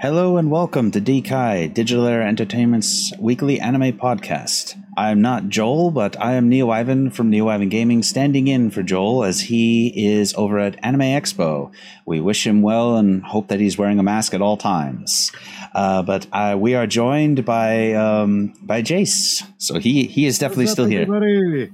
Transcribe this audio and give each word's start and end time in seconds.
Hello 0.00 0.36
and 0.36 0.50
welcome 0.50 0.90
to 0.92 1.00
DKai, 1.00 1.74
Digital 1.74 2.06
Era 2.06 2.24
Entertainment's 2.24 3.12
weekly 3.18 3.60
anime 3.60 3.98
podcast. 3.98 4.80
I'm 4.96 5.20
not 5.20 5.48
Joel, 5.48 5.90
but 5.90 6.18
I 6.20 6.34
am 6.34 6.48
Neo 6.48 6.70
Ivan 6.70 7.10
from 7.10 7.28
Neo 7.30 7.48
Ivan 7.48 7.68
Gaming, 7.68 8.02
standing 8.02 8.48
in 8.48 8.70
for 8.70 8.82
Joel 8.82 9.24
as 9.24 9.40
he 9.40 9.88
is 9.94 10.32
over 10.34 10.58
at 10.58 10.82
Anime 10.84 11.00
Expo. 11.00 11.72
We 12.06 12.20
wish 12.20 12.46
him 12.46 12.62
well 12.62 12.96
and 12.96 13.22
hope 13.24 13.48
that 13.48 13.60
he's 13.60 13.76
wearing 13.76 13.98
a 13.98 14.02
mask 14.02 14.32
at 14.32 14.40
all 14.40 14.56
times. 14.56 15.30
Uh, 15.74 16.02
but 16.02 16.26
uh, 16.32 16.56
we 16.58 16.74
are 16.74 16.86
joined 16.86 17.44
by 17.44 17.92
um, 17.92 18.54
by 18.62 18.80
Jace, 18.82 19.42
so 19.58 19.78
he 19.78 20.04
he 20.04 20.24
is 20.24 20.38
definitely 20.38 20.64
What's 20.66 20.72
still 20.72 20.86
up, 20.86 20.90
here. 20.90 21.70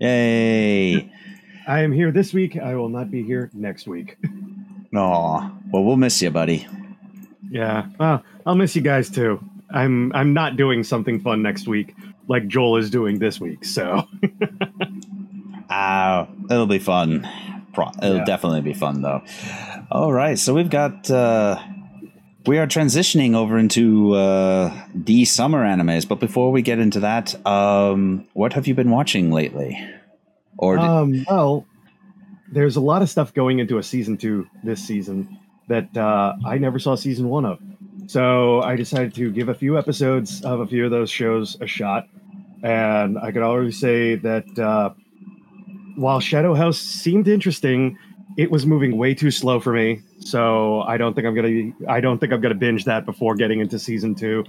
Yay! 0.00 1.12
I 1.68 1.82
am 1.82 1.92
here 1.92 2.10
this 2.10 2.32
week. 2.32 2.56
I 2.58 2.74
will 2.74 2.88
not 2.88 3.10
be 3.10 3.22
here 3.22 3.50
next 3.52 3.86
week. 3.86 4.16
Aw, 4.96 5.52
well, 5.70 5.84
we'll 5.84 5.96
miss 5.96 6.20
you, 6.22 6.30
buddy. 6.30 6.66
yeah, 7.50 7.86
well, 8.00 8.22
I'll 8.46 8.54
miss 8.54 8.74
you 8.74 8.82
guys 8.82 9.10
too. 9.10 9.38
I'm 9.70 10.10
I'm 10.14 10.32
not 10.32 10.56
doing 10.56 10.82
something 10.82 11.20
fun 11.20 11.42
next 11.42 11.68
week 11.68 11.94
like 12.26 12.48
Joel 12.48 12.76
is 12.78 12.90
doing 12.90 13.18
this 13.18 13.38
week. 13.38 13.64
So 13.66 14.08
Ah, 15.70 16.26
it'll 16.50 16.66
be 16.66 16.78
fun. 16.78 17.28
Pro- 17.74 17.90
it'll 18.02 18.16
Yeah. 18.18 18.24
definitely 18.24 18.62
be 18.62 18.72
fun 18.72 19.02
though. 19.02 19.22
All 19.90 20.12
right, 20.12 20.38
so 20.38 20.54
we've 20.54 20.70
got 20.70 21.10
uh 21.10 21.58
we 22.46 22.56
are 22.58 22.66
transitioning 22.66 23.34
over 23.34 23.58
into 23.58 24.14
uh 24.14 24.72
the 24.94 25.26
summer 25.26 25.62
animes, 25.64 26.08
but 26.08 26.18
before 26.18 26.50
we 26.50 26.62
get 26.62 26.78
into 26.78 27.00
that, 27.00 27.34
um 27.46 28.26
what 28.32 28.54
have 28.54 28.66
you 28.66 28.74
been 28.74 28.90
watching 28.90 29.30
lately? 29.30 29.78
Or 30.58 30.76
did- 30.76 30.84
um, 30.84 31.24
well, 31.28 31.66
there's 32.52 32.76
a 32.76 32.80
lot 32.80 33.02
of 33.02 33.08
stuff 33.10 33.32
going 33.34 33.58
into 33.58 33.78
a 33.78 33.82
season 33.82 34.16
two 34.16 34.46
this 34.64 34.82
season 34.84 35.38
that 35.68 35.94
uh, 35.96 36.34
I 36.46 36.58
never 36.58 36.78
saw 36.78 36.94
season 36.94 37.28
one 37.28 37.44
of. 37.44 37.58
So 38.06 38.62
I 38.62 38.76
decided 38.76 39.14
to 39.16 39.30
give 39.30 39.48
a 39.48 39.54
few 39.54 39.76
episodes 39.78 40.42
of 40.42 40.60
a 40.60 40.66
few 40.66 40.84
of 40.84 40.90
those 40.90 41.10
shows 41.10 41.56
a 41.60 41.66
shot, 41.66 42.08
and 42.62 43.18
I 43.18 43.32
could 43.32 43.42
already 43.42 43.72
say 43.72 44.14
that 44.16 44.58
uh, 44.58 44.90
while 45.96 46.20
Shadow 46.20 46.54
House 46.54 46.78
seemed 46.78 47.28
interesting, 47.28 47.98
it 48.38 48.50
was 48.50 48.64
moving 48.64 48.96
way 48.96 49.14
too 49.14 49.30
slow 49.30 49.60
for 49.60 49.72
me. 49.74 50.00
So 50.20 50.80
I 50.82 50.96
don't 50.96 51.14
think 51.14 51.26
I'm 51.26 51.34
gonna. 51.34 51.72
I 51.88 52.00
don't 52.00 52.18
think 52.18 52.32
I'm 52.32 52.40
gonna 52.40 52.54
binge 52.54 52.84
that 52.84 53.04
before 53.04 53.34
getting 53.34 53.60
into 53.60 53.78
season 53.78 54.14
two. 54.14 54.44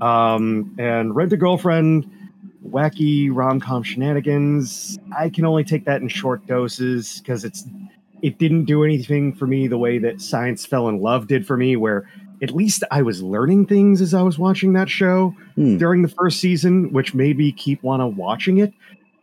Um, 0.00 0.74
and 0.78 1.14
Rent 1.14 1.32
a 1.32 1.36
Girlfriend, 1.36 2.10
wacky 2.68 3.28
rom 3.32 3.60
com 3.60 3.82
shenanigans. 3.82 4.98
I 5.16 5.28
can 5.30 5.44
only 5.44 5.64
take 5.64 5.84
that 5.84 6.00
in 6.00 6.08
short 6.08 6.46
doses 6.46 7.20
because 7.20 7.44
it's. 7.44 7.64
It 8.22 8.38
didn't 8.38 8.64
do 8.64 8.84
anything 8.84 9.34
for 9.34 9.46
me 9.46 9.66
the 9.68 9.76
way 9.76 9.98
that 9.98 10.18
Science 10.18 10.64
Fell 10.64 10.88
in 10.88 11.02
Love 11.02 11.26
did 11.26 11.46
for 11.46 11.58
me, 11.58 11.76
where 11.76 12.08
at 12.42 12.52
least 12.52 12.82
I 12.90 13.02
was 13.02 13.22
learning 13.22 13.66
things 13.66 14.00
as 14.00 14.14
I 14.14 14.22
was 14.22 14.38
watching 14.38 14.72
that 14.72 14.88
show 14.88 15.34
Hmm. 15.56 15.76
during 15.76 16.00
the 16.00 16.08
first 16.08 16.40
season, 16.40 16.90
which 16.90 17.12
made 17.14 17.36
me 17.36 17.52
keep 17.52 17.82
wanna 17.82 18.08
watching 18.08 18.58
it. 18.58 18.72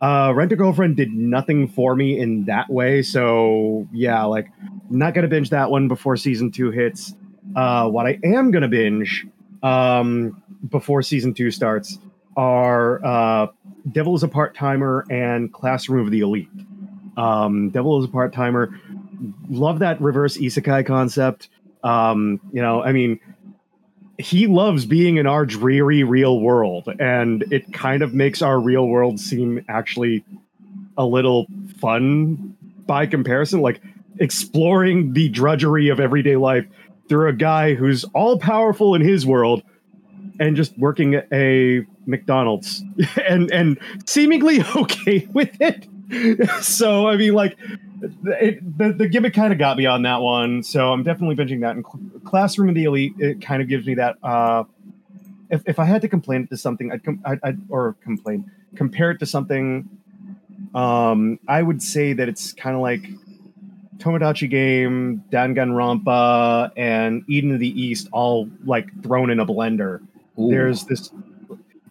Uh, 0.00 0.32
Rent 0.36 0.52
a 0.52 0.56
Girlfriend 0.56 0.96
did 0.96 1.12
nothing 1.12 1.66
for 1.66 1.96
me 1.96 2.18
in 2.18 2.44
that 2.44 2.70
way, 2.70 3.02
so 3.02 3.88
yeah, 3.92 4.22
like 4.22 4.48
not 4.88 5.14
gonna 5.14 5.26
binge 5.28 5.50
that 5.50 5.68
one 5.68 5.88
before 5.88 6.16
season 6.16 6.52
two 6.52 6.70
hits. 6.70 7.16
Uh, 7.56 7.88
what 7.88 8.06
I 8.06 8.20
am 8.22 8.52
gonna 8.52 8.68
binge 8.68 9.26
um, 9.64 10.40
before 10.70 11.02
season 11.02 11.34
two 11.34 11.50
starts 11.50 11.98
are 12.36 13.04
uh, 13.04 13.46
Devil 13.90 14.14
is 14.14 14.22
a 14.22 14.28
Part 14.28 14.54
Timer 14.54 15.04
and 15.10 15.52
Classroom 15.52 16.06
of 16.06 16.10
the 16.10 16.20
Elite. 16.20 16.48
Um, 17.16 17.70
Devil 17.70 17.98
is 17.98 18.06
a 18.06 18.12
Part 18.12 18.32
Timer. 18.32 18.78
Love 19.48 19.80
that 19.80 20.00
reverse 20.00 20.36
isekai 20.36 20.86
concept. 20.86 21.48
Um, 21.84 22.40
you 22.52 22.62
know, 22.62 22.82
I 22.82 22.92
mean, 22.92 23.20
he 24.18 24.46
loves 24.46 24.86
being 24.86 25.16
in 25.16 25.26
our 25.26 25.44
dreary 25.44 26.04
real 26.04 26.40
world, 26.40 26.88
and 26.98 27.44
it 27.52 27.72
kind 27.72 28.02
of 28.02 28.14
makes 28.14 28.42
our 28.42 28.58
real 28.60 28.86
world 28.86 29.18
seem 29.18 29.64
actually 29.68 30.24
a 30.96 31.04
little 31.04 31.46
fun 31.80 32.56
by 32.86 33.06
comparison. 33.06 33.60
Like 33.60 33.80
exploring 34.18 35.12
the 35.12 35.28
drudgery 35.28 35.88
of 35.88 35.98
everyday 36.00 36.36
life 36.36 36.66
through 37.08 37.28
a 37.28 37.32
guy 37.32 37.74
who's 37.74 38.04
all 38.14 38.38
powerful 38.38 38.94
in 38.94 39.02
his 39.02 39.26
world 39.26 39.62
and 40.38 40.56
just 40.56 40.76
working 40.78 41.20
a 41.32 41.84
McDonald's 42.06 42.82
and 43.28 43.50
and 43.50 43.78
seemingly 44.06 44.62
okay 44.76 45.26
with 45.32 45.56
it. 45.60 45.88
so 46.62 47.08
I 47.08 47.16
mean, 47.16 47.32
like, 47.32 47.56
it, 48.24 48.78
the 48.78 48.92
the 48.92 49.08
gimmick 49.08 49.34
kind 49.34 49.52
of 49.52 49.58
got 49.58 49.76
me 49.76 49.86
on 49.86 50.02
that 50.02 50.20
one. 50.20 50.62
So 50.62 50.92
I'm 50.92 51.02
definitely 51.02 51.36
binging 51.36 51.60
that. 51.60 51.76
And 51.76 51.84
Cl- 51.84 52.20
Classroom 52.24 52.68
of 52.68 52.74
the 52.74 52.84
Elite, 52.84 53.14
it 53.18 53.40
kind 53.40 53.62
of 53.62 53.68
gives 53.68 53.86
me 53.86 53.94
that. 53.94 54.16
Uh, 54.22 54.64
if 55.50 55.62
if 55.66 55.78
I 55.78 55.84
had 55.84 56.02
to 56.02 56.08
complain 56.08 56.46
to 56.48 56.56
something, 56.56 56.90
I'd, 56.92 57.04
com- 57.04 57.22
I'd, 57.24 57.38
I'd 57.42 57.58
or 57.68 57.94
complain 58.02 58.50
compare 58.74 59.10
it 59.10 59.18
to 59.18 59.26
something. 59.26 59.88
Um, 60.74 61.38
I 61.46 61.62
would 61.62 61.82
say 61.82 62.14
that 62.14 62.28
it's 62.28 62.52
kind 62.52 62.74
of 62.74 62.82
like 62.82 63.06
Tomodachi 63.98 64.48
Game, 64.50 65.22
Danganronpa, 65.30 66.72
and 66.76 67.22
Eden 67.28 67.52
of 67.52 67.60
the 67.60 67.80
East, 67.80 68.08
all 68.12 68.48
like 68.64 69.02
thrown 69.02 69.30
in 69.30 69.38
a 69.40 69.46
blender. 69.46 70.00
Ooh. 70.38 70.48
There's 70.50 70.84
this. 70.84 71.10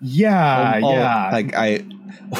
Yeah, 0.02 0.80
oh, 0.84 0.94
yeah. 0.94 1.30
Like 1.32 1.54
I, 1.56 1.86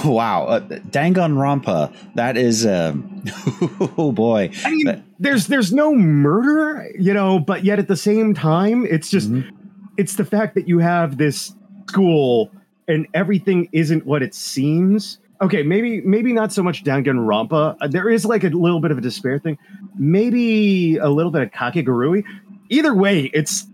wow, 0.04 0.46
uh, 0.46 0.60
Danganronpa. 0.62 1.94
That 2.16 2.38
is, 2.38 2.66
um, 2.66 3.24
oh 3.98 4.12
boy. 4.12 4.52
I 4.66 4.72
mean, 4.72 4.86
But- 4.86 5.02
there's 5.20 5.48
there's 5.48 5.72
no 5.72 5.94
murder, 5.94 6.90
you 6.98 7.14
know, 7.14 7.40
but 7.40 7.64
yet 7.64 7.78
at 7.80 7.88
the 7.88 7.96
same 7.96 8.34
time, 8.34 8.86
it's 8.86 9.10
just 9.10 9.32
Mhm. 9.32 9.52
it's 9.98 10.16
the 10.16 10.26
fact 10.26 10.56
that 10.56 10.68
you 10.68 10.80
have 10.80 11.18
this 11.18 11.54
school 11.88 12.52
and 12.88 13.06
everything 13.14 13.70
isn't 13.72 14.06
what 14.06 14.24
it 14.24 14.34
seems. 14.34 15.20
Okay, 15.42 15.62
maybe 15.64 16.02
maybe 16.02 16.34
not 16.34 16.52
so 16.52 16.64
much 16.64 16.84
Danganronpa. 16.84 17.76
Uh, 17.80 17.88
There 17.88 18.10
is 18.10 18.26
like 18.26 18.44
a 18.44 18.50
little 18.50 18.80
bit 18.80 18.90
of 18.92 18.98
a 18.98 19.02
despair 19.02 19.38
thing. 19.38 19.58
Maybe 19.96 20.98
a 20.98 21.10
little 21.10 21.32
bit 21.32 21.44
of 21.44 21.52
Kakegurui. 21.52 22.24
Either 22.70 22.96
way, 22.96 23.30
it's 23.34 23.68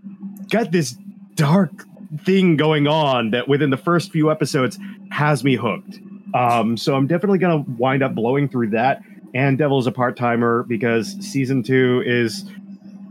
got 0.50 0.72
this 0.72 0.96
dark 1.36 1.86
thing 2.24 2.56
going 2.56 2.86
on 2.86 3.30
that 3.30 3.48
within 3.48 3.70
the 3.70 3.76
first 3.76 4.12
few 4.12 4.30
episodes 4.30 4.78
has 5.10 5.44
me 5.44 5.56
hooked. 5.56 5.98
Um, 6.34 6.76
so 6.76 6.94
I'm 6.94 7.06
definitely 7.06 7.38
gonna 7.38 7.64
wind 7.76 8.02
up 8.02 8.14
blowing 8.14 8.48
through 8.48 8.70
that 8.70 9.02
and 9.34 9.58
Devil's 9.58 9.86
a 9.86 9.92
part 9.92 10.16
timer 10.16 10.62
because 10.62 11.12
season 11.20 11.62
two 11.62 12.02
is 12.04 12.44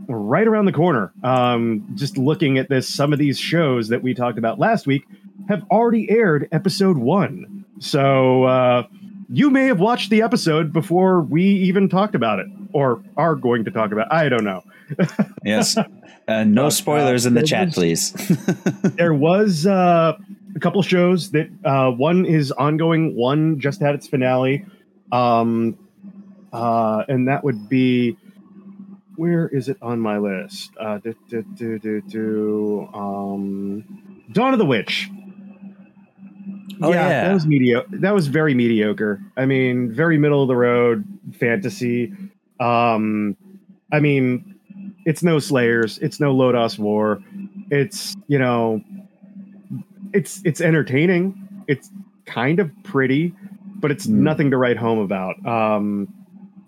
right 0.08 0.46
around 0.46 0.64
the 0.64 0.72
corner. 0.72 1.12
Um, 1.22 1.86
just 1.94 2.18
looking 2.18 2.58
at 2.58 2.68
this, 2.68 2.92
some 2.92 3.12
of 3.12 3.18
these 3.18 3.38
shows 3.38 3.88
that 3.88 4.02
we 4.02 4.14
talked 4.14 4.38
about 4.38 4.58
last 4.58 4.86
week 4.86 5.06
have 5.48 5.62
already 5.70 6.10
aired 6.10 6.48
episode 6.50 6.98
one. 6.98 7.64
So 7.78 8.44
uh, 8.44 8.86
you 9.28 9.50
may 9.50 9.66
have 9.66 9.80
watched 9.80 10.10
the 10.10 10.22
episode 10.22 10.72
before 10.72 11.20
we 11.20 11.42
even 11.44 11.88
talked 11.88 12.14
about 12.14 12.40
it 12.40 12.46
or 12.72 13.02
are 13.16 13.34
going 13.34 13.64
to 13.64 13.70
talk 13.70 13.92
about. 13.92 14.06
it. 14.06 14.12
I 14.12 14.28
don't 14.28 14.44
know. 14.44 14.64
Yes. 15.44 15.76
Uh, 16.28 16.44
no 16.44 16.66
Uh, 16.66 16.70
spoilers 16.70 17.24
in 17.26 17.34
the 17.34 17.42
chat, 17.42 17.66
was- 17.68 17.74
please. 17.74 18.12
there 18.96 19.14
was 19.14 19.66
uh, 19.66 20.16
a 20.54 20.60
couple 20.60 20.82
shows 20.82 21.30
that 21.30 21.48
uh, 21.64 21.90
one 21.90 22.26
is 22.26 22.52
ongoing, 22.52 23.16
one 23.16 23.58
just 23.58 23.80
had 23.80 23.94
its 23.94 24.06
finale, 24.06 24.64
um, 25.10 25.76
uh, 26.52 27.04
and 27.08 27.26
that 27.28 27.42
would 27.44 27.68
be 27.68 28.16
where 29.16 29.48
is 29.48 29.68
it 29.68 29.76
on 29.82 29.98
my 29.98 30.18
list? 30.18 30.70
Uh, 30.78 30.98
do, 30.98 31.14
do, 31.28 31.42
do, 31.56 31.78
do, 31.80 32.00
do, 32.02 32.88
um, 32.94 34.22
Dawn 34.30 34.52
of 34.52 34.60
the 34.60 34.64
Witch. 34.64 35.10
Oh, 36.80 36.92
yeah. 36.92 37.08
that 37.24 37.32
was 37.34 37.44
mediocre. 37.44 37.88
That 37.90 38.14
was 38.14 38.28
very 38.28 38.54
mediocre. 38.54 39.20
I 39.36 39.46
mean, 39.46 39.92
very 39.92 40.18
middle 40.18 40.42
of 40.42 40.48
the 40.48 40.54
road 40.54 41.04
fantasy. 41.40 42.12
Um, 42.60 43.36
I 43.90 43.98
mean, 43.98 44.47
it's 45.08 45.22
no 45.22 45.38
Slayers, 45.38 45.98
it's 45.98 46.20
no 46.20 46.34
Lodoss 46.34 46.78
War. 46.78 47.20
It's 47.70 48.14
you 48.28 48.38
know, 48.38 48.82
it's 50.12 50.40
it's 50.44 50.60
entertaining. 50.60 51.64
It's 51.66 51.90
kind 52.26 52.60
of 52.60 52.70
pretty, 52.84 53.32
but 53.80 53.90
it's 53.90 54.06
Mm. 54.06 54.10
nothing 54.30 54.50
to 54.50 54.56
write 54.58 54.76
home 54.76 54.98
about. 54.98 55.34
Um, 55.46 56.08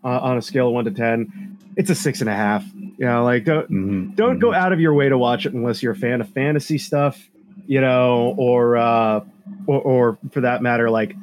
uh, 0.03 0.19
on 0.21 0.39
a 0.39 0.43
scale 0.43 0.69
of 0.69 0.75
one 0.75 0.87
to 0.87 0.91
ten, 0.91 1.59
it's 1.77 1.91
a 1.91 1.95
six 1.95 2.21
and 2.21 2.31
a 2.31 2.35
half. 2.35 2.65
You 2.75 3.07
know, 3.07 3.25
like 3.25 3.45
don't 3.45 3.71
Mhm, 3.71 4.17
don't 4.17 4.39
go 4.39 4.49
mhm. 4.49 4.57
out 4.57 4.73
of 4.73 4.81
your 4.81 4.95
way 4.95 5.09
to 5.09 5.19
watch 5.19 5.47
it 5.47 5.53
unless 5.53 5.83
you're 5.83 5.93
a 5.93 5.97
fan 5.97 6.21
of 6.21 6.29
fantasy 6.31 6.79
stuff, 6.79 7.29
you 7.67 7.81
know, 7.81 8.35
or 8.39 8.77
uh, 8.79 9.21
or, 9.67 9.81
or 9.81 10.19
for 10.33 10.41
that 10.43 10.63
matter, 10.63 10.91
like 10.91 11.15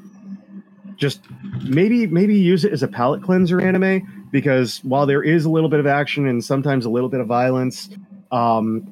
just 0.97 1.21
maybe 1.63 2.07
maybe 2.07 2.35
use 2.35 2.63
it 2.65 2.71
as 2.73 2.81
a 2.83 2.87
palate 2.87 3.21
cleanser 3.23 3.59
anime 3.61 4.16
because 4.31 4.79
while 4.83 5.05
there 5.05 5.23
is 5.23 5.45
a 5.45 5.49
little 5.49 5.69
bit 5.69 5.79
of 5.79 5.87
action 5.87 6.27
and 6.27 6.43
sometimes 6.43 6.85
a 6.85 6.89
little 6.89 7.09
bit 7.09 7.19
of 7.19 7.27
violence, 7.27 7.89
um, 8.31 8.85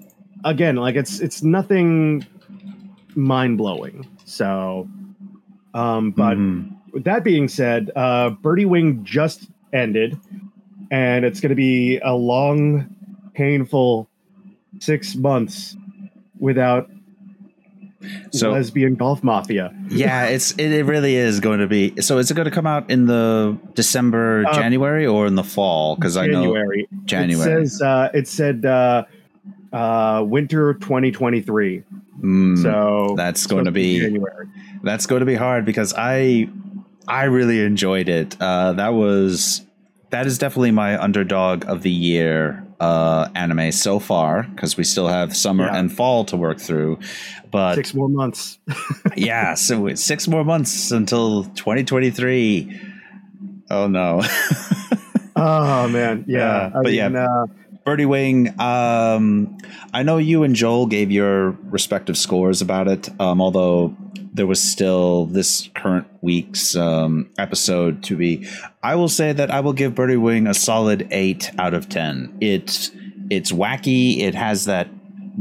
again, 0.44 0.76
like 0.76 0.96
it's 0.96 1.20
it's 1.20 1.44
nothing 1.44 2.26
mind 3.16 3.58
blowing. 3.58 4.08
So, 4.26 4.88
um, 5.74 6.12
but 6.12 6.38
Mhm. 6.38 6.72
with 6.94 7.04
that 7.06 7.24
being 7.24 7.48
said, 7.48 7.92
uh, 7.96 8.32
Birdie 8.32 8.66
Wing 8.66 9.04
just 9.04 9.50
ended, 9.74 10.18
and 10.92 11.26
it's 11.26 11.40
going 11.42 11.50
to 11.50 11.56
be 11.56 12.00
a 12.00 12.14
long, 12.16 12.88
painful 13.34 14.10
six 14.80 15.16
months 15.16 15.76
without 16.40 16.90
So 18.32 18.52
lesbian 18.52 18.96
golf 18.96 19.24
mafia. 19.24 19.74
yeah, 19.90 20.26
it's 20.26 20.52
it, 20.54 20.72
it 20.72 20.86
really 20.86 21.16
is 21.16 21.40
going 21.40 21.60
to 21.60 21.68
be. 21.68 22.00
So 22.02 22.18
is 22.18 22.30
it 22.32 22.34
going 22.36 22.46
to 22.46 22.52
come 22.52 22.68
out 22.68 22.90
in 22.90 23.06
the 23.06 23.58
December, 23.74 24.46
Uh, 24.48 24.54
January, 24.54 25.06
or 25.06 25.28
in 25.28 25.36
the 25.36 25.44
fall? 25.44 25.96
Because 25.96 26.18
I 26.18 26.28
know 26.28 26.44
January. 26.44 26.88
January. 27.06 27.64
It 27.64 27.68
says 27.70 27.82
uh, 27.82 28.10
it 28.14 28.28
said 28.28 28.66
uh, 28.66 29.06
uh, 29.74 30.24
winter 30.26 30.74
2023. 30.76 31.84
Mm, 32.22 32.58
So 32.62 33.14
that's 33.18 33.46
going 33.46 33.66
to 33.66 33.72
be 33.72 34.00
January. 34.00 34.48
that's 34.84 35.06
going 35.06 35.20
to 35.20 35.26
be 35.26 35.36
hard 35.36 35.66
because 35.66 35.94
I 35.98 36.50
I 37.08 37.26
really 37.26 37.60
enjoyed 37.60 38.10
it. 38.10 38.36
Uh, 38.40 38.74
that 38.74 38.94
was 38.94 39.62
that 40.12 40.26
is 40.26 40.38
definitely 40.38 40.72
my 40.72 41.02
underdog 41.02 41.66
of 41.68 41.82
the 41.82 41.92
year 41.92 42.65
uh, 42.80 43.30
anime 43.36 43.72
so 43.72 44.00
far 44.00 44.44
because 44.44 44.78
we 44.78 44.84
still 44.84 45.08
have 45.08 45.36
summer 45.36 45.66
Yeah. 45.66 45.78
and 45.78 45.92
fall 45.92 46.26
to 46.26 46.38
work 46.38 46.60
through. 46.60 47.00
But 47.52 47.76
Six 47.76 47.94
more 47.94 48.10
months. 48.10 48.60
yeah, 49.16 49.54
so 49.54 49.94
six 49.96 50.28
more 50.28 50.44
months 50.44 50.92
until 50.92 51.46
2023. 51.46 52.82
Oh 53.70 53.88
no. 53.88 54.22
Oh 55.38 55.90
man, 55.90 56.24
yeah. 56.28 56.72
But 56.74 56.94
yeah. 56.94 57.08
uh, 57.08 57.48
Birdie 57.84 58.06
Wing, 58.06 58.58
um, 58.60 59.58
I 59.94 60.02
know 60.02 60.18
you 60.18 60.44
and 60.44 60.56
Joel 60.56 60.86
gave 60.88 61.12
your 61.12 61.52
respective 61.64 62.18
scores 62.18 62.62
about 62.62 62.88
it, 62.88 63.10
um, 63.20 63.42
although 63.42 63.96
there 64.36 64.46
was 64.46 64.62
still 64.62 65.26
this 65.28 65.70
current 65.76 66.08
week's 66.22 66.76
um, 66.76 67.30
episode 67.38 68.04
to 68.04 68.18
be. 68.18 68.46
I 68.84 68.96
will 68.96 69.08
say 69.08 69.32
that 69.32 69.50
I 69.50 69.62
will 69.62 69.72
give 69.72 69.96
Birdie 69.96 70.18
Wing 70.18 70.46
a 70.46 70.54
solid 70.54 71.08
8 71.10 71.52
out 71.58 71.74
of 71.74 71.88
10. 71.88 72.38
It's, 72.42 72.92
it's 73.30 73.54
wacky, 73.54 74.20
it 74.20 74.36
has 74.36 74.66
that 74.66 74.90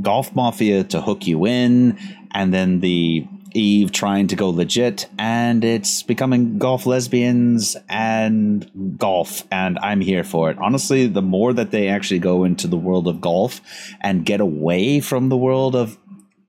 golf 0.00 0.32
mafia 0.36 0.84
to 0.84 1.00
hook 1.00 1.26
you 1.26 1.44
in, 1.44 1.98
and 2.32 2.54
then 2.54 2.80
the 2.80 3.26
Eve 3.52 3.90
trying 3.90 4.28
to 4.28 4.36
go 4.36 4.50
legit, 4.50 5.06
and 5.18 5.64
it's 5.64 6.02
becoming 6.02 6.58
golf 6.58 6.86
lesbians 6.86 7.76
and 7.88 8.98
golf, 8.98 9.44
and 9.50 9.78
I'm 9.78 10.00
here 10.00 10.24
for 10.24 10.50
it. 10.50 10.58
Honestly, 10.58 11.06
the 11.06 11.22
more 11.22 11.52
that 11.52 11.70
they 11.70 11.88
actually 11.88 12.18
go 12.18 12.44
into 12.44 12.66
the 12.66 12.76
world 12.76 13.06
of 13.06 13.20
golf 13.20 13.60
and 14.00 14.26
get 14.26 14.40
away 14.40 15.00
from 15.00 15.28
the 15.28 15.36
world 15.36 15.76
of 15.76 15.96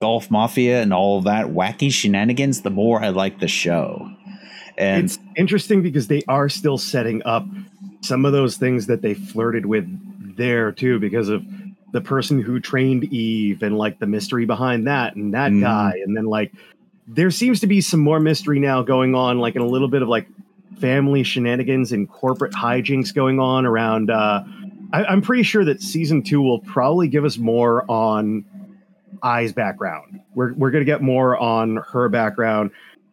golf 0.01 0.29
mafia 0.29 0.81
and 0.81 0.93
all 0.93 1.21
that 1.21 1.47
wacky 1.47 1.91
shenanigans, 1.91 2.61
the 2.61 2.69
more 2.69 3.01
I 3.01 3.09
like 3.09 3.39
the 3.39 3.47
show. 3.47 4.11
And 4.77 5.05
it's 5.05 5.19
interesting 5.35 5.81
because 5.81 6.07
they 6.07 6.21
are 6.27 6.49
still 6.49 6.77
setting 6.77 7.21
up 7.25 7.45
some 8.01 8.25
of 8.25 8.33
those 8.33 8.57
things 8.57 8.87
that 8.87 9.01
they 9.01 9.13
flirted 9.13 9.65
with 9.65 9.87
there 10.37 10.71
too, 10.71 10.99
because 10.99 11.29
of 11.29 11.43
the 11.93 12.01
person 12.01 12.41
who 12.41 12.59
trained 12.59 13.05
Eve 13.05 13.63
and 13.63 13.77
like 13.77 13.99
the 13.99 14.05
mystery 14.05 14.45
behind 14.45 14.85
that 14.87 15.15
and 15.15 15.33
that 15.33 15.51
Mhm. 15.51 15.61
guy, 15.61 15.93
and 16.05 16.15
then 16.15 16.25
like 16.25 16.51
there 17.07 17.31
seems 17.31 17.61
to 17.61 17.67
be 17.67 17.79
some 17.79 17.99
more 18.01 18.19
mystery 18.19 18.59
now 18.59 18.81
going 18.81 19.15
on, 19.15 19.39
like 19.39 19.55
in 19.55 19.61
a 19.61 19.67
little 19.67 19.87
bit 19.87 20.01
of 20.01 20.09
like 20.09 20.27
family 20.79 21.23
shenanigans 21.23 21.93
and 21.93 22.09
corporate 22.09 22.51
hijinks 22.51 23.13
going 23.13 23.39
on 23.39 23.65
around. 23.65 24.11
Uh, 24.11 24.43
I, 24.91 25.05
I'm 25.05 25.21
pretty 25.21 25.43
sure 25.43 25.63
that 25.63 25.81
season 25.81 26.21
two 26.21 26.41
will 26.41 26.59
probably 26.59 27.07
give 27.07 27.23
us 27.23 27.37
more 27.37 27.89
on 27.89 28.43
I's 29.25 29.51
background. 29.53 30.21
We're 30.35 30.53
we're 30.53 30.71
gonna 30.71 30.85
get 30.85 31.01
more 31.01 31.35
on 31.37 31.77
her 31.91 32.07
background 32.09 32.69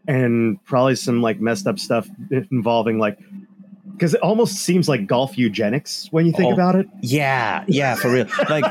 and 0.06 0.62
probably 0.64 0.94
some 0.94 1.22
like 1.22 1.40
messed 1.40 1.66
up 1.66 1.78
stuff 1.78 2.06
involving 2.30 2.98
like 2.98 3.18
because 3.92 4.14
it 4.14 4.20
almost 4.20 4.56
seems 4.56 4.88
like 4.88 5.06
golf 5.06 5.38
eugenics 5.38 6.08
when 6.10 6.26
you 6.26 6.32
think 6.32 6.50
Oh. 6.50 6.54
about 6.54 6.74
it. 6.76 6.86
Yeah, 7.00 7.64
yeah, 7.66 7.94
for 7.94 8.10
real. 8.12 8.26
Like, 8.50 8.64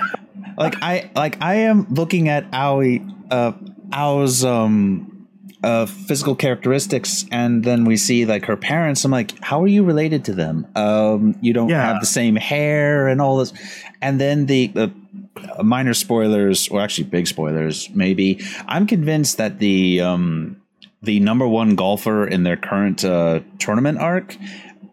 like 0.57 0.75
I 0.83 1.09
like 1.15 1.41
I 1.41 1.55
am 1.55 1.87
looking 1.89 2.27
at 2.29 2.45
Aoi, 2.53 3.01
uh, 3.31 3.53
Ao's 3.93 4.43
um, 4.45 5.27
uh, 5.63 5.85
physical 5.85 6.35
characteristics, 6.35 7.25
and 7.31 7.63
then 7.63 7.85
we 7.85 7.97
see 7.97 8.25
like 8.25 8.45
her 8.45 8.57
parents. 8.57 9.05
I'm 9.05 9.11
like, 9.11 9.33
how 9.41 9.63
are 9.63 9.67
you 9.67 9.83
related 9.83 10.25
to 10.25 10.33
them? 10.33 10.67
Um, 10.75 11.35
you 11.41 11.53
don't 11.53 11.69
Yeah. 11.69 11.85
have 11.85 12.01
the 12.01 12.07
same 12.07 12.35
hair 12.35 13.07
and 13.07 13.19
all 13.21 13.37
this, 13.37 13.53
and 14.01 14.19
then 14.21 14.45
the. 14.47 14.67
the 14.67 14.91
minor 15.63 15.93
spoilers, 15.93 16.67
or 16.69 16.81
actually 16.81 17.05
big 17.05 17.27
spoilers, 17.27 17.89
maybe. 17.91 18.39
I'm 18.67 18.85
convinced 18.87 19.37
that 19.37 19.59
the 19.59 20.01
um, 20.01 20.61
the 21.01 21.19
number 21.19 21.47
one 21.47 21.75
golfer 21.75 22.27
in 22.27 22.43
their 22.43 22.57
current 22.57 23.03
uh, 23.03 23.39
tournament 23.59 23.97
arc 23.99 24.37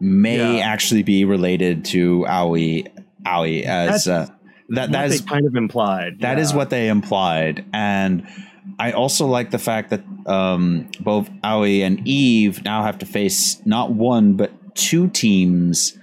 may 0.00 0.58
Yeah. 0.58 0.64
actually 0.64 1.02
be 1.02 1.24
related 1.24 1.84
to 1.86 2.24
Aoi. 2.26 2.84
Aoi 3.26 3.62
as 3.66 4.04
That's 4.04 4.06
uh, 4.08 4.34
that 4.70 4.92
that 4.92 5.06
is 5.10 5.20
they 5.20 5.26
kind 5.26 5.46
of 5.46 5.54
implied. 5.56 6.20
that 6.20 6.38
is 6.38 6.50
yeah. 6.52 6.56
what 6.56 6.70
they 6.70 6.88
implied, 6.88 7.64
and 7.72 8.26
I 8.78 8.92
also 8.92 9.26
like 9.26 9.50
the 9.50 9.58
fact 9.58 9.90
that 9.90 10.02
um, 10.26 10.88
both 11.00 11.28
Aoi 11.42 11.82
and 11.82 12.06
Eve 12.06 12.62
now 12.64 12.82
have 12.84 12.98
to 12.98 13.06
face 13.06 13.60
not 13.66 13.92
one 13.92 14.34
but 14.34 14.52
two 14.76 15.08
teams 15.08 15.98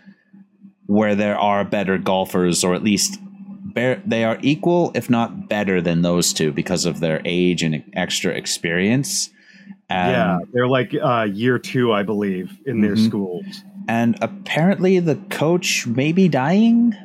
where 0.87 1.15
there 1.15 1.39
are 1.39 1.63
better 1.63 1.97
golfers, 1.97 2.63
or 2.63 2.75
at 2.75 2.83
least 2.83 3.17
bear, 3.75 4.01
they 4.05 4.23
are 4.23 4.39
equal, 4.41 4.91
if 4.95 5.09
not 5.09 5.47
better, 5.47 5.81
than 5.81 6.01
those 6.01 6.33
two 6.33 6.51
because 6.51 6.85
of 6.85 6.99
their 6.99 7.21
age 7.25 7.61
and 7.61 7.83
extra 7.93 8.31
experience. 8.33 9.29
And, 9.89 10.11
yeah, 10.11 10.37
they're 10.51 10.67
like 10.67 10.95
uh, 10.99 11.27
year 11.31 11.59
two, 11.59 11.93
I 11.93 12.01
believe, 12.01 12.57
in 12.65 12.81
their 12.81 12.95
Mhm. 12.95 13.05
schools. 13.05 13.63
and 13.87 14.17
apparently 14.19 14.97
the 14.99 15.15
coach 15.29 15.85
may 15.85 16.11
be 16.11 16.27
dying? 16.27 16.95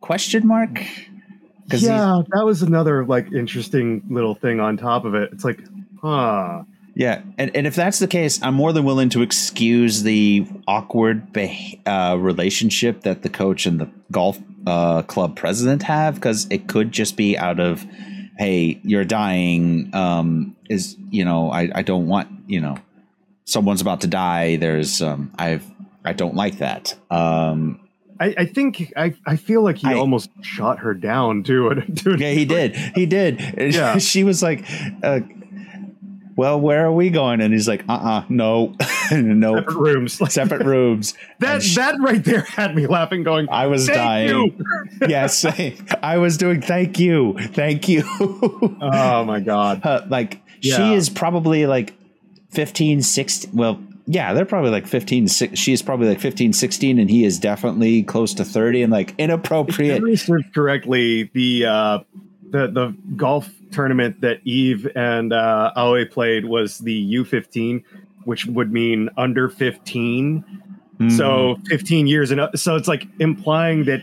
Question 0.00 0.46
mark. 0.46 0.80
Yeah, 1.70 2.22
that 2.34 2.44
was 2.46 2.62
another 2.62 3.04
like 3.04 3.30
interesting 3.32 4.02
little 4.08 4.34
thing 4.34 4.58
on 4.60 4.76
top 4.78 5.04
of 5.04 5.14
it. 5.14 5.30
It's 5.32 5.44
like, 5.44 5.60
huh. 6.00 6.62
Yeah, 6.94 7.22
and, 7.38 7.50
and 7.54 7.66
if 7.66 7.74
that's 7.74 7.98
the 7.98 8.06
case, 8.06 8.42
I'm 8.42 8.54
more 8.54 8.72
than 8.72 8.84
willing 8.84 9.08
to 9.10 9.22
excuse 9.22 10.02
the 10.02 10.46
awkward 10.66 11.32
beh- 11.32 11.80
uh, 11.86 12.16
relationship 12.18 13.02
that 13.02 13.22
the 13.22 13.30
coach 13.30 13.64
and 13.66 13.78
the 13.80 13.88
golf 14.10 14.38
uh, 14.66 15.02
club 15.02 15.36
president 15.36 15.82
have, 15.84 16.14
because 16.16 16.46
it 16.50 16.68
could 16.68 16.92
just 16.92 17.16
be 17.16 17.36
out 17.36 17.60
of, 17.60 17.86
hey, 18.38 18.80
you're 18.82 19.04
dying. 19.04 19.94
Um, 19.94 20.56
is 20.68 20.96
you 21.10 21.24
know, 21.24 21.50
I, 21.50 21.70
I 21.74 21.82
don't 21.82 22.06
want 22.06 22.28
you 22.46 22.60
know, 22.60 22.76
someone's 23.44 23.80
about 23.80 24.00
to 24.02 24.06
die. 24.06 24.56
There's 24.56 25.02
um, 25.02 25.32
I've 25.38 25.64
I 26.04 26.12
don't 26.12 26.34
like 26.34 26.58
that. 26.58 26.94
Um, 27.10 27.80
I, 28.20 28.34
I 28.38 28.44
think 28.46 28.92
I, 28.96 29.14
I 29.26 29.36
feel 29.36 29.62
like 29.62 29.78
he 29.78 29.88
I- 29.88 29.94
almost 29.94 30.30
shot 30.42 30.80
her 30.80 30.94
down 30.94 31.42
too. 31.42 31.82
Yeah, 32.04 32.30
he 32.30 32.44
did. 32.44 32.76
He 32.76 33.06
did. 33.06 33.40
Yeah. 33.74 33.98
she 33.98 34.24
was 34.24 34.42
like. 34.42 34.64
Uh, 35.02 35.20
well, 36.34 36.58
where 36.58 36.86
are 36.86 36.92
we 36.92 37.10
going? 37.10 37.42
And 37.42 37.52
he's 37.52 37.68
like, 37.68 37.84
uh, 37.88 37.92
uh 37.92 38.24
no, 38.28 38.74
no, 39.34 39.56
separate 39.56 39.76
rooms. 39.76 40.12
Separent 40.32 40.66
rooms. 40.66 41.14
that 41.40 41.62
sh- 41.62 41.76
that 41.76 41.96
right 42.00 42.24
there 42.24 42.42
had 42.42 42.74
me 42.74 42.86
laughing. 42.86 43.22
Going, 43.22 43.48
I 43.50 43.66
was 43.66 43.86
dying. 43.86 44.64
yes, 45.08 45.44
I 46.02 46.18
was 46.18 46.36
doing. 46.36 46.60
Thank 46.62 46.98
you, 46.98 47.36
thank 47.38 47.88
you. 47.88 48.02
Oh 48.80 49.24
my 49.24 49.40
god. 49.40 49.84
Uh, 49.84 50.02
like 50.08 50.40
Yeah. 50.60 50.76
she 50.76 50.94
is 50.94 51.08
probably 51.08 51.66
like 51.66 51.94
15, 52.50 53.02
16. 53.02 53.50
Well, 53.54 53.80
yeah, 54.06 54.32
they're 54.34 54.44
probably 54.44 54.70
like 54.70 54.86
15. 54.86 55.28
six- 55.28 55.58
She 55.58 55.72
is 55.72 55.80
probably 55.82 56.08
like 56.08 56.20
15, 56.20 56.52
16, 56.52 56.98
and 56.98 57.08
he 57.08 57.24
is 57.24 57.38
definitely 57.38 58.02
close 58.02 58.34
to 58.34 58.44
30 58.44 58.82
and 58.82 58.92
like 58.92 59.14
inappropriate. 59.18 59.96
If. 59.96 60.02
I 60.02 60.04
researched 60.04 60.54
correctly, 60.54 61.30
the 61.34 61.66
uh, 61.66 61.98
the 62.50 62.66
the 62.68 62.96
golf 63.16 63.50
tournament 63.70 64.20
that 64.20 64.40
Eve 64.44 64.86
and 64.94 65.32
uh, 65.32 65.72
Aoi 65.76 66.04
played 66.04 66.44
was 66.44 66.78
the 66.78 67.14
U15, 67.14 67.82
which 68.24 68.46
would 68.46 68.72
mean 68.72 69.08
under 69.16 69.48
15. 69.48 70.44
Mm. 70.98 71.16
So 71.16 71.56
15 71.68 72.06
years 72.06 72.30
and 72.30 72.40
up. 72.40 72.56
So 72.56 72.76
it's 72.76 72.88
like 72.88 73.06
implying 73.18 73.84
that 73.84 74.00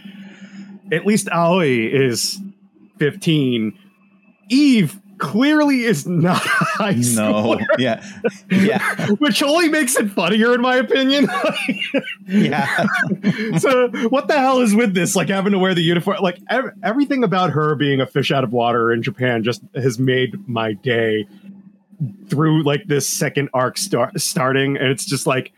at 0.91 1.05
least 1.05 1.29
Aoi 1.29 1.87
is 1.91 2.39
15. 2.97 3.77
Eve 4.49 4.99
clearly 5.19 5.81
is 5.83 6.07
not 6.07 6.41
high 6.43 6.93
no, 6.93 6.97
schooler, 6.97 7.65
yeah, 7.77 8.03
yeah, 8.49 9.07
which 9.19 9.43
only 9.43 9.69
makes 9.69 9.95
it 9.97 10.09
funnier 10.09 10.55
in 10.55 10.61
my 10.61 10.77
opinion. 10.77 11.27
yeah. 12.27 12.87
so 13.59 13.89
what 14.09 14.27
the 14.27 14.35
hell 14.37 14.61
is 14.61 14.73
with 14.73 14.93
this? 14.93 15.15
Like 15.15 15.29
having 15.29 15.51
to 15.51 15.59
wear 15.59 15.75
the 15.75 15.81
uniform? 15.81 16.17
Like 16.21 16.39
ev- 16.49 16.71
everything 16.81 17.23
about 17.23 17.51
her 17.51 17.75
being 17.75 18.01
a 18.01 18.07
fish 18.07 18.31
out 18.31 18.43
of 18.43 18.51
water 18.51 18.91
in 18.91 19.03
Japan 19.03 19.43
just 19.43 19.61
has 19.75 19.99
made 19.99 20.47
my 20.47 20.73
day 20.73 21.27
through 22.27 22.63
like 22.63 22.85
this 22.85 23.07
second 23.09 23.49
arc 23.53 23.77
start 23.77 24.19
starting, 24.19 24.77
and 24.77 24.87
it's 24.87 25.05
just 25.05 25.27
like 25.27 25.51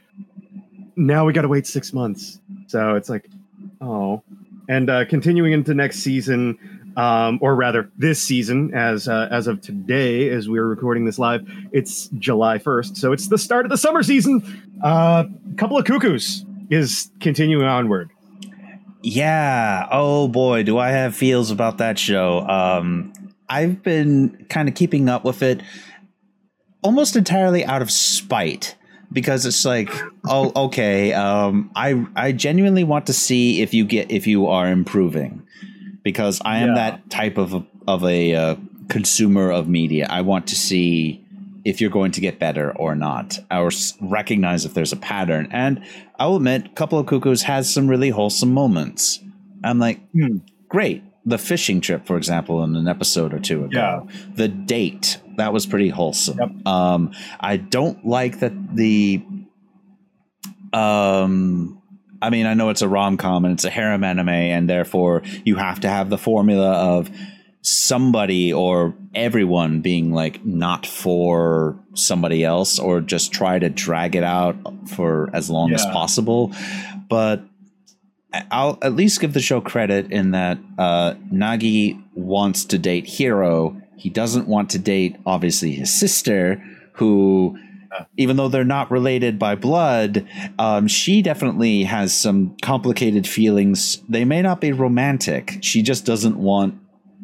now 0.96 1.26
we 1.26 1.34
got 1.34 1.44
to 1.44 1.48
wait 1.48 1.68
six 1.68 1.94
months. 1.94 2.40
So 2.68 2.96
it's 2.96 3.10
like, 3.10 3.28
oh, 3.80 4.24
and 4.68 4.90
uh, 4.90 5.06
continuing 5.06 5.54
into 5.54 5.74
next 5.74 6.00
season. 6.00 6.58
Um, 6.98 7.40
or 7.42 7.56
rather, 7.56 7.90
this 7.98 8.22
season, 8.22 8.74
as 8.74 9.08
uh, 9.08 9.30
as 9.32 9.48
of 9.48 9.62
today, 9.62 10.28
as 10.28 10.50
we're 10.50 10.66
recording 10.66 11.06
this 11.06 11.18
live, 11.18 11.50
it's 11.72 12.10
July 12.20 12.58
first, 12.58 12.98
so 12.98 13.14
it's 13.14 13.30
the 13.30 13.38
start 13.38 13.66
of 13.66 13.70
the 13.70 13.78
summer 13.78 14.04
season. 14.04 14.44
A 14.84 14.88
uh, 14.88 15.24
couple 15.56 15.78
of 15.78 15.86
cuckoos 15.86 16.46
is 16.70 17.10
continuing 17.22 17.66
onward. 17.66 18.10
Yeah. 19.02 19.88
Oh 19.90 20.28
boy, 20.28 20.64
do 20.64 20.78
I 20.78 20.90
have 20.90 21.16
feels 21.16 21.50
about 21.50 21.78
that 21.80 21.98
show. 21.98 22.42
Um, 22.42 23.14
I've 23.50 23.84
been 23.84 24.46
kind 24.50 24.70
of 24.70 24.76
keeping 24.76 25.10
up 25.10 25.26
with 25.26 25.42
it 25.44 25.62
almost 26.82 27.16
entirely 27.16 27.64
out 27.66 27.82
of 27.82 27.92
spite 27.92 28.76
because 29.12 29.46
it's 29.46 29.66
like, 29.66 29.92
oh, 30.28 30.52
okay. 30.68 31.14
Um, 31.14 31.72
I 31.76 32.06
I 32.16 32.32
genuinely 32.32 32.84
want 32.84 33.08
to 33.08 33.14
see 33.14 33.62
if 33.62 33.74
you 33.74 33.86
get 33.86 34.12
if 34.12 34.28
you 34.28 34.48
are 34.48 34.70
improving 34.70 35.44
because 36.04 36.42
I 36.44 36.60
am 36.60 36.70
Yeah. 36.70 36.76
that 36.76 37.10
type 37.10 37.38
of 37.38 37.66
of 37.88 38.04
a 38.04 38.34
uh, 38.36 38.56
consumer 38.90 39.52
of 39.52 39.68
media. 39.68 40.08
I 40.10 40.22
want 40.22 40.48
to 40.48 40.56
see 40.56 41.24
if 41.64 41.80
you're 41.80 41.92
going 41.92 42.12
to 42.12 42.22
get 42.22 42.40
better 42.40 42.72
or 42.76 42.96
not, 42.96 43.38
or 43.52 43.70
recognize 44.02 44.66
if 44.66 44.74
there's 44.74 44.92
a 44.94 44.98
pattern. 44.98 45.48
And 45.52 45.84
I'll 46.20 46.36
admit, 46.38 46.76
Couple 46.76 46.98
of 46.98 47.06
Cuckoos 47.06 47.44
has 47.44 47.72
some 47.72 47.88
really 47.88 48.10
wholesome 48.10 48.52
moments. 48.54 49.20
I'm 49.64 49.78
like, 49.78 50.00
Hmm. 50.12 50.38
great. 50.70 51.04
The 51.24 51.38
fishing 51.38 51.82
trip, 51.82 52.08
for 52.08 52.18
example, 52.18 52.64
in 52.64 52.76
an 52.76 52.88
episode 52.88 53.32
or 53.32 53.38
two 53.40 53.64
ago. 53.64 54.08
The 54.34 54.48
date 54.48 55.20
that 55.38 55.54
was 55.54 55.66
pretty 55.66 55.90
wholesome. 55.90 56.38
Yep. 56.40 56.68
Um, 56.68 57.12
I 57.40 57.58
don't 57.58 58.06
like 58.06 58.40
that 58.40 58.54
the. 58.76 59.24
Um, 60.74 61.82
I 62.22 62.30
mean, 62.30 62.46
I 62.46 62.54
know 62.54 62.70
it's 62.70 62.82
a 62.82 62.88
rom 62.88 63.18
com 63.18 63.46
and 63.46 63.54
it's 63.54 63.66
a 63.66 63.70
harem 63.70 64.04
anime, 64.04 64.30
and 64.30 64.70
therefore 64.70 65.24
you 65.44 65.56
have 65.56 65.82
to 65.82 65.90
have 65.90 66.10
the 66.10 66.18
formula 66.18 66.72
of 66.72 67.10
somebody 67.62 68.52
or 68.52 68.96
everyone 69.14 69.82
being 69.82 70.12
like 70.12 70.44
not 70.46 70.86
for 70.86 71.78
somebody 71.94 72.44
else 72.44 72.80
or 72.80 73.02
just 73.02 73.32
try 73.32 73.60
to 73.60 73.70
drag 73.70 74.16
it 74.16 74.24
out 74.24 74.56
for 74.90 75.30
as 75.34 75.50
long 75.50 75.72
as 75.74 75.86
possible. 75.88 76.52
But 77.08 77.44
I'll 78.50 78.78
at 78.82 78.94
least 78.94 79.20
give 79.20 79.34
the 79.34 79.42
show 79.42 79.62
credit 79.62 80.12
in 80.12 80.32
that 80.32 80.58
uh, 80.78 81.16
Nagi 81.32 82.02
wants 82.16 82.66
to 82.66 82.78
date 82.78 83.06
Hiro. 83.06 83.81
He 84.02 84.10
doesn't 84.10 84.48
want 84.48 84.72
to 84.72 84.80
date, 84.80 85.16
obviously, 85.28 85.74
his 85.74 85.94
sister, 85.94 86.64
who, 86.94 87.56
even 88.18 88.36
though 88.36 88.48
they're 88.48 88.64
not 88.64 88.90
related 88.90 89.38
by 89.38 89.54
blood, 89.54 90.28
um, 90.58 90.88
she 90.88 91.22
definitely 91.22 91.84
has 91.84 92.12
some 92.14 92.56
complicated 92.64 93.28
feelings. 93.28 94.02
They 94.10 94.26
may 94.26 94.42
not 94.42 94.60
be 94.60 94.72
romantic. 94.72 95.60
She 95.62 95.84
just 95.84 96.04
doesn't 96.04 96.38
want 96.38 96.80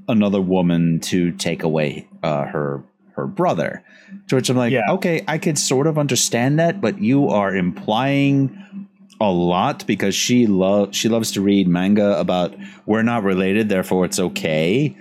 another 0.08 0.40
woman 0.40 1.00
to 1.00 1.32
take 1.32 1.64
away 1.64 2.08
uh, 2.22 2.46
her 2.46 2.84
her 3.16 3.26
brother. 3.26 3.84
To 4.28 4.36
which 4.36 4.50
I'm 4.52 4.58
like, 4.58 4.72
Yeah. 4.72 4.92
okay, 4.92 5.24
I 5.28 5.40
could 5.40 5.58
sort 5.58 5.88
of 5.88 5.98
understand 5.98 6.60
that, 6.60 6.80
but 6.80 7.02
you 7.02 7.30
are 7.30 7.56
implying 7.56 8.88
a 9.20 9.32
lot 9.32 9.88
because 9.88 10.14
she 10.14 10.46
love 10.46 10.94
she 10.94 11.10
loves 11.10 11.32
to 11.32 11.42
read 11.42 11.68
manga 11.68 12.20
about 12.20 12.56
we're 12.86 13.02
not 13.02 13.24
related, 13.24 13.68
therefore 13.70 14.06
it's 14.06 14.20
okay. 14.20 14.96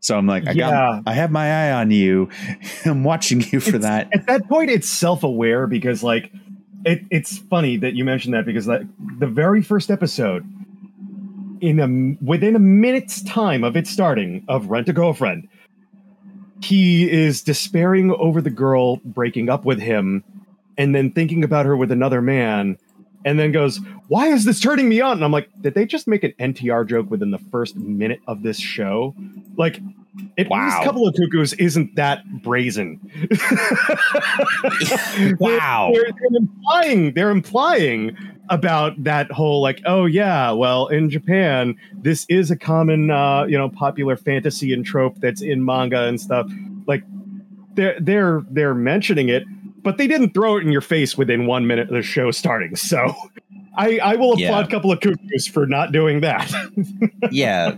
So 0.00 0.16
I'm 0.16 0.26
like, 0.26 0.46
I 0.46 0.52
Yeah. 0.52 0.70
got 0.70 1.02
I 1.06 1.14
have 1.14 1.30
my 1.30 1.68
eye 1.68 1.72
on 1.72 1.90
you. 1.90 2.28
I'm 2.84 3.02
watching 3.04 3.40
you 3.40 3.60
for 3.60 3.76
It's- 3.76 3.82
that. 3.82 4.08
At 4.12 4.26
that 4.26 4.48
point, 4.48 4.70
it's 4.70 4.88
self-aware 4.88 5.66
because, 5.66 6.02
like, 6.02 6.30
it, 6.84 7.02
it's 7.10 7.38
funny 7.38 7.76
that 7.78 7.94
you 7.94 8.04
mentioned 8.04 8.34
that 8.34 8.46
because 8.46 8.68
like 8.68 8.82
the 9.18 9.26
very 9.26 9.60
first 9.62 9.90
episode, 9.90 10.44
in 11.60 11.80
a 11.80 12.24
within 12.24 12.54
a 12.54 12.58
minute's 12.60 13.22
time 13.22 13.64
of 13.64 13.76
it 13.76 13.86
starting 13.88 14.44
of 14.46 14.66
Rent 14.68 14.88
a 14.88 14.92
Girlfriend, 14.92 15.48
he 16.62 17.10
is 17.10 17.42
despairing 17.42 18.12
over 18.12 18.40
the 18.40 18.50
girl 18.50 18.98
breaking 19.04 19.48
up 19.48 19.64
with 19.64 19.80
him, 19.80 20.22
and 20.78 20.94
then 20.94 21.10
thinking 21.10 21.42
about 21.42 21.66
her 21.66 21.76
with 21.76 21.90
another 21.90 22.22
man. 22.22 22.76
And 23.26 23.38
then 23.38 23.52
goes, 23.52 23.78
Why 24.08 24.28
is 24.28 24.44
this 24.46 24.60
turning 24.60 24.88
me 24.88 25.00
on? 25.02 25.18
And 25.18 25.24
I'm 25.24 25.32
like, 25.32 25.50
Did 25.60 25.74
they 25.74 25.84
just 25.84 26.06
make 26.08 26.24
an 26.24 26.32
NTR 26.40 26.88
joke 26.88 27.10
within 27.10 27.30
the 27.32 27.38
first 27.50 27.76
minute 27.76 28.20
of 28.26 28.42
this 28.42 28.58
show? 28.58 29.14
Like, 29.58 29.80
at 30.38 30.48
Wow. 30.48 30.64
least 30.64 30.82
Couple 30.84 31.06
of 31.06 31.14
Cuckoos 31.14 31.52
isn't 31.54 31.94
that 31.96 32.24
brazen. 32.42 32.98
Wow. 35.38 35.90
They're, 35.92 36.04
they're 36.04 36.38
implying 36.38 37.12
they're 37.14 37.30
implying 37.30 38.16
about 38.48 39.02
that 39.02 39.30
whole 39.32 39.60
like, 39.60 39.80
oh 39.86 40.04
yeah, 40.06 40.52
well 40.52 40.86
in 40.88 41.10
Japan 41.10 41.74
this 41.94 42.26
is 42.28 42.50
a 42.50 42.56
common 42.56 43.10
uh, 43.10 43.44
you 43.44 43.58
know 43.58 43.68
popular 43.68 44.16
fantasy 44.16 44.72
and 44.72 44.84
trope 44.86 45.16
that's 45.18 45.42
in 45.42 45.64
manga 45.64 46.04
and 46.06 46.20
stuff. 46.20 46.50
Like 46.86 47.02
they're 47.74 47.96
they're 48.00 48.42
they're 48.50 48.74
mentioning 48.74 49.28
it, 49.28 49.44
but 49.86 49.96
they 49.96 50.06
didn't 50.06 50.34
throw 50.34 50.56
it 50.58 50.64
in 50.64 50.70
your 50.72 50.80
face 50.82 51.16
within 51.16 51.46
one 51.46 51.66
minute 51.66 51.88
of 51.88 51.94
the 51.94 52.02
show 52.02 52.30
starting. 52.30 52.76
So. 52.76 53.14
I, 53.78 53.98
I 53.98 54.16
will 54.16 54.38
Yeah. 54.40 54.48
applaud 54.48 54.64
a 54.64 54.68
couple 54.70 54.90
of 54.90 55.00
cuckoos 55.00 55.46
for 55.46 55.66
not 55.66 55.92
doing 55.92 56.22
that. 56.22 56.50
yeah, 57.30 57.74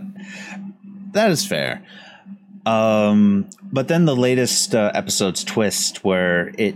that 1.11 1.29
is 1.29 1.45
fair. 1.45 1.83
Um, 2.65 3.49
but 3.73 3.89
then 3.89 4.05
the 4.05 4.15
latest 4.15 4.73
uh, 4.73 4.91
episode's 4.93 5.43
twist, 5.43 6.05
where 6.05 6.53
it 6.57 6.75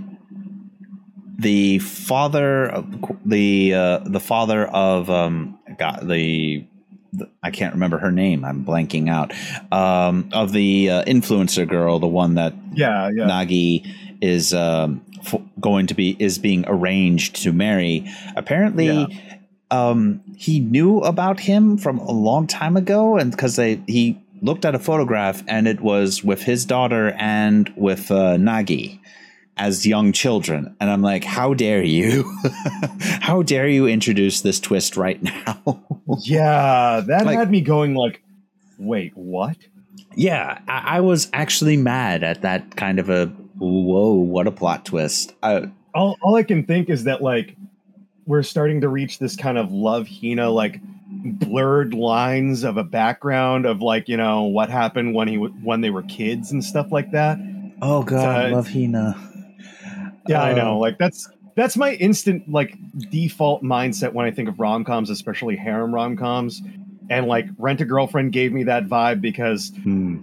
the 1.37 1.79
father 1.79 2.65
of 2.69 2.85
the 3.25 3.73
uh, 3.73 3.99
the 3.99 4.19
father 4.19 4.65
of 4.65 5.09
um 5.09 5.57
got 5.79 6.05
the, 6.05 6.65
the 7.13 7.29
I 7.41 7.51
can't 7.51 7.73
remember 7.75 7.99
her 7.99 8.11
name. 8.11 8.43
I'm 8.43 8.65
blanking 8.65 9.09
out. 9.09 9.31
Um, 9.71 10.29
of 10.33 10.51
the 10.51 10.89
uh, 10.89 11.03
influencer 11.05 11.65
girl, 11.65 11.99
the 11.99 12.07
one 12.07 12.35
that 12.35 12.53
yeah, 12.73 13.09
yeah. 13.15 13.23
Nagi 13.23 13.87
is 14.23 14.53
um, 14.53 15.01
f- 15.19 15.41
going 15.59 15.87
to 15.87 15.93
be 15.93 16.15
is 16.19 16.37
being 16.39 16.63
arranged 16.67 17.35
to 17.43 17.51
marry. 17.53 18.05
Apparently, 18.35 18.87
Yeah. 18.87 19.07
um, 19.71 20.21
he 20.37 20.59
knew 20.59 20.99
about 20.99 21.39
him 21.39 21.77
from 21.77 21.99
a 21.99 22.11
long 22.11 22.47
time 22.47 22.77
ago, 22.77 23.17
and 23.17 23.31
because 23.31 23.55
they 23.57 23.81
he 23.87 24.17
looked 24.41 24.65
at 24.65 24.75
a 24.75 24.79
photograph 24.79 25.43
and 25.47 25.67
it 25.67 25.79
was 25.81 26.23
with 26.23 26.43
his 26.43 26.65
daughter 26.65 27.11
and 27.17 27.71
with 27.77 28.11
uh, 28.11 28.35
Nagi 28.37 28.99
as 29.55 29.85
young 29.85 30.11
children, 30.13 30.75
and 30.79 30.89
I'm 30.89 31.01
like, 31.03 31.23
how 31.23 31.53
dare 31.53 31.83
you? 31.83 32.23
how 33.21 33.43
dare 33.43 33.67
you 33.67 33.87
introduce 33.87 34.41
this 34.41 34.59
twist 34.59 34.97
right 34.97 35.21
now? 35.21 35.61
yeah, 36.23 37.01
that 37.07 37.25
Like- 37.25 37.37
had 37.37 37.51
me 37.51 37.61
going 37.61 37.93
like, 37.95 38.21
wait, 38.79 39.11
what? 39.15 39.57
yeah, 40.15 40.59
I, 40.67 40.97
I 40.97 40.99
was 41.01 41.29
actually 41.33 41.77
mad 41.77 42.23
at 42.23 42.41
that 42.41 42.75
kind 42.75 42.99
of 42.99 43.09
a 43.09 43.31
whoa, 43.57 44.13
what 44.13 44.47
a 44.47 44.51
plot 44.51 44.85
twist. 44.85 45.33
I, 45.43 45.69
all, 45.93 46.17
all 46.21 46.35
I 46.35 46.43
can 46.43 46.65
think 46.65 46.89
is 46.89 47.03
that 47.05 47.21
like 47.21 47.55
we're 48.25 48.43
starting 48.43 48.81
to 48.81 48.89
reach 48.89 49.19
this 49.19 49.35
kind 49.35 49.57
of 49.57 49.71
love 49.71 50.07
Hina 50.07 50.49
like 50.49 50.79
blurred 51.25 51.93
lines 51.93 52.63
of 52.63 52.77
a 52.77 52.83
background 52.83 53.65
of 53.65 53.81
like 53.81 54.09
you 54.09 54.17
know 54.17 54.43
what 54.43 54.69
happened 54.69 55.13
when 55.13 55.27
he 55.27 55.35
w- 55.35 55.53
when 55.63 55.81
they 55.81 55.89
were 55.89 56.03
kids 56.03 56.51
and 56.51 56.63
stuff 56.63 56.91
like 56.91 57.11
that. 57.11 57.37
Oh 57.81 58.03
god, 58.03 58.51
Uh, 58.51 58.55
love 58.55 58.67
Hina. 58.71 59.15
Yeah, 60.27 60.41
I 60.41 60.53
know. 60.53 60.79
Like 60.79 60.97
that's 60.97 61.29
that's 61.55 61.77
my 61.77 61.93
instant 61.95 62.49
like 62.49 62.77
default 63.11 63.63
mindset 63.63 64.13
when 64.13 64.25
I 64.25 64.31
think 64.31 64.49
of 64.49 64.59
rom 64.59 64.83
coms, 64.83 65.09
especially 65.09 65.55
harem 65.55 65.93
rom 65.93 66.17
coms. 66.17 66.61
And 67.09 67.27
like 67.27 67.45
Rent 67.57 67.81
a 67.81 67.85
Girlfriend 67.85 68.31
gave 68.31 68.53
me 68.53 68.63
that 68.63 68.87
vibe 68.87 69.21
because 69.21 69.69
Hmm. 69.83 70.19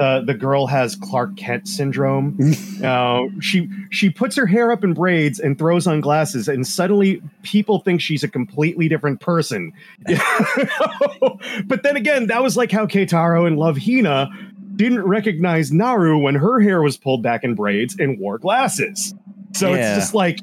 The 0.00 0.22
the 0.26 0.34
girl 0.34 0.66
has 0.66 0.96
Clark 0.96 1.36
Kent 1.36 1.68
syndrome. 1.68 2.38
uh, 2.84 3.24
she 3.40 3.68
she 3.90 4.08
puts 4.08 4.34
her 4.36 4.46
hair 4.46 4.72
up 4.72 4.82
in 4.82 4.94
braids 4.94 5.38
and 5.38 5.58
throws 5.58 5.86
on 5.86 6.00
glasses, 6.00 6.48
and 6.48 6.66
suddenly 6.66 7.22
people 7.42 7.80
think 7.80 8.00
she's 8.00 8.24
a 8.24 8.28
completely 8.28 8.88
different 8.88 9.20
person. 9.20 9.72
but 11.66 11.82
then 11.82 11.96
again, 11.96 12.26
that 12.28 12.42
was 12.42 12.56
like 12.56 12.72
how 12.72 12.86
Keitaro 12.86 13.46
and 13.46 13.58
Love 13.58 13.76
Hina 13.78 14.30
didn't 14.76 15.02
recognize 15.02 15.70
Naru 15.70 16.16
when 16.18 16.34
her 16.36 16.60
hair 16.60 16.82
was 16.82 16.96
pulled 16.96 17.22
back 17.22 17.44
in 17.44 17.54
braids 17.54 17.94
and 17.98 18.18
wore 18.18 18.38
glasses. 18.38 19.14
So 19.52 19.74
Yeah. 19.74 19.96
it's 19.96 20.04
just 20.04 20.14
like, 20.14 20.40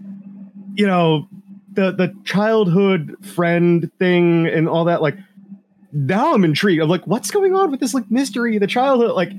you 0.75 0.85
know, 0.85 1.27
the 1.73 1.91
the 1.91 2.13
childhood 2.25 3.15
friend 3.25 3.89
thing 3.97 4.45
and 4.45 4.69
all 4.69 4.85
that. 4.85 5.01
Like 5.01 5.17
now 5.91 6.33
I'm 6.33 6.43
intrigued. 6.43 6.81
I'm 6.81 6.89
like, 6.89 7.05
what's 7.07 7.31
going 7.31 7.55
on 7.55 7.71
with 7.71 7.79
this 7.79 7.93
like 7.93 8.09
mystery? 8.11 8.57
The 8.57 8.67
childhood, 8.67 9.11
like 9.15 9.31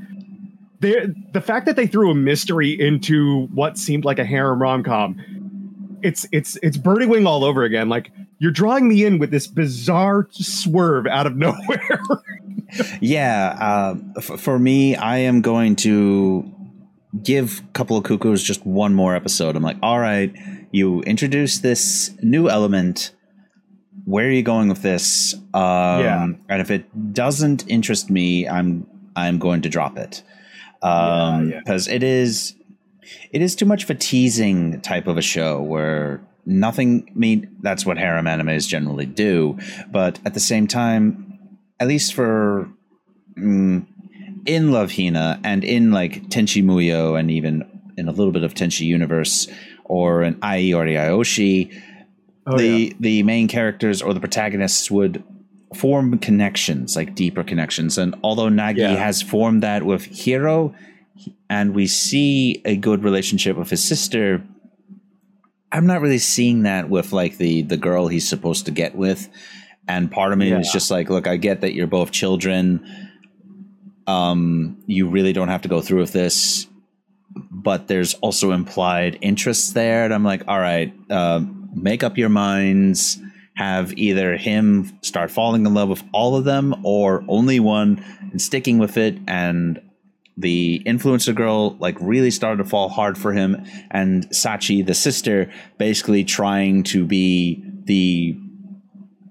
the 0.81 1.43
fact 1.45 1.67
that 1.67 1.77
they 1.77 1.87
threw 1.87 2.11
a 2.11 2.15
mystery 2.15 2.71
into 2.79 3.47
what 3.49 3.79
seemed 3.79 4.05
like 4.05 4.19
a 4.19 4.25
harem 4.25 4.61
rom 4.61 4.83
com. 4.83 5.99
It's 6.03 6.27
it's 6.33 6.57
it's 6.63 6.77
birdie 6.77 7.07
wing 7.07 7.27
all 7.27 7.45
over 7.45 7.65
again. 7.65 7.89
Like 7.89 8.13
you're 8.39 8.53
drawing 8.53 8.89
me 8.89 9.05
in 9.05 9.19
with 9.19 9.31
this 9.31 9.47
bizarre 9.47 10.29
swerve 10.31 11.07
out 11.07 11.27
of 11.27 11.37
nowhere. 11.37 12.01
Yeah, 13.01 13.57
uh, 13.61 13.95
f- 14.17 14.41
for 14.41 14.59
me, 14.59 14.95
I 14.95 15.19
am 15.19 15.41
going 15.41 15.75
to 15.77 16.55
give 17.23 17.63
Couple 17.73 17.97
of 17.97 18.05
Cuckoos 18.05 18.43
just 18.43 18.65
one 18.67 18.95
more 18.95 19.17
episode. 19.17 19.57
I'm 19.57 19.63
like, 19.63 19.79
all 19.83 19.99
right, 19.99 20.33
you 20.71 21.01
introduce 21.03 21.59
this 21.59 22.15
new 22.23 22.49
element. 22.49 23.13
Where 24.09 24.27
are 24.27 24.31
you 24.31 24.43
going 24.43 24.69
with 24.69 24.83
this? 24.83 25.35
Um, 25.53 26.01
Yeah. 26.01 26.25
And 26.49 26.61
if 26.61 26.71
it 26.71 26.85
doesn't 27.13 27.69
interest 27.69 28.09
me, 28.11 28.49
I'm 28.49 28.87
I'm 29.15 29.39
going 29.39 29.63
to 29.63 29.69
drop 29.69 29.99
it. 29.99 30.23
Um, 30.83 30.91
Yeah, 30.91 31.43
yeah. 31.43 31.59
because 31.61 31.89
it 31.89 32.03
is 32.03 32.55
it 33.33 33.43
is 33.43 33.55
too 33.55 33.67
much 33.67 33.85
of 33.85 33.91
a 33.91 33.95
teasing 33.95 34.81
type 34.81 35.07
of 35.07 35.17
a 35.19 35.23
show 35.23 35.61
where 35.61 36.21
nothing. 36.47 37.07
I 37.15 37.19
mean, 37.19 37.57
that's 37.61 37.85
what 37.85 37.99
harem 37.99 38.27
animes 38.27 38.67
generally 38.67 39.07
do, 39.07 39.59
but 39.91 40.19
at 40.25 40.33
the 40.35 40.41
same 40.41 40.67
time, 40.67 41.39
at 41.81 41.89
least 41.89 42.15
for 42.15 42.69
mm, 43.37 43.87
in 44.47 44.73
Love 44.73 44.93
Hina 44.93 45.39
and 45.45 45.65
in 45.65 45.91
like 45.91 46.29
Tenchi 46.31 46.63
Muyo 46.65 47.19
and 47.19 47.31
even 47.31 47.65
in 47.99 48.09
a 48.09 48.13
little 48.13 48.33
bit 48.33 48.45
of 48.45 48.55
Tenchi 48.55 48.87
Universe 48.87 49.49
or 49.85 50.23
an 50.23 50.39
Ai 50.43 50.57
Yori 50.57 50.95
Aoshi, 50.95 51.71
Oh, 52.51 52.57
the 52.59 52.69
yeah. 52.69 52.93
the 53.01 53.23
main 53.23 53.49
characters 53.49 54.01
or 54.03 54.15
the 54.15 54.21
protagonists 54.21 54.91
would 54.91 55.23
form 55.75 56.19
connections, 56.19 56.97
like 56.97 57.15
deeper 57.15 57.45
connections. 57.45 57.99
And 57.99 58.15
although 58.23 58.49
Nagi 58.49 58.79
Yeah. 58.79 58.95
has 58.95 59.21
formed 59.23 59.63
that 59.63 59.83
with 59.85 60.05
Hiro, 60.05 60.75
and 61.51 61.75
we 61.75 61.87
see 61.87 62.63
a 62.65 62.77
good 62.77 63.05
relationship 63.05 63.57
with 63.57 63.71
his 63.71 63.83
sister, 63.85 64.43
I'm 65.71 65.87
not 65.87 66.01
really 66.01 66.19
seeing 66.19 66.63
that 66.63 66.89
with 66.89 67.13
like 67.13 67.37
the 67.37 67.63
the 67.63 67.77
girl 67.77 68.09
he's 68.09 68.29
supposed 68.29 68.65
to 68.67 68.73
get 68.73 68.95
with. 68.97 69.29
And 69.87 70.11
part 70.11 70.33
of 70.33 70.39
me 70.39 70.53
is 70.53 70.71
just 70.71 70.91
like, 70.91 71.09
look, 71.09 71.27
I 71.27 71.37
get 71.37 71.63
that 71.63 71.73
you're 71.75 71.87
both 71.87 72.11
children. 72.13 72.85
Um, 74.07 74.83
you 74.87 75.09
really 75.09 75.33
don't 75.33 75.49
have 75.49 75.63
to 75.63 75.69
go 75.69 75.81
through 75.81 76.01
with 76.01 76.13
this, 76.13 76.67
but 77.51 77.89
there's 77.89 78.15
also 78.15 78.53
implied 78.53 79.19
interests 79.23 79.73
there. 79.73 80.05
And 80.05 80.13
I'm 80.15 80.25
like, 80.25 80.43
all 80.47 80.59
right, 80.61 80.93
uh, 81.11 81.41
make 81.83 82.03
up 82.03 82.19
your 82.19 82.29
minds. 82.29 83.19
Have 83.55 83.93
either 83.99 84.37
him 84.37 84.97
start 85.03 85.33
falling 85.33 85.67
in 85.67 85.75
love 85.75 85.89
with 85.89 86.05
all 86.13 86.37
of 86.37 86.45
them 86.45 86.77
or 86.85 87.25
only 87.27 87.59
one 87.59 88.05
and 88.31 88.41
sticking 88.41 88.79
with 88.79 88.97
it 88.97 89.19
and 89.27 89.81
the 90.37 90.81
influencer 90.87 91.35
girl 91.35 91.77
like 91.81 91.97
really 92.01 92.31
started 92.31 92.63
to 92.63 92.69
fall 92.69 92.89
hard 92.89 93.19
for 93.19 93.33
him 93.33 93.65
and 93.91 94.29
Sachi 94.29 94.87
the 94.87 94.95
sister 94.95 95.51
basically 95.77 96.23
trying 96.23 96.85
to 96.85 97.05
be 97.05 97.61
the 97.85 98.39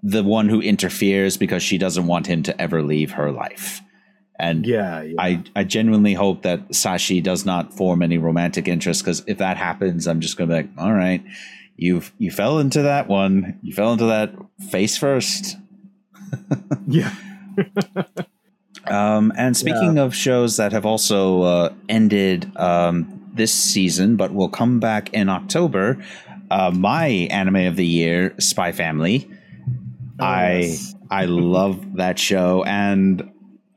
the 0.04 0.24
one 0.24 0.50
who 0.50 0.62
interferes 0.62 1.38
because 1.38 1.64
she 1.64 1.78
doesn't 1.78 2.08
want 2.08 2.28
him 2.28 2.44
to 2.44 2.62
ever 2.62 2.82
leave 2.82 3.12
her 3.12 3.32
life. 3.32 3.82
And 4.40 4.66
Yeah, 4.66 5.02
yeah. 5.02 5.16
I, 5.18 5.44
I 5.56 5.64
genuinely 5.64 6.14
hope 6.14 6.44
that 6.44 6.70
Sachi 6.70 7.22
does 7.24 7.46
not 7.46 7.74
form 7.74 8.02
any 8.02 8.18
romantic 8.18 8.68
interest 8.68 9.04
because 9.04 9.24
if 9.28 9.40
that 9.40 9.58
happens, 9.58 10.08
I'm 10.08 10.22
just 10.22 10.38
gonna 10.38 10.48
be 10.50 10.54
like, 10.54 10.70
all 10.78 10.94
right, 10.94 11.24
you 11.78 12.02
you 12.18 12.32
fell 12.32 12.60
into 12.60 12.82
that 12.82 13.08
one. 13.08 13.60
You 13.62 13.74
fell 13.74 13.94
into 13.94 14.06
that 14.06 14.34
face 14.70 14.98
first. 14.98 15.58
yeah. 16.88 17.14
Um, 18.90 19.34
and 19.38 19.56
speaking 19.58 19.98
of 19.98 20.16
shows 20.16 20.58
that 20.58 20.72
have 20.72 20.86
also 20.86 21.42
uh, 21.42 21.74
ended 21.90 22.50
um, 22.56 23.30
this 23.34 23.54
season, 23.54 24.16
but 24.16 24.34
will 24.34 24.50
come 24.50 24.80
back 24.80 25.14
in 25.14 25.30
October, 25.30 26.02
uh, 26.50 26.72
my 26.74 27.08
anime 27.08 27.68
of 27.68 27.76
the 27.76 27.86
year, 27.86 28.34
Spy 28.40 28.72
Family. 28.72 29.30
Oh, 30.20 30.26
I 30.26 30.58
yes. 30.60 30.96
I 31.12 31.26
love 31.26 31.98
that 31.98 32.20
show, 32.20 32.64
and 32.64 33.30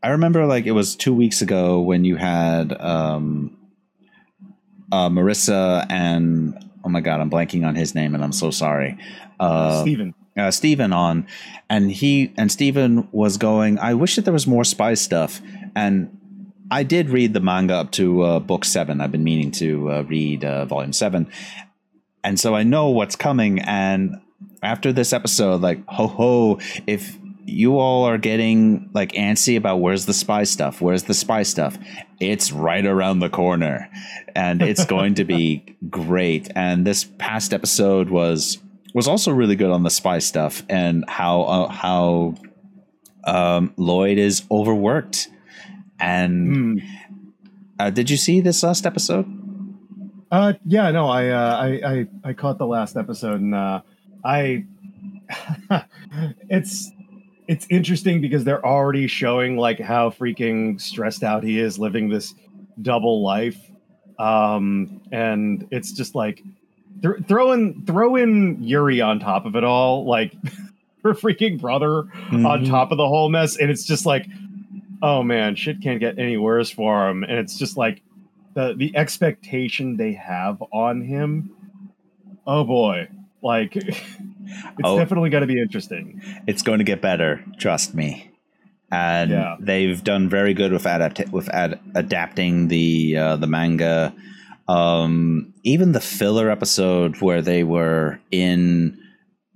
I 0.02 0.10
remember 0.10 0.46
like 0.46 0.66
it 0.66 0.72
was 0.72 0.96
two 0.96 1.14
weeks 1.14 1.42
ago 1.42 1.80
when 1.80 2.04
you 2.04 2.16
had 2.16 2.72
um, 2.80 3.56
uh, 4.90 5.08
Marissa 5.08 5.86
and 5.90 6.69
oh 6.84 6.88
my 6.88 7.00
god, 7.00 7.20
I'm 7.20 7.30
blanking 7.30 7.66
on 7.66 7.74
his 7.74 7.94
name, 7.94 8.14
and 8.14 8.24
I'm 8.24 8.32
so 8.32 8.50
sorry. 8.50 8.98
Uh, 9.38 9.82
Steven. 9.82 10.14
uh, 10.36 10.50
Steven 10.50 10.92
on, 10.92 11.26
and 11.68 11.90
he 11.90 12.32
and 12.36 12.50
Steven 12.50 13.08
was 13.12 13.36
going. 13.36 13.78
I 13.78 13.94
wish 13.94 14.16
that 14.16 14.24
there 14.24 14.32
was 14.32 14.46
more 14.46 14.64
spy 14.64 14.94
stuff, 14.94 15.40
and 15.74 16.16
I 16.70 16.82
did 16.82 17.10
read 17.10 17.32
the 17.34 17.40
manga 17.40 17.74
up 17.74 17.92
to 17.92 18.22
uh, 18.22 18.40
book 18.40 18.64
seven. 18.64 19.00
I've 19.00 19.12
been 19.12 19.24
meaning 19.24 19.50
to 19.52 19.90
uh, 19.90 20.02
read 20.02 20.44
uh, 20.44 20.64
volume 20.66 20.92
seven, 20.92 21.30
and 22.24 22.38
so 22.38 22.54
I 22.54 22.62
know 22.62 22.90
what's 22.90 23.16
coming. 23.16 23.60
And 23.60 24.20
after 24.62 24.92
this 24.92 25.12
episode, 25.12 25.60
like 25.60 25.84
ho 25.86 26.06
ho, 26.06 26.60
if 26.86 27.18
you 27.44 27.78
all 27.78 28.04
are 28.04 28.18
getting 28.18 28.90
like 28.94 29.12
antsy 29.12 29.56
about 29.56 29.78
where's 29.78 30.06
the 30.06 30.14
spy 30.14 30.44
stuff, 30.44 30.80
where's 30.80 31.04
the 31.04 31.14
spy 31.14 31.42
stuff, 31.42 31.78
it's 32.20 32.52
right 32.52 32.84
around 32.84 33.20
the 33.20 33.28
corner, 33.30 33.88
and 34.34 34.62
it's 34.62 34.84
going 34.96 35.14
to 35.14 35.24
be 35.24 35.76
great. 35.88 36.50
And 36.54 36.86
this 36.86 37.04
past 37.04 37.52
episode 37.52 38.10
was 38.10 38.58
was 38.94 39.06
also 39.06 39.30
really 39.32 39.56
good 39.56 39.70
on 39.70 39.82
the 39.84 39.90
spy 39.90 40.18
stuff 40.18 40.62
and 40.68 41.04
how 41.08 41.42
uh, 41.42 41.68
how 41.68 42.34
um, 43.24 43.72
Lloyd 43.76 44.18
is 44.18 44.42
overworked. 44.50 45.28
And 45.98 46.80
Hmm. 46.80 46.86
uh, 47.78 47.90
did 47.90 48.08
you 48.10 48.16
see 48.16 48.40
this 48.40 48.62
last 48.62 48.86
episode? 48.86 49.26
Uh, 50.30 50.52
yeah, 50.64 50.90
no, 50.92 51.08
I, 51.08 51.28
uh, 51.28 51.56
I, 51.56 51.66
I, 51.92 52.06
I 52.30 52.32
caught 52.34 52.56
the 52.58 52.66
last 52.66 52.96
episode, 52.96 53.40
and 53.40 53.52
uh, 53.54 53.82
I, 54.24 54.64
it's, 56.48 56.90
it's 57.50 57.66
interesting 57.68 58.20
because 58.20 58.44
they're 58.44 58.64
already 58.64 59.06
showing 59.08 59.56
like 59.56 59.80
how 59.80 60.10
freaking 60.10 60.80
stressed 60.80 61.22
out 61.24 61.42
he 61.42 61.58
is 61.58 61.78
living 61.78 62.08
this 62.08 62.32
double 62.80 63.22
life, 63.22 63.58
um, 64.18 65.00
and 65.12 65.66
it's 65.70 65.92
just 65.92 66.14
like 66.14 66.42
th- 67.02 67.16
throw 67.26 67.52
in 67.52 67.84
throw 67.86 68.14
in 68.16 68.62
Yuri 68.62 69.00
on 69.00 69.18
top 69.18 69.46
of 69.46 69.56
it 69.56 69.64
all, 69.64 70.04
like 70.06 70.32
her 71.02 71.12
freaking 71.14 71.60
brother 71.60 72.00
on 72.30 72.62
Mhm. 72.64 72.68
top 72.68 72.92
of 72.92 72.98
the 72.98 73.08
whole 73.08 73.28
mess, 73.28 73.56
and 73.56 73.70
it's 73.70 73.84
just 73.84 74.06
like, 74.06 74.26
oh 75.02 75.22
man, 75.22 75.56
shit 75.56 75.80
can't 75.82 75.98
get 76.00 76.18
any 76.18 76.36
worse 76.36 76.70
for 76.70 77.08
him, 77.08 77.24
and 77.24 77.32
it's 77.32 77.58
just 77.58 77.76
like 77.76 78.02
the 78.54 78.74
the 78.76 78.96
expectation 78.96 79.96
they 79.96 80.12
have 80.12 80.62
on 80.72 81.00
him. 81.02 81.50
Oh 82.46 82.64
boy, 82.64 83.08
like 83.42 83.74
it's 84.78 84.80
Oh. 84.84 84.98
definitely 84.98 85.30
going 85.30 85.42
to 85.42 85.46
be 85.46 85.60
interesting. 85.60 86.20
It's 86.46 86.62
going 86.62 86.78
to 86.78 86.84
get 86.84 87.00
better, 87.00 87.44
trust 87.58 87.94
me. 87.94 88.30
And 88.92 89.30
Yeah. 89.30 89.56
they've 89.60 90.02
done 90.02 90.28
very 90.28 90.52
good 90.54 90.72
with 90.72 90.84
adapt 90.86 91.28
with 91.32 91.48
ad- 91.50 91.78
adapting 91.94 92.68
the 92.68 93.16
uh, 93.16 93.36
the 93.36 93.46
manga. 93.46 94.12
Um, 94.68 95.52
even 95.64 95.92
the 95.92 96.00
filler 96.00 96.48
episode 96.50 97.20
where 97.20 97.42
they 97.42 97.64
were 97.64 98.20
in, 98.30 98.98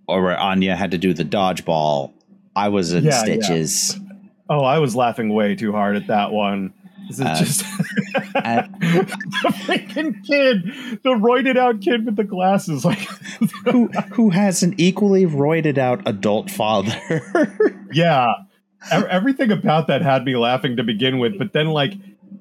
or 0.09 0.23
where 0.23 0.39
Anya 0.39 0.75
had 0.77 0.91
to 0.91 0.99
do 0.99 1.15
the 1.15 1.25
dodgeball, 1.25 2.13
I 2.57 2.69
was 2.69 2.93
in 2.93 3.05
Yeah, 3.05 3.11
yeah. 3.11 3.19
stitches. 3.23 3.99
Oh, 4.51 4.65
I 4.65 4.79
was 4.79 4.95
laughing 4.97 5.33
way 5.33 5.55
too 5.55 5.73
hard 5.73 5.97
at 5.97 6.09
that 6.09 6.33
one. 6.33 6.73
This 7.09 7.19
is 7.21 7.27
Uh, 7.27 7.39
just 7.39 7.65
and- 8.35 8.75
the 8.81 9.55
freaking 9.65 10.25
kid, 10.25 10.63
the 11.03 11.11
roided 11.11 11.57
out 11.57 11.81
kid 11.81 12.07
with 12.07 12.17
the 12.17 12.25
glasses, 12.25 12.85
like 12.85 12.99
who 13.65 13.89
who 14.13 14.31
has 14.31 14.63
an 14.63 14.75
equally 14.79 15.27
roided 15.27 15.79
out 15.79 16.03
adult 16.07 16.51
father. 16.51 16.95
yeah 17.93 18.33
everything 18.91 19.51
about 19.51 19.87
that 19.87 20.03
had 20.03 20.25
me 20.25 20.37
laughing 20.37 20.77
to 20.77 20.83
begin 20.83 21.19
with 21.19 21.39
but 21.39 21.55
then 21.55 21.69
like 21.69 21.95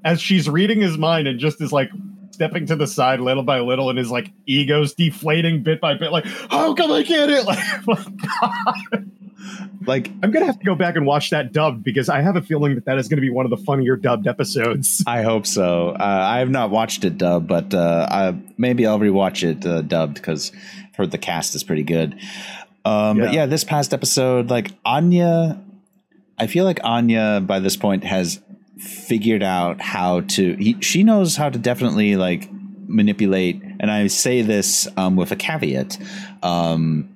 as 0.04 0.20
she's 0.20 0.50
reading 0.50 0.82
his 0.82 0.98
mind 0.98 1.26
and 1.28 1.40
just 1.40 1.62
is 1.62 1.72
like 1.72 1.90
stepping 2.32 2.66
to 2.66 2.76
the 2.76 2.86
side 2.88 3.22
little 3.22 3.44
by 3.44 3.60
little 3.62 3.90
and 3.90 3.98
his 3.98 4.12
like 4.12 4.30
ego's 4.46 4.94
deflating 4.94 5.64
bit 5.64 5.80
by 5.80 5.94
bit 5.94 6.12
like 6.12 6.26
how 6.26 6.74
come 6.74 6.92
i 6.92 7.02
get 7.04 7.30
it 7.30 7.46
like 7.46 7.60
oh 7.88 8.06
God. 8.42 9.12
Like 9.86 10.10
i'm 10.22 10.32
gonna 10.32 10.46
have 10.46 10.58
to 10.60 10.66
go 10.66 10.76
back 10.76 10.96
and 10.96 11.06
watch 11.06 11.30
that 11.32 11.52
dubbed 11.52 11.84
because 11.84 12.08
i 12.10 12.22
have 12.22 12.36
a 12.36 12.42
feeling 12.42 12.76
that 12.76 12.86
that 12.86 12.98
is 12.98 13.08
gonna 13.08 13.22
be 13.22 13.30
one 13.30 13.46
of 13.46 13.50
the 13.50 13.58
funnier 13.58 13.96
dubbed 13.96 14.28
episodes 14.28 15.04
I 15.08 15.22
hope 15.24 15.46
so. 15.46 15.90
Uh, 15.90 16.04
I 16.34 16.40
have 16.40 16.50
not 16.50 16.70
watched 16.70 17.04
it 17.04 17.18
dubbed, 17.18 17.48
but 17.48 17.74
uh, 17.74 18.08
I, 18.10 18.36
maybe 18.58 18.86
I'll 18.88 19.00
rewatch 19.00 19.44
it 19.48 19.66
uh, 19.66 19.82
dubbed 19.82 20.16
because 20.16 20.52
I've 20.90 20.96
heard 20.96 21.12
the 21.12 21.18
cast 21.18 21.56
is 21.56 21.64
pretty 21.64 21.84
good. 21.84 22.14
Um, 22.86 23.18
But 23.20 23.26
Yeah. 23.26 23.32
yeah, 23.32 23.46
this 23.46 23.64
past 23.64 23.94
episode, 23.94 24.50
like 24.50 24.72
Anya, 24.86 25.60
I 26.40 26.48
feel 26.48 26.66
like 26.66 26.80
Anya 26.84 27.42
by 27.46 27.60
this 27.60 27.76
point 27.78 28.04
has 28.04 28.40
figured 28.78 29.44
out 29.44 29.82
how 29.82 30.22
to. 30.22 30.56
He, 30.56 30.78
she 30.82 31.04
knows 31.04 31.36
how 31.36 31.50
to 31.50 31.60
definitely 31.60 32.16
like 32.16 32.50
manipulate, 32.88 33.62
and 33.80 33.90
I 33.92 34.08
say 34.08 34.42
this 34.42 34.88
um, 34.98 35.16
with 35.16 35.32
a 35.32 35.36
caveat. 35.36 35.98
Um, 36.42 37.10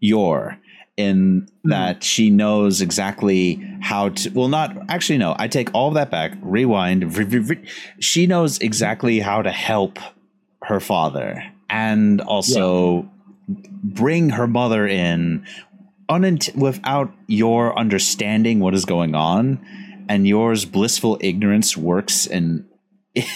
your 0.00 0.58
in 1.00 1.48
hmm. 1.62 1.70
that 1.70 2.04
she 2.04 2.30
knows 2.30 2.80
exactly 2.80 3.60
how 3.80 4.10
to 4.10 4.30
well 4.30 4.48
not 4.48 4.76
actually 4.88 5.18
no 5.18 5.34
i 5.38 5.48
take 5.48 5.72
all 5.74 5.90
that 5.90 6.10
back 6.10 6.32
rewind 6.42 7.02
she 7.98 8.26
knows 8.26 8.58
exactly 8.58 9.20
how 9.20 9.42
to 9.42 9.50
help 9.50 9.98
her 10.62 10.80
father 10.80 11.42
and 11.68 12.20
also 12.20 13.08
bring 13.82 14.30
her 14.30 14.46
mother 14.46 14.86
in 14.86 15.44
unint- 16.08 16.54
without 16.54 17.12
your 17.26 17.76
understanding 17.78 18.60
what 18.60 18.74
is 18.74 18.84
going 18.84 19.14
on 19.14 19.58
and 20.08 20.26
yours 20.26 20.64
blissful 20.64 21.18
ignorance 21.20 21.76
works 21.76 22.26
in 22.26 22.66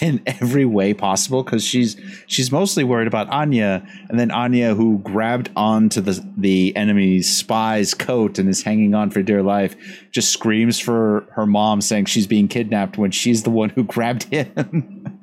in 0.00 0.22
every 0.26 0.64
way 0.64 0.94
possible 0.94 1.42
because 1.42 1.64
she's 1.64 1.96
she's 2.26 2.52
mostly 2.52 2.84
worried 2.84 3.08
about 3.08 3.28
Anya 3.30 3.84
and 4.08 4.20
then 4.20 4.30
Anya 4.30 4.74
who 4.74 4.98
grabbed 4.98 5.50
onto 5.56 6.00
the 6.00 6.24
the 6.36 6.76
enemy's 6.76 7.34
spy's 7.34 7.92
coat 7.92 8.38
and 8.38 8.48
is 8.48 8.62
hanging 8.62 8.94
on 8.94 9.10
for 9.10 9.20
dear 9.22 9.42
life 9.42 9.74
just 10.12 10.32
screams 10.32 10.78
for 10.78 11.26
her 11.32 11.44
mom 11.44 11.80
saying 11.80 12.04
she's 12.04 12.28
being 12.28 12.46
kidnapped 12.46 12.96
when 12.98 13.10
she's 13.10 13.42
the 13.42 13.50
one 13.50 13.68
who 13.70 13.82
grabbed 13.82 14.24
him 14.24 15.20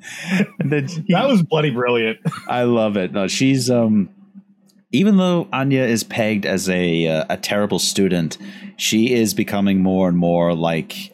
he- 0.60 1.04
that 1.08 1.26
was 1.26 1.42
bloody 1.42 1.70
brilliant 1.70 2.18
I 2.48 2.64
love 2.64 2.96
it. 2.96 3.12
No, 3.12 3.28
she's 3.28 3.70
um 3.70 4.10
even 4.94 5.16
though 5.16 5.48
Anya 5.52 5.84
is 5.84 6.04
pegged 6.04 6.44
as 6.44 6.68
a 6.68 7.06
uh, 7.08 7.24
a 7.30 7.36
terrible 7.38 7.78
student, 7.78 8.36
she 8.76 9.14
is 9.14 9.32
becoming 9.32 9.80
more 9.82 10.08
and 10.08 10.18
more 10.18 10.54
like 10.54 11.11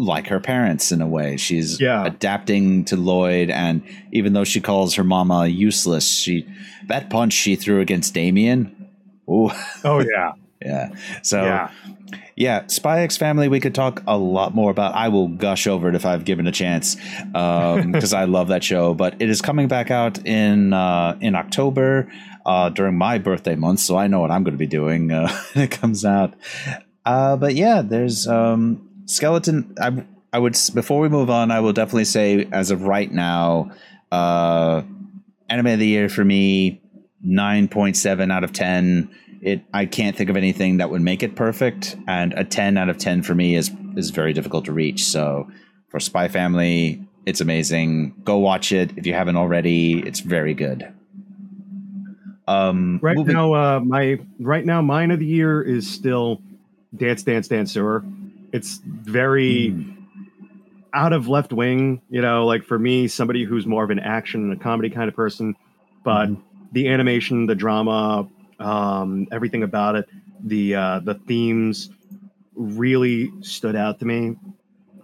like 0.00 0.26
her 0.28 0.40
parents 0.40 0.92
in 0.92 1.00
a 1.00 1.06
way. 1.06 1.36
She's 1.36 1.80
Yeah. 1.80 2.04
adapting 2.04 2.84
to 2.86 2.96
Lloyd, 2.96 3.50
and 3.50 3.82
even 4.12 4.32
though 4.32 4.44
she 4.44 4.60
calls 4.60 4.94
her 4.94 5.04
mama 5.04 5.46
useless, 5.46 6.06
she 6.08 6.46
that 6.88 7.10
punch 7.10 7.32
she 7.32 7.56
threw 7.56 7.80
against 7.80 8.14
Damien. 8.14 8.88
Ooh, 9.28 9.50
Oh 9.84 10.00
yeah, 10.14 10.32
yeah. 10.64 10.90
So 11.22 11.42
yeah. 11.44 11.70
yeah, 12.36 12.66
Spy 12.66 13.02
X 13.02 13.16
Family, 13.16 13.48
we 13.48 13.60
could 13.60 13.74
talk 13.74 14.02
a 14.06 14.16
lot 14.18 14.54
more 14.54 14.70
about. 14.70 14.94
I 14.94 15.08
will 15.08 15.28
gush 15.28 15.66
over 15.66 15.88
it 15.88 15.94
if 15.94 16.04
I've 16.04 16.24
given 16.24 16.46
a 16.46 16.52
chance, 16.52 16.96
because 17.32 18.12
I 18.12 18.24
love 18.24 18.48
that 18.48 18.64
show. 18.64 18.94
But 18.94 19.20
it 19.22 19.28
is 19.30 19.40
coming 19.40 19.68
back 19.68 19.90
out 19.90 20.26
in 20.26 20.72
uh, 20.72 21.16
in 21.20 21.34
October 21.36 22.10
uh, 22.44 22.70
during 22.70 22.96
my 22.96 23.18
birthday 23.18 23.54
month, 23.54 23.80
so 23.80 23.96
I 23.96 24.06
know 24.08 24.20
what 24.20 24.30
I'm 24.30 24.42
going 24.42 24.54
to 24.54 24.58
be 24.58 24.66
doing 24.66 25.12
uh, 25.12 25.28
when 25.52 25.64
it 25.64 25.70
comes 25.70 26.04
out. 26.04 26.34
Uh, 27.04 27.36
but 27.36 27.54
yeah, 27.54 27.82
there's 27.82 28.26
um, 28.26 28.88
Skeleton. 29.10 29.74
I 29.80 30.04
I 30.32 30.38
would 30.38 30.56
before 30.74 31.00
we 31.00 31.08
move 31.08 31.30
on, 31.30 31.50
I 31.50 31.60
will 31.60 31.72
definitely 31.72 32.04
say 32.04 32.48
as 32.52 32.70
of 32.70 32.82
right 32.82 33.10
now, 33.10 33.70
uh, 34.12 34.82
anime 35.48 35.66
of 35.66 35.78
the 35.78 35.86
year 35.86 36.08
for 36.08 36.24
me, 36.24 36.80
nine 37.22 37.68
point 37.68 37.96
seven 37.96 38.30
out 38.30 38.44
of 38.44 38.52
ten 38.52 39.10
it 39.42 39.62
I 39.72 39.86
can't 39.86 40.16
think 40.16 40.28
of 40.30 40.36
anything 40.36 40.76
that 40.78 40.90
would 40.90 41.00
make 41.00 41.22
it 41.22 41.34
perfect, 41.34 41.96
and 42.06 42.32
a 42.34 42.44
ten 42.44 42.76
out 42.76 42.88
of 42.88 42.98
ten 42.98 43.22
for 43.22 43.34
me 43.34 43.54
is 43.56 43.70
is 43.96 44.10
very 44.10 44.32
difficult 44.32 44.66
to 44.66 44.72
reach. 44.72 45.04
So 45.04 45.50
for 45.88 45.98
Spy 45.98 46.28
Family, 46.28 47.02
it's 47.26 47.40
amazing. 47.40 48.14
Go 48.24 48.38
watch 48.38 48.70
it 48.72 48.92
if 48.96 49.06
you 49.06 49.14
haven't 49.14 49.36
already. 49.36 50.00
It's 50.06 50.20
very 50.20 50.54
good. 50.54 50.92
Um, 52.46 52.98
Right 53.02 53.16
moving- 53.16 53.34
now, 53.34 53.54
uh, 53.54 53.80
my 53.80 54.18
right 54.38 54.64
now, 54.64 54.82
mine 54.82 55.10
of 55.10 55.18
the 55.20 55.26
year 55.26 55.62
is 55.62 55.88
still 55.88 56.42
Dance 56.94 57.22
Dance 57.22 57.48
Danseur. 57.48 58.04
It's 58.52 58.80
very 58.84 59.68
Hmm. 59.68 59.82
out 60.92 61.12
of 61.12 61.28
left 61.28 61.52
wing, 61.52 62.02
you 62.10 62.20
know, 62.20 62.46
like 62.46 62.64
for 62.64 62.78
me, 62.78 63.06
somebody 63.08 63.44
who's 63.44 63.66
more 63.66 63.84
of 63.84 63.90
an 63.90 64.00
action 64.00 64.42
and 64.50 64.52
a 64.52 64.62
comedy 64.62 64.90
kind 64.90 65.08
of 65.08 65.14
person, 65.14 65.54
but 66.04 66.26
Mm-hmm. 66.26 66.34
the 66.72 66.88
animation, 66.88 67.46
the 67.46 67.54
drama, 67.54 68.28
um, 68.58 69.26
everything 69.32 69.62
about 69.62 69.94
it, 69.96 70.08
the 70.44 70.74
uh, 70.74 71.00
the 71.00 71.14
themes 71.14 71.90
really 72.54 73.30
stood 73.42 73.76
out 73.76 73.98
to 74.00 74.04
me. 74.04 74.36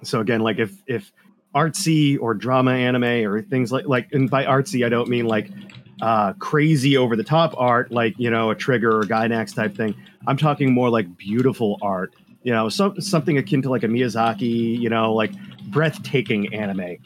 So 0.03 0.21
again, 0.21 0.41
like 0.41 0.59
if 0.59 0.73
if 0.87 1.13
artsy 1.55 2.19
or 2.21 2.35
drama 2.35 2.73
anime 2.73 3.27
or 3.27 3.41
things 3.43 3.73
like 3.73 3.87
like 3.87 4.09
and 4.13 4.29
by 4.29 4.45
artsy 4.45 4.85
I 4.85 4.89
don't 4.91 5.09
mean 5.09 5.27
like 5.27 5.51
uh, 6.03 6.35
crazy 6.35 6.97
over 6.99 7.17
the 7.17 7.25
top 7.25 7.55
art 7.57 7.91
like 7.91 8.15
you 8.19 8.31
know 8.31 8.51
a 8.51 8.55
trigger 8.55 9.01
or 9.01 9.07
Gainax 9.07 9.55
type 9.55 9.77
thing. 9.77 9.95
I'm 10.27 10.37
talking 10.37 10.73
more 10.73 10.91
like 10.91 11.17
beautiful 11.17 11.79
art. 11.81 12.13
You 12.47 12.53
know, 12.53 12.69
some, 12.69 13.01
something 13.01 13.37
akin 13.39 13.61
to 13.63 13.69
like 13.71 13.83
a 13.83 13.89
Miyazaki. 13.89 14.79
You 14.79 14.89
know, 14.89 15.13
like 15.13 15.33
breathtaking 15.67 16.55
anime. 16.55 16.97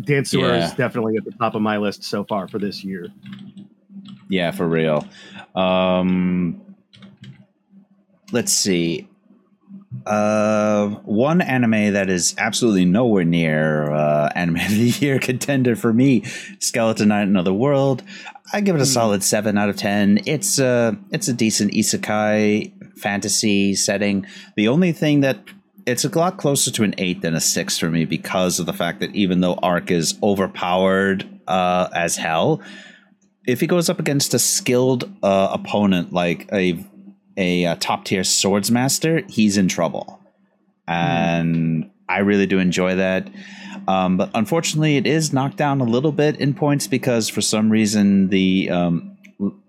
Danseur 0.00 0.40
Yeah. 0.40 0.66
is 0.66 0.72
definitely 0.74 1.16
at 1.16 1.24
the 1.24 1.32
top 1.32 1.54
of 1.54 1.62
my 1.62 1.78
list 1.78 2.04
so 2.04 2.22
far 2.22 2.46
for 2.48 2.58
this 2.58 2.84
year. 2.84 3.06
Yeah, 4.28 4.50
for 4.50 4.68
real. 4.68 5.08
Um, 5.54 6.60
let's 8.30 8.52
see. 8.52 9.08
Uh, 10.04 10.88
one 11.04 11.40
anime 11.40 11.94
that 11.94 12.10
is 12.10 12.34
absolutely 12.36 12.84
nowhere 12.84 13.24
near 13.24 13.90
uh, 13.90 14.30
anime 14.34 14.56
of 14.56 14.68
the 14.68 14.90
year 15.00 15.18
contender 15.18 15.76
for 15.76 15.94
me, 15.94 16.24
Skeleton 16.60 17.08
Knight 17.08 17.22
Another 17.26 17.54
World. 17.54 18.02
I 18.52 18.60
give 18.60 18.76
it 18.76 18.80
a 18.82 18.84
Hmm. 18.84 18.90
solid 18.90 19.22
seven 19.22 19.56
out 19.56 19.70
of 19.70 19.76
ten. 19.76 20.20
It's 20.26 20.58
a 20.58 20.96
it's 21.10 21.28
a 21.28 21.32
decent 21.32 21.72
isekai 21.72 22.72
fantasy 22.98 23.74
setting. 23.74 24.26
The 24.56 24.68
only 24.68 24.92
thing 24.92 25.20
that 25.20 25.38
it's 25.86 26.04
a 26.04 26.18
lot 26.18 26.36
closer 26.36 26.70
to 26.70 26.82
an 26.82 26.94
eight 26.98 27.22
than 27.22 27.34
a 27.34 27.40
six 27.40 27.78
for 27.78 27.88
me 27.88 28.04
because 28.04 28.60
of 28.60 28.66
the 28.66 28.74
fact 28.74 29.00
that 29.00 29.14
even 29.14 29.40
though 29.40 29.54
Arc 29.54 29.90
is 29.90 30.18
overpowered 30.22 31.26
uh, 31.46 31.88
as 31.94 32.16
hell, 32.16 32.60
if 33.46 33.60
he 33.60 33.66
goes 33.66 33.88
up 33.88 33.98
against 33.98 34.34
a 34.34 34.38
skilled 34.38 35.10
uh, 35.22 35.48
opponent 35.52 36.12
like 36.12 36.48
a 36.52 36.84
a, 37.40 37.64
uh 37.66 37.76
top 37.76 38.04
tier 38.04 38.24
swords 38.24 38.70
master, 38.70 39.22
he's 39.28 39.56
in 39.56 39.68
trouble, 39.68 40.20
and 40.86 41.88
I 42.08 42.18
really 42.18 42.46
do 42.46 42.58
enjoy 42.58 42.96
that. 42.96 43.30
Um, 43.86 44.16
but 44.16 44.30
unfortunately, 44.34 44.96
it 44.96 45.06
is 45.06 45.32
knocked 45.32 45.56
down 45.56 45.80
a 45.80 45.84
little 45.84 46.12
bit 46.12 46.36
in 46.40 46.52
points 46.52 46.86
because 46.86 47.28
for 47.28 47.40
some 47.40 47.70
reason 47.70 48.28
the 48.28 48.68
um, 48.70 49.17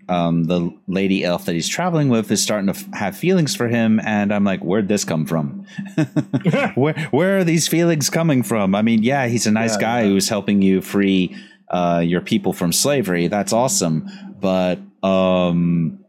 um, 0.09 0.45
the 0.45 0.73
lady 0.87 1.23
elf 1.23 1.45
that 1.45 1.53
he's 1.53 1.67
traveling 1.69 2.09
with 2.09 2.31
is 2.31 2.41
starting 2.41 2.67
to 2.73 2.77
f- 2.79 2.93
have 2.93 3.15
feelings 3.17 3.55
for 3.55 3.67
him, 3.67 3.99
and 4.03 4.33
I'm 4.33 4.43
like, 4.43 4.61
where'd 4.61 4.87
this 4.87 5.05
come 5.05 5.25
from? 5.25 5.65
where 6.75 6.95
where 7.11 7.37
are 7.37 7.43
these 7.43 7.67
feelings 7.67 8.09
coming 8.09 8.43
from? 8.43 8.73
I 8.75 8.81
mean, 8.81 9.03
yeah, 9.03 9.27
he's 9.27 9.45
a 9.47 9.51
nice 9.51 9.75
Yeah, 9.75 9.81
guy 9.81 10.01
yeah. 10.01 10.07
who's 10.09 10.27
helping 10.29 10.61
you 10.61 10.81
free 10.81 11.35
uh, 11.69 12.01
your 12.03 12.21
people 12.21 12.53
from 12.53 12.73
slavery. 12.73 13.27
That's 13.27 13.53
awesome, 13.53 14.09
but 14.39 14.79
um, 15.03 15.99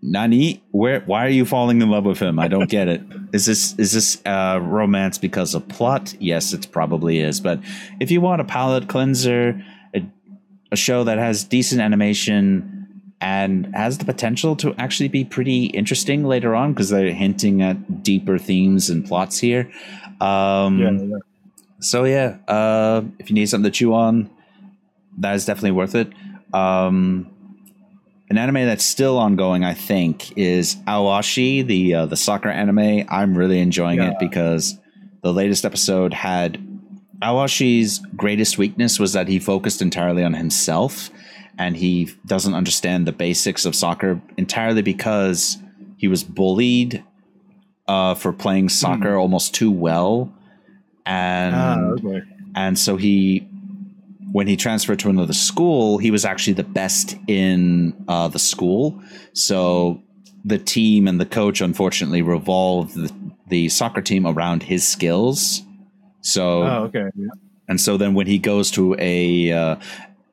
Nani, 0.00 0.62
where 0.70 1.00
why 1.00 1.24
are 1.26 1.30
you 1.30 1.44
falling 1.44 1.80
in 1.82 1.90
love 1.90 2.04
with 2.04 2.18
him? 2.20 2.38
I 2.38 2.46
don't 2.48 2.68
get 2.70 2.88
it. 2.88 3.02
Is 3.32 3.46
this 3.46 3.74
is 3.78 3.92
this 3.92 4.22
uh, 4.26 4.60
romance 4.62 5.18
because 5.18 5.54
of 5.54 5.66
plot? 5.68 6.14
Yes, 6.20 6.52
it 6.52 6.68
probably 6.70 7.20
is. 7.20 7.40
But 7.40 7.58
if 8.00 8.10
you 8.10 8.20
want 8.20 8.40
a 8.40 8.44
palate 8.44 8.86
cleanser, 8.88 9.64
a, 9.94 10.04
a 10.70 10.76
show 10.76 11.04
that 11.04 11.18
has 11.18 11.42
decent 11.42 11.80
animation 11.80 12.70
and 13.24 13.74
has 13.74 13.96
the 13.96 14.04
potential 14.04 14.54
to 14.54 14.74
actually 14.74 15.08
be 15.08 15.24
pretty 15.24 15.64
interesting 15.64 16.24
later 16.24 16.54
on 16.54 16.74
because 16.74 16.90
they're 16.90 17.14
hinting 17.14 17.62
at 17.62 18.02
deeper 18.02 18.36
themes 18.36 18.90
and 18.90 19.06
plots 19.06 19.38
here. 19.38 19.72
Um, 20.20 21.22
so 21.80 22.04
yeah, 22.04 22.36
uh, 22.46 23.00
if 23.18 23.30
you 23.30 23.34
need 23.34 23.46
something 23.46 23.72
to 23.72 23.74
chew 23.74 23.94
on, 23.94 24.28
that 25.20 25.34
is 25.36 25.46
definitely 25.46 25.70
worth 25.70 25.94
it. 25.94 26.12
Um, 26.52 27.30
an 28.28 28.36
anime 28.36 28.66
that's 28.66 28.84
still 28.84 29.16
ongoing, 29.16 29.64
I 29.64 29.72
think, 29.72 30.36
is 30.36 30.76
Aoashi, 30.86 31.66
the 31.66 31.94
uh, 31.94 32.06
the 32.06 32.16
soccer 32.16 32.50
anime. 32.50 33.06
I'm 33.08 33.38
really 33.38 33.58
enjoying 33.58 34.02
it 34.02 34.16
because 34.20 34.78
the 35.22 35.32
latest 35.32 35.64
episode 35.64 36.12
had 36.12 36.62
Aoashi's 37.22 38.00
greatest 38.16 38.58
weakness 38.58 39.00
was 39.00 39.14
that 39.14 39.28
he 39.28 39.38
focused 39.38 39.80
entirely 39.80 40.22
on 40.22 40.34
himself, 40.34 41.08
and 41.58 41.76
he 41.76 42.10
doesn't 42.26 42.54
understand 42.54 43.06
the 43.06 43.12
basics 43.12 43.64
of 43.64 43.74
soccer 43.74 44.20
entirely 44.36 44.82
because 44.82 45.58
he 45.96 46.08
was 46.08 46.24
bullied 46.24 47.02
uh, 47.88 48.14
for 48.14 48.32
playing 48.32 48.68
soccer 48.68 49.16
almost 49.16 49.54
too 49.54 49.70
well, 49.70 50.32
and 51.06 51.54
Ah, 51.54 51.78
okay. 51.98 52.22
and 52.54 52.78
so 52.78 52.96
he 52.96 53.46
when 54.32 54.48
he 54.48 54.56
transferred 54.56 54.98
to 54.98 55.08
another 55.08 55.32
school 55.32 55.98
he 55.98 56.10
was 56.10 56.24
actually 56.24 56.54
the 56.54 56.64
best 56.64 57.16
in 57.28 57.94
uh, 58.08 58.26
the 58.26 58.38
school 58.38 59.00
so 59.32 60.02
the 60.44 60.58
team 60.58 61.06
and 61.06 61.20
the 61.20 61.26
coach 61.26 61.60
unfortunately 61.60 62.20
revolved 62.20 62.94
the, 62.96 63.12
the 63.48 63.68
soccer 63.68 64.00
team 64.02 64.26
around 64.26 64.62
his 64.64 64.86
skills 64.86 65.62
so 66.20 66.62
Oh, 66.64 66.82
okay. 66.88 67.06
Yeah. 67.14 67.28
and 67.68 67.80
so 67.80 67.96
then 67.96 68.14
when 68.14 68.26
he 68.26 68.38
goes 68.38 68.70
to 68.72 68.96
a 68.98 69.52
uh, 69.52 69.76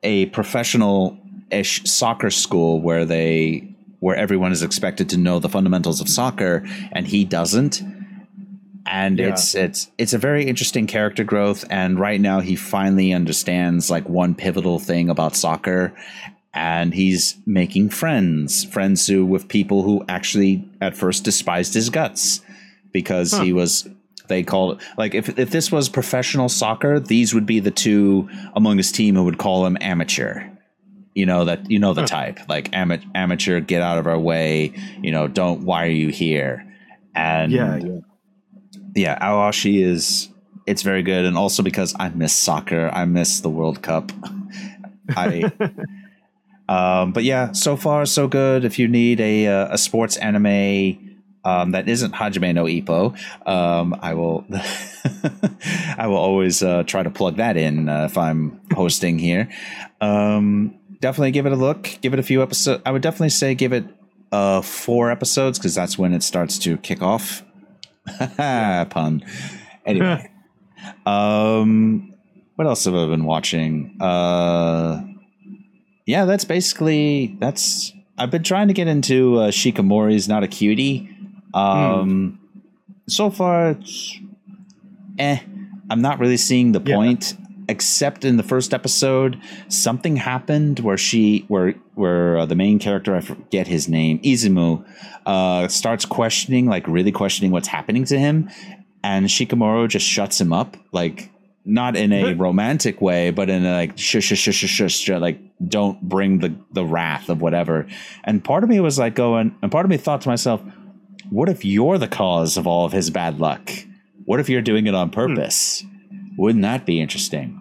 a 0.02 0.26
professional 0.26 1.18
ish 1.50 1.84
soccer 1.84 2.30
school 2.30 2.80
where 2.80 3.04
they 3.04 3.68
where 4.00 4.16
everyone 4.16 4.50
is 4.52 4.62
expected 4.62 5.08
to 5.10 5.16
know 5.16 5.38
the 5.38 5.48
fundamentals 5.48 6.00
of 6.00 6.08
soccer 6.08 6.64
and 6.92 7.06
he 7.06 7.24
doesn't 7.24 7.82
and 8.86 9.18
Yeah. 9.18 9.28
it's 9.28 9.54
it's 9.54 9.90
it's 9.98 10.12
a 10.12 10.18
very 10.18 10.44
interesting 10.46 10.86
character 10.86 11.22
growth 11.24 11.64
and 11.70 11.98
right 12.00 12.20
now 12.20 12.40
he 12.40 12.56
finally 12.56 13.12
understands 13.12 13.90
like 13.90 14.08
one 14.08 14.34
pivotal 14.34 14.78
thing 14.78 15.08
about 15.08 15.36
soccer 15.36 15.92
and 16.54 16.92
he's 16.94 17.36
making 17.46 17.90
friends 17.90 18.64
friends 18.64 19.06
who 19.06 19.24
with 19.24 19.46
people 19.48 19.82
who 19.82 20.04
actually 20.08 20.68
at 20.80 20.96
first 20.96 21.22
despised 21.22 21.74
his 21.74 21.90
guts 21.90 22.40
because 22.92 23.32
he 23.38 23.52
was 23.52 23.88
they 24.32 24.42
called 24.42 24.80
like 25.02 25.14
if 25.20 25.26
if 25.38 25.50
this 25.50 25.70
was 25.70 25.88
professional 25.88 26.48
soccer 26.48 26.98
these 26.98 27.34
would 27.34 27.46
be 27.46 27.60
the 27.60 27.70
two 27.84 28.28
among 28.54 28.76
his 28.82 28.90
team 28.98 29.14
who 29.16 29.24
would 29.28 29.38
call 29.38 29.66
him 29.66 29.76
amateur 29.80 30.34
you 31.14 31.26
know 31.26 31.44
that 31.44 31.70
you 31.70 31.78
know 31.78 31.92
the 31.94 32.02
Huh. 32.02 32.16
type 32.18 32.38
like 32.48 32.66
ama- 32.82 33.04
amateur 33.14 33.60
get 33.60 33.82
out 33.82 33.98
of 33.98 34.06
our 34.06 34.18
way 34.18 34.72
you 35.06 35.12
know 35.14 35.28
don't 35.28 35.60
why 35.68 35.80
are 35.86 35.96
you 36.04 36.08
here 36.08 36.54
and 37.14 37.52
Yeah, 37.52 37.76
yeah. 37.76 38.00
yeah, 38.94 39.18
Aoashi 39.28 39.82
is 39.84 40.28
it's 40.66 40.82
very 40.82 41.02
good, 41.02 41.24
and 41.28 41.36
also 41.36 41.62
because 41.62 41.92
I 41.98 42.08
miss 42.10 42.32
soccer, 42.36 42.88
I 42.92 43.04
miss 43.04 43.40
the 43.40 43.50
World 43.50 43.82
Cup. 43.82 44.12
I, 45.16 45.50
um, 46.68 47.12
but 47.12 47.24
yeah, 47.24 47.52
so 47.52 47.76
far 47.76 48.06
so 48.06 48.28
good. 48.28 48.64
If 48.64 48.78
you 48.78 48.88
need 48.88 49.20
a 49.20 49.46
uh, 49.48 49.74
a 49.74 49.78
sports 49.78 50.16
anime 50.16 51.11
um, 51.44 51.72
that 51.72 51.88
isn't 51.88 52.14
Hajime 52.14 52.54
no 52.54 52.64
Ippo, 52.64 53.16
um, 53.46 53.96
I 54.00 54.14
will 54.14 54.44
I 55.96 56.06
will 56.06 56.16
always 56.16 56.62
uh, 56.62 56.84
try 56.84 57.02
to 57.02 57.10
plug 57.10 57.36
that 57.36 57.56
in 57.56 57.88
uh, 57.88 58.04
if 58.04 58.16
I'm 58.16 58.60
hosting 58.72 59.18
here. 59.18 59.48
Um, 60.00 60.78
definitely 61.00 61.32
give 61.32 61.46
it 61.46 61.52
a 61.52 61.56
look. 61.56 61.98
Give 62.00 62.12
it 62.12 62.18
a 62.18 62.22
few 62.22 62.42
episodes. 62.42 62.82
I 62.86 62.92
would 62.92 63.02
definitely 63.02 63.30
say 63.30 63.54
give 63.54 63.72
it 63.72 63.84
uh 64.30 64.62
four 64.62 65.10
episodes 65.10 65.58
because 65.58 65.74
that's 65.74 65.98
when 65.98 66.14
it 66.14 66.22
starts 66.22 66.58
to 66.60 66.76
kick 66.78 67.02
off. 67.02 67.44
Pun. 68.36 69.24
Anyway, 69.84 70.30
um, 71.06 72.14
what 72.56 72.66
else 72.66 72.84
have 72.84 72.94
I 72.94 73.06
been 73.06 73.24
watching? 73.24 73.96
Uh, 74.00 75.02
yeah, 76.06 76.24
that's 76.24 76.44
basically 76.44 77.36
that's. 77.40 77.92
I've 78.18 78.30
been 78.30 78.42
trying 78.42 78.68
to 78.68 78.74
get 78.74 78.88
into 78.88 79.38
uh, 79.38 79.50
Shikimori's 79.50 80.28
Not 80.28 80.44
a 80.44 80.48
Cutie. 80.48 81.11
Um, 81.54 82.38
so 83.08 83.30
far, 83.30 83.70
it's, 83.70 84.18
eh. 85.18 85.38
I'm 85.90 86.00
not 86.00 86.18
really 86.18 86.36
seeing 86.36 86.72
the 86.72 86.82
Yeah. 86.84 86.96
point. 86.96 87.36
Except 87.68 88.24
in 88.24 88.36
the 88.36 88.42
first 88.42 88.74
episode, 88.74 89.38
something 89.68 90.16
happened 90.16 90.80
where 90.80 90.96
she, 90.98 91.44
where 91.48 91.74
where 91.94 92.38
uh, 92.38 92.44
the 92.46 92.56
main 92.56 92.78
character, 92.80 93.14
I 93.14 93.20
forget 93.20 93.66
his 93.68 93.88
name, 93.88 94.18
Izumi, 94.18 94.84
uh, 95.24 95.68
starts 95.68 96.04
questioning, 96.04 96.66
like 96.66 96.86
really 96.88 97.12
questioning 97.12 97.52
what's 97.52 97.68
happening 97.68 98.04
to 98.06 98.18
him, 98.18 98.50
and 99.04 99.26
Shikimori 99.26 99.88
just 99.88 100.06
shuts 100.06 100.40
him 100.40 100.52
up, 100.52 100.76
like 100.90 101.30
not 101.64 101.96
in 101.96 102.12
a 102.12 102.34
romantic 102.46 103.00
way, 103.00 103.30
but 103.30 103.48
in 103.48 103.64
a 103.64 103.72
like 103.72 103.96
shush 103.96 104.24
shush 104.24 104.40
shush 104.40 104.56
shush, 104.56 104.98
shush 104.98 105.20
like 105.20 105.38
don't 105.66 106.02
bring 106.02 106.40
the 106.40 106.52
the 106.72 106.84
wrath 106.84 107.28
of 107.28 107.40
whatever. 107.40 107.86
And 108.24 108.42
part 108.42 108.64
of 108.64 108.70
me 108.70 108.80
was 108.80 108.98
like 108.98 109.14
going, 109.14 109.54
and 109.62 109.70
part 109.70 109.86
of 109.86 109.90
me 109.90 109.98
thought 109.98 110.20
to 110.22 110.28
myself, 110.28 110.60
what 111.32 111.48
if 111.48 111.64
you're 111.64 111.96
the 111.96 112.08
cause 112.08 112.58
of 112.58 112.66
all 112.66 112.84
of 112.84 112.92
his 112.92 113.08
bad 113.08 113.40
luck? 113.40 113.70
What 114.26 114.38
if 114.38 114.50
you're 114.50 114.60
doing 114.60 114.86
it 114.86 114.94
on 114.94 115.08
purpose? 115.08 115.82
Wouldn't 116.36 116.62
that 116.62 116.84
be 116.84 117.00
interesting? 117.00 117.58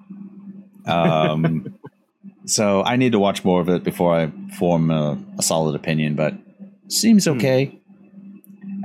Um, 0.85 1.73
so 2.45 2.83
I 2.83 2.97
need 2.97 3.13
to 3.13 3.19
watch 3.19 3.45
more 3.45 3.61
of 3.61 3.69
it 3.69 3.85
before 3.85 4.13
I 4.13 4.31
form 4.57 4.91
a, 4.91 5.17
a 5.39 5.41
solid 5.41 5.75
opinion, 5.75 6.15
but 6.15 6.33
seems 6.89 7.29
okay. 7.29 7.79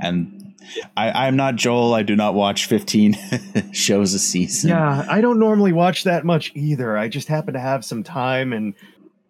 And 0.01 0.55
I, 0.95 1.27
I'm 1.27 1.35
not 1.35 1.57
Joel. 1.57 1.93
I 1.93 2.03
do 2.03 2.15
not 2.15 2.33
watch 2.33 2.65
15 2.65 3.17
shows 3.73 4.13
a 4.13 4.19
season. 4.19 4.69
Yeah, 4.69 5.05
I 5.09 5.19
don't 5.19 5.39
normally 5.39 5.73
watch 5.73 6.05
that 6.05 6.23
much 6.23 6.53
either. 6.55 6.97
I 6.97 7.09
just 7.09 7.27
happen 7.27 7.55
to 7.55 7.59
have 7.59 7.83
some 7.83 8.03
time, 8.03 8.53
and 8.53 8.73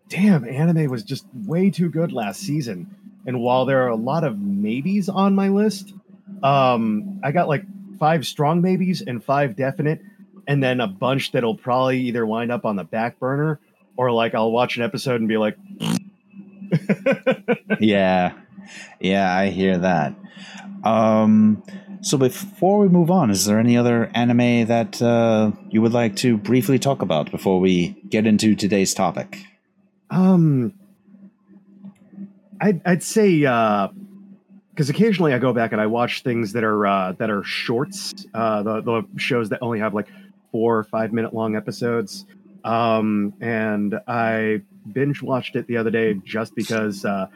damn, 0.08 0.48
anime 0.48 0.92
was 0.92 1.04
just 1.04 1.26
way 1.34 1.72
too 1.72 1.90
good 1.90 2.12
last 2.12 2.42
season. 2.42 2.96
And 3.28 3.42
while 3.42 3.66
there 3.66 3.84
are 3.84 3.90
a 3.90 3.96
lot 3.96 4.24
of 4.24 4.40
maybes 4.40 5.10
on 5.10 5.36
my 5.36 5.50
list, 5.50 5.94
um, 6.42 7.20
I 7.24 7.32
got 7.32 7.48
like 7.48 7.64
five 8.00 8.26
strong 8.26 8.62
maybes 8.62 9.02
and 9.02 9.24
five 9.24 9.56
definite, 9.56 10.02
and 10.48 10.64
then 10.64 10.80
a 10.80 10.88
bunch 10.88 11.34
that'll 11.34 11.58
probably 11.58 12.00
either 12.02 12.26
wind 12.26 12.52
up 12.52 12.66
on 12.66 12.78
the 12.78 12.86
back 12.86 13.20
burner 13.20 13.60
or 13.98 14.12
like 14.12 14.34
I'll 14.34 14.52
watch 14.52 14.78
an 14.78 14.84
episode 14.84 15.20
and 15.20 15.28
be 15.28 15.38
like, 15.38 15.58
yeah. 17.80 18.34
Yeah 19.00 19.34
i 19.34 19.50
hear 19.50 19.78
that. 19.78 20.14
Um 20.84 21.64
so 22.02 22.18
before 22.18 22.80
we 22.80 22.88
move 22.88 23.10
on 23.10 23.32
is 23.32 23.46
there 23.46 23.60
any 23.60 23.76
other 23.76 24.10
anime 24.14 24.68
that 24.68 25.02
uh, 25.02 25.52
you 25.70 25.82
would 25.82 25.94
like 25.94 26.16
to 26.18 26.38
briefly 26.38 26.78
talk 26.78 27.02
about 27.02 27.32
before 27.32 27.60
we 27.60 27.90
get 28.10 28.28
into 28.28 28.56
today's 28.56 28.94
topic? 28.94 29.44
Um, 30.10 30.74
I'd, 32.60 32.82
I'd 32.86 33.04
say 33.04 33.40
because 33.40 34.90
occasionally 34.90 35.34
I 35.34 35.40
go 35.40 35.54
back 35.54 35.72
and 35.72 35.82
I 35.82 35.88
watch 35.88 36.24
things 36.24 36.54
that 36.54 36.64
are 36.64 36.86
uh, 36.86 37.12
that 37.14 37.30
are 37.30 37.44
shorts, 37.44 38.26
uh, 38.34 38.64
the 38.64 38.82
the 38.82 39.20
shows 39.20 39.50
that 39.50 39.60
only 39.62 39.80
have 39.80 39.94
like 39.94 40.08
four 40.52 40.78
or 40.78 40.84
five 40.84 41.14
minute 41.14 41.34
long 41.34 41.56
episodes. 41.56 42.26
Um, 42.64 43.34
and 43.40 44.00
I 44.08 44.62
binge 44.92 45.22
watched 45.22 45.56
it 45.56 45.68
the 45.68 45.78
other 45.78 45.92
day 45.92 46.16
just 46.26 46.56
because 46.56 47.06
uh, 47.06 47.28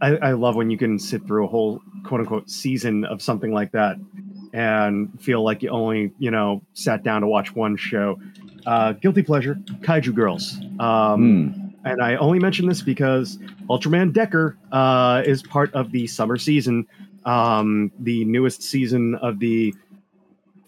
I, 0.00 0.16
I 0.16 0.32
love 0.32 0.56
when 0.56 0.70
you 0.70 0.76
can 0.76 0.98
sit 0.98 1.26
through 1.26 1.44
a 1.44 1.48
whole 1.48 1.80
quote 2.04 2.20
unquote 2.20 2.50
season 2.50 3.04
of 3.04 3.22
something 3.22 3.52
like 3.52 3.72
that 3.72 3.96
and 4.52 5.08
feel 5.20 5.42
like 5.42 5.62
you 5.62 5.70
only 5.70 6.12
you 6.18 6.30
know 6.30 6.62
sat 6.74 7.02
down 7.02 7.22
to 7.22 7.26
watch 7.26 7.54
one 7.54 7.76
show. 7.76 8.20
Uh, 8.66 8.92
guilty 8.92 9.22
pleasure, 9.22 9.56
Kaiju 9.80 10.14
Girls. 10.14 10.58
Um, 10.78 11.50
Hmm. 11.52 11.68
And 11.84 12.02
I 12.02 12.16
only 12.16 12.38
mention 12.38 12.66
this 12.66 12.82
because 12.82 13.38
Ultraman 13.68 14.12
Decker 14.12 14.56
uh, 14.70 15.22
is 15.24 15.42
part 15.42 15.72
of 15.74 15.92
the 15.92 16.06
summer 16.06 16.36
season, 16.36 16.86
um, 17.24 17.90
the 17.98 18.24
newest 18.24 18.62
season 18.62 19.14
of 19.16 19.38
the 19.38 19.74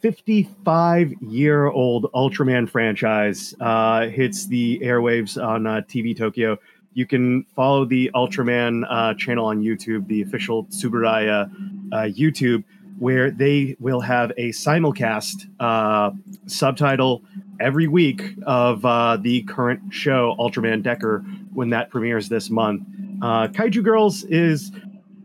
55 0.00 1.14
year 1.22 1.66
old 1.66 2.12
Ultraman 2.12 2.68
franchise. 2.68 3.54
Uh, 3.60 4.08
hits 4.08 4.46
the 4.46 4.78
airwaves 4.80 5.42
on 5.42 5.66
uh, 5.66 5.80
TV 5.88 6.16
Tokyo. 6.16 6.58
You 6.92 7.06
can 7.06 7.44
follow 7.56 7.84
the 7.84 8.10
Ultraman 8.14 8.84
uh, 8.88 9.14
channel 9.14 9.46
on 9.46 9.62
YouTube, 9.62 10.06
the 10.06 10.22
official 10.22 10.66
Tsuburaya 10.66 11.50
uh, 11.92 11.96
YouTube, 12.02 12.64
where 12.98 13.30
they 13.30 13.76
will 13.80 14.00
have 14.00 14.30
a 14.36 14.50
simulcast 14.50 15.46
uh, 15.60 16.10
subtitle 16.46 17.22
every 17.60 17.88
week 17.88 18.34
of 18.46 18.84
uh, 18.84 19.16
the 19.16 19.42
current 19.42 19.80
show 19.92 20.34
Ultraman 20.38 20.82
Decker 20.82 21.24
when 21.52 21.70
that 21.70 21.90
premieres 21.90 22.28
this 22.28 22.50
month. 22.50 22.82
Uh, 23.22 23.48
Kaiju 23.48 23.82
Girls 23.82 24.24
is 24.24 24.72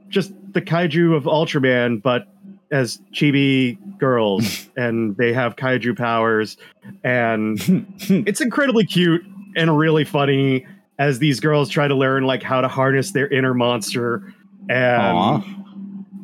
just 0.10 0.34
the 0.54 0.62
kaiju 0.62 1.16
of 1.16 1.24
Ultraman, 1.24 2.02
but 2.02 2.28
as 2.72 3.02
chibi 3.14 3.78
girls, 3.98 4.70
and 4.78 5.16
they 5.18 5.34
have 5.34 5.56
kaiju 5.56 5.98
powers, 5.98 6.58
and 7.04 7.60
it's 8.28 8.42
incredibly 8.42 8.86
cute 8.86 9.24
and 9.56 9.78
really 9.78 10.04
funny 10.04 10.66
as 10.98 11.20
these 11.20 11.40
girls 11.40 11.70
try 11.70 11.88
to 11.88 11.96
learn 11.96 12.24
like 12.26 12.44
how 12.44 12.62
to 12.62 12.68
harness 12.68 13.12
their 13.12 13.28
inner 13.30 13.54
monster 13.54 14.34
and 14.70 15.18
Aw. 15.18 15.44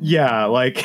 Yeah 0.00 0.44
like 0.44 0.82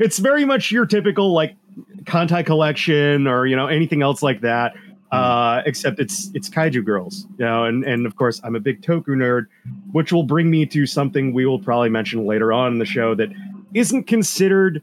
it's 0.00 0.18
very 0.18 0.44
much 0.44 0.70
your 0.70 0.86
typical 0.86 1.32
like 1.32 1.56
Kantai 2.04 2.44
collection 2.44 3.26
or 3.26 3.46
you 3.46 3.56
know 3.56 3.66
anything 3.66 4.02
else 4.02 4.22
like 4.22 4.40
that 4.42 4.74
uh 5.12 5.62
except 5.66 5.98
it's 6.00 6.30
it's 6.34 6.48
kaiju 6.48 6.84
girls 6.84 7.26
you 7.38 7.44
know 7.44 7.64
and 7.64 7.84
and 7.84 8.06
of 8.06 8.16
course 8.16 8.40
i'm 8.44 8.56
a 8.56 8.60
big 8.60 8.82
toku 8.82 9.08
nerd 9.08 9.46
which 9.92 10.12
will 10.12 10.22
bring 10.22 10.50
me 10.50 10.66
to 10.66 10.86
something 10.86 11.32
we 11.32 11.46
will 11.46 11.58
probably 11.58 11.88
mention 11.88 12.26
later 12.26 12.52
on 12.52 12.72
in 12.72 12.78
the 12.78 12.86
show 12.86 13.14
that 13.14 13.28
isn't 13.74 14.04
considered 14.04 14.82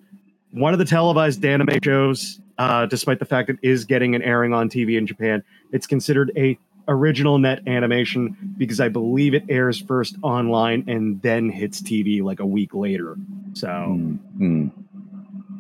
one 0.51 0.73
of 0.73 0.80
the 0.80 0.86
televised 0.86 1.43
anime 1.43 1.80
shows 1.84 2.39
uh 2.58 2.86
despite 2.86 3.19
the 3.19 3.25
fact 3.25 3.49
it 3.49 3.58
is 3.62 3.86
getting 3.86 4.15
an 4.15 4.21
airing 4.21 4.54
on 4.54 4.69
tv 4.69 4.97
in 4.97 5.06
japan. 5.06 5.43
It's 5.71 5.88
considered 5.88 6.32
a 6.36 6.58
original 6.88 7.38
net 7.38 7.62
animation 7.67 8.36
because 8.58 8.80
i 8.80 8.89
believe 8.89 9.34
it 9.34 9.44
airs 9.50 9.80
first 9.82 10.15
online 10.22 10.84
and 10.88 11.22
then 11.22 11.50
hits 11.50 11.82
tv 11.82 12.22
like 12.22 12.39
a 12.39 12.46
week 12.46 12.74
later 12.74 13.15
so 13.54 13.67
Hmm. 13.67 14.13
Hmm. 14.38 14.67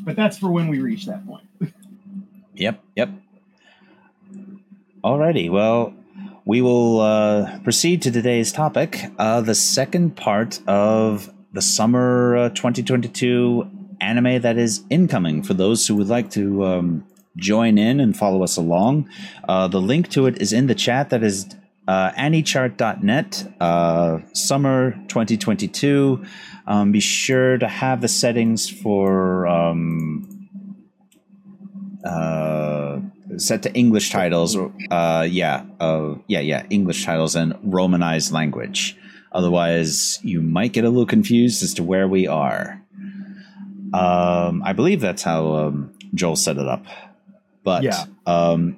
but 0.03 0.15
that's 0.15 0.37
for 0.37 0.51
when 0.51 0.67
we 0.67 0.79
reach 0.79 1.05
that 1.05 1.25
point 1.25 1.45
Yep, 2.55 2.83
yep. 2.95 3.09
Alrighty, 5.03 5.49
well, 5.49 5.93
we 6.45 6.61
will 6.61 6.99
uh, 6.99 7.59
proceed 7.59 8.01
to 8.03 8.11
today's 8.11 8.51
topic, 8.51 9.05
uh, 9.17 9.41
the 9.41 9.55
second 9.55 10.15
part 10.15 10.59
of 10.67 11.31
the 11.53 11.61
summer 11.61 12.35
uh, 12.37 12.49
2022 12.49 13.67
anime 13.99 14.41
that 14.41 14.57
is 14.57 14.83
incoming. 14.89 15.41
For 15.43 15.53
those 15.53 15.87
who 15.87 15.95
would 15.95 16.07
like 16.09 16.29
to 16.31 16.65
um, 16.65 17.05
join 17.37 17.77
in 17.77 17.99
and 17.99 18.15
follow 18.15 18.43
us 18.43 18.57
along, 18.57 19.09
uh, 19.47 19.67
the 19.67 19.81
link 19.81 20.09
to 20.09 20.25
it 20.27 20.41
is 20.41 20.53
in 20.53 20.67
the 20.67 20.75
chat. 20.75 21.09
That 21.09 21.23
is 21.23 21.47
uh, 21.87 22.11
anichart.net, 22.11 23.53
uh, 23.59 24.19
summer 24.33 24.91
2022. 25.07 26.23
Um, 26.67 26.91
be 26.91 26.99
sure 26.99 27.57
to 27.57 27.67
have 27.67 28.01
the 28.01 28.07
settings 28.07 28.69
for. 28.69 29.47
Um, 29.47 30.27
uh, 32.03 32.99
set 33.37 33.63
to 33.63 33.73
English 33.73 34.11
titles. 34.11 34.57
Uh, 34.89 35.27
yeah, 35.29 35.65
uh, 35.79 36.15
yeah, 36.27 36.39
yeah, 36.39 36.65
English 36.69 37.05
titles 37.05 37.35
and 37.35 37.53
Romanized 37.63 38.31
language. 38.31 38.97
Otherwise, 39.31 40.19
you 40.23 40.41
might 40.41 40.73
get 40.73 40.83
a 40.83 40.89
little 40.89 41.05
confused 41.05 41.63
as 41.63 41.73
to 41.75 41.83
where 41.83 42.07
we 42.07 42.27
are. 42.27 42.81
Um, 43.93 44.61
I 44.63 44.73
believe 44.73 45.01
that's 45.01 45.23
how 45.23 45.53
um, 45.55 45.93
Joel 46.13 46.35
set 46.35 46.57
it 46.57 46.67
up. 46.67 46.85
But 47.63 47.83
Yeah. 47.83 48.05
um, 48.25 48.75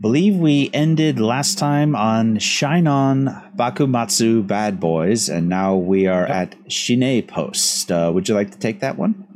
believe 0.00 0.36
we 0.36 0.70
ended 0.72 1.18
last 1.18 1.58
time 1.58 1.96
on 1.96 2.38
Shine 2.38 2.86
On 2.86 3.26
Bakumatsu 3.56 4.46
Bad 4.46 4.78
Boys, 4.80 5.28
and 5.28 5.48
now 5.48 5.74
we 5.76 6.06
are 6.06 6.26
at 6.26 6.54
Shine 6.68 7.22
Post. 7.22 7.90
Uh, 7.90 8.10
would 8.14 8.28
you 8.28 8.34
like 8.34 8.50
to 8.50 8.58
take 8.58 8.80
that 8.80 8.98
one? 8.98 9.26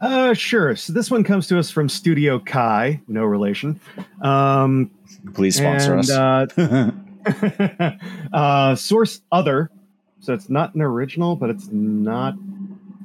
Uh, 0.00 0.34
sure. 0.34 0.76
So 0.76 0.92
this 0.92 1.10
one 1.10 1.24
comes 1.24 1.46
to 1.48 1.58
us 1.58 1.70
from 1.70 1.88
Studio 1.88 2.38
Kai, 2.38 3.00
no 3.08 3.24
relation. 3.24 3.80
Um, 4.20 4.90
Please 5.32 5.56
sponsor 5.56 5.94
and, 5.94 6.10
us. 6.10 6.10
Uh, 6.58 6.90
uh, 8.32 8.74
source 8.74 9.22
other, 9.32 9.70
so 10.20 10.34
it's 10.34 10.50
not 10.50 10.74
an 10.74 10.82
original, 10.82 11.36
but 11.36 11.48
it's 11.50 11.68
not 11.70 12.34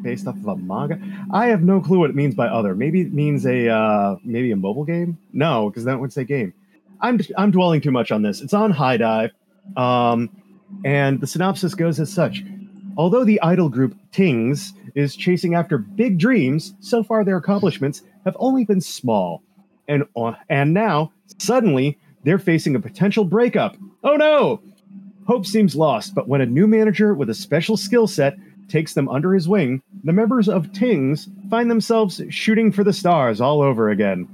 based 0.02 0.28
off 0.28 0.36
of 0.36 0.48
a 0.48 0.56
manga. 0.56 1.00
I 1.32 1.48
have 1.48 1.62
no 1.62 1.82
clue 1.82 2.00
what 2.00 2.10
it 2.10 2.16
means 2.16 2.36
by 2.36 2.48
other. 2.48 2.76
Maybe 2.76 3.02
it 3.02 3.14
means 3.14 3.46
a 3.46 3.70
uh, 3.70 4.16
maybe 4.24 4.52
a 4.52 4.56
mobile 4.56 4.86
game. 4.86 5.18
No, 5.34 5.70
because 5.70 5.86
that 5.86 6.00
would 6.00 6.14
say 6.14 6.24
game. 6.24 6.54
I'm 7.02 7.20
I'm 7.38 7.52
dwelling 7.52 7.82
too 7.82 7.92
much 7.92 8.12
on 8.12 8.22
this. 8.22 8.42
It's 8.42 8.54
on 8.54 8.72
HIDIVE. 8.72 9.32
Um, 9.78 10.30
and 10.84 11.20
the 11.22 11.28
synopsis 11.28 11.76
goes 11.76 12.00
as 12.00 12.12
such 12.12 12.44
Although 13.00 13.24
the 13.24 13.40
idol 13.42 13.70
group 13.70 13.96
Tings 14.12 14.74
is 14.94 15.16
chasing 15.16 15.56
after 15.56 15.78
big 15.78 16.18
dreams, 16.18 16.74
so 16.82 17.02
far 17.02 17.24
their 17.24 17.38
accomplishments 17.38 18.04
have 18.26 18.36
only 18.38 18.66
been 18.66 18.82
small. 18.82 19.42
And, 19.88 20.04
uh, 20.18 20.34
and 20.50 20.74
now, 20.74 21.14
suddenly, 21.38 21.98
they're 22.26 22.38
facing 22.38 22.76
a 22.76 22.82
potential 22.82 23.24
breakup. 23.24 23.78
Oh 24.04 24.18
no! 24.18 24.62
Hope 25.28 25.46
seems 25.46 25.78
lost, 25.78 26.14
but 26.14 26.28
when 26.28 26.42
a 26.42 26.46
new 26.46 26.68
manager 26.68 27.14
with 27.14 27.30
a 27.30 27.34
special 27.34 27.78
skill 27.78 28.06
set 28.06 28.36
takes 28.70 28.94
them 28.94 29.10
under 29.10 29.34
his 29.34 29.48
wing, 29.48 29.82
the 30.04 30.14
members 30.14 30.48
of 30.48 30.72
Tings 30.72 31.28
find 31.50 31.70
themselves 31.70 32.22
shooting 32.30 32.72
for 32.72 32.84
the 32.84 32.94
stars 32.94 33.42
all 33.42 33.62
over 33.62 33.90
again. 33.90 34.28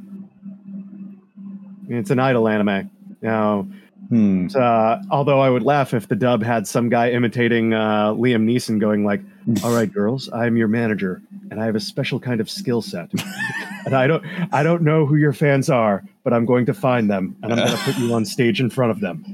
It's 1.89 2.10
an 2.10 2.19
idol 2.19 2.48
anime. 2.48 2.89
Now, 3.21 3.67
Hmm. 4.10 4.48
uh, 4.56 4.98
although 5.10 5.39
I 5.39 5.50
would 5.50 5.63
laugh 5.63 5.91
if 5.95 6.08
the 6.08 6.15
dub 6.15 6.43
had 6.43 6.67
some 6.67 6.89
guy 6.89 7.10
imitating 7.10 7.74
uh, 7.74 8.13
Liam 8.13 8.43
Neeson 8.43 8.80
going 8.80 9.04
like, 9.04 9.21
"All 9.63 9.74
right, 9.74 9.91
girls, 9.91 10.30
I'm 10.32 10.58
your 10.58 10.67
manager, 10.67 11.24
and 11.50 11.60
I 11.60 11.65
have 11.65 11.76
a 11.76 11.80
special 11.80 12.19
kind 12.19 12.39
of 12.39 12.48
skill 12.48 12.84
set, 12.84 13.10
and 13.86 13.95
I 13.95 14.06
don't, 14.06 14.24
I 14.54 14.62
don't 14.62 14.84
know 14.84 15.08
who 15.08 15.15
your 15.15 15.34
fans 15.34 15.71
are, 15.71 16.04
but 16.24 16.34
I'm 16.34 16.45
going 16.45 16.67
to 16.67 16.74
find 16.76 17.10
them, 17.10 17.36
and 17.41 17.52
I'm 17.52 17.58
going 17.58 17.71
to 17.71 17.78
put 17.84 17.98
you 17.98 18.13
on 18.13 18.26
stage 18.26 18.62
in 18.62 18.69
front 18.69 18.91
of 18.91 19.00
them." 19.00 19.26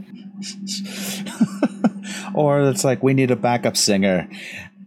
or 2.33 2.61
it's 2.61 2.85
like 2.85 3.03
we 3.03 3.13
need 3.13 3.31
a 3.31 3.35
backup 3.35 3.75
singer. 3.75 4.27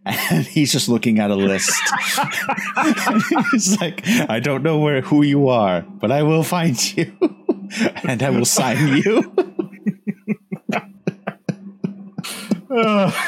And 0.06 0.44
he's 0.46 0.70
just 0.70 0.88
looking 0.88 1.18
at 1.18 1.30
a 1.30 1.34
list. 1.34 1.72
he's 3.52 3.80
like, 3.80 4.06
I 4.06 4.38
don't 4.38 4.62
know 4.62 4.78
where 4.78 5.00
who 5.00 5.22
you 5.22 5.48
are, 5.48 5.80
but 5.82 6.12
I 6.12 6.22
will 6.22 6.42
find 6.42 6.76
you, 6.96 7.12
and 8.06 8.22
I 8.22 8.30
will 8.30 8.44
sign 8.44 8.98
you. 8.98 9.32
Uh, 12.74 13.10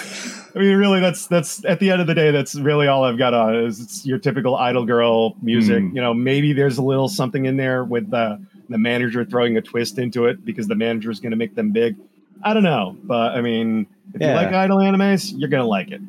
I 0.55 0.59
mean, 0.59 0.77
really, 0.77 1.01
that's 1.01 1.27
that's 1.27 1.65
at 1.67 1.81
the 1.81 1.91
end 1.91 2.01
of 2.01 2.07
the 2.07 2.15
day, 2.15 2.31
that's 2.31 2.55
really 2.55 2.87
all 2.87 3.05
I've 3.05 3.19
got 3.19 3.35
on 3.35 3.55
is 3.55 3.79
it's 3.79 4.07
your 4.07 4.19
typical 4.19 4.57
idol 4.57 4.87
girl 4.87 5.37
music. 5.43 5.83
Hmm. 5.83 5.95
You 5.95 6.03
know, 6.03 6.15
maybe 6.15 6.53
there's 6.53 6.79
a 6.79 6.83
little 6.83 7.09
something 7.09 7.45
in 7.45 7.57
there 7.57 7.85
with 7.85 8.11
the 8.11 8.43
the 8.69 8.79
manager 8.79 9.25
throwing 9.25 9.57
a 9.57 9.63
twist 9.63 9.99
into 9.99 10.27
it 10.27 10.45
because 10.45 10.67
the 10.67 10.75
manager 10.75 11.11
is 11.11 11.21
going 11.21 11.31
to 11.31 11.37
make 11.37 11.55
them 11.55 11.73
big. 11.73 11.97
I 12.43 12.55
don't 12.55 12.63
know, 12.63 12.97
but 13.05 13.33
I 13.33 13.41
mean, 13.41 13.87
if 14.15 14.21
you 14.21 14.27
like 14.29 14.49
idol 14.49 14.79
animes, 14.79 15.33
you're 15.37 15.49
gonna 15.49 15.67
like 15.67 15.91
it. 15.91 16.01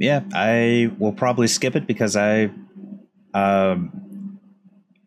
Yeah, 0.00 0.22
I 0.32 0.90
will 0.98 1.12
probably 1.12 1.46
skip 1.46 1.76
it 1.76 1.86
because 1.86 2.16
I, 2.16 2.50
um, 3.34 4.38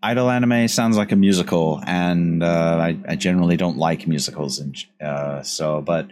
idol 0.03 0.29
anime 0.29 0.67
sounds 0.67 0.97
like 0.97 1.11
a 1.11 1.15
musical, 1.15 1.81
and 1.87 2.43
uh, 2.43 2.77
I, 2.79 2.97
I 3.07 3.15
generally 3.15 3.57
don't 3.57 3.77
like 3.77 4.07
musicals, 4.07 4.59
and 4.59 4.77
uh, 5.01 5.41
so. 5.41 5.81
But 5.81 6.11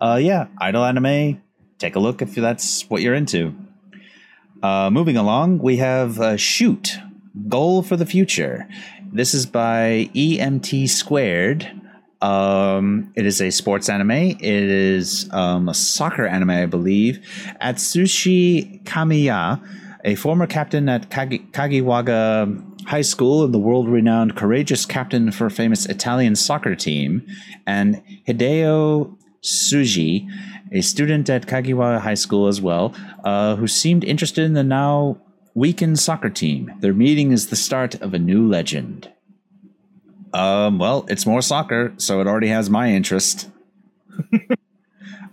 uh, 0.00 0.20
yeah, 0.22 0.46
idol 0.58 0.84
anime. 0.84 1.42
Take 1.78 1.96
a 1.96 1.98
look 1.98 2.22
if 2.22 2.34
that's 2.36 2.88
what 2.88 3.02
you're 3.02 3.14
into. 3.14 3.54
Uh, 4.62 4.90
moving 4.92 5.16
along, 5.16 5.58
we 5.58 5.78
have 5.78 6.20
uh, 6.20 6.36
Shoot 6.36 6.98
Goal 7.48 7.82
for 7.82 7.96
the 7.96 8.06
Future. 8.06 8.68
This 9.12 9.34
is 9.34 9.44
by 9.44 10.08
EMT 10.14 10.88
Squared. 10.88 11.79
Um, 12.22 13.12
it 13.16 13.24
is 13.24 13.40
a 13.40 13.50
sports 13.50 13.88
anime. 13.88 14.10
It 14.10 14.40
is 14.42 15.28
um, 15.32 15.68
a 15.68 15.74
soccer 15.74 16.26
anime, 16.26 16.50
I 16.50 16.66
believe. 16.66 17.20
Atsushi 17.62 18.82
Kamiya, 18.84 19.62
a 20.04 20.14
former 20.16 20.46
captain 20.46 20.88
at 20.88 21.10
Kagi- 21.10 21.50
Kagiwaga 21.52 22.66
High 22.86 23.02
School 23.02 23.44
and 23.44 23.54
the 23.54 23.58
world 23.58 23.88
renowned 23.88 24.36
courageous 24.36 24.84
captain 24.86 25.30
for 25.30 25.46
a 25.46 25.50
famous 25.50 25.86
Italian 25.86 26.36
soccer 26.36 26.74
team, 26.74 27.26
and 27.66 28.02
Hideo 28.26 29.16
Suji, 29.42 30.28
a 30.72 30.80
student 30.82 31.30
at 31.30 31.46
Kagiwaga 31.46 32.00
High 32.00 32.14
School 32.14 32.48
as 32.48 32.60
well, 32.60 32.94
uh, 33.24 33.56
who 33.56 33.66
seemed 33.66 34.04
interested 34.04 34.44
in 34.44 34.54
the 34.54 34.62
now 34.62 35.18
weakened 35.54 35.98
soccer 35.98 36.30
team. 36.30 36.72
Their 36.80 36.94
meeting 36.94 37.32
is 37.32 37.48
the 37.48 37.56
start 37.56 37.94
of 37.96 38.14
a 38.14 38.18
new 38.18 38.46
legend. 38.46 39.10
Um, 40.32 40.78
well, 40.78 41.04
it's 41.08 41.26
more 41.26 41.42
soccer, 41.42 41.92
so 41.96 42.20
it 42.20 42.26
already 42.26 42.48
has 42.48 42.70
my 42.70 42.90
interest. 42.92 43.48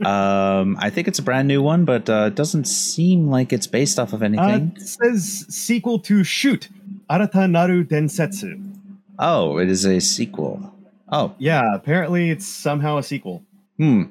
um, 0.06 0.78
I 0.80 0.90
think 0.90 1.08
it's 1.08 1.20
a 1.20 1.24
brand 1.24 1.48
new 1.48 1.62
one, 1.62 1.86
but 1.86 2.10
uh, 2.10 2.26
it 2.28 2.36
doesn't 2.36 2.66
seem 2.68 3.30
like 3.30 3.52
it's 3.54 3.68
based 3.68 4.00
off 4.00 4.14
of 4.14 4.22
Uh, 4.22 4.26
anything. 4.26 4.74
it 4.76 4.82
says 4.82 5.46
sequel 5.50 6.00
to 6.00 6.24
Shoot 6.24 6.70
Arata 7.10 7.50
Naru 7.50 7.84
Densetsu. 7.84 8.74
oh, 9.20 9.58
it 9.58 9.70
is 9.70 9.86
a 9.86 10.00
sequel. 10.00 10.74
Oh, 11.10 11.34
Yeah, 11.38 11.74
apparently 11.74 12.30
it's 12.30 12.46
somehow 12.46 12.98
a 12.98 13.04
sequel. 13.04 13.44
hmm. 13.78 14.04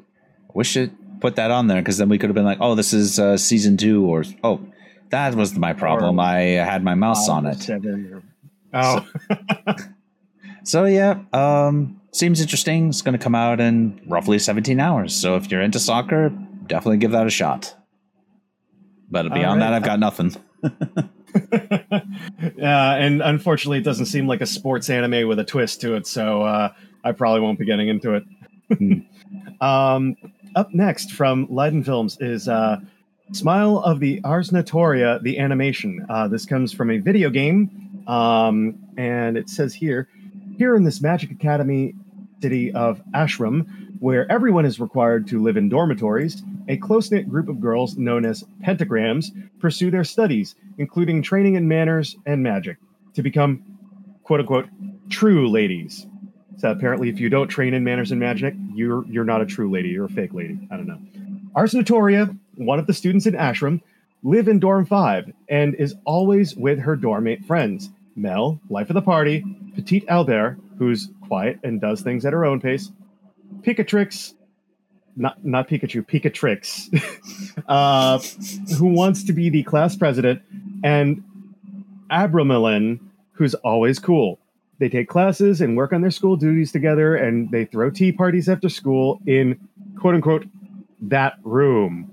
Wish 0.55 0.77
it 0.77 0.90
put 1.20 1.37
that 1.37 1.51
on 1.51 1.66
there 1.66 1.81
because 1.83 1.99
then 1.99 2.09
we 2.09 2.16
could 2.18 2.31
have 2.31 2.35
been 2.35 2.44
like, 2.46 2.59
oh, 2.61 2.75
this 2.75 2.92
is 2.94 3.18
uh, 3.18 3.37
season 3.37 3.77
two, 3.77 4.05
or 4.07 4.25
oh, 4.42 4.61
that 5.11 5.35
was 5.35 5.55
my 5.57 5.72
problem. 5.75 6.18
Or- 6.18 6.22
I 6.22 6.40
had 6.64 6.83
my 6.83 6.94
mouse 6.94 7.29
on 7.29 7.44
it. 7.46 7.59
Seven 7.61 8.12
or- 8.12 8.22
Oh, 8.72 9.07
So 9.29 9.75
yeah, 10.74 11.20
um, 11.33 12.00
seems 12.12 12.40
interesting. 12.40 12.88
It's 12.88 13.02
going 13.02 13.16
to 13.16 13.22
come 13.22 13.35
out 13.35 13.61
in 13.61 14.00
roughly 14.07 14.38
17 14.38 14.81
hours. 14.81 15.14
So 15.14 15.37
if 15.37 15.50
you're 15.50 15.62
into 15.62 15.79
soccer, 15.79 16.31
definitely 16.66 16.98
give 16.98 17.12
that 17.12 17.26
a 17.26 17.31
shot. 17.31 17.74
But 19.11 19.33
beyond 19.33 19.61
right. 19.61 19.70
that, 19.70 19.74
I've 19.74 19.85
got 19.85 20.00
nothing. 20.00 20.35
yeah, 22.57 22.94
and 22.94 23.22
unfortunately, 23.22 23.79
it 23.79 23.85
doesn't 23.85 24.07
seem 24.07 24.26
like 24.26 24.40
a 24.40 24.46
sports 24.46 24.90
anime 24.90 25.29
with 25.29 25.38
a 25.38 25.44
twist 25.44 25.81
to 25.83 25.94
it, 25.94 26.07
so 26.07 26.42
uh, 26.42 26.72
I 27.05 27.12
probably 27.12 27.40
won't 27.40 27.59
be 27.59 27.64
getting 27.64 27.88
into 27.88 28.14
it. 28.14 28.24
um, 29.61 30.16
up 30.57 30.74
next 30.74 31.12
from 31.12 31.46
Liden 31.48 31.85
Films 31.85 32.18
is 32.20 32.48
uh, 32.48 32.81
Smile 33.33 33.79
of 33.79 34.00
the 34.00 34.20
Ars 34.24 34.50
Notoria, 34.50 35.22
the 35.22 35.38
animation. 35.38 36.05
Uh, 36.09 36.26
this 36.26 36.46
comes 36.46 36.72
from 36.72 36.90
a 36.90 36.98
video 36.98 37.31
game, 37.31 38.02
um, 38.09 38.76
and 38.96 39.37
it 39.37 39.48
says 39.48 39.74
here, 39.74 40.09
here 40.57 40.75
in 40.75 40.85
this 40.85 41.01
Magic 41.01 41.31
Academy 41.31 41.95
city 42.42 42.73
of 42.73 43.01
Ashram, 43.14 43.66
where 44.01 44.31
everyone 44.31 44.66
is 44.66 44.79
required 44.79 45.27
to 45.29 45.42
live 45.42 45.57
in 45.57 45.69
dormitories, 45.69 46.42
a 46.69 46.77
close 46.77 47.11
knit 47.11 47.29
group 47.29 47.49
of 47.49 47.61
girls 47.61 47.97
known 47.97 48.25
as 48.25 48.45
pentagrams 48.62 49.33
pursue 49.59 49.90
their 49.90 50.05
studies, 50.05 50.55
including 50.79 51.23
training 51.23 51.55
in 51.55 51.66
manners 51.66 52.16
and 52.27 52.42
magic, 52.42 52.77
to 53.14 53.23
become 53.23 53.62
quote 54.23 54.40
unquote 54.40 54.69
true 55.09 55.49
ladies. 55.49 56.07
So 56.59 56.71
apparently, 56.71 57.09
if 57.09 57.21
you 57.21 57.29
don't 57.29 57.49
train 57.49 57.75
in 57.75 57.85
manners 57.85 58.11
and 58.11 58.21
magic, 58.21 58.55
you're 58.75 59.05
you're 59.07 59.25
not 59.25 59.42
a 59.42 59.47
true 59.47 59.71
lady. 59.71 59.90
You're 59.90 60.07
a 60.07 60.11
fake 60.11 60.33
lady. 60.33 60.59
I 60.71 60.77
don't 60.77 60.87
know. 60.87 60.99
Ars 61.55 61.73
Notoria, 61.73 62.37
one 62.57 62.79
of 62.79 62.87
the 62.87 62.95
students 62.95 63.27
in 63.27 63.35
Ashram, 63.35 63.81
live 64.23 64.49
in 64.49 64.59
dorm 64.59 64.87
five 64.87 65.33
and 65.49 65.75
is 65.75 65.95
always 66.05 66.57
with 66.57 66.79
her 66.79 66.97
dorm 66.97 67.25
mate 67.25 67.45
friends. 67.45 67.90
Mel, 68.16 68.61
life 68.70 68.90
of 68.90 68.94
the 68.94 69.02
party, 69.02 69.44
Petite 69.74 70.05
Albert, 70.09 70.59
who's 70.79 71.11
quiet 71.26 71.59
and 71.62 71.81
does 71.81 72.00
things 72.00 72.24
at 72.24 72.33
her 72.33 72.44
own 72.44 72.61
pace, 72.61 72.90
Picatrix, 73.61 74.35
not 75.16 75.44
not 75.44 75.68
Pikachu, 75.68 76.07
Picatrix, 76.07 76.88
uh, 77.68 78.18
who 78.76 78.87
wants 78.87 79.24
to 79.24 79.33
be 79.33 79.50
the 79.50 79.62
class 79.62 79.96
president, 79.96 80.42
and 80.83 81.22
Abramelin, 82.11 83.00
who's 83.33 83.55
always 83.55 83.98
cool. 83.98 84.38
They 84.79 84.88
take 84.88 85.09
classes 85.09 85.61
and 85.61 85.76
work 85.76 85.92
on 85.92 86.02
their 86.02 86.11
school 86.11 86.37
duties 86.37 86.70
together, 86.70 87.16
and 87.16 87.50
they 87.50 87.64
throw 87.64 87.90
tea 87.90 88.12
parties 88.12 88.48
after 88.48 88.68
school 88.68 89.20
in 89.26 89.59
quote 89.98 90.14
unquote 90.14 90.46
that 91.00 91.35
room. 91.44 92.11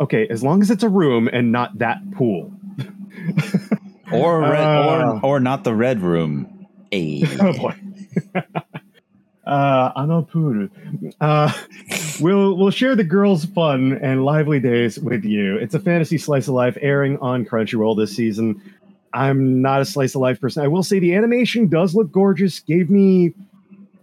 Okay, 0.00 0.26
as 0.28 0.42
long 0.42 0.62
as 0.62 0.70
it's 0.70 0.82
a 0.82 0.88
room 0.88 1.28
and 1.32 1.52
not 1.52 1.78
that 1.78 1.98
pool. 2.12 2.52
Or 4.14 4.40
red, 4.40 4.60
Uh. 4.60 5.20
or 5.22 5.36
or 5.36 5.40
not 5.40 5.64
the 5.64 5.74
red 5.74 6.00
room. 6.00 6.66
Hey. 6.90 7.24
Oh 7.40 7.52
boy. 7.52 7.74
uh, 9.46 9.92
Anopuru. 10.00 10.70
Uh, 11.20 11.52
we'll 12.20 12.56
we'll 12.56 12.70
share 12.70 12.94
the 12.96 13.04
girls' 13.04 13.44
fun 13.44 13.98
and 14.02 14.24
lively 14.24 14.60
days 14.60 14.98
with 14.98 15.24
you. 15.24 15.56
It's 15.56 15.74
a 15.74 15.80
fantasy 15.80 16.18
slice 16.18 16.48
of 16.48 16.54
life 16.54 16.78
airing 16.80 17.18
on 17.18 17.44
Crunchyroll 17.44 17.96
this 17.96 18.14
season. 18.16 18.60
I'm 19.12 19.62
not 19.62 19.80
a 19.80 19.84
slice 19.84 20.14
of 20.14 20.20
life 20.22 20.40
person. 20.40 20.62
I 20.64 20.68
will 20.68 20.82
say 20.82 20.98
the 20.98 21.14
animation 21.14 21.68
does 21.68 21.94
look 21.94 22.10
gorgeous. 22.10 22.58
Gave 22.60 22.90
me, 22.90 23.32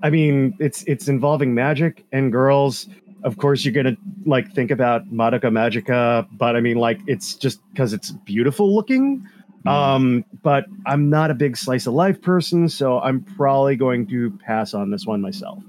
I 0.03 0.09
mean, 0.09 0.55
it's 0.59 0.83
it's 0.83 1.07
involving 1.07 1.53
magic 1.53 2.05
and 2.11 2.31
girls. 2.31 2.87
Of 3.23 3.37
course, 3.37 3.63
you're 3.65 3.73
gonna 3.73 3.97
like 4.25 4.51
think 4.53 4.71
about 4.71 5.11
Madoka 5.11 5.45
Magica, 5.51 6.27
but 6.31 6.55
I 6.55 6.59
mean, 6.61 6.77
like 6.77 6.99
it's 7.07 7.35
just 7.35 7.59
because 7.71 7.93
it's 7.93 8.11
beautiful 8.11 8.73
looking. 8.73 9.27
Um, 9.65 10.25
but 10.41 10.65
I'm 10.85 11.09
not 11.09 11.29
a 11.31 11.33
big 11.33 11.55
slice 11.57 11.85
of 11.87 11.93
life 11.93 12.21
person, 12.21 12.67
so 12.69 12.99
I'm 12.99 13.21
probably 13.21 13.75
going 13.75 14.07
to 14.07 14.31
pass 14.45 14.73
on 14.73 14.89
this 14.91 15.05
one 15.05 15.21
myself. 15.21 15.61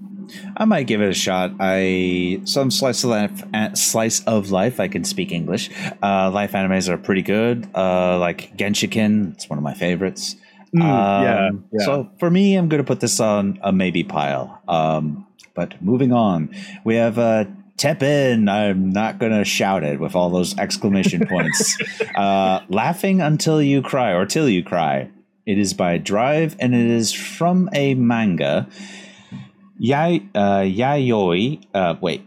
I 0.57 0.64
might 0.64 0.86
give 0.86 1.03
it 1.03 1.11
a 1.11 1.14
shot. 1.14 1.53
I 1.61 2.40
some 2.45 2.70
slice 2.70 3.05
of 3.05 3.11
life, 3.11 3.45
slice 3.74 4.22
of 4.24 4.51
life. 4.51 4.80
I 4.80 4.88
can 4.88 5.05
speak 5.05 5.32
English. 5.32 5.68
Uh, 6.03 6.30
life 6.30 6.53
animes 6.53 6.88
are 6.88 6.97
pretty 6.97 7.22
good. 7.22 7.68
Uh, 7.74 8.18
like 8.18 8.57
Genshiken, 8.57 9.34
it's 9.34 9.51
one 9.51 9.59
of 9.59 9.64
my 9.64 9.74
favorites. 9.74 10.36
Mm, 10.74 10.82
Um, 10.82 11.24
yeah, 11.24 11.51
yeah. 11.72 11.84
So 11.84 12.11
for 12.18 12.30
me, 12.30 12.57
I'm 12.57 12.68
going 12.68 12.82
to 12.82 12.86
put 12.86 13.01
this 13.01 13.20
on 13.20 13.59
a 13.62 13.72
maybe 13.72 14.05
pile. 14.05 14.62
Um, 14.68 15.26
But 15.55 15.82
moving 15.82 16.12
on, 16.14 16.49
we 16.82 16.95
have 16.97 17.18
uh, 17.18 17.45
Teppen. 17.82 18.48
I'm 18.48 18.90
not 18.92 19.18
going 19.18 19.32
to 19.32 19.44
shout 19.44 19.82
it 19.82 19.98
with 19.98 20.14
all 20.14 20.30
those 20.30 20.56
exclamation 20.56 21.26
points. 21.28 21.76
uh, 22.14 22.60
laughing 22.68 23.20
until 23.20 23.60
you 23.60 23.82
cry 23.82 24.12
or 24.12 24.24
till 24.24 24.48
you 24.48 24.62
cry. 24.62 25.10
It 25.46 25.58
is 25.58 25.74
by 25.74 25.98
Drive 25.98 26.54
and 26.60 26.76
it 26.76 26.86
is 26.86 27.12
from 27.12 27.68
a 27.72 27.94
manga. 27.94 28.68
Yai, 29.78 30.22
uh, 30.32 30.60
Yayoi. 30.60 31.64
Uh, 31.74 31.96
wait. 32.00 32.24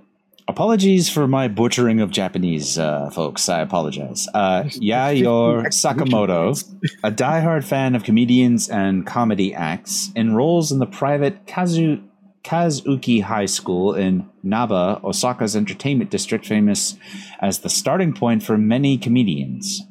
Apologies 0.47 1.09
for 1.09 1.25
my 1.25 1.47
butchering 1.47 2.01
of 2.01 2.11
Japanese, 2.11 2.77
uh, 2.77 3.09
folks. 3.09 3.47
I 3.47 3.61
apologize. 3.61 4.27
Uh, 4.33 4.63
Yayoi 4.63 5.67
Sakamoto, 5.67 6.63
a 7.01 7.11
diehard 7.11 7.63
fan 7.63 7.95
of 7.95 8.03
comedians 8.03 8.69
and 8.69 9.07
comedy 9.07 9.55
acts, 9.55 10.11
enrolls 10.17 10.71
in 10.73 10.79
the 10.79 10.85
private 10.85 11.47
Kazu 11.47 12.01
Kazuki 12.45 13.23
High 13.23 13.47
School 13.47 13.95
in 13.95 14.29
Naba, 14.43 15.01
Osaka's 15.03 15.55
entertainment 15.55 16.11
district, 16.11 16.45
famous 16.45 16.95
as 17.41 17.59
the 17.59 17.69
starting 17.69 18.13
point 18.13 18.43
for 18.43 18.55
many 18.55 18.99
comedians. 18.99 19.81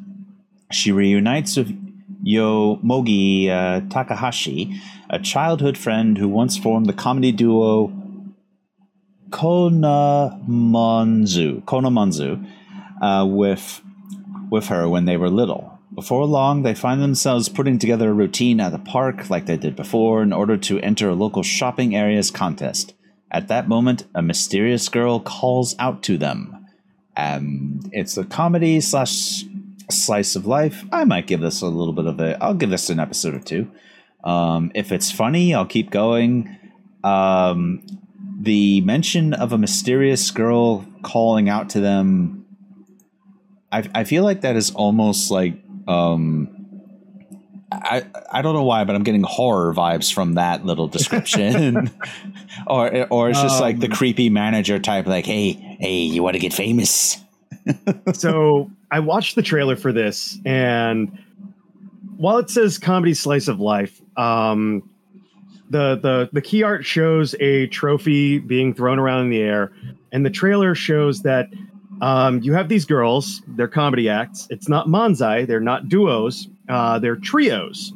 She 0.71 0.93
reunites 0.93 1.57
with 1.57 1.77
Yomogi 2.25 3.49
uh, 3.49 3.81
Takahashi, 3.91 4.81
a 5.11 5.19
childhood 5.19 5.77
friend 5.77 6.17
who 6.17 6.29
once 6.29 6.57
formed 6.57 6.87
the 6.87 6.93
comedy 6.93 7.33
duo 7.33 7.93
Konomonzu, 9.31 10.31
Konomonzu 11.65 12.47
uh, 13.03 13.27
with, 13.27 13.83
with 14.49 14.69
her 14.69 14.89
when 14.89 15.07
they 15.07 15.17
were 15.17 15.29
little. 15.29 15.74
Before 15.95 16.27
long, 16.27 16.63
they 16.63 16.75
find 16.75 17.01
themselves 17.01 17.49
putting 17.49 17.79
together 17.79 18.11
a 18.11 18.15
routine 18.15 18.61
at 18.61 18.73
the 18.73 18.79
park 18.79 19.31
like 19.31 19.47
they 19.47 19.57
did 19.57 19.77
before 19.77 20.23
in 20.23 20.33
order 20.33 20.57
to 20.57 20.81
enter 20.81 21.09
a 21.09 21.15
local 21.15 21.43
shopping 21.43 21.95
area's 21.95 22.33
contest. 22.33 22.95
At 23.31 23.49
that 23.49 23.69
moment, 23.69 24.05
a 24.15 24.23
mysterious 24.23 24.89
girl 24.89 25.21
calls 25.21 25.77
out 25.79 26.03
to 26.05 26.19
them. 26.19 26.67
Um, 27.17 27.81
it's 27.93 28.17
a 28.17 28.25
comedy 28.25 28.81
slash 28.81 29.45
slice 29.91 30.35
of 30.35 30.47
life. 30.47 30.85
I 30.91 31.05
might 31.05 31.27
give 31.29 31.41
this 31.41 31.61
a 31.61 31.67
little 31.67 31.93
bit 31.93 32.07
of 32.07 32.19
a. 32.21 32.43
I'll 32.43 32.55
give 32.55 32.71
this 32.71 32.91
an 32.91 32.99
episode 32.99 33.35
or 33.35 33.41
two. 33.41 33.71
Um, 34.25 34.73
if 34.75 34.91
it's 34.91 35.13
funny, 35.13 35.55
I'll 35.55 35.67
keep 35.67 35.91
going. 35.91 36.59
Um, 37.05 37.85
the 38.41 38.81
mention 38.81 39.33
of 39.33 39.53
a 39.53 39.59
mysterious 39.59 40.31
girl 40.31 40.87
calling 41.03 41.49
out 41.49 41.71
to 41.71 41.81
them, 41.81 42.47
I, 43.71 43.89
I 43.95 44.05
feel 44.05 44.25
like 44.25 44.41
that 44.41 44.57
is 44.57 44.71
almost 44.73 45.31
like 45.31 45.64
um, 45.87 46.65
I 47.83 48.05
I 48.33 48.43
don't 48.43 48.55
know 48.55 48.65
why, 48.65 48.85
but 48.85 48.95
I'm 48.95 49.03
getting 49.03 49.23
horror 49.23 49.75
vibes 49.75 50.13
from 50.13 50.35
that 50.35 50.65
little 50.65 50.89
description, 50.89 51.91
or 52.67 53.07
or 53.09 53.31
it's 53.31 53.41
just 53.41 53.57
um, 53.57 53.61
like 53.61 53.81
the 53.81 53.87
um, 53.87 53.93
creepy 53.93 54.31
manager 54.31 54.79
type, 54.79 55.07
like, 55.07 55.27
hey 55.27 55.53
hey, 55.53 55.99
you 55.99 56.23
want 56.23 56.35
to 56.35 56.41
get 56.41 56.53
famous? 56.53 57.19
so 58.13 58.71
I 58.91 59.01
watched 59.01 59.35
the 59.35 59.43
trailer 59.43 59.77
for 59.77 59.93
this, 59.93 60.39
and 60.45 61.19
while 62.17 62.39
it 62.39 62.51
says 62.51 62.79
comedy 62.79 63.15
slice 63.15 63.49
of 63.49 63.61
life, 63.61 64.01
um, 64.17 64.89
the 65.71 65.97
the 65.97 66.29
the 66.33 66.43
key 66.43 66.63
art 66.63 66.85
shows 66.85 67.35
a 67.41 67.67
trophy 67.69 68.39
being 68.39 68.75
thrown 68.75 68.99
around 68.99 69.25
in 69.25 69.31
the 69.31 69.41
air, 69.41 69.73
and 70.13 70.25
the 70.25 70.31
trailer 70.31 70.75
shows 70.75 71.23
that 71.23 71.49
um, 72.01 72.41
you 72.43 72.53
have 72.53 72.69
these 72.69 72.85
girls, 72.85 73.43
they're 73.49 73.69
comedy 73.69 74.09
acts. 74.09 74.47
It's 74.51 74.69
not 74.69 74.87
manzai, 74.87 75.47
they're 75.47 75.61
not 75.61 75.89
duos, 75.89 76.49
uh, 76.69 76.99
they're 76.99 77.17
trios. 77.17 77.93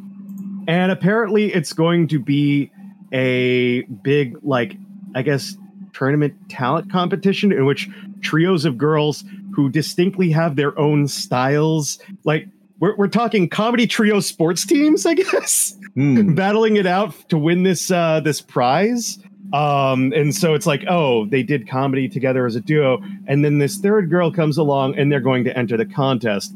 And 0.66 0.92
apparently, 0.92 1.52
it's 1.52 1.72
going 1.72 2.08
to 2.08 2.18
be 2.18 2.70
a 3.12 3.82
big, 3.82 4.36
like, 4.42 4.76
I 5.14 5.22
guess, 5.22 5.56
tournament 5.92 6.34
talent 6.48 6.92
competition 6.92 7.52
in 7.52 7.64
which 7.64 7.88
trios 8.20 8.64
of 8.64 8.76
girls 8.76 9.24
who 9.54 9.70
distinctly 9.70 10.30
have 10.30 10.56
their 10.56 10.78
own 10.78 11.08
styles, 11.08 11.98
like, 12.24 12.48
we're, 12.80 12.94
we're 12.96 13.08
talking 13.08 13.48
comedy 13.48 13.86
trio 13.86 14.20
sports 14.20 14.64
teams, 14.64 15.04
I 15.04 15.14
guess, 15.14 15.76
mm. 15.96 16.34
battling 16.36 16.76
it 16.76 16.86
out 16.86 17.28
to 17.30 17.38
win 17.38 17.64
this 17.64 17.90
uh, 17.90 18.20
this 18.20 18.40
prize. 18.40 19.18
Um, 19.52 20.12
and 20.14 20.34
so 20.34 20.54
it's 20.54 20.66
like, 20.66 20.84
oh, 20.88 21.26
they 21.26 21.42
did 21.42 21.68
comedy 21.68 22.08
together 22.08 22.46
as 22.46 22.54
a 22.54 22.60
duo, 22.60 23.00
and 23.26 23.44
then 23.44 23.58
this 23.58 23.78
third 23.78 24.10
girl 24.10 24.30
comes 24.30 24.58
along, 24.58 24.98
and 24.98 25.10
they're 25.10 25.20
going 25.20 25.44
to 25.44 25.56
enter 25.56 25.76
the 25.76 25.86
contest. 25.86 26.54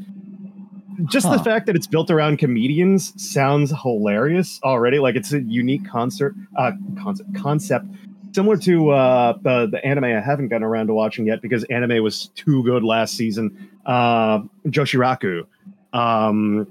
Just 1.06 1.26
huh. 1.26 1.36
the 1.36 1.42
fact 1.42 1.66
that 1.66 1.74
it's 1.74 1.86
built 1.86 2.10
around 2.10 2.38
comedians 2.38 3.12
sounds 3.22 3.72
hilarious 3.82 4.60
already. 4.62 4.98
Like 4.98 5.16
it's 5.16 5.32
a 5.32 5.40
unique 5.40 5.88
concert, 5.88 6.34
uh, 6.56 6.72
concept, 7.02 7.34
concept 7.34 7.86
similar 8.34 8.56
to 8.56 8.90
uh, 8.90 9.34
the 9.42 9.68
the 9.70 9.84
anime 9.84 10.04
I 10.04 10.20
haven't 10.20 10.48
gotten 10.48 10.62
around 10.62 10.88
to 10.88 10.94
watching 10.94 11.26
yet 11.26 11.42
because 11.42 11.64
anime 11.64 12.02
was 12.02 12.28
too 12.34 12.62
good 12.64 12.82
last 12.82 13.14
season. 13.14 13.70
Uh, 13.86 14.40
Joshiraku, 14.66 15.46
um, 15.92 16.66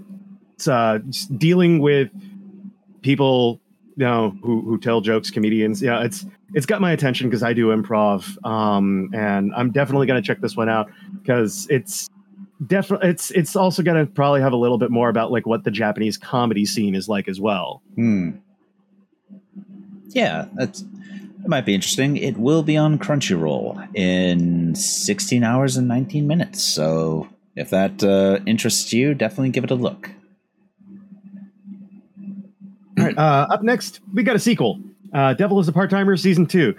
it's 0.54 0.68
uh, 0.68 1.00
dealing 1.38 1.80
with 1.80 2.10
people 3.02 3.60
know 3.98 4.36
who 4.44 4.62
who 4.62 4.80
tell 4.80 5.02
jokes 5.02 5.30
comedians. 5.30 5.82
Yeah 5.82 6.04
it's 6.04 6.26
it's 6.54 6.66
got 6.66 6.82
my 6.82 6.92
attention 6.92 7.30
because 7.30 7.44
i 7.44 7.54
do 7.54 7.68
improv 7.68 8.44
um 8.46 9.10
and 9.14 9.52
i'm 9.56 9.72
definitely 9.72 10.08
to 10.22 10.26
check 10.26 10.42
this 10.42 10.56
one 10.56 10.70
out 10.70 10.90
because 11.22 11.68
it's 11.70 12.10
definitely 12.66 13.10
it's 13.10 13.32
it's 13.32 13.56
also 13.56 13.82
to 13.98 14.12
probably 14.12 14.42
have 14.42 14.54
a 14.54 14.58
little 14.58 14.78
bit 14.78 14.92
more 14.92 15.10
about 15.10 15.32
like 15.32 15.46
what 15.46 15.64
the 15.64 15.72
japanese 15.72 16.18
comedy 16.18 16.66
scene 16.66 16.96
is 16.96 17.08
like 17.08 17.28
as 17.28 17.40
well. 17.40 17.82
Hmm. 17.96 18.32
yeah 20.10 20.46
that's 20.54 20.84
it 21.44 21.48
might 21.48 21.66
be 21.66 21.74
interesting. 21.74 22.18
It 22.18 22.38
will 22.38 22.62
be 22.62 22.78
on 22.78 23.00
crunchyroll 23.00 23.96
in 23.96 24.76
16 24.76 25.44
hours 25.44 25.76
and 25.76 25.88
19 25.88 26.28
minutes 26.28 26.64
so 26.64 27.28
if 27.56 27.72
that 27.72 28.04
uh, 28.04 28.40
interests 28.46 28.94
you 28.94 29.16
definitely 29.16 29.50
give 29.50 29.64
it 29.64 29.72
a 29.72 29.76
look 29.76 30.12
all 33.02 33.08
right. 33.08 33.18
Uh, 33.18 33.48
up 33.50 33.64
next, 33.64 34.00
we 34.14 34.24
got 34.24 34.36
a 34.36 34.40
sequel. 34.40 34.80
Uh, 35.14 35.34
Devil 35.34 35.60
is 35.60 35.68
a 35.68 35.74
Part 35.74 35.90
Timer 35.90 36.16
Season 36.16 36.46
2. 36.46 36.76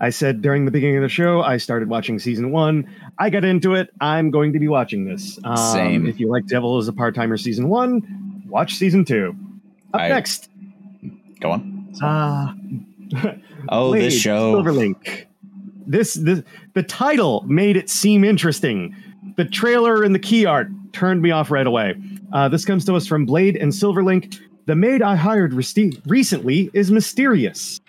I 0.00 0.10
said 0.10 0.42
during 0.42 0.64
the 0.64 0.70
beginning 0.70 0.96
of 0.96 1.02
the 1.02 1.08
show, 1.08 1.42
I 1.42 1.56
started 1.56 1.88
watching 1.88 2.18
Season 2.18 2.50
1. 2.50 2.88
I 3.18 3.30
got 3.30 3.44
into 3.44 3.74
it. 3.74 3.90
I'm 4.00 4.30
going 4.30 4.52
to 4.52 4.58
be 4.58 4.68
watching 4.68 5.04
this. 5.04 5.38
Um, 5.44 5.56
Same. 5.56 6.06
If 6.06 6.18
you 6.18 6.28
like 6.28 6.46
Devil 6.46 6.78
is 6.78 6.88
a 6.88 6.92
Part 6.92 7.14
Timer 7.14 7.36
Season 7.36 7.68
1, 7.68 8.44
watch 8.48 8.74
Season 8.74 9.04
2. 9.04 9.36
Up 9.94 10.00
I, 10.00 10.08
next. 10.08 10.50
Go 11.40 11.52
on. 11.52 11.94
Uh, 12.02 12.52
oh, 13.68 13.90
Blade, 13.90 14.04
this 14.04 14.20
show. 14.20 14.54
Silverlink. 14.54 15.26
This, 15.86 16.14
this, 16.14 16.42
the 16.74 16.82
title 16.82 17.44
made 17.46 17.76
it 17.76 17.88
seem 17.88 18.24
interesting. 18.24 18.96
The 19.36 19.44
trailer 19.44 20.02
and 20.02 20.14
the 20.14 20.18
key 20.18 20.44
art 20.46 20.68
turned 20.92 21.22
me 21.22 21.30
off 21.30 21.50
right 21.50 21.66
away. 21.66 21.94
Uh, 22.32 22.48
this 22.48 22.64
comes 22.64 22.84
to 22.86 22.96
us 22.96 23.06
from 23.06 23.26
Blade 23.26 23.56
and 23.56 23.72
Silverlink. 23.72 24.40
The 24.66 24.74
maid 24.74 25.02
I 25.02 25.16
hired 25.16 25.52
recently 25.52 26.70
is 26.72 26.90
mysterious. 26.90 27.80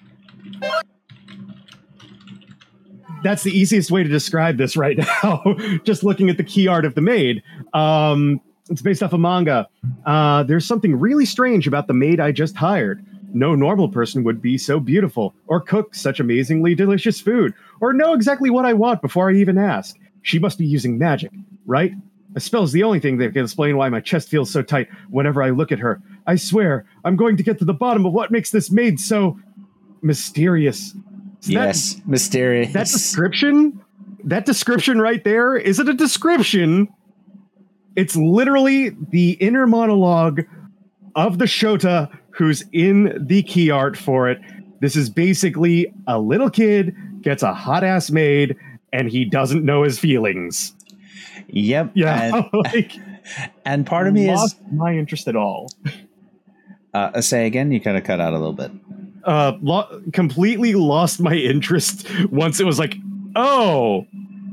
That's 3.23 3.43
the 3.43 3.57
easiest 3.57 3.91
way 3.91 4.03
to 4.03 4.09
describe 4.09 4.57
this 4.57 4.75
right 4.75 4.97
now. 5.23 5.41
Just 5.83 6.03
looking 6.03 6.29
at 6.29 6.37
the 6.37 6.43
key 6.43 6.67
art 6.67 6.85
of 6.85 6.95
the 6.95 7.01
maid. 7.01 7.41
Um, 7.73 8.41
it's 8.69 8.81
based 8.81 9.01
off 9.01 9.13
a 9.13 9.17
manga. 9.17 9.67
Uh, 10.05 10.43
there's 10.43 10.65
something 10.65 10.99
really 10.99 11.25
strange 11.25 11.67
about 11.67 11.87
the 11.87 11.93
maid 11.93 12.19
I 12.19 12.31
just 12.31 12.55
hired. 12.55 13.05
No 13.33 13.55
normal 13.55 13.89
person 13.89 14.23
would 14.23 14.41
be 14.41 14.57
so 14.57 14.79
beautiful, 14.79 15.33
or 15.47 15.59
cook 15.59 15.93
such 15.93 16.19
amazingly 16.19 16.73
delicious 16.73 17.19
food, 17.19 17.53
or 17.81 17.93
know 17.93 18.13
exactly 18.13 18.49
what 18.49 18.65
I 18.65 18.73
want 18.73 19.01
before 19.01 19.29
I 19.29 19.35
even 19.35 19.57
ask. 19.57 19.97
She 20.21 20.39
must 20.39 20.57
be 20.57 20.65
using 20.65 20.97
magic, 20.97 21.31
right? 21.65 21.93
A 22.35 22.39
spell 22.39 22.63
is 22.63 22.71
the 22.71 22.83
only 22.83 22.99
thing 22.99 23.17
that 23.17 23.33
can 23.33 23.43
explain 23.43 23.77
why 23.77 23.89
my 23.89 23.99
chest 24.01 24.29
feels 24.29 24.51
so 24.51 24.61
tight 24.61 24.87
whenever 25.09 25.43
I 25.43 25.49
look 25.49 25.71
at 25.71 25.79
her. 25.79 26.01
I 26.27 26.35
swear, 26.35 26.85
I'm 27.03 27.15
going 27.15 27.37
to 27.37 27.43
get 27.43 27.59
to 27.59 27.65
the 27.65 27.73
bottom 27.73 28.05
of 28.05 28.13
what 28.13 28.31
makes 28.31 28.51
this 28.51 28.71
maid 28.71 28.99
so 28.99 29.39
mysterious. 30.01 30.95
Is 31.41 31.49
yes, 31.49 31.93
that, 31.95 32.07
mysterious. 32.07 32.73
That 32.73 32.87
description, 32.87 33.81
that 34.23 34.45
description 34.45 34.99
right 34.99 35.23
there, 35.23 35.55
is 35.55 35.79
it 35.79 35.87
a 35.87 35.93
description? 35.93 36.87
It's 37.95 38.15
literally 38.15 38.89
the 38.89 39.31
inner 39.33 39.67
monologue 39.67 40.41
of 41.15 41.37
the 41.37 41.45
Shota 41.45 42.15
who's 42.31 42.63
in 42.71 43.25
the 43.25 43.43
key 43.43 43.69
art 43.69 43.95
for 43.95 44.29
it. 44.29 44.39
This 44.81 44.95
is 44.95 45.09
basically 45.09 45.93
a 46.07 46.19
little 46.19 46.49
kid 46.49 46.95
gets 47.21 47.41
a 47.43 47.53
hot 47.53 47.83
ass 47.83 48.11
maid 48.11 48.55
and 48.91 49.09
he 49.09 49.25
doesn't 49.25 49.63
know 49.63 49.83
his 49.83 49.97
feelings. 49.97 50.73
Yep. 51.47 51.91
Yeah. 51.95 52.35
And, 52.35 52.45
like, 52.53 52.93
and 53.65 53.85
part 53.85 54.07
of 54.07 54.13
me 54.13 54.29
is 54.29 54.55
my 54.71 54.95
interest 54.95 55.27
at 55.27 55.35
all. 55.35 55.69
Uh, 56.95 57.21
say 57.21 57.45
again. 57.45 57.71
You 57.71 57.81
kind 57.81 57.97
of 57.97 58.03
cut 58.03 58.21
out 58.21 58.31
a 58.33 58.37
little 58.37 58.53
bit. 58.53 58.71
Uh, 59.25 59.57
lo- 59.61 60.01
completely 60.13 60.75
lost 60.75 61.19
my 61.19 61.33
interest 61.33 62.07
once 62.31 62.59
it 62.59 62.65
was 62.65 62.79
like, 62.79 62.95
oh, 63.35 64.05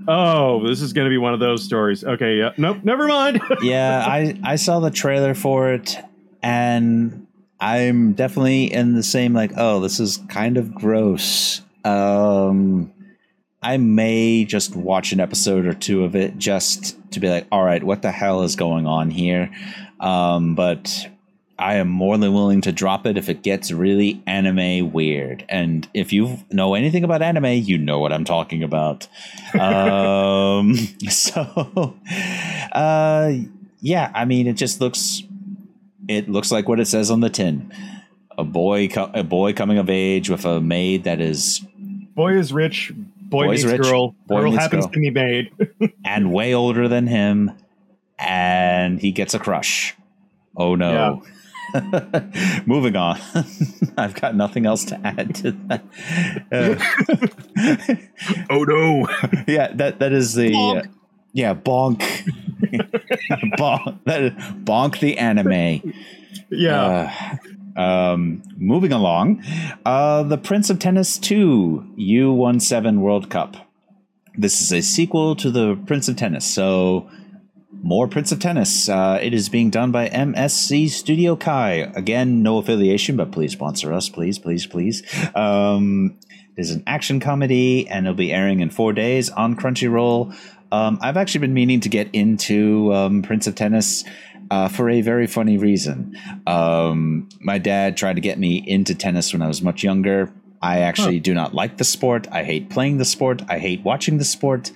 oh, 0.08 0.66
this 0.66 0.80
is 0.80 0.92
going 0.92 1.04
to 1.04 1.10
be 1.10 1.18
one 1.18 1.34
of 1.34 1.40
those 1.40 1.62
stories. 1.62 2.02
Okay, 2.02 2.38
yeah, 2.38 2.50
nope, 2.56 2.78
never 2.82 3.06
mind. 3.06 3.40
yeah, 3.62 4.04
I 4.04 4.36
I 4.42 4.56
saw 4.56 4.80
the 4.80 4.90
trailer 4.90 5.34
for 5.34 5.72
it, 5.72 5.96
and 6.42 7.26
I'm 7.60 8.14
definitely 8.14 8.72
in 8.72 8.94
the 8.94 9.04
same 9.04 9.34
like, 9.34 9.52
oh, 9.56 9.78
this 9.80 10.00
is 10.00 10.18
kind 10.28 10.56
of 10.56 10.74
gross 10.74 11.60
Um, 11.84 12.92
I 13.62 13.76
may 13.76 14.44
just 14.44 14.74
watch 14.74 15.12
an 15.12 15.20
episode 15.20 15.66
or 15.66 15.74
two 15.74 16.02
of 16.02 16.16
it 16.16 16.38
just 16.38 16.96
to 17.12 17.20
be 17.20 17.28
like, 17.28 17.46
all 17.52 17.62
right, 17.62 17.84
what 17.84 18.02
the 18.02 18.10
hell 18.10 18.42
is 18.42 18.56
going 18.56 18.88
on 18.88 19.10
here? 19.10 19.48
Um, 20.00 20.56
but 20.56 21.08
I 21.62 21.74
am 21.74 21.88
more 21.88 22.18
than 22.18 22.32
willing 22.32 22.60
to 22.62 22.72
drop 22.72 23.06
it 23.06 23.16
if 23.16 23.28
it 23.28 23.42
gets 23.42 23.70
really 23.70 24.20
anime 24.26 24.90
weird. 24.92 25.44
And 25.48 25.88
if 25.94 26.12
you 26.12 26.38
know 26.50 26.74
anything 26.74 27.04
about 27.04 27.22
anime, 27.22 27.44
you 27.44 27.78
know 27.78 28.00
what 28.00 28.12
I'm 28.12 28.24
talking 28.24 28.64
about. 28.64 29.06
um, 29.54 30.74
so, 31.08 31.96
uh, 32.72 33.32
yeah, 33.80 34.10
I 34.12 34.24
mean, 34.24 34.48
it 34.48 34.54
just 34.54 34.80
looks, 34.80 35.22
it 36.08 36.28
looks 36.28 36.50
like 36.50 36.68
what 36.68 36.80
it 36.80 36.86
says 36.86 37.12
on 37.12 37.20
the 37.20 37.30
tin. 37.30 37.72
A 38.36 38.42
boy, 38.42 38.88
co- 38.88 39.12
a 39.14 39.22
boy 39.22 39.52
coming 39.52 39.78
of 39.78 39.88
age 39.88 40.28
with 40.28 40.44
a 40.44 40.60
maid 40.60 41.04
that 41.04 41.20
is 41.20 41.64
Boy 42.16 42.38
is 42.38 42.52
rich. 42.52 42.92
Boy 42.96 43.46
Boy's 43.46 43.64
meets 43.64 43.72
rich, 43.72 43.82
girl. 43.82 44.16
boy 44.26 44.40
girl 44.40 44.50
meets 44.50 44.62
happens 44.64 44.86
girl. 44.86 44.92
to 44.94 44.98
be 44.98 45.10
maid, 45.10 45.52
and 46.04 46.32
way 46.32 46.54
older 46.54 46.88
than 46.88 47.06
him, 47.06 47.52
and 48.18 49.00
he 49.00 49.12
gets 49.12 49.32
a 49.32 49.38
crush. 49.38 49.94
Oh 50.56 50.74
no. 50.74 51.22
Moving 52.66 52.96
on. 52.96 53.18
I've 53.96 54.14
got 54.14 54.34
nothing 54.34 54.66
else 54.66 54.84
to 54.86 55.00
add 55.06 55.34
to 55.36 55.52
that. 55.68 55.84
Uh, 56.50 56.76
oh 58.50 58.64
no! 58.64 59.08
yeah, 59.46 59.72
that 59.74 59.98
that 60.00 60.12
is 60.12 60.34
the 60.34 60.50
Bonk. 60.50 60.84
uh, 60.84 60.88
yeah 61.34 61.54
bonk 61.54 61.98
bonk 63.58 63.98
that 64.04 64.22
is, 64.22 64.32
bonk 64.32 65.00
the 65.00 65.18
anime. 65.18 65.94
Yeah. 66.50 67.12
Uh, 67.12 67.36
um, 67.74 68.42
moving 68.56 68.92
along, 68.92 69.42
uh, 69.86 70.22
the 70.24 70.36
Prince 70.36 70.68
of 70.68 70.78
Tennis 70.78 71.16
2 71.16 71.94
U17 71.98 72.98
World 72.98 73.30
Cup. 73.30 73.56
This 74.36 74.60
is 74.60 74.72
a 74.72 74.82
sequel 74.82 75.34
to 75.36 75.50
the 75.50 75.76
Prince 75.86 76.08
of 76.08 76.16
Tennis, 76.16 76.44
so 76.44 77.08
more 77.82 78.06
Prince 78.06 78.30
of 78.30 78.38
Tennis. 78.38 78.88
Uh, 78.88 79.18
it 79.20 79.34
is 79.34 79.48
being 79.48 79.68
done 79.68 79.90
by 79.90 80.08
MSC 80.08 80.88
Studio 80.88 81.34
Kai. 81.34 81.92
Again, 81.94 82.42
no 82.42 82.58
affiliation, 82.58 83.16
but 83.16 83.32
please 83.32 83.52
sponsor 83.52 83.92
us, 83.92 84.08
please, 84.08 84.38
please, 84.38 84.66
please. 84.66 85.02
Um, 85.34 86.16
it 86.56 86.60
is 86.60 86.70
an 86.70 86.84
action 86.86 87.18
comedy, 87.18 87.88
and 87.88 88.06
it'll 88.06 88.16
be 88.16 88.32
airing 88.32 88.60
in 88.60 88.70
four 88.70 88.92
days 88.92 89.30
on 89.30 89.56
Crunchyroll. 89.56 90.34
Um, 90.70 90.98
I've 91.02 91.16
actually 91.16 91.40
been 91.40 91.54
meaning 91.54 91.80
to 91.80 91.88
get 91.88 92.08
into 92.12 92.94
um, 92.94 93.22
Prince 93.22 93.48
of 93.48 93.56
Tennis 93.56 94.04
uh, 94.50 94.68
for 94.68 94.88
a 94.88 95.00
very 95.00 95.26
funny 95.26 95.58
reason. 95.58 96.16
Um, 96.46 97.28
my 97.40 97.58
dad 97.58 97.96
tried 97.96 98.14
to 98.14 98.20
get 98.20 98.38
me 98.38 98.62
into 98.64 98.94
tennis 98.94 99.32
when 99.32 99.42
I 99.42 99.48
was 99.48 99.60
much 99.60 99.82
younger. 99.82 100.32
I 100.62 100.80
actually 100.80 101.18
do 101.18 101.34
not 101.34 101.54
like 101.54 101.78
the 101.78 101.84
sport. 101.84 102.28
I 102.30 102.44
hate 102.44 102.70
playing 102.70 102.98
the 102.98 103.04
sport. 103.04 103.42
I 103.48 103.58
hate 103.58 103.82
watching 103.82 104.18
the 104.18 104.24
sport. 104.24 104.70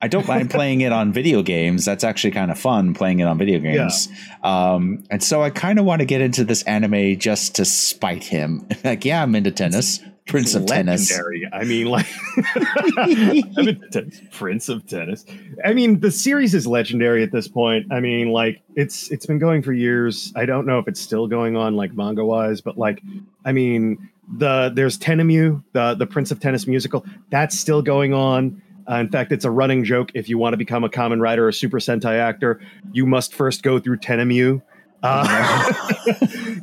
I 0.00 0.08
don't 0.08 0.26
mind 0.26 0.50
playing 0.52 0.82
it 0.82 0.92
on 0.92 1.12
video 1.12 1.42
games. 1.42 1.84
That's 1.84 2.04
actually 2.04 2.32
kind 2.32 2.50
of 2.50 2.58
fun 2.58 2.94
playing 2.94 3.20
it 3.20 3.24
on 3.24 3.38
video 3.38 3.58
games. 3.58 4.08
Um, 4.42 5.04
and 5.10 5.22
so 5.22 5.42
I 5.42 5.50
kind 5.50 5.78
of 5.78 5.84
want 5.84 6.00
to 6.00 6.06
get 6.06 6.20
into 6.20 6.44
this 6.44 6.62
anime 6.64 7.18
just 7.18 7.56
to 7.56 7.64
spite 7.64 8.24
him. 8.24 8.68
like, 8.84 9.04
yeah, 9.04 9.22
I'm 9.22 9.34
into 9.34 9.50
tennis. 9.50 10.00
Prince 10.26 10.54
of 10.54 10.64
Tennis. 10.64 11.10
legendary. 11.10 11.46
I 11.52 11.64
mean, 11.64 11.86
like, 11.86 12.06
I'm 12.56 13.68
a 13.68 13.74
t- 13.74 14.28
Prince 14.32 14.70
of 14.70 14.86
Tennis. 14.86 15.24
I 15.62 15.74
mean, 15.74 16.00
the 16.00 16.10
series 16.10 16.54
is 16.54 16.66
legendary 16.66 17.22
at 17.22 17.30
this 17.30 17.46
point. 17.46 17.92
I 17.92 18.00
mean, 18.00 18.30
like, 18.30 18.62
it's 18.74 19.10
it's 19.10 19.26
been 19.26 19.38
going 19.38 19.62
for 19.62 19.74
years. 19.74 20.32
I 20.34 20.46
don't 20.46 20.66
know 20.66 20.78
if 20.78 20.88
it's 20.88 21.00
still 21.00 21.26
going 21.26 21.56
on, 21.56 21.76
like 21.76 21.92
manga 21.92 22.24
wise, 22.24 22.62
but 22.62 22.78
like, 22.78 23.02
I 23.44 23.52
mean, 23.52 24.08
the 24.38 24.72
there's 24.74 24.98
Tenimyu, 24.98 25.62
the 25.72 25.94
the 25.94 26.06
Prince 26.06 26.30
of 26.30 26.40
Tennis 26.40 26.66
musical, 26.66 27.04
that's 27.28 27.58
still 27.58 27.82
going 27.82 28.14
on. 28.14 28.62
Uh, 28.90 28.96
in 28.96 29.08
fact, 29.08 29.32
it's 29.32 29.44
a 29.44 29.50
running 29.50 29.84
joke. 29.84 30.10
If 30.14 30.28
you 30.28 30.36
want 30.38 30.52
to 30.52 30.56
become 30.56 30.84
a 30.84 30.88
Kamen 30.88 31.20
Rider 31.20 31.46
or 31.48 31.52
Super 31.52 31.78
Sentai 31.78 32.18
actor, 32.18 32.60
you 32.92 33.06
must 33.06 33.34
first 33.34 33.62
go 33.62 33.78
through 33.78 33.98
Tenimyu. 33.98 34.60
Uh, 35.02 35.72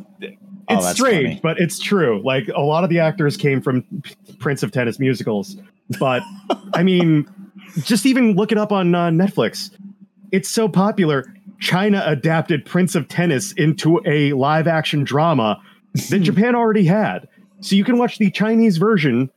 Oh, 0.69 0.75
it's 0.75 0.85
that's 0.85 0.99
strange, 0.99 1.27
funny. 1.27 1.39
but 1.43 1.59
it's 1.59 1.79
true. 1.79 2.21
Like 2.23 2.47
a 2.55 2.61
lot 2.61 2.83
of 2.83 2.89
the 2.89 2.99
actors 2.99 3.35
came 3.35 3.61
from 3.61 3.83
Prince 4.39 4.63
of 4.63 4.71
Tennis 4.71 4.99
musicals, 4.99 5.57
but 5.99 6.23
I 6.73 6.83
mean, 6.83 7.27
just 7.83 8.05
even 8.05 8.35
look 8.35 8.51
it 8.51 8.57
up 8.57 8.71
on 8.71 8.95
uh, 8.95 9.09
Netflix. 9.09 9.75
It's 10.31 10.49
so 10.49 10.69
popular. 10.69 11.25
China 11.59 12.03
adapted 12.05 12.65
Prince 12.65 12.95
of 12.95 13.07
Tennis 13.09 13.51
into 13.53 14.01
a 14.05 14.31
live 14.33 14.65
action 14.67 15.03
drama 15.03 15.61
that 16.09 16.19
Japan 16.21 16.55
already 16.55 16.85
had. 16.85 17.27
So 17.59 17.75
you 17.75 17.83
can 17.83 17.97
watch 17.97 18.17
the 18.17 18.31
Chinese 18.31 18.77
version 18.77 19.29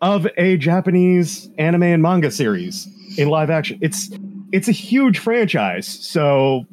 of 0.00 0.26
a 0.36 0.56
Japanese 0.56 1.48
anime 1.58 1.82
and 1.84 2.02
manga 2.02 2.30
series 2.30 2.88
in 3.16 3.28
live 3.28 3.50
action. 3.50 3.78
It's 3.82 4.10
it's 4.52 4.68
a 4.68 4.72
huge 4.72 5.18
franchise. 5.18 5.86
So 5.86 6.66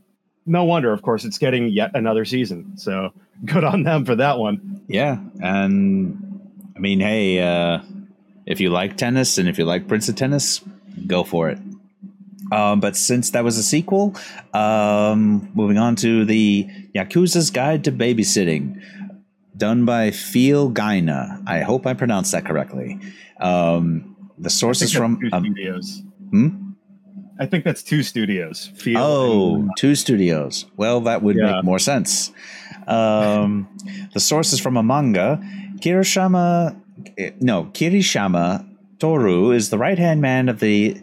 no 0.45 0.63
wonder, 0.63 0.91
of 0.91 1.01
course, 1.01 1.26
it's 1.26 1.38
getting 1.38 1.69
yet 1.69 1.91
another 1.93 2.26
season. 2.26 2.78
So 2.78 3.11
good 3.45 3.63
on 3.63 3.84
them 3.84 4.05
for 4.05 4.15
that 4.15 4.38
one. 4.38 4.84
Yeah, 4.88 5.17
and 5.41 6.51
I 6.76 6.80
mean, 6.80 6.99
hey, 6.99 7.39
uh, 7.39 7.80
if 8.45 8.59
you 8.59 8.69
like 8.69 8.97
tennis 8.97 9.38
and 9.38 9.49
if 9.49 9.57
you 9.57 9.65
like 9.65 9.88
Prince 9.88 10.09
of 10.09 10.15
Tennis, 10.15 10.61
go 11.07 11.23
for 11.23 11.49
it. 11.49 11.57
Um, 12.51 12.80
but 12.80 12.95
since 12.95 13.32
that 13.32 13.43
was 13.43 13.57
a 13.57 13.63
sequel, 13.63 14.15
um, 14.53 15.49
moving 15.55 15.80
on 15.80 15.95
to 15.97 16.26
the 16.26 16.69
Yakuza's 16.93 17.49
Guide 17.49 17.84
to 17.86 17.91
Babysitting, 17.91 18.82
done 19.58 19.86
by 19.86 20.12
Feel 20.12 20.72
Gaina. 20.72 21.41
I 21.47 21.60
hope 21.62 21.86
I 21.88 21.93
pronounced 21.93 22.32
that 22.34 22.45
correctly. 22.45 22.99
Um, 23.39 24.16
the 24.38 24.49
source 24.49 24.82
is 24.82 24.91
from. 24.93 25.20
two 25.20 25.30
Um, 25.32 25.43
studios. 25.45 26.03
hmm? 26.32 26.47
I 27.39 27.45
think 27.45 27.66
that's 27.66 27.84
two 27.84 28.01
studios. 28.03 28.72
Feel 28.76 28.97
Oh, 28.99 29.70
two 29.78 29.95
studios. 29.95 30.66
Well, 30.78 31.01
that 31.01 31.22
would 31.22 31.36
Yeah. 31.36 31.56
make 31.58 31.64
more 31.66 31.80
sense. 31.80 32.32
Um, 32.88 33.68
the 34.14 34.20
source 34.20 34.53
is 34.53 34.60
from 34.60 34.78
a 34.78 34.84
manga. 34.84 35.39
Kirishama, 35.82 36.76
eh, 37.18 37.32
no, 37.41 37.66
Kirishama 37.74 38.66
Toru 38.99 39.51
is 39.51 39.70
the 39.70 39.78
right 39.78 39.99
hand 39.99 40.22
man 40.22 40.47
of 40.47 40.60
the 40.62 40.95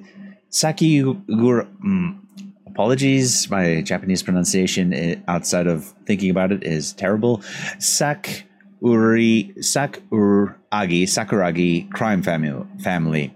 Sakigura. 0.51 1.67
Mm, 1.85 2.19
apologies, 2.73 3.49
my 3.51 3.83
Japanese 3.83 4.23
pronunciation 4.23 5.23
outside 5.29 5.67
of 5.67 5.95
thinking 6.07 6.31
about 6.31 6.53
it 6.53 6.65
is 6.65 6.93
terrible. 6.93 7.43
Sak 7.79 8.45
Sakuri 8.83 9.57
Sakuragi 9.59 11.05
Sakuragi 11.05 11.91
crime 11.93 12.23
family 12.23 12.67
family. 12.83 13.33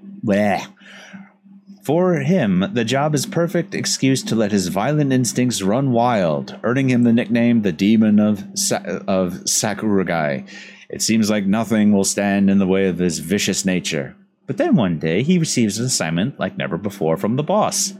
For 1.84 2.14
him, 2.16 2.64
the 2.72 2.84
job 2.84 3.14
is 3.14 3.26
perfect 3.26 3.72
excuse 3.72 4.24
to 4.24 4.34
let 4.34 4.51
his 4.51 4.66
violent 4.68 5.12
instincts 5.12 5.62
run 5.62 5.93
wild, 5.93 6.59
earning 6.64 6.91
him 6.91 7.05
the 7.05 7.12
nickname 7.12 7.62
the 7.62 7.70
Demon 7.70 8.18
of 8.18 8.45
Sa- 8.55 8.82
of 9.07 9.49
Sakurai. 9.49 10.45
It 10.91 11.03
seems 11.03 11.30
like 11.30 11.47
nothing 11.47 11.93
will 11.93 12.05
stand 12.05 12.51
in 12.51 12.59
the 12.59 12.66
way 12.66 12.89
of 12.89 12.99
his 12.99 13.20
vicious 13.20 13.64
nature. 13.64 14.16
But 14.49 14.57
then 14.57 14.74
one 14.74 14.99
day 14.99 15.22
he 15.22 15.39
receives 15.39 15.78
an 15.78 15.87
assignment 15.87 16.41
like 16.41 16.57
never 16.57 16.76
before 16.76 17.16
from 17.16 17.37
the 17.37 17.45
boss, 17.45 17.95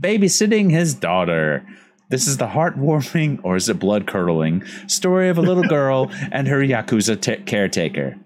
babysitting 0.00 0.70
his 0.70 0.94
daughter. 0.94 1.64
This 2.08 2.26
is 2.26 2.38
the 2.38 2.48
heartwarming, 2.48 3.40
or 3.44 3.56
is 3.56 3.68
it 3.68 3.78
blood 3.78 4.06
curdling, 4.06 4.64
story 4.88 5.28
of 5.28 5.38
a 5.38 5.42
little 5.42 5.62
girl 5.68 6.10
and 6.32 6.48
her 6.48 6.58
yakuza 6.60 7.20
t- 7.20 7.36
caretaker. 7.44 8.16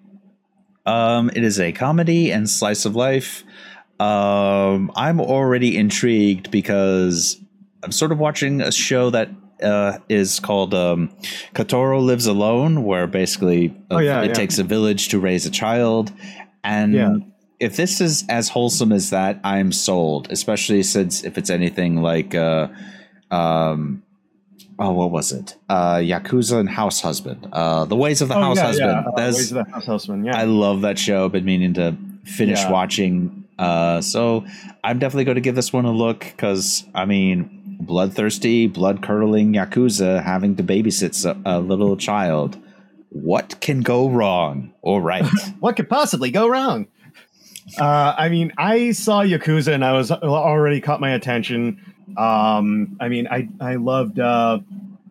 Um, 0.86 1.30
it 1.34 1.42
is 1.44 1.58
a 1.60 1.72
comedy 1.72 2.30
and 2.30 2.48
slice 2.48 2.84
of 2.84 2.94
life. 2.96 3.44
Um, 4.00 4.90
I'm 4.96 5.20
already 5.20 5.76
intrigued 5.76 6.50
because 6.50 7.38
I'm 7.82 7.92
sort 7.92 8.12
of 8.12 8.18
watching 8.18 8.60
a 8.60 8.72
show 8.72 9.10
that 9.10 9.28
uh, 9.62 9.98
is 10.08 10.40
called 10.40 10.74
um, 10.74 11.10
Katoro 11.54 12.04
Lives 12.04 12.26
Alone, 12.26 12.84
where 12.84 13.06
basically 13.06 13.74
Oh, 13.90 13.98
yeah, 13.98 14.22
it 14.22 14.28
yeah. 14.28 14.32
takes 14.34 14.58
a 14.58 14.64
village 14.64 15.08
to 15.08 15.18
raise 15.18 15.46
a 15.46 15.50
child. 15.50 16.12
And 16.62 16.92
Yeah. 16.94 17.16
If 17.64 17.76
this 17.76 18.00
is 18.00 18.24
as 18.28 18.48
wholesome 18.50 18.92
as 18.92 19.10
that, 19.10 19.40
I'm 19.42 19.72
sold, 19.72 20.28
especially 20.30 20.82
since 20.82 21.24
if 21.24 21.36
it's 21.38 21.50
anything 21.50 22.02
like. 22.02 22.34
Uh, 22.34 22.68
um, 23.30 24.02
Oh, 24.76 24.90
what 24.90 25.12
was 25.12 25.30
it? 25.30 25.54
Uh, 25.68 25.98
Yakuza 25.98 26.58
and 26.58 26.68
House 26.68 27.00
Husband. 27.00 27.46
Uh, 27.52 27.84
the 27.84 27.94
Ways 27.94 28.20
of 28.22 28.26
the 28.28 28.34
Oh, 28.36 28.40
House 28.42 28.56
yeah, 28.56 28.66
Husband. 28.66 28.90
Yeah. 28.90 28.98
Uh, 29.08 29.16
That's- 29.16 29.34
Ways 29.36 29.52
of 29.52 29.64
the 29.66 29.70
House 29.72 29.86
Husband. 29.86 30.26
Yeah. 30.26 30.36
I 30.36 30.44
love 30.44 30.80
that 30.80 30.98
show. 30.98 31.28
Been 31.28 31.44
meaning 31.44 31.74
to 31.74 31.96
finish 32.24 32.58
Yeah. 32.58 32.72
watching. 32.72 33.44
Uh, 33.56 34.00
so 34.00 34.44
I'm 34.82 34.98
definitely 34.98 35.26
going 35.26 35.36
to 35.36 35.40
give 35.42 35.54
this 35.54 35.72
one 35.72 35.84
a 35.84 35.92
look 35.92 36.20
because 36.24 36.84
I 36.92 37.04
mean, 37.04 37.76
bloodthirsty, 37.80 38.66
blood 38.66 39.00
curdling 39.00 39.52
yakuza 39.52 40.24
having 40.24 40.56
to 40.56 40.64
babysit 40.64 41.24
a, 41.24 41.58
a 41.58 41.60
little 41.60 41.96
child. 41.96 42.56
What 43.10 43.60
can 43.60 43.80
go 43.82 44.08
wrong 44.08 44.72
or 44.82 45.00
right? 45.00 45.24
what 45.60 45.76
could 45.76 45.88
possibly 45.88 46.32
go 46.32 46.48
wrong? 46.48 46.88
Uh, 47.78 48.14
I 48.16 48.28
mean, 48.28 48.52
I 48.58 48.92
saw 48.92 49.22
Yakuza 49.22 49.72
and 49.72 49.84
I 49.84 49.92
was 49.92 50.10
already 50.10 50.80
caught 50.80 51.00
my 51.00 51.10
attention. 51.12 51.80
Um, 52.16 52.96
I 53.00 53.08
mean, 53.08 53.26
I 53.28 53.48
I 53.60 53.76
loved 53.76 54.18
uh, 54.18 54.60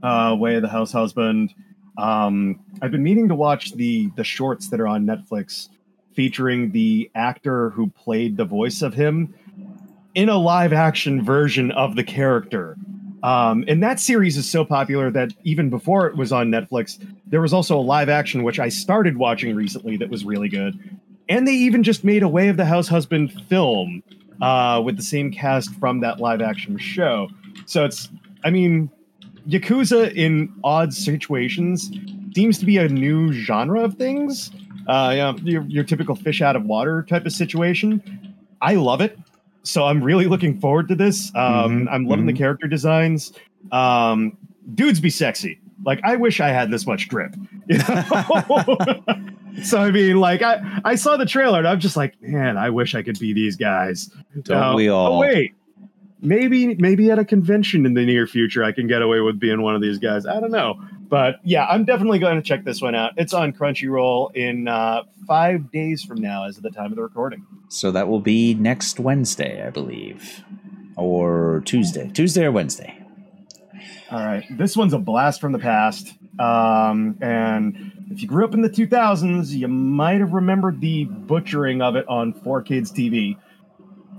uh, 0.01 0.35
Way 0.39 0.55
of 0.55 0.61
the 0.61 0.69
House 0.69 0.91
Husband. 0.91 1.53
Um, 1.97 2.59
I've 2.81 2.91
been 2.91 3.03
meaning 3.03 3.27
to 3.29 3.35
watch 3.35 3.73
the 3.73 4.09
the 4.15 4.23
shorts 4.23 4.69
that 4.69 4.79
are 4.79 4.87
on 4.87 5.05
Netflix 5.05 5.69
featuring 6.13 6.71
the 6.71 7.09
actor 7.15 7.71
who 7.71 7.89
played 7.89 8.37
the 8.37 8.45
voice 8.45 8.81
of 8.81 8.93
him 8.93 9.33
in 10.13 10.29
a 10.29 10.37
live 10.37 10.73
action 10.73 11.23
version 11.23 11.71
of 11.71 11.95
the 11.95 12.03
character. 12.03 12.77
Um, 13.23 13.63
and 13.67 13.81
that 13.81 13.99
series 13.99 14.37
is 14.37 14.49
so 14.49 14.65
popular 14.65 15.09
that 15.11 15.31
even 15.43 15.69
before 15.69 16.07
it 16.07 16.17
was 16.17 16.31
on 16.31 16.51
Netflix, 16.51 17.03
there 17.25 17.41
was 17.41 17.53
also 17.53 17.79
a 17.79 17.81
live 17.81 18.09
action 18.09 18.43
which 18.43 18.59
I 18.59 18.69
started 18.69 19.17
watching 19.17 19.55
recently 19.55 19.97
that 19.97 20.09
was 20.09 20.25
really 20.25 20.49
good. 20.49 20.77
And 21.29 21.47
they 21.47 21.53
even 21.53 21.83
just 21.83 22.03
made 22.03 22.23
a 22.23 22.27
Way 22.27 22.49
of 22.49 22.57
the 22.57 22.65
House 22.65 22.87
Husband 22.87 23.31
film 23.47 24.03
uh, 24.41 24.81
with 24.83 24.97
the 24.97 25.03
same 25.03 25.31
cast 25.31 25.73
from 25.75 26.01
that 26.01 26.19
live 26.19 26.41
action 26.41 26.77
show. 26.77 27.29
So 27.65 27.85
it's, 27.85 28.09
I 28.43 28.49
mean, 28.49 28.89
Yakuza 29.47 30.13
in 30.13 30.53
odd 30.63 30.93
situations 30.93 31.89
seems 32.35 32.57
to 32.59 32.65
be 32.65 32.77
a 32.77 32.87
new 32.89 33.31
genre 33.31 33.81
of 33.83 33.95
things. 33.95 34.51
Uh, 34.87 35.09
you 35.11 35.17
know, 35.19 35.35
your, 35.43 35.63
your 35.63 35.83
typical 35.83 36.15
fish 36.15 36.41
out 36.41 36.55
of 36.55 36.65
water 36.65 37.05
type 37.07 37.25
of 37.25 37.31
situation. 37.31 38.35
I 38.61 38.75
love 38.75 38.99
it. 39.01 39.17
So 39.63 39.85
I'm 39.85 40.03
really 40.03 40.25
looking 40.25 40.59
forward 40.59 40.89
to 40.89 40.95
this. 40.95 41.31
Um, 41.35 41.85
Mhm, 41.85 41.87
I'm 41.89 42.05
loving 42.05 42.25
the 42.25 42.33
mhm. 42.33 42.37
character 42.37 42.67
designs. 42.67 43.31
Um, 43.71 44.37
dudes 44.75 44.99
be 44.99 45.09
sexy. 45.09 45.59
Like 45.85 46.01
I 46.03 46.17
wish 46.17 46.41
I 46.41 46.49
had 46.49 46.69
this 46.69 46.85
much 46.85 47.07
drip. 47.07 47.35
You 47.67 47.77
know? 47.77 49.03
so 49.63 49.77
I 49.77 49.91
mean, 49.91 50.17
like 50.17 50.41
I, 50.41 50.81
I 50.83 50.95
saw 50.95 51.17
the 51.17 51.25
trailer 51.25 51.59
and 51.59 51.67
I'm 51.67 51.79
just 51.79 51.95
like, 51.95 52.19
man, 52.21 52.57
I 52.57 52.69
wish 52.71 52.95
I 52.95 53.03
could 53.03 53.19
be 53.19 53.33
these 53.33 53.55
guys. 53.55 54.09
Don't 54.41 54.57
Uh, 54.57 54.75
we 54.75 54.89
all? 54.89 55.13
Oh 55.13 55.19
wait, 55.19 55.53
maybe 56.21 56.75
maybe 56.75 57.11
at 57.11 57.19
a 57.19 57.25
convention 57.25 57.85
in 57.85 57.93
the 57.93 58.05
near 58.05 58.25
future 58.25 58.63
I 58.63 58.71
can 58.71 58.87
get 58.87 59.01
away 59.01 59.19
with 59.19 59.39
being 59.39 59.61
one 59.61 59.75
of 59.75 59.81
these 59.81 59.99
guys. 59.99 60.25
I 60.25 60.39
don't 60.39 60.51
know, 60.51 60.79
but 61.07 61.35
yeah, 61.43 61.65
I'm 61.65 61.85
definitely 61.85 62.19
going 62.19 62.35
to 62.37 62.41
check 62.41 62.63
this 62.63 62.81
one 62.81 62.95
out. 62.95 63.11
It's 63.17 63.33
on 63.33 63.53
Crunchyroll 63.53 64.35
in 64.35 64.67
uh, 64.67 65.03
five 65.27 65.71
days 65.71 66.03
from 66.03 66.21
now, 66.21 66.45
as 66.45 66.57
of 66.57 66.63
the 66.63 66.71
time 66.71 66.91
of 66.91 66.95
the 66.95 67.03
recording. 67.03 67.45
So 67.69 67.91
that 67.91 68.07
will 68.07 68.21
be 68.21 68.53
next 68.55 68.99
Wednesday, 68.99 69.65
I 69.65 69.69
believe, 69.69 70.43
or 70.95 71.61
Tuesday, 71.65 72.09
Tuesday 72.13 72.45
or 72.45 72.51
Wednesday. 72.51 72.97
All 74.11 74.19
right, 74.19 74.45
this 74.57 74.77
one's 74.77 74.93
a 74.93 74.99
blast 74.99 75.41
from 75.41 75.53
the 75.53 75.59
past. 75.59 76.13
Um, 76.39 77.17
and 77.21 77.92
if 78.09 78.21
you 78.21 78.27
grew 78.27 78.45
up 78.45 78.53
in 78.53 78.61
the 78.61 78.69
2000s, 78.69 79.51
you 79.51 79.67
might 79.67 80.19
have 80.19 80.33
remembered 80.33 80.81
the 80.81 81.05
butchering 81.05 81.81
of 81.81 81.95
it 81.95 82.07
on 82.07 82.33
4Kids 82.33 82.91
TV. 82.91 83.37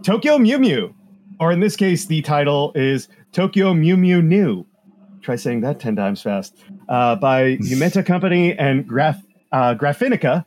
Tokyo 0.03 0.39
Mew 0.39 0.59
Mew, 0.59 0.95
or 1.41 1.53
in 1.53 1.61
this 1.61 1.76
case, 1.76 2.07
the 2.07 2.22
title 2.22 2.72
is 2.74 3.09
Tokyo 3.32 3.74
Mew 3.74 3.97
Mew 3.97 4.20
New. 4.22 4.66
Try 5.22 5.37
saying 5.37 5.62
that 5.62 5.80
10 5.80 5.97
times 5.97 6.20
fast. 6.22 6.57
Uh, 6.89 7.16
by 7.16 7.57
Yumeta 7.57 8.05
Company 8.05 8.57
and 8.59 8.87
Graph, 8.87 9.22
uh, 9.53 9.74
Graphinica. 9.74 10.45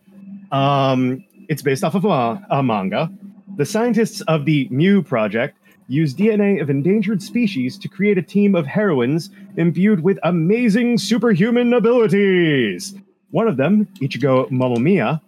Um, 0.52 1.24
it's 1.50 1.62
based 1.62 1.84
off 1.84 1.96
of 1.96 2.06
a, 2.06 2.46
a 2.50 2.62
manga. 2.62 3.12
The 3.56 3.66
scientists 3.66 4.22
of 4.22 4.46
the 4.46 4.68
Mew 4.70 5.02
Project 5.02 5.58
use 5.88 6.14
DNA 6.14 6.62
of 6.62 6.70
endangered 6.70 7.22
species 7.24 7.78
to 7.78 7.88
create 7.88 8.18
a 8.18 8.22
team 8.22 8.56
of 8.56 8.68
heroines 8.68 9.30
imbued 9.56 10.04
with 10.04 10.20
amazing 10.24 10.98
superhuman 10.98 11.74
abilities. 11.74 12.94
One 13.32 13.48
of 13.48 13.58
them, 13.58 13.88
Ichigo 14.02 14.50
Momomiya, 14.50 15.22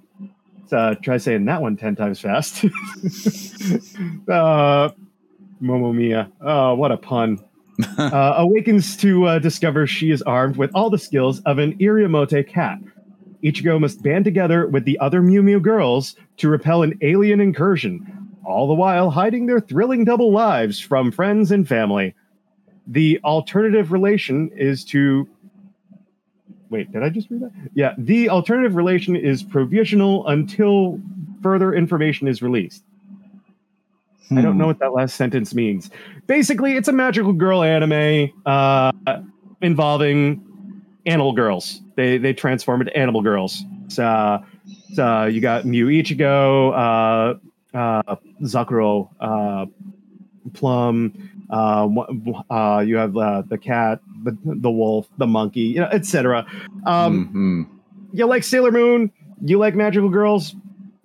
uh, 0.71 0.95
try 0.95 1.17
saying 1.17 1.45
that 1.45 1.61
one 1.61 1.77
10 1.77 1.95
times 1.95 2.19
fast. 2.19 2.63
uh, 4.27 4.89
Momomiya. 5.61 6.31
Oh, 6.41 6.75
what 6.75 6.91
a 6.91 6.97
pun. 6.97 7.39
uh, 7.97 8.33
awakens 8.37 8.97
to 8.97 9.25
uh, 9.25 9.39
discover 9.39 9.87
she 9.87 10.11
is 10.11 10.21
armed 10.23 10.57
with 10.57 10.69
all 10.73 10.89
the 10.89 10.97
skills 10.97 11.39
of 11.41 11.59
an 11.59 11.77
Iriomote 11.77 12.47
cat. 12.47 12.79
Ichigo 13.43 13.79
must 13.79 14.03
band 14.03 14.25
together 14.25 14.67
with 14.67 14.83
the 14.83 14.99
other 14.99 15.21
Mew 15.21 15.41
Mew 15.41 15.61
girls 15.61 16.15
to 16.37 16.49
repel 16.49 16.83
an 16.83 16.97
alien 17.01 17.39
incursion, 17.39 18.05
all 18.45 18.67
the 18.67 18.73
while 18.73 19.09
hiding 19.09 19.45
their 19.45 19.61
thrilling 19.61 20.03
double 20.03 20.31
lives 20.31 20.79
from 20.79 21.11
friends 21.11 21.51
and 21.51 21.67
family. 21.67 22.13
The 22.85 23.19
alternative 23.23 23.91
relation 23.91 24.49
is 24.55 24.83
to. 24.85 25.27
Wait, 26.69 26.91
did 26.91 27.03
I 27.03 27.09
just 27.09 27.29
read 27.29 27.41
that? 27.41 27.51
Yeah, 27.73 27.95
the 27.97 28.29
alternative 28.29 28.75
relation 28.75 29.15
is 29.15 29.41
provisional 29.41 30.27
until 30.27 30.99
further 31.41 31.73
information 31.73 32.27
is 32.27 32.41
released. 32.41 32.83
I 34.31 34.41
don't 34.41 34.59
know 34.59 34.67
what 34.67 34.77
that 34.77 34.93
last 34.93 35.15
sentence 35.15 35.55
means. 35.55 35.89
Basically, 36.27 36.75
it's 36.75 36.87
a 36.87 36.91
magical 36.91 37.33
girl 37.33 37.63
anime 37.63 38.31
uh, 38.45 38.91
involving 39.61 40.43
animal 41.07 41.33
girls. 41.33 41.81
They 41.95 42.19
they 42.19 42.33
transform 42.33 42.81
into 42.81 42.95
animal 42.95 43.21
girls. 43.21 43.63
So, 43.87 44.43
so 44.93 45.25
you 45.25 45.41
got 45.41 45.65
Mew 45.65 45.87
Ichigo, 45.87 47.39
uh, 47.73 47.77
uh, 47.77 48.15
Zakuro, 48.43 49.09
uh, 49.19 49.65
Plum. 50.53 51.28
Uh, 51.49 51.87
uh, 52.49 52.83
you 52.85 52.95
have 52.97 53.15
uh, 53.17 53.41
the 53.47 53.57
cat, 53.57 53.99
the 54.23 54.37
the 54.43 54.69
wolf, 54.71 55.07
the 55.17 55.25
monkey, 55.27 55.61
you 55.61 55.79
know, 55.79 55.87
etc. 55.91 56.45
Um, 56.85 57.29
Mhm. 57.33 57.79
you 58.13 58.25
like 58.27 58.43
Sailor 58.43 58.71
Moon, 58.71 59.11
you 59.43 59.57
like 59.57 59.75
magical 59.75 60.09
girls. 60.09 60.55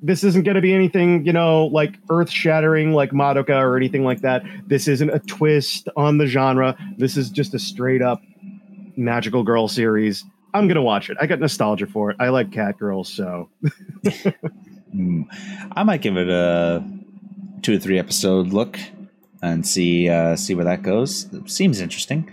This 0.02 0.22
isn't 0.22 0.42
going 0.42 0.56
to 0.56 0.60
be 0.60 0.74
anything, 0.74 1.24
you 1.24 1.32
know, 1.32 1.66
like 1.66 1.94
earth 2.10 2.30
shattering 2.30 2.92
like 2.92 3.12
Madoka 3.12 3.58
or 3.58 3.76
anything 3.78 4.04
like 4.04 4.20
that. 4.20 4.42
This 4.66 4.86
isn't 4.86 5.08
a 5.08 5.18
twist 5.20 5.88
on 5.96 6.18
the 6.18 6.26
genre. 6.26 6.76
This 6.98 7.16
is 7.16 7.30
just 7.30 7.54
a 7.54 7.58
straight 7.58 8.02
up 8.02 8.20
magical 8.98 9.42
girl 9.42 9.66
series. 9.66 10.22
I'm 10.52 10.66
going 10.68 10.76
to 10.76 10.82
watch 10.82 11.08
it. 11.08 11.16
I 11.20 11.26
got 11.26 11.40
nostalgia 11.40 11.86
for 11.86 12.10
it. 12.10 12.16
I 12.20 12.28
like 12.28 12.52
cat 12.52 12.78
girls, 12.78 13.08
so 13.12 13.48
Mm. 14.94 15.24
I 15.74 15.82
might 15.82 16.02
give 16.02 16.16
it 16.16 16.28
a 16.28 16.84
two 17.62 17.74
or 17.74 17.78
three 17.78 17.98
episode 17.98 18.48
look 18.48 18.78
and 19.44 19.66
see 19.66 20.08
uh, 20.08 20.36
see 20.36 20.54
where 20.54 20.64
that 20.64 20.82
goes. 20.82 21.32
It 21.32 21.50
seems 21.50 21.80
interesting. 21.80 22.30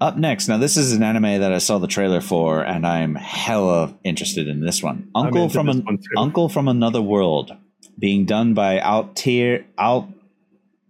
Up 0.00 0.16
next, 0.16 0.46
now 0.46 0.58
this 0.58 0.76
is 0.76 0.92
an 0.92 1.02
anime 1.02 1.40
that 1.40 1.52
I 1.52 1.58
saw 1.58 1.78
the 1.78 1.88
trailer 1.88 2.20
for, 2.20 2.62
and 2.62 2.86
I'm 2.86 3.16
hella 3.16 3.96
interested 4.04 4.46
in 4.46 4.60
this 4.60 4.80
one. 4.80 5.10
Uncle 5.14 5.48
from 5.48 5.68
an 5.68 5.82
one. 5.84 5.98
Uncle 6.16 6.48
from 6.48 6.68
Another 6.68 7.02
World, 7.02 7.56
being 7.98 8.24
done 8.24 8.54
by 8.54 8.80
Altair 8.80 9.66
Alt 9.76 10.06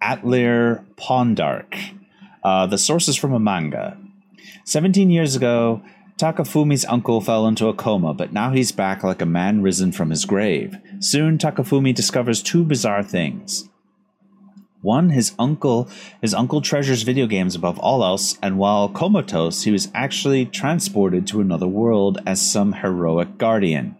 Atlir 0.03 0.85
Pontdarc. 0.97 1.75
Uh, 2.45 2.67
the 2.67 2.79
source 2.79 3.09
is 3.09 3.17
from 3.17 3.33
a 3.33 3.41
manga. 3.41 3.97
17 4.65 5.09
years 5.09 5.35
ago, 5.35 5.83
Takafumi's 6.19 6.85
uncle 6.85 7.23
fell 7.23 7.47
into 7.47 7.69
a 7.69 7.75
coma, 7.75 8.13
but 8.13 8.33
now 8.33 8.51
he's 8.51 8.73
back 8.73 9.03
like 9.03 9.23
a 9.23 9.27
man 9.27 9.63
risen 9.63 9.93
from 9.93 10.11
his 10.11 10.27
grave. 10.27 10.77
Soon, 11.01 11.39
Takafumi 11.39 11.95
discovers 11.95 12.43
two 12.43 12.65
bizarre 12.65 13.03
things. 13.03 13.69
One, 14.81 15.11
his 15.11 15.35
uncle, 15.41 15.89
his 16.21 16.35
uncle 16.35 16.61
treasures 16.61 17.03
video 17.03 17.27
games 17.27 17.57
above 17.57 17.81
all 17.81 18.05
else, 18.05 18.39
and 18.41 18.59
while 18.59 18.89
comatose, 18.89 19.65
he 19.65 19.73
was 19.73 19.91
actually 19.93 20.47
transported 20.47 21.27
to 21.27 21.41
another 21.41 21.67
world 21.67 22.19
as 22.25 22.41
some 22.41 22.75
heroic 22.75 23.39
guardian. 23.39 23.97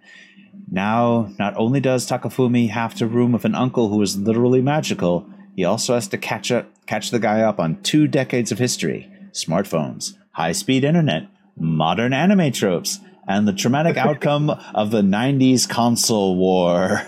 Now, 0.71 1.33
not 1.39 1.57
only 1.57 1.81
does 1.81 2.07
Takafumi 2.07 2.71
have 2.71 2.95
to 2.97 3.09
room 3.09 3.33
with 3.33 3.45
an 3.45 3.57
uncle 3.57 3.89
who 3.89 4.01
is 4.03 4.17
literally 4.17 4.61
magical, 4.61 5.27
he 5.57 5.65
also 5.65 5.95
has 5.95 6.07
to 6.09 6.19
catch 6.19 6.53
up, 6.53 6.69
catch 6.87 7.11
the 7.11 7.19
guy 7.19 7.41
up 7.41 7.59
on 7.59 7.83
two 7.83 8.07
decades 8.07 8.53
of 8.53 8.61
history: 8.61 9.11
smartphones, 9.33 10.15
high-speed 10.33 10.85
internet, 10.85 11.27
modern 11.57 12.13
anime 12.13 12.53
tropes, 12.53 13.01
and 13.27 13.49
the 13.49 13.53
traumatic 13.53 13.97
outcome 14.07 14.51
of 14.75 14.93
the 14.93 15.03
'90s 15.03 15.69
console 15.69 16.37
war. 16.37 17.03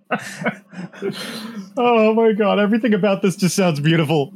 oh 1.77 2.13
my 2.13 2.33
god, 2.33 2.59
everything 2.59 2.93
about 2.93 3.21
this 3.21 3.35
just 3.35 3.55
sounds 3.55 3.79
beautiful. 3.79 4.33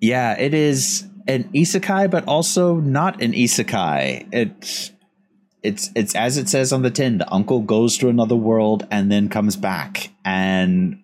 Yeah, 0.00 0.38
it 0.38 0.54
is 0.54 1.06
an 1.26 1.44
isekai, 1.54 2.10
but 2.10 2.24
also 2.26 2.76
not 2.76 3.22
an 3.22 3.32
isekai. 3.32 4.28
It's 4.32 4.92
it's 5.62 5.90
it's 5.94 6.14
as 6.14 6.36
it 6.36 6.48
says 6.48 6.72
on 6.72 6.82
the 6.82 6.90
tin. 6.90 7.18
The 7.18 7.32
uncle 7.32 7.60
goes 7.62 7.96
to 7.98 8.08
another 8.08 8.36
world 8.36 8.86
and 8.90 9.10
then 9.10 9.28
comes 9.28 9.56
back, 9.56 10.10
and 10.24 11.02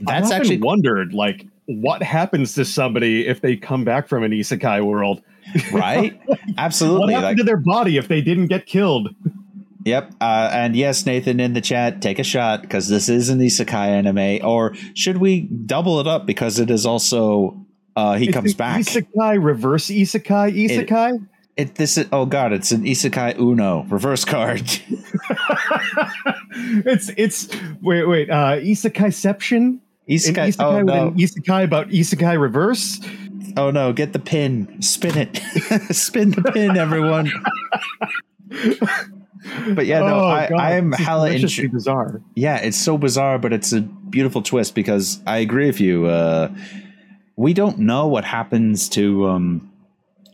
that's 0.00 0.30
I've 0.30 0.40
actually 0.40 0.58
wondered 0.58 1.12
like 1.12 1.46
what 1.66 2.02
happens 2.02 2.54
to 2.54 2.64
somebody 2.64 3.26
if 3.26 3.40
they 3.40 3.56
come 3.56 3.84
back 3.84 4.08
from 4.08 4.22
an 4.22 4.30
isekai 4.32 4.84
world. 4.84 5.20
right. 5.72 6.20
Absolutely. 6.58 7.14
What 7.14 7.22
happened 7.22 7.24
Like, 7.24 7.36
to 7.38 7.44
their 7.44 7.56
body 7.56 7.96
if 7.96 8.08
they 8.08 8.20
didn't 8.20 8.46
get 8.46 8.66
killed? 8.66 9.14
Yep. 9.88 10.14
Uh, 10.20 10.50
and 10.52 10.76
yes, 10.76 11.06
Nathan 11.06 11.40
in 11.40 11.54
the 11.54 11.60
chat, 11.60 12.00
take 12.00 12.18
a 12.18 12.24
shot 12.24 12.62
because 12.62 12.88
this 12.88 13.08
is 13.08 13.28
an 13.28 13.40
isekai 13.40 13.88
anime. 13.88 14.46
Or 14.46 14.74
should 14.94 15.18
we 15.18 15.42
double 15.42 16.00
it 16.00 16.06
up 16.06 16.26
because 16.26 16.58
it 16.58 16.70
is 16.70 16.86
also 16.86 17.66
uh, 17.96 18.14
he 18.14 18.26
It's 18.26 18.34
comes 18.34 18.54
back. 18.54 18.82
Isekai, 18.82 19.42
reverse 19.42 19.88
isekai, 19.88 20.54
isekai. 20.54 21.26
It 21.56 21.74
this 21.74 21.98
is 21.98 22.06
oh 22.12 22.26
god, 22.26 22.52
it's 22.52 22.70
an 22.70 22.84
isekai 22.84 23.36
Uno 23.40 23.82
reverse 23.88 24.24
card. 24.24 24.60
it's 26.86 27.10
it's 27.16 27.48
wait 27.82 28.06
wait 28.06 28.30
uh 28.30 28.58
isekaiception. 28.60 29.56
An 29.56 29.80
Isekai. 30.08 30.48
isekai 30.48 30.56
Oh 30.60 30.76
with 30.76 30.86
no. 30.86 31.08
an 31.08 31.14
isekai 31.16 31.64
about 31.64 31.88
isekai 31.88 32.40
reverse. 32.40 33.00
Oh 33.56 33.72
no, 33.72 33.92
get 33.92 34.12
the 34.12 34.20
pin. 34.20 34.80
Spin 34.80 35.18
it. 35.18 35.36
Spin 35.94 36.30
the 36.30 36.42
pin, 36.52 36.76
everyone. 36.76 37.32
but 39.74 39.86
yeah, 39.86 40.00
no, 40.00 40.20
Oh, 40.20 40.26
I, 40.26 40.48
God, 40.48 40.60
I'm 40.60 40.90
this 40.90 41.00
hella 41.00 41.30
intri- 41.30 41.70
bizarre. 41.70 42.20
Yeah, 42.34 42.56
it's 42.56 42.76
so 42.76 42.98
bizarre, 42.98 43.38
but 43.38 43.52
it's 43.52 43.72
a 43.72 43.80
beautiful 43.80 44.42
twist 44.42 44.74
because 44.74 45.20
I 45.26 45.38
agree 45.38 45.66
with 45.66 45.80
you. 45.80 46.06
Uh, 46.06 46.50
we 47.36 47.54
don't 47.54 47.78
know 47.78 48.06
what 48.06 48.24
happens 48.24 48.88
to 48.90 49.26
um, 49.28 49.72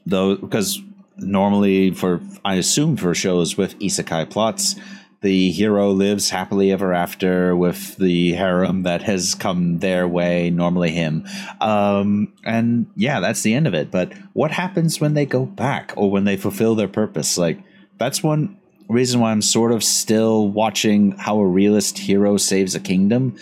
though 0.07 0.37
because 0.37 0.81
normally 1.19 1.91
for 1.91 2.21
I 2.45 2.55
assume 2.55 2.97
for 2.97 3.15
shows 3.15 3.57
with 3.57 3.79
isekai 3.79 4.31
plots, 4.31 4.77
the 5.21 5.51
hero 5.51 5.91
lives 5.91 6.31
happily 6.31 6.71
ever 6.73 6.93
after 6.93 7.55
with 7.57 7.97
the 7.97 8.33
harem 8.33 8.83
that 8.83 9.03
has 9.03 9.35
come 9.35 9.79
their 9.79 10.07
way, 10.09 10.51
normally 10.51 10.91
him. 10.91 11.27
Um, 11.61 12.33
and 12.45 12.87
yeah, 12.97 13.21
that's 13.21 13.43
the 13.43 13.55
end 13.55 13.67
of 13.67 13.75
it. 13.75 13.91
But 13.91 14.13
what 14.35 14.51
happens 14.51 15.01
when 15.01 15.15
they 15.15 15.25
go 15.27 15.47
back 15.47 15.93
or 15.97 16.11
when 16.11 16.25
they 16.25 16.37
fulfill 16.37 16.75
their 16.75 16.89
purpose? 16.89 17.39
Like 17.39 17.59
that's 17.99 18.23
one 18.23 18.59
reason 18.89 19.21
why 19.21 19.31
I'm 19.31 19.43
sort 19.43 19.73
of 19.73 19.83
still 19.83 20.49
watching 20.49 21.13
how 21.13 21.39
a 21.39 21.47
realist 21.47 21.99
hero 21.99 22.37
saves 22.37 22.75
a 22.75 22.81
kingdom, 22.81 23.37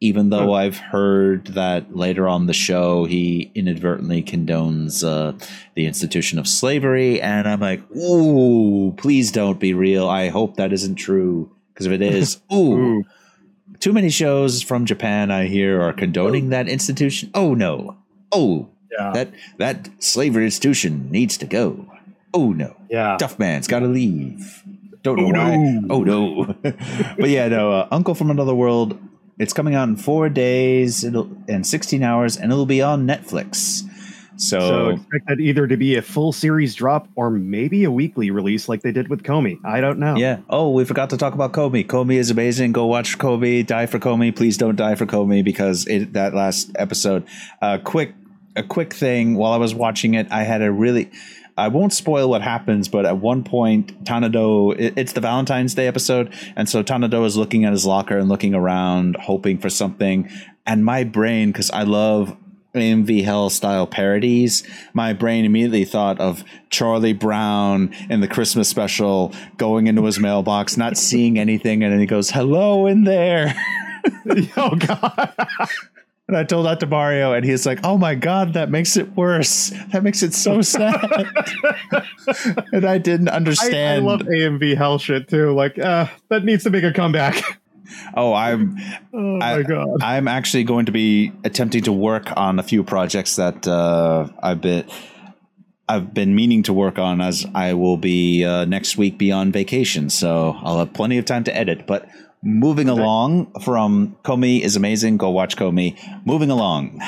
even 0.00 0.30
though 0.30 0.52
I've 0.52 0.76
heard 0.76 1.46
that 1.48 1.96
later 1.96 2.28
on 2.28 2.46
the 2.46 2.52
show 2.52 3.04
he 3.04 3.50
inadvertently 3.54 4.22
condones 4.22 5.02
uh, 5.06 5.32
the 5.74 5.86
institution 5.86 6.38
of 6.38 6.46
slavery, 6.46 7.20
and 7.20 7.48
I'm 7.48 7.60
like, 7.60 7.82
ooh, 7.96 8.92
please 8.96 9.32
don't 9.32 9.58
be 9.58 9.72
real. 9.74 10.08
I 10.08 10.28
hope 10.28 10.56
that 10.56 10.72
isn't 10.72 10.96
true 10.96 11.50
because 11.72 11.86
if 11.86 11.92
it 11.92 12.02
is, 12.02 12.40
ooh, 12.52 12.76
Ooh. 12.76 13.04
too 13.80 13.92
many 13.92 14.10
shows 14.10 14.62
from 14.62 14.84
Japan 14.84 15.30
I 15.30 15.46
hear 15.46 15.80
are 15.82 15.92
condoning 15.92 16.50
that 16.50 16.68
institution. 16.68 17.30
Oh 17.34 17.54
no, 17.54 17.96
oh 18.30 18.68
Yeah. 18.92 19.12
that 19.14 19.30
that 19.58 19.88
slavery 20.02 20.44
institution 20.44 21.10
needs 21.10 21.36
to 21.38 21.46
go. 21.46 21.86
Oh 22.32 22.52
no. 22.52 22.76
yeah. 22.90 23.16
Tough 23.18 23.38
man's 23.38 23.66
got 23.68 23.78
to 23.80 23.86
leave. 23.86 24.62
Don't 25.04 25.16
know 25.20 25.26
Oh, 25.26 25.32
why. 25.32 25.56
no. 25.56 25.86
Oh 25.90 26.02
no. 26.02 26.54
but 27.18 27.28
yeah, 27.28 27.46
no. 27.48 27.70
Uh, 27.72 27.88
Uncle 27.92 28.14
from 28.16 28.30
Another 28.30 28.54
World. 28.54 28.98
It's 29.38 29.52
coming 29.52 29.74
out 29.74 29.88
in 29.88 29.96
four 29.96 30.28
days 30.28 31.04
it'll, 31.04 31.28
and 31.48 31.64
sixteen 31.66 32.02
hours, 32.02 32.36
and 32.36 32.50
it'll 32.50 32.66
be 32.66 32.82
on 32.82 33.06
Netflix. 33.06 33.82
So, 34.36 34.58
So 34.58 34.88
expect 34.88 35.28
that 35.28 35.38
either 35.40 35.68
to 35.68 35.76
be 35.76 35.94
a 35.94 36.02
full 36.02 36.32
series 36.32 36.74
drop 36.74 37.06
or 37.14 37.30
maybe 37.30 37.84
a 37.84 37.90
weekly 37.90 38.32
release 38.32 38.68
like 38.68 38.82
they 38.82 38.90
did 38.90 39.06
with 39.08 39.22
Komi. 39.22 39.58
I 39.64 39.80
don't 39.80 40.00
know. 40.00 40.16
yeah. 40.16 40.38
Oh, 40.50 40.70
we 40.70 40.84
forgot 40.84 41.10
to 41.10 41.16
talk 41.16 41.34
about 41.34 41.52
Komi. 41.52 41.86
Komi 41.86 42.14
is 42.16 42.30
amazing. 42.32 42.72
Go 42.72 42.86
watch 42.86 43.16
Komi. 43.18 43.64
Die 43.64 43.86
for 43.86 44.00
Komi. 44.00 44.34
Please 44.34 44.56
don't 44.56 44.74
die 44.74 44.96
for 44.96 45.06
Komi 45.06 45.44
because 45.44 45.86
it, 45.86 46.14
that 46.14 46.34
last 46.34 46.72
episode. 46.76 47.24
Uh, 47.62 47.78
quick, 47.78 48.12
a 48.56 48.64
quick 48.64 48.92
thing. 48.92 49.34
While 49.36 49.52
I 49.52 49.56
was 49.58 49.72
watching 49.74 50.14
it, 50.14 50.26
I 50.32 50.42
had 50.42 50.62
a 50.62 50.72
really. 50.72 51.10
I 51.56 51.68
won't 51.68 51.92
spoil 51.92 52.28
what 52.28 52.42
happens, 52.42 52.88
but 52.88 53.06
at 53.06 53.18
one 53.18 53.44
point, 53.44 54.04
Tadano, 54.04 54.74
it- 54.78 54.94
it's 54.96 55.12
the 55.12 55.20
Valentine's 55.20 55.74
Day 55.74 55.86
episode. 55.86 56.32
And 56.56 56.68
so 56.68 56.82
Tadano 56.82 57.24
is 57.24 57.36
looking 57.36 57.64
at 57.64 57.72
his 57.72 57.86
locker 57.86 58.18
and 58.18 58.28
looking 58.28 58.54
around, 58.54 59.16
hoping 59.20 59.58
for 59.58 59.70
something. 59.70 60.28
And 60.66 60.84
my 60.84 61.04
brain, 61.04 61.52
because 61.52 61.70
I 61.70 61.82
love 61.84 62.36
MV 62.74 63.22
Hell 63.22 63.50
style 63.50 63.86
parodies, 63.86 64.64
my 64.94 65.12
brain 65.12 65.44
immediately 65.44 65.84
thought 65.84 66.18
of 66.18 66.42
Charlie 66.70 67.12
Brown 67.12 67.94
in 68.10 68.20
the 68.20 68.26
Christmas 68.26 68.68
special 68.68 69.32
going 69.56 69.86
into 69.86 70.04
his 70.04 70.18
mailbox, 70.18 70.76
not 70.76 70.96
seeing 70.96 71.38
anything. 71.38 71.84
And 71.84 71.92
then 71.92 72.00
he 72.00 72.06
goes, 72.06 72.30
Hello 72.30 72.86
in 72.86 73.04
there. 73.04 73.54
oh 74.56 74.74
God. 74.76 75.34
And 76.26 76.36
I 76.38 76.44
told 76.44 76.64
that 76.64 76.80
to 76.80 76.86
Mario, 76.86 77.34
and 77.34 77.44
he's 77.44 77.66
like, 77.66 77.80
"Oh 77.84 77.98
my 77.98 78.14
god, 78.14 78.54
that 78.54 78.70
makes 78.70 78.96
it 78.96 79.14
worse. 79.14 79.70
That 79.92 80.02
makes 80.02 80.22
it 80.22 80.32
so 80.32 80.62
sad." 80.62 80.96
and 82.72 82.84
I 82.86 82.96
didn't 82.98 83.28
I, 83.28 83.32
I 83.32 83.36
understand. 83.36 84.06
love 84.06 84.20
AMV 84.20 84.76
hell 84.76 84.98
shit 84.98 85.28
too. 85.28 85.52
Like, 85.52 85.78
uh, 85.78 86.06
that 86.30 86.44
needs 86.44 86.64
to 86.64 86.70
make 86.70 86.82
a 86.84 86.92
comeback. 86.92 87.42
oh, 88.16 88.32
I'm 88.32 88.78
oh 89.12 89.38
I- 89.40 89.56
my 89.58 89.62
god. 89.62 90.02
I'm 90.02 90.26
actually 90.26 90.64
going 90.64 90.86
to 90.86 90.92
be 90.92 91.32
attempting 91.44 91.82
to 91.82 91.92
work 91.92 92.32
on 92.36 92.58
a 92.58 92.62
few 92.62 92.82
projects 92.84 93.36
that 93.36 93.68
uh, 93.68 94.28
I've 94.42 94.62
been 94.62 94.86
I've 95.86 96.14
been 96.14 96.34
meaning 96.34 96.62
to 96.62 96.72
work 96.72 96.98
on 96.98 97.20
as 97.20 97.44
I 97.54 97.74
will 97.74 97.98
be 97.98 98.44
uh, 98.44 98.64
next 98.64 98.96
week 98.96 99.18
be 99.18 99.30
on 99.30 99.52
vacation, 99.52 100.08
so 100.08 100.56
I'll 100.62 100.78
have 100.78 100.94
plenty 100.94 101.18
of 101.18 101.26
time 101.26 101.44
to 101.44 101.54
edit. 101.54 101.86
But 101.86 102.08
moving 102.44 102.88
along 102.88 103.50
from 103.60 104.16
Komi 104.22 104.60
is 104.60 104.76
amazing. 104.76 105.16
Go 105.16 105.30
watch 105.30 105.56
Komi. 105.56 105.98
Moving 106.24 106.50
along. 106.50 107.00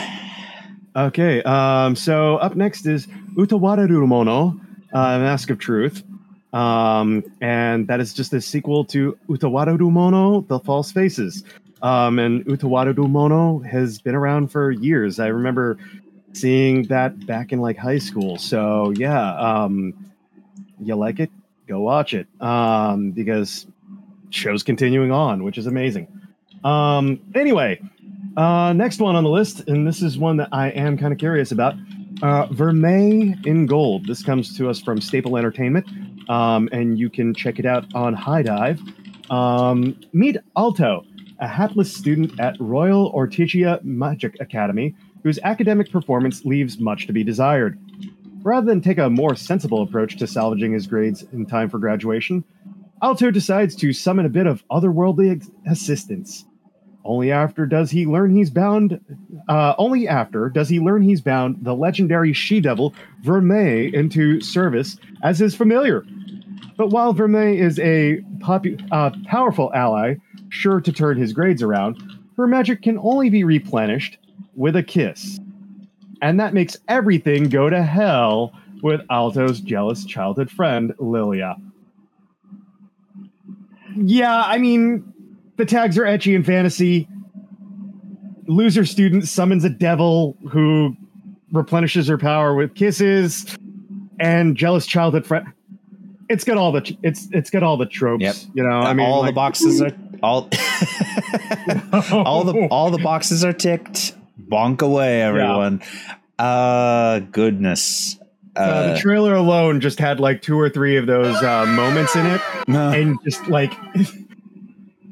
Okay, 0.96 1.42
um, 1.42 1.94
so 1.94 2.36
up 2.36 2.56
next 2.56 2.86
is 2.86 3.06
Utawara 3.34 3.86
Mono, 4.08 4.58
uh, 4.94 5.18
Mask 5.18 5.50
of 5.50 5.58
Truth. 5.58 6.02
Um, 6.54 7.22
and 7.42 7.86
that 7.88 8.00
is 8.00 8.14
just 8.14 8.32
a 8.32 8.40
sequel 8.40 8.84
to 8.86 9.18
Utawara 9.28 9.78
Mono, 9.78 10.40
The 10.40 10.58
False 10.60 10.90
Faces. 10.90 11.44
Um, 11.82 12.18
and 12.18 12.46
Utawara 12.46 12.96
Mono 12.96 13.58
has 13.58 13.98
been 14.00 14.14
around 14.14 14.50
for 14.50 14.70
years. 14.70 15.20
I 15.20 15.26
remember 15.26 15.76
seeing 16.32 16.84
that 16.84 17.26
back 17.26 17.52
in 17.52 17.60
like 17.60 17.76
high 17.76 17.98
school. 17.98 18.38
So 18.38 18.92
yeah, 18.96 19.34
um, 19.36 19.92
you 20.80 20.94
like 20.96 21.20
it? 21.20 21.30
Go 21.66 21.80
watch 21.80 22.14
it. 22.14 22.26
Um, 22.40 23.10
because 23.10 23.66
show's 24.30 24.62
continuing 24.62 25.12
on, 25.12 25.44
which 25.44 25.58
is 25.58 25.66
amazing. 25.66 26.08
Um, 26.64 27.20
anyway, 27.34 27.80
uh, 28.36 28.72
next 28.72 29.00
one 29.00 29.16
on 29.16 29.24
the 29.24 29.30
list, 29.30 29.68
and 29.68 29.86
this 29.86 30.02
is 30.02 30.18
one 30.18 30.36
that 30.38 30.48
I 30.52 30.68
am 30.70 30.98
kind 30.98 31.12
of 31.12 31.18
curious 31.18 31.52
about. 31.52 31.74
Uh, 32.22 32.46
Vermeil 32.46 33.34
in 33.44 33.66
Gold. 33.66 34.06
This 34.06 34.22
comes 34.22 34.56
to 34.56 34.70
us 34.70 34.80
from 34.80 35.00
Staple 35.00 35.36
Entertainment, 35.36 35.86
um, 36.30 36.68
and 36.72 36.98
you 36.98 37.10
can 37.10 37.34
check 37.34 37.58
it 37.58 37.66
out 37.66 37.84
on 37.94 38.14
HIDIVE. 38.14 38.80
Um, 39.30 40.00
meet 40.12 40.36
Alto, 40.56 41.04
a 41.40 41.48
hapless 41.48 41.94
student 41.94 42.38
at 42.40 42.56
Royal 42.58 43.12
Ortigia 43.12 43.82
Magic 43.84 44.36
Academy, 44.40 44.94
whose 45.22 45.38
academic 45.42 45.90
performance 45.90 46.44
leaves 46.44 46.78
much 46.78 47.06
to 47.06 47.12
be 47.12 47.24
desired. 47.24 47.78
Rather 48.42 48.66
than 48.66 48.80
take 48.80 48.98
a 48.98 49.10
more 49.10 49.34
sensible 49.34 49.82
approach 49.82 50.16
to 50.16 50.26
salvaging 50.26 50.72
his 50.72 50.86
grades 50.86 51.24
in 51.32 51.44
time 51.44 51.68
for 51.68 51.78
graduation, 51.78 52.44
Alto 53.02 53.30
decides 53.30 53.76
to 53.76 53.92
summon 53.92 54.26
a 54.26 54.30
bit 54.30 54.46
of 54.46 54.64
otherworldly 54.68 55.36
ex- 55.36 55.50
assistance. 55.66 56.44
Only 57.04 57.30
after 57.30 57.66
does 57.66 57.90
he 57.90 58.04
learn 58.06 58.34
he's 58.34 58.50
bound. 58.50 59.00
Uh, 59.48 59.74
only 59.78 60.08
after 60.08 60.48
does 60.48 60.68
he 60.68 60.80
learn 60.80 61.02
he's 61.02 61.20
bound 61.20 61.58
the 61.62 61.74
legendary 61.74 62.32
she-devil 62.32 62.94
Vermeil 63.22 63.94
into 63.94 64.40
service 64.40 64.96
as 65.22 65.38
his 65.38 65.54
familiar. 65.54 66.04
But 66.76 66.88
while 66.88 67.12
Vermeil 67.12 67.58
is 67.58 67.78
a 67.78 68.18
popu- 68.38 68.86
uh, 68.90 69.10
powerful 69.26 69.72
ally, 69.72 70.16
sure 70.48 70.80
to 70.80 70.92
turn 70.92 71.16
his 71.16 71.32
grades 71.32 71.62
around, 71.62 72.02
her 72.36 72.46
magic 72.46 72.82
can 72.82 72.98
only 72.98 73.30
be 73.30 73.44
replenished 73.44 74.18
with 74.54 74.74
a 74.74 74.82
kiss, 74.82 75.38
and 76.22 76.40
that 76.40 76.54
makes 76.54 76.76
everything 76.88 77.48
go 77.48 77.70
to 77.70 77.82
hell 77.82 78.52
with 78.82 79.00
Alto's 79.10 79.60
jealous 79.60 80.04
childhood 80.04 80.50
friend 80.50 80.92
Lilia. 80.98 81.56
Yeah, 83.96 84.42
I 84.42 84.58
mean, 84.58 85.12
the 85.56 85.64
tags 85.64 85.98
are 85.98 86.04
ecchi 86.04 86.34
and 86.34 86.44
fantasy. 86.44 87.08
Loser 88.46 88.84
student 88.84 89.26
summons 89.26 89.64
a 89.64 89.70
devil 89.70 90.36
who 90.50 90.96
replenishes 91.52 92.06
her 92.08 92.18
power 92.18 92.54
with 92.54 92.74
kisses, 92.74 93.56
and 94.20 94.56
jealous 94.56 94.86
childhood 94.86 95.26
friend. 95.26 95.46
It's 96.28 96.44
got 96.44 96.56
all 96.56 96.72
the 96.72 96.96
it's 97.02 97.28
it's 97.32 97.50
got 97.50 97.62
all 97.62 97.76
the 97.76 97.86
tropes. 97.86 98.22
Yep. 98.22 98.36
You 98.54 98.62
know, 98.64 98.80
I 98.80 98.94
mean, 98.94 99.06
all 99.06 99.22
the 99.22 99.32
boxes 99.32 99.80
are 99.80 99.92
all 100.22 100.48
all 102.12 102.44
the 102.44 102.68
all 102.70 102.90
the 102.90 103.00
boxes 103.02 103.44
are 103.44 103.52
ticked. 103.52 104.14
Bonk 104.40 104.82
away, 104.82 105.22
everyone. 105.22 105.82
Uh 106.38 107.20
goodness. 107.20 108.18
Uh, 108.56 108.60
Uh, 108.60 108.92
the 108.94 108.98
trailer 108.98 109.34
alone 109.34 109.80
just 109.80 109.98
had 109.98 110.18
like 110.20 110.42
two 110.42 110.58
or 110.58 110.68
three 110.70 110.96
of 110.96 111.06
those 111.06 111.36
uh, 111.42 111.66
moments 111.66 112.16
in 112.16 112.26
it, 112.26 112.40
and 112.68 113.18
just 113.24 113.46
like 113.48 113.72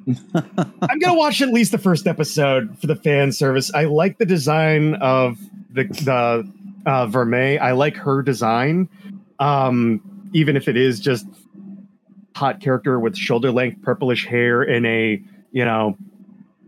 I'm 0.06 0.98
gonna 0.98 1.14
watch 1.14 1.40
at 1.40 1.48
least 1.48 1.72
the 1.72 1.78
first 1.78 2.06
episode 2.06 2.78
for 2.78 2.86
the 2.86 2.96
fan 2.96 3.32
service. 3.32 3.72
I 3.74 3.84
like 3.84 4.18
the 4.18 4.26
design 4.26 4.94
of 4.96 5.38
the 5.70 5.84
the 5.84 6.50
uh, 6.86 7.06
Vermeil. 7.06 7.60
I 7.60 7.72
like 7.72 7.96
her 7.96 8.22
design, 8.22 8.88
um, 9.38 10.00
even 10.32 10.56
if 10.56 10.68
it 10.68 10.76
is 10.76 11.00
just 11.00 11.26
hot 12.36 12.60
character 12.60 12.98
with 12.98 13.16
shoulder 13.16 13.50
length 13.50 13.80
purplish 13.82 14.26
hair 14.26 14.62
and 14.62 14.86
a 14.86 15.22
you 15.52 15.64
know 15.64 15.96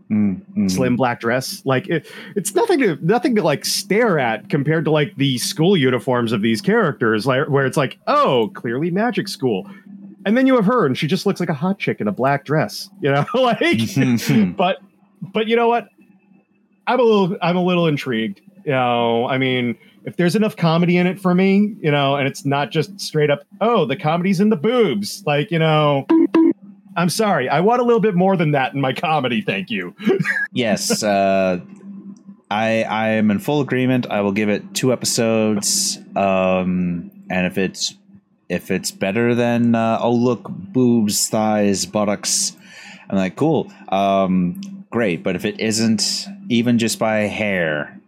mm, 0.09 0.41
mm. 0.55 0.71
slim 0.71 0.95
black 0.95 1.19
dress. 1.19 1.61
Like 1.65 1.87
it, 1.87 2.11
it's 2.35 2.53
nothing 2.55 2.79
to 2.79 2.97
nothing 3.01 3.35
to 3.35 3.43
like 3.43 3.65
stare 3.65 4.19
at 4.19 4.49
compared 4.49 4.85
to 4.85 4.91
like 4.91 5.15
the 5.17 5.37
school 5.37 5.77
uniforms 5.77 6.31
of 6.31 6.41
these 6.41 6.61
characters, 6.61 7.25
like 7.25 7.47
where 7.49 7.65
it's 7.65 7.77
like, 7.77 7.97
oh, 8.07 8.51
clearly 8.53 8.91
magic 8.91 9.27
school. 9.27 9.69
And 10.25 10.35
then 10.35 10.45
you 10.45 10.55
have 10.55 10.65
her, 10.65 10.85
and 10.85 10.97
she 10.97 11.07
just 11.07 11.25
looks 11.25 11.39
like 11.39 11.49
a 11.49 11.53
hot 11.53 11.79
chick 11.79 12.01
in 12.01 12.07
a 12.07 12.11
black 12.11 12.43
dress, 12.43 12.89
you 13.01 13.11
know, 13.11 13.25
like. 13.33 13.59
But, 14.57 14.77
but 15.21 15.47
you 15.47 15.55
know 15.55 15.69
what? 15.69 15.87
I'm 16.85 16.99
a 16.99 17.03
little, 17.03 17.37
I'm 17.41 17.55
a 17.55 17.63
little 17.63 17.87
intrigued. 17.87 18.41
You 18.65 18.71
know, 18.71 19.25
I 19.27 19.37
mean, 19.37 19.77
if 20.03 20.17
there's 20.17 20.35
enough 20.35 20.55
comedy 20.55 20.97
in 20.97 21.07
it 21.07 21.19
for 21.19 21.33
me, 21.33 21.75
you 21.81 21.91
know, 21.91 22.15
and 22.15 22.27
it's 22.27 22.45
not 22.45 22.71
just 22.71 22.99
straight 22.99 23.29
up, 23.29 23.43
oh, 23.61 23.85
the 23.85 23.95
comedy's 23.95 24.39
in 24.39 24.49
the 24.49 24.57
boobs, 24.57 25.23
like 25.25 25.49
you 25.49 25.59
know. 25.59 26.05
I'm 26.97 27.09
sorry. 27.09 27.47
I 27.47 27.59
want 27.59 27.79
a 27.79 27.83
little 27.85 27.99
bit 27.99 28.15
more 28.15 28.35
than 28.35 28.51
that 28.51 28.73
in 28.73 28.81
my 28.81 28.91
comedy. 28.91 29.41
Thank 29.41 29.69
you. 29.69 29.95
yes, 30.51 31.03
uh, 31.03 31.59
I 32.49 32.83
I 32.83 33.09
am 33.09 33.29
in 33.29 33.37
full 33.37 33.61
agreement. 33.61 34.07
I 34.09 34.21
will 34.21 34.31
give 34.31 34.49
it 34.49 34.73
two 34.73 34.91
episodes, 34.91 35.99
um, 36.15 37.11
and 37.29 37.45
if 37.45 37.59
it's 37.59 37.95
if 38.49 38.71
it's 38.71 38.89
better 38.89 39.35
than 39.35 39.75
uh, 39.75 39.99
oh 40.01 40.11
look 40.11 40.49
boobs, 40.49 41.29
thighs, 41.29 41.85
buttocks, 41.85 42.57
I'm 43.09 43.17
like 43.17 43.35
cool, 43.35 43.71
um, 43.89 44.85
great. 44.89 45.21
But 45.21 45.35
if 45.35 45.45
it 45.45 45.59
isn't 45.59 46.25
even 46.49 46.79
just 46.79 46.97
by 46.97 47.19
hair, 47.19 48.01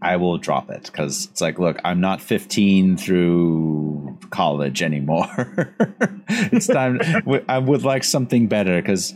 I 0.00 0.16
will 0.16 0.38
drop 0.38 0.70
it 0.70 0.84
because 0.84 1.26
it's 1.26 1.42
like, 1.42 1.58
look, 1.58 1.78
I'm 1.84 2.00
not 2.00 2.22
15 2.22 2.96
through 2.96 3.91
college 4.32 4.82
anymore. 4.82 5.28
it's 6.28 6.66
time. 6.66 7.00
I 7.48 7.58
would 7.58 7.84
like 7.84 8.02
something 8.02 8.48
better 8.48 8.82
because, 8.82 9.14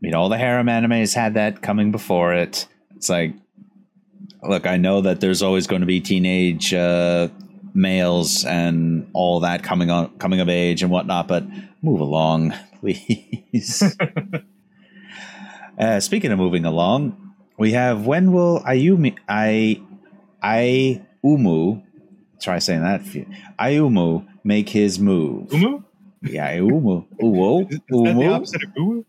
you 0.00 0.10
know, 0.10 0.18
all 0.18 0.28
the 0.28 0.38
harem 0.38 0.66
animes 0.66 1.14
had 1.14 1.34
that 1.34 1.62
coming 1.62 1.92
before 1.92 2.34
it. 2.34 2.66
It's 2.96 3.08
like, 3.08 3.34
look, 4.42 4.66
I 4.66 4.76
know 4.76 5.02
that 5.02 5.20
there's 5.20 5.42
always 5.42 5.68
going 5.68 5.80
to 5.80 5.86
be 5.86 6.00
teenage 6.00 6.74
uh, 6.74 7.28
males 7.74 8.44
and 8.44 9.08
all 9.12 9.40
that 9.40 9.62
coming 9.62 9.90
on, 9.90 10.16
coming 10.18 10.40
of 10.40 10.48
age 10.48 10.82
and 10.82 10.90
whatnot, 10.90 11.28
but 11.28 11.44
move 11.82 12.00
along, 12.00 12.54
please. 12.80 13.82
uh, 15.78 16.00
speaking 16.00 16.32
of 16.32 16.38
moving 16.38 16.64
along, 16.64 17.34
we 17.58 17.72
have 17.72 18.06
when 18.06 18.32
will 18.32 18.60
Ayumi 18.60 19.16
I 19.28 19.80
I 20.42 21.02
Umu 21.22 21.83
try 22.40 22.58
saying 22.58 22.82
that 22.82 23.02
Ayumu 23.58 24.26
make 24.44 24.68
his 24.68 24.98
move. 24.98 25.52
Umu? 25.52 25.82
Yeah, 26.22 26.54
Umu. 26.56 27.04
Umu. 27.20 27.68
Umu. 27.90 28.22
the 28.22 28.28
opposite 28.28 28.62
of 28.62 28.70
Umu? 28.76 29.04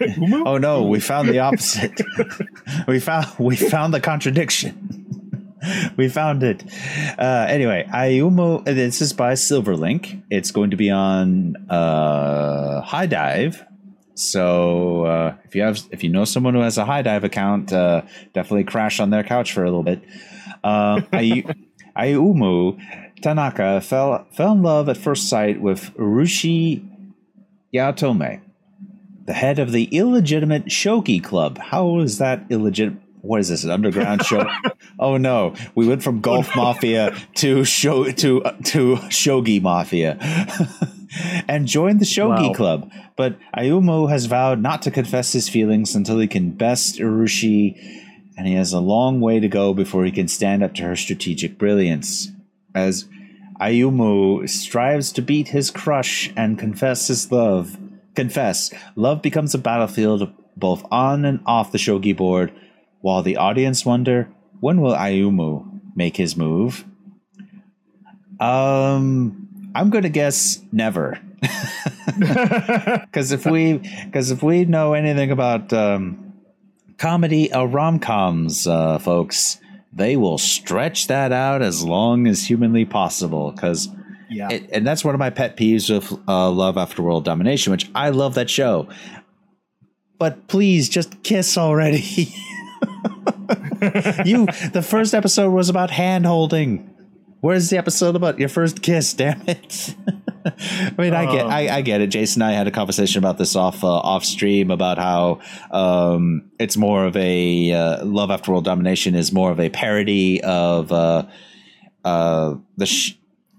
Umu? 0.18 0.44
Oh 0.44 0.58
no, 0.58 0.84
we 0.84 1.00
found 1.00 1.28
the 1.28 1.40
opposite. 1.40 2.00
we 2.88 3.00
found 3.00 3.26
we 3.38 3.56
found 3.56 3.92
the 3.92 4.00
contradiction. 4.00 5.04
we 5.96 6.08
found 6.08 6.42
it. 6.42 6.64
Uh, 7.18 7.46
anyway, 7.48 7.86
Ayumu. 7.92 8.64
This 8.64 9.02
is 9.02 9.12
by 9.12 9.34
Silverlink. 9.34 10.22
It's 10.30 10.50
going 10.50 10.70
to 10.70 10.76
be 10.76 10.90
on 10.90 11.56
uh, 11.68 13.06
Dive. 13.06 13.64
so 14.14 15.04
uh, 15.04 15.34
if 15.44 15.54
you 15.54 15.62
have, 15.62 15.80
if 15.90 16.02
you 16.02 16.10
know 16.10 16.24
someone 16.24 16.54
who 16.54 16.60
has 16.60 16.78
a 16.78 16.84
HIDIVE 16.84 17.24
account, 17.24 17.72
uh, 17.72 18.02
definitely 18.32 18.64
crash 18.64 19.00
on 19.00 19.10
their 19.10 19.24
couch 19.24 19.52
for 19.52 19.62
a 19.62 19.66
little 19.66 19.82
bit. 19.82 20.02
Uh, 20.62 21.02
Ayumu 21.96 22.78
Tanaka 23.22 23.80
fell 23.80 24.26
fell 24.32 24.52
in 24.52 24.62
love 24.62 24.88
at 24.88 24.96
first 24.96 25.28
sight 25.28 25.60
with 25.60 25.94
Urushi 25.94 26.86
Yaotome, 27.74 28.40
the 29.26 29.32
head 29.32 29.58
of 29.58 29.72
the 29.72 29.84
illegitimate 29.84 30.66
Shogi 30.66 31.22
Club. 31.22 31.58
How 31.58 32.00
is 32.00 32.18
that 32.18 32.44
illegitimate? 32.50 33.02
What 33.20 33.40
is 33.40 33.48
this? 33.48 33.64
An 33.64 33.70
underground 33.70 34.24
show? 34.24 34.46
oh 34.98 35.16
no, 35.16 35.54
we 35.74 35.86
went 35.86 36.02
from 36.02 36.20
Golf 36.20 36.50
oh, 36.54 36.60
Mafia 36.60 37.16
to 37.36 37.64
show 37.64 38.04
to 38.04 38.40
to 38.42 38.96
Shogi 39.08 39.62
Mafia. 39.62 40.18
and 41.48 41.66
joined 41.66 42.00
the 42.00 42.04
Shogi 42.04 42.48
wow. 42.48 42.52
Club. 42.52 42.92
But 43.16 43.38
Ayumu 43.56 44.10
has 44.10 44.26
vowed 44.26 44.60
not 44.60 44.82
to 44.82 44.90
confess 44.90 45.32
his 45.32 45.48
feelings 45.48 45.94
until 45.94 46.18
he 46.18 46.26
can 46.26 46.50
best 46.50 46.98
Urushi, 46.98 48.03
and 48.36 48.46
he 48.46 48.54
has 48.54 48.72
a 48.72 48.80
long 48.80 49.20
way 49.20 49.40
to 49.40 49.48
go 49.48 49.74
before 49.74 50.04
he 50.04 50.10
can 50.10 50.28
stand 50.28 50.62
up 50.62 50.74
to 50.74 50.82
her 50.82 50.96
strategic 50.96 51.58
brilliance. 51.58 52.30
As 52.74 53.06
Ayumu 53.60 54.48
strives 54.48 55.12
to 55.12 55.22
beat 55.22 55.48
his 55.48 55.70
crush 55.70 56.32
and 56.36 56.58
confess 56.58 57.08
his 57.08 57.30
love, 57.30 57.78
confess, 58.14 58.72
love 58.96 59.22
becomes 59.22 59.54
a 59.54 59.58
battlefield 59.58 60.32
both 60.56 60.84
on 60.90 61.24
and 61.24 61.40
off 61.46 61.72
the 61.72 61.78
shogi 61.78 62.16
board, 62.16 62.52
while 63.00 63.22
the 63.22 63.36
audience 63.36 63.84
wonder 63.84 64.28
when 64.60 64.80
will 64.80 64.94
Ayumu 64.94 65.80
make 65.94 66.16
his 66.16 66.36
move. 66.36 66.84
Um, 68.40 69.70
I'm 69.74 69.90
going 69.90 70.02
to 70.04 70.08
guess 70.08 70.60
never. 70.72 71.20
Because 73.14 73.32
if 73.32 73.46
we 73.46 73.80
because 74.04 74.30
if 74.30 74.42
we 74.42 74.64
know 74.64 74.94
anything 74.94 75.30
about 75.30 75.72
um, 75.72 76.23
comedy 76.98 77.52
uh, 77.52 77.64
rom 77.64 77.98
coms, 77.98 78.66
uh, 78.66 78.98
folks, 78.98 79.58
they 79.92 80.16
will 80.16 80.38
stretch 80.38 81.06
that 81.06 81.32
out 81.32 81.62
as 81.62 81.84
long 81.84 82.26
as 82.26 82.44
humanly 82.44 82.84
possible. 82.84 83.52
Because 83.52 83.88
yeah, 84.30 84.50
it, 84.50 84.70
and 84.72 84.86
that's 84.86 85.04
one 85.04 85.14
of 85.14 85.18
my 85.18 85.30
pet 85.30 85.56
peeves 85.56 85.92
with 85.92 86.18
uh, 86.28 86.50
Love 86.50 86.76
After 86.76 87.02
World 87.02 87.24
Domination, 87.24 87.70
which 87.70 87.90
I 87.94 88.10
love 88.10 88.34
that 88.34 88.50
show. 88.50 88.88
But 90.18 90.46
please, 90.48 90.88
just 90.88 91.22
kiss 91.22 91.58
already. 91.58 91.98
you 94.24 94.46
the 94.72 94.84
first 94.86 95.14
episode 95.14 95.50
was 95.50 95.68
about 95.68 95.90
hand 95.90 96.26
holding 96.26 96.93
Where's 97.44 97.68
the 97.68 97.76
episode 97.76 98.16
about 98.16 98.38
your 98.38 98.48
first 98.48 98.80
kiss? 98.80 99.12
Damn 99.22 99.42
it! 99.46 99.94
I 100.46 100.94
mean, 100.96 101.12
I 101.12 101.30
get, 101.30 101.44
I, 101.44 101.76
I, 101.76 101.80
get 101.82 102.00
it. 102.00 102.06
Jason 102.06 102.40
and 102.40 102.50
I 102.50 102.54
had 102.54 102.66
a 102.66 102.70
conversation 102.70 103.18
about 103.18 103.36
this 103.36 103.54
off 103.54 103.84
uh, 103.84 103.86
off 103.86 104.24
stream 104.24 104.70
about 104.70 104.96
how 104.96 105.40
um, 105.70 106.50
it's 106.58 106.78
more 106.78 107.04
of 107.04 107.14
a 107.18 107.70
uh, 107.70 108.02
love 108.02 108.30
after 108.30 108.50
world 108.50 108.64
domination 108.64 109.14
is 109.14 109.30
more 109.30 109.50
of 109.50 109.60
a 109.60 109.68
parody 109.68 110.42
of 110.42 110.90
uh, 110.90 111.26
uh, 112.02 112.54
the 112.78 112.86
sh- 112.86 113.18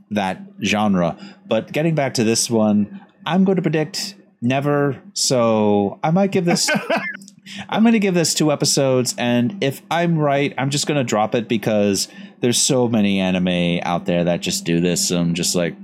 that 0.10 0.42
genre. 0.64 1.16
But 1.46 1.72
getting 1.72 1.94
back 1.94 2.16
to 2.16 2.24
this 2.24 2.50
one, 2.50 3.06
I'm 3.24 3.44
going 3.44 3.58
to 3.58 3.62
predict 3.62 4.16
never. 4.42 5.00
So 5.14 6.00
I 6.04 6.10
might 6.10 6.32
give 6.32 6.46
this. 6.46 6.72
I'm 7.70 7.84
going 7.84 7.94
to 7.94 8.00
give 8.00 8.14
this 8.14 8.34
two 8.34 8.52
episodes, 8.52 9.16
and 9.18 9.64
if 9.64 9.82
I'm 9.92 10.18
right, 10.18 10.54
I'm 10.58 10.70
just 10.70 10.88
going 10.88 10.98
to 10.98 11.04
drop 11.04 11.36
it 11.36 11.48
because 11.48 12.08
there's 12.42 12.58
so 12.58 12.88
many 12.88 13.20
anime 13.20 13.80
out 13.84 14.06
there 14.06 14.24
that 14.24 14.42
just 14.42 14.66
do 14.66 14.80
this. 14.80 15.08
So 15.10 15.20
I'm 15.20 15.34
just 15.34 15.56
like, 15.56 15.76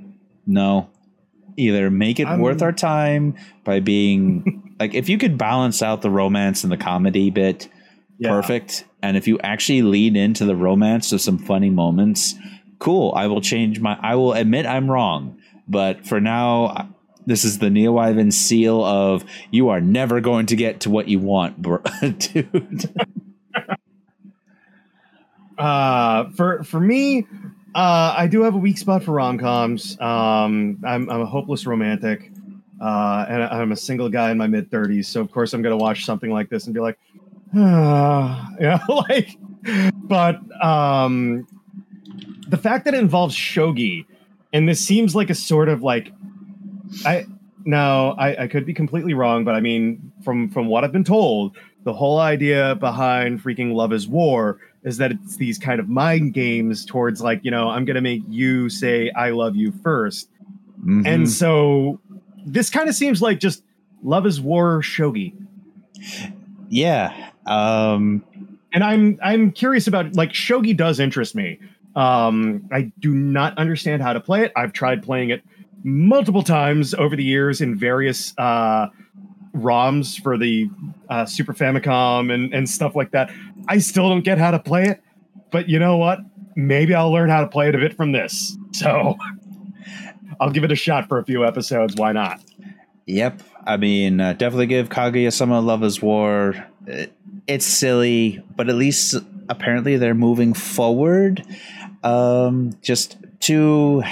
no. 0.46 0.90
Either 1.58 1.92
make 1.92 2.20
it 2.20 2.28
I'm, 2.28 2.40
worth 2.40 2.62
our 2.62 2.72
time 2.72 3.36
by 3.64 3.80
being 3.80 4.76
like, 4.80 4.94
if 4.94 5.10
you 5.10 5.18
could 5.18 5.38
balance 5.38 5.82
out 5.82 6.02
the 6.02 6.10
romance 6.10 6.64
and 6.64 6.72
the 6.72 6.78
comedy 6.78 7.30
bit, 7.30 7.68
yeah. 8.18 8.30
perfect. 8.30 8.86
And 9.04 9.18
if 9.18 9.28
you 9.28 9.40
actually 9.40 9.82
lean 9.82 10.16
into 10.16 10.46
the 10.46 10.56
romance 10.56 11.12
with 11.12 11.22
some 11.22 11.38
funny 11.38 11.70
moments, 11.70 12.36
cool. 12.80 13.14
I 13.16 13.28
will 13.28 13.42
change 13.42 13.80
my. 13.80 13.98
I 14.02 14.16
will 14.16 14.34
admit 14.34 14.66
I'm 14.66 14.90
wrong, 14.90 15.40
but 15.68 16.06
for 16.06 16.22
now, 16.22 16.90
this 17.26 17.46
is 17.46 17.60
the 17.60 17.70
Neo 17.70 17.98
Ivan 17.98 18.32
seal 18.32 18.84
of 18.84 19.24
you 19.52 19.70
are 19.70 19.82
never 19.82 20.22
going 20.22 20.48
to 20.48 20.56
get 20.56 20.82
to 20.82 20.90
what 20.90 21.08
you 21.08 21.20
want, 21.20 21.62
bro- 21.62 21.84
dude. 22.02 22.94
uh, 25.58 26.30
for 26.32 26.64
for 26.64 26.80
me, 26.80 27.28
uh, 27.74 28.16
I 28.18 28.28
do 28.28 28.42
have 28.42 28.56
a 28.56 28.58
weak 28.58 28.78
spot 28.78 29.04
for 29.04 29.14
rom 29.14 29.38
coms. 29.38 30.00
Um, 30.00 30.80
I'm, 30.86 31.10
I'm 31.10 31.22
a 31.22 31.26
hopeless 31.26 31.66
romantic, 31.66 32.32
uh, 32.82 33.26
and 33.30 33.44
I'm 33.44 33.72
a 33.72 33.78
single 33.78 34.10
guy 34.10 34.32
in 34.32 34.38
my 34.38 34.48
mid 34.48 34.70
30s. 34.70 35.06
So 35.06 35.22
of 35.22 35.32
course 35.32 35.54
I'm 35.54 35.62
gonna 35.62 35.78
watch 35.78 36.06
something 36.06 36.32
like 36.32 36.50
this 36.50 36.66
and 36.66 36.74
be 36.74 36.80
like, 36.80 37.00
ah, 37.56 38.50
like. 38.90 39.38
But 39.94 40.40
um, 40.62 41.48
the 42.48 42.58
fact 42.58 42.86
that 42.86 42.94
it 42.94 43.00
involves 43.00 43.36
shogi, 43.36 44.06
and 44.52 44.68
this 44.68 44.86
seems 44.86 45.16
like 45.16 45.30
a 45.30 45.36
sort 45.36 45.70
of 45.70 45.84
like 45.84 46.12
I 47.06 47.26
no, 47.66 48.16
I, 48.18 48.44
I 48.44 48.48
could 48.48 48.66
be 48.66 48.74
completely 48.74 49.14
wrong, 49.14 49.44
but 49.44 49.56
I 49.56 49.60
mean, 49.60 50.12
from 50.24 50.50
from 50.50 50.68
what 50.68 50.84
I've 50.84 50.92
been 50.92 51.04
told, 51.04 51.56
the 51.84 51.94
whole 51.94 52.20
idea 52.20 52.76
behind 52.76 53.42
freaking 53.44 53.74
Love 53.74 53.94
is 53.94 54.08
War 54.08 54.60
is 54.84 54.98
that 54.98 55.12
it's 55.12 55.38
these 55.38 55.58
kind 55.58 55.80
of 55.80 55.88
mind 55.88 56.34
games 56.34 56.86
towards 56.86 57.22
like, 57.22 57.40
you 57.44 57.52
know, 57.52 57.70
I'm 57.70 57.86
gonna 57.86 58.02
make 58.02 58.22
you 58.28 58.70
say 58.70 59.12
I 59.12 59.30
love 59.30 59.56
you 59.56 59.72
1st 59.72 60.28
mm-hmm. 60.80 61.06
And 61.06 61.30
so 61.30 62.00
this 62.46 62.70
kind 62.70 62.90
of 62.90 62.96
seems 62.96 63.22
like 63.22 63.40
just 63.40 63.64
Love 64.04 64.26
is 64.26 64.42
War 64.42 64.82
shogi. 64.82 65.34
Yeah. 66.70 67.32
Um 67.46 68.24
and 68.74 68.84
I'm 68.84 69.20
I'm 69.22 69.52
curious 69.52 69.88
about 69.88 70.16
like 70.16 70.32
shogi 70.32 70.76
does 70.76 71.00
interest 71.00 71.36
me. 71.36 71.60
Um 71.96 72.68
I 72.72 72.92
do 73.00 73.14
not 73.14 73.58
understand 73.58 74.02
how 74.02 74.14
to 74.14 74.20
play 74.20 74.46
it. 74.46 74.52
I've 74.56 74.74
tried 74.74 75.04
playing 75.04 75.30
it 75.30 75.44
multiple 75.84 76.44
times 76.44 76.94
over 76.94 77.16
the 77.16 77.24
years 77.24 77.62
in 77.62 77.78
various 77.78 78.34
uh, 78.38 78.88
ROMs 79.54 80.22
for 80.22 80.38
the 80.38 80.70
uh, 81.10 81.26
Super 81.26 81.54
Famicom 81.54 82.34
and, 82.34 82.54
and 82.54 82.70
stuff 82.70 82.96
like 82.96 83.12
that. 83.12 83.32
I 83.68 83.80
still 83.80 84.10
don't 84.10 84.24
get 84.24 84.38
how 84.38 84.52
to 84.52 84.60
play 84.60 84.86
it, 84.86 85.02
but 85.52 85.70
you 85.70 85.80
know 85.80 85.98
what? 85.98 86.20
Maybe 86.56 86.94
I'll 86.94 87.12
learn 87.12 87.30
how 87.30 87.42
to 87.42 87.48
play 87.48 87.70
it 87.70 87.76
a 87.76 87.78
bit 87.78 87.96
from 87.96 88.12
this. 88.12 88.58
So 88.74 89.18
I'll 90.40 90.52
give 90.52 90.64
it 90.64 90.72
a 90.72 90.76
shot 90.76 91.08
for 91.08 91.18
a 91.18 91.26
few 91.26 91.46
episodes. 91.46 91.96
Why 91.96 92.12
not? 92.12 92.42
Yep. 93.06 93.42
I 93.66 93.78
mean, 93.78 94.20
uh, 94.20 94.34
definitely 94.34 94.68
give 94.68 94.90
Kaguya-sama 94.90 95.60
Love 95.60 95.84
is 95.84 96.02
War. 96.02 96.68
It's 97.48 97.66
silly, 97.66 98.44
but 98.56 98.70
at 98.70 98.76
least 98.76 99.16
apparently 99.50 99.98
they're 99.98 100.16
moving 100.16 100.54
forward. 100.54 101.46
Um, 102.04 102.74
just 102.82 103.18
two 103.40 104.04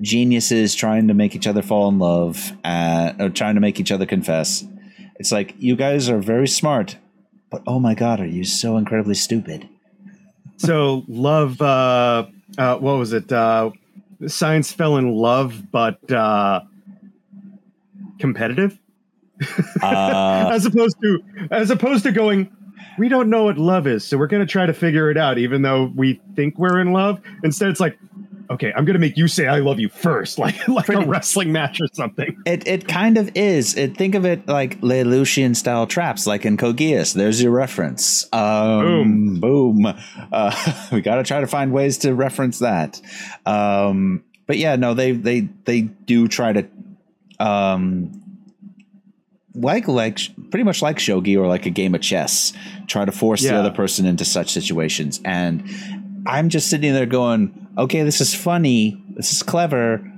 geniuses 0.00 0.74
trying 0.74 1.08
to 1.08 1.14
make 1.14 1.34
each 1.34 1.46
other 1.46 1.62
fall 1.62 1.88
in 1.88 1.98
love, 1.98 2.52
uh, 2.64 3.12
or 3.18 3.28
trying 3.28 3.54
to 3.54 3.60
make 3.60 3.78
each 3.78 3.92
other 3.92 4.06
confess. 4.06 4.64
It's 5.16 5.32
like 5.32 5.54
you 5.58 5.76
guys 5.76 6.08
are 6.08 6.18
very 6.18 6.48
smart, 6.48 6.96
but 7.50 7.62
oh 7.66 7.78
my 7.78 7.94
god, 7.94 8.20
are 8.20 8.26
you 8.26 8.44
so 8.44 8.76
incredibly 8.76 9.14
stupid? 9.14 9.68
So 10.56 11.04
love. 11.08 11.60
Uh, 11.60 12.26
uh, 12.58 12.76
what 12.76 12.98
was 12.98 13.12
it? 13.12 13.32
Uh, 13.32 13.70
science 14.26 14.72
fell 14.72 14.96
in 14.96 15.10
love, 15.12 15.70
but 15.70 16.10
uh, 16.10 16.60
competitive. 18.18 18.78
Uh, 19.82 20.48
as 20.52 20.64
opposed 20.64 20.96
to 21.02 21.22
as 21.50 21.70
opposed 21.70 22.04
to 22.04 22.12
going 22.12 22.50
we 22.98 23.08
don't 23.08 23.28
know 23.28 23.44
what 23.44 23.58
love 23.58 23.84
is 23.86 24.06
so 24.06 24.16
we're 24.16 24.28
going 24.28 24.40
to 24.40 24.50
try 24.50 24.64
to 24.64 24.72
figure 24.72 25.10
it 25.10 25.16
out 25.16 25.38
even 25.38 25.62
though 25.62 25.92
we 25.96 26.20
think 26.36 26.56
we're 26.56 26.80
in 26.80 26.92
love 26.92 27.20
instead 27.42 27.68
it's 27.68 27.80
like 27.80 27.98
okay 28.50 28.72
i'm 28.76 28.84
going 28.84 28.94
to 28.94 29.00
make 29.00 29.16
you 29.16 29.28
say 29.28 29.46
i 29.46 29.58
love 29.58 29.78
you 29.78 29.88
first 29.88 30.38
like 30.44 30.66
like 30.68 30.88
a 30.88 31.00
wrestling 31.00 31.52
match 31.52 31.80
or 31.80 31.86
something 31.92 32.36
It 32.46 32.66
it 32.66 32.88
kind 32.88 33.16
of 33.18 33.30
is. 33.34 33.76
It 33.76 33.96
think 33.96 34.14
of 34.14 34.24
it 34.24 34.46
like 34.46 34.80
Lelouchian 34.80 35.56
style 35.56 35.86
traps, 35.86 36.26
like 36.26 36.44
in 36.44 36.56
Code 36.56 36.76
Geass. 36.76 37.14
There's 37.14 37.42
your 37.42 37.52
reference. 37.52 38.26
Um, 38.32 39.40
boom, 39.40 39.82
boom. 39.82 39.94
Uh, 40.32 40.88
we 40.92 41.00
got 41.00 41.16
to 41.16 41.22
try 41.22 41.40
to 41.40 41.46
find 41.46 41.72
ways 41.72 41.98
to 41.98 42.14
reference 42.14 42.58
that. 42.60 43.00
Um, 43.46 44.24
but 44.46 44.58
yeah, 44.58 44.76
no, 44.76 44.94
they 44.94 45.12
they 45.12 45.48
they 45.64 45.82
do 45.82 46.28
try 46.28 46.52
to, 46.52 46.66
um, 47.40 48.22
like 49.54 49.88
like 49.88 50.18
pretty 50.50 50.64
much 50.64 50.82
like 50.82 50.98
shogi 50.98 51.38
or 51.38 51.46
like 51.46 51.66
a 51.66 51.70
game 51.70 51.94
of 51.94 52.02
chess, 52.02 52.52
try 52.86 53.04
to 53.04 53.12
force 53.12 53.42
the 53.42 53.56
other 53.56 53.70
person 53.70 54.06
into 54.06 54.24
such 54.24 54.50
situations. 54.50 55.20
And 55.24 55.68
I'm 56.26 56.48
just 56.48 56.68
sitting 56.68 56.92
there 56.92 57.06
going, 57.06 57.63
okay, 57.78 58.02
this 58.02 58.20
is 58.20 58.34
funny, 58.34 59.02
this 59.16 59.32
is 59.32 59.42
clever 59.42 60.10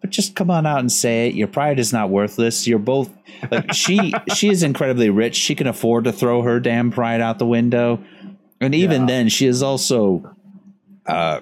but 0.00 0.10
just 0.10 0.36
come 0.36 0.48
on 0.48 0.64
out 0.64 0.78
and 0.78 0.92
say 0.92 1.26
it. 1.28 1.34
Your 1.34 1.48
pride 1.48 1.80
is 1.80 1.92
not 1.92 2.08
worthless. 2.08 2.68
You're 2.68 2.78
both 2.78 3.10
like 3.50 3.72
she 3.74 4.12
she 4.32 4.48
is 4.48 4.62
incredibly 4.62 5.10
rich. 5.10 5.34
She 5.34 5.56
can 5.56 5.66
afford 5.66 6.04
to 6.04 6.12
throw 6.12 6.42
her 6.42 6.60
damn 6.60 6.92
pride 6.92 7.20
out 7.20 7.40
the 7.40 7.46
window. 7.46 8.02
And 8.60 8.76
even 8.76 9.02
Yeah. 9.02 9.06
then 9.08 9.28
she 9.28 9.46
is 9.46 9.60
also 9.60 10.36
uh 11.06 11.40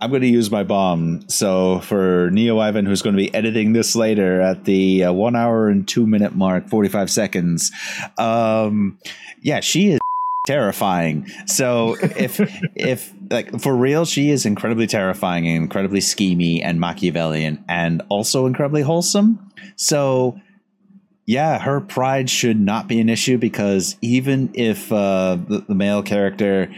I'm 0.00 0.10
going 0.10 0.22
to 0.22 0.28
use 0.28 0.50
my 0.50 0.62
bomb. 0.62 1.26
So 1.30 1.78
for 1.80 2.28
NeoIvan, 2.30 2.86
who's 2.86 3.00
going 3.02 3.16
to 3.16 3.22
be 3.22 3.32
editing 3.32 3.72
this 3.72 3.94
later 3.96 4.40
at 4.42 4.64
the 4.64 5.04
uh, 5.04 5.12
one 5.12 5.34
hour 5.36 5.68
and 5.68 5.88
two 5.88 6.06
minute 6.06 6.34
mark, 6.34 6.68
45 6.68 7.08
seconds. 7.10 7.70
Um, 8.18 8.98
yeah, 9.40 9.60
she 9.60 9.92
is 9.92 10.00
terrifying. 10.46 11.28
So 11.46 11.96
if 12.00 12.40
if 12.74 13.12
like 13.30 13.60
for 13.60 13.74
real, 13.74 14.04
she 14.04 14.30
is 14.30 14.46
incredibly 14.46 14.86
terrifying 14.86 15.46
and 15.46 15.56
incredibly 15.56 16.00
schemy 16.00 16.60
and 16.62 16.80
Machiavellian 16.80 17.64
and 17.68 18.02
also 18.08 18.46
incredibly 18.46 18.82
wholesome. 18.82 19.50
So 19.76 20.40
yeah, 21.26 21.58
her 21.58 21.80
pride 21.80 22.30
should 22.30 22.58
not 22.58 22.86
be 22.86 23.00
an 23.00 23.08
issue 23.08 23.36
because 23.36 23.96
even 24.00 24.50
if 24.54 24.92
uh, 24.92 25.36
the, 25.48 25.64
the 25.68 25.74
male 25.74 26.02
character 26.02 26.72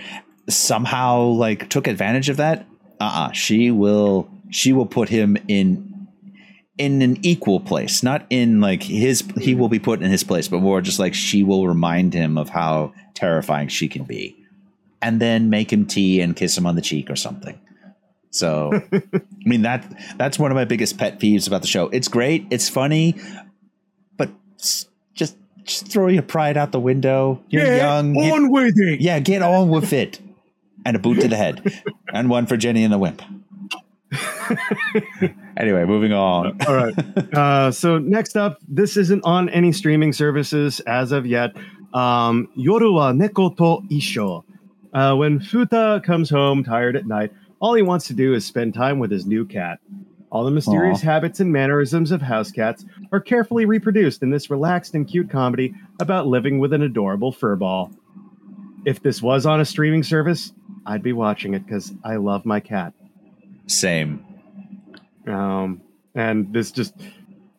somehow 0.49 1.21
like 1.21 1.69
took 1.69 1.87
advantage 1.87 2.31
of 2.31 2.39
that, 2.39 2.67
uh-uh, 3.01 3.33
she 3.33 3.71
will 3.71 4.29
she 4.51 4.73
will 4.73 4.87
put 4.87 5.11
him 5.11 5.37
in 5.49 6.09
in 6.79 7.03
an 7.03 7.19
equal 7.23 7.61
place, 7.61 8.03
not 8.03 8.25
in 8.31 8.61
like 8.61 8.83
his 8.83 9.23
he 9.39 9.55
will 9.55 9.69
be 9.69 9.79
put 9.79 10.01
in 10.01 10.11
his 10.11 10.25
place, 10.25 10.49
but 10.49 10.61
more 10.61 10.81
just 10.81 10.99
like 10.99 11.13
she 11.13 11.43
will 11.43 11.69
remind 11.69 12.15
him 12.15 12.39
of 12.39 12.49
how 12.49 12.95
terrifying 13.15 13.69
she 13.69 13.89
can 13.89 14.05
be. 14.05 14.38
And 15.01 15.21
then 15.21 15.49
make 15.49 15.73
him 15.73 15.87
tea 15.87 16.21
and 16.21 16.35
kiss 16.35 16.57
him 16.59 16.67
on 16.67 16.75
the 16.75 16.83
cheek 16.83 17.09
or 17.11 17.17
something. 17.17 17.59
So 18.31 18.71
I 18.93 19.01
mean 19.45 19.63
that 19.63 19.85
that's 20.17 20.39
one 20.39 20.51
of 20.51 20.55
my 20.55 20.65
biggest 20.65 20.99
pet 20.99 21.19
peeves 21.21 21.47
about 21.47 21.63
the 21.63 21.69
show. 21.69 21.89
It's 21.89 22.09
great, 22.09 22.47
it's 22.51 22.69
funny, 22.69 23.17
but 24.17 24.31
just 24.59 24.89
just 25.65 25.87
throw 25.89 26.09
your 26.09 26.23
pride 26.23 26.57
out 26.57 26.73
the 26.73 26.81
window. 26.81 27.43
You're 27.49 27.77
young. 27.77 28.15
get- 28.15 28.33
on 28.33 28.51
with 28.51 28.75
it 28.77 29.01
yeah, 29.01 29.19
get 29.21 29.43
on 29.43 29.69
with 29.69 29.93
it. 29.93 30.21
And 30.85 30.97
a 30.97 30.99
boot 31.01 31.21
to 31.21 31.29
the 31.29 31.37
head. 31.37 31.61
and 32.13 32.31
one 32.31 32.47
for 32.47 32.57
Jenny 32.57 32.83
and 32.85 32.93
the 32.93 32.99
Wimp. 32.99 33.21
anyway, 35.57 35.85
moving 35.85 36.13
on. 36.13 36.59
all 36.67 36.75
right 36.75 36.95
uh, 37.35 37.71
so 37.71 37.99
next 37.99 38.37
up 38.37 38.59
this 38.67 38.97
isn't 38.97 39.23
on 39.25 39.49
any 39.51 39.71
streaming 39.71 40.13
services 40.15 40.81
as 40.81 41.13
of 41.13 41.27
yet 41.27 41.55
um, 41.93 42.49
yoru 42.57 42.95
wa 42.95 43.13
neko 43.13 43.55
to 43.57 43.87
issho 43.95 44.45
uh, 44.93 45.15
when 45.15 45.39
futa 45.39 46.03
comes 46.03 46.31
home 46.31 46.65
tired 46.65 46.97
at 46.97 47.07
night 47.07 47.33
all 47.61 47.75
he 47.75 47.83
wants 47.83 48.07
to 48.07 48.15
do 48.15 48.35
is 48.35 48.45
spend 48.45 48.73
time 48.75 48.99
with 48.99 49.11
his 49.11 49.27
new 49.27 49.45
cat 49.45 49.79
all 50.31 50.45
the 50.45 50.51
mysterious 50.51 50.99
Aw. 51.01 51.05
habits 51.05 51.41
and 51.41 51.53
mannerisms 51.53 52.11
of 52.11 52.21
house 52.23 52.51
cats 52.51 52.85
are 53.13 53.21
carefully 53.21 53.65
reproduced 53.65 54.23
in 54.23 54.31
this 54.31 54.51
relaxed 54.51 54.95
and 54.95 55.09
cute 55.09 55.31
comedy 55.31 55.75
about 56.01 56.27
living 56.27 56.59
with 56.59 56.73
an 56.73 56.83
adorable 56.83 57.33
furball 57.33 57.95
if 58.85 59.03
this 59.03 59.21
was 59.23 59.47
on 59.47 59.61
a 59.61 59.65
streaming 59.65 60.03
service 60.03 60.53
i'd 60.87 61.03
be 61.03 61.13
watching 61.13 61.55
it 61.55 61.65
because 61.67 61.93
i 62.05 62.17
love 62.17 62.45
my 62.47 62.61
cat 62.61 62.93
Same. 63.67 64.25
um, 65.27 65.81
and 66.15 66.53
this 66.53 66.71
just 66.71 66.95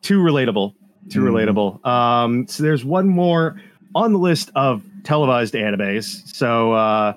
too 0.02 0.20
relatable, 0.20 0.74
too 1.10 1.22
Mhm. 1.22 1.30
relatable. 1.82 1.86
Um, 1.86 2.48
so 2.48 2.64
there's 2.64 2.84
one 2.84 3.08
more 3.08 3.62
on 3.94 4.12
the 4.14 4.20
list 4.20 4.52
of 4.56 4.82
televised 5.04 5.54
animes. 5.54 6.28
So 6.36 6.74
uh, 6.74 7.14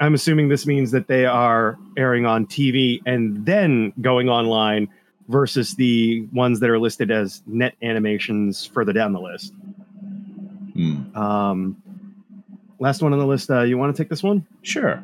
I'm 0.00 0.14
assuming 0.14 0.48
this 0.48 0.66
means 0.66 0.90
that 0.92 1.08
they 1.08 1.26
are 1.26 1.78
airing 1.96 2.26
on 2.26 2.46
TV 2.46 3.00
and 3.06 3.44
then 3.44 3.92
going 4.00 4.28
online 4.28 4.88
versus 5.28 5.74
the 5.74 6.26
ones 6.32 6.60
that 6.60 6.70
are 6.70 6.78
listed 6.78 7.10
as 7.10 7.42
net 7.46 7.74
animations 7.82 8.64
further 8.66 8.92
down 8.92 9.12
the 9.12 9.20
list. 9.20 9.52
Hmm. 10.74 11.16
Um, 11.16 11.82
last 12.78 13.02
one 13.02 13.12
on 13.12 13.18
the 13.18 13.26
list. 13.26 13.50
Uh, 13.50 13.62
you 13.62 13.76
want 13.76 13.94
to 13.94 14.02
take 14.02 14.08
this 14.08 14.22
one? 14.22 14.46
Sure. 14.62 15.02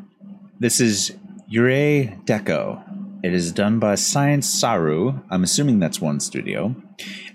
This 0.60 0.80
is 0.80 1.16
Yurei 1.50 2.24
Deco. 2.24 2.82
It 3.22 3.32
is 3.34 3.52
done 3.52 3.78
by 3.78 3.94
Science 3.96 4.48
Saru. 4.48 5.14
I'm 5.30 5.42
assuming 5.42 5.78
that's 5.78 6.00
one 6.00 6.20
studio. 6.20 6.76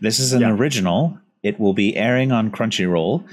This 0.02 0.20
is 0.20 0.34
an 0.34 0.42
Yeah. 0.42 0.52
original. 0.52 1.18
It 1.44 1.60
will 1.60 1.74
be 1.74 1.96
airing 1.96 2.32
on 2.32 2.52
Crunchyroll. 2.52 3.24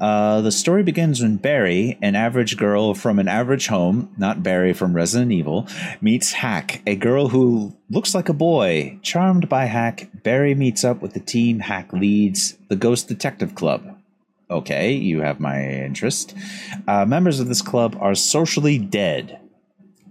Uh, 0.00 0.40
the 0.42 0.52
story 0.52 0.82
begins 0.82 1.22
when 1.22 1.36
Berry, 1.36 1.98
an 2.02 2.14
average 2.14 2.56
girl 2.56 2.94
from 2.94 3.18
an 3.18 3.28
average 3.28 3.68
home, 3.68 4.12
not 4.16 4.42
Barry 4.42 4.72
from 4.72 4.94
Resident 4.94 5.32
Evil, 5.32 5.66
meets 6.00 6.32
Hack, 6.32 6.82
a 6.86 6.96
girl 6.96 7.28
who 7.28 7.74
looks 7.88 8.14
like 8.14 8.28
a 8.28 8.34
boy. 8.34 8.98
Charmed 9.02 9.48
by 9.48 9.64
Hack, 9.64 10.10
Berry 10.22 10.54
meets 10.54 10.84
up 10.84 11.00
with 11.00 11.14
the 11.14 11.20
team 11.20 11.60
Hack 11.60 11.92
leads, 11.92 12.58
the 12.68 12.76
Ghost 12.76 13.08
Detective 13.08 13.54
Club. 13.54 13.96
Okay, 14.50 14.92
you 14.92 15.22
have 15.22 15.40
my 15.40 15.64
interest. 15.64 16.34
Uh, 16.86 17.04
members 17.04 17.40
of 17.40 17.48
this 17.48 17.62
club 17.62 17.96
are 17.98 18.14
socially 18.14 18.78
dead, 18.78 19.40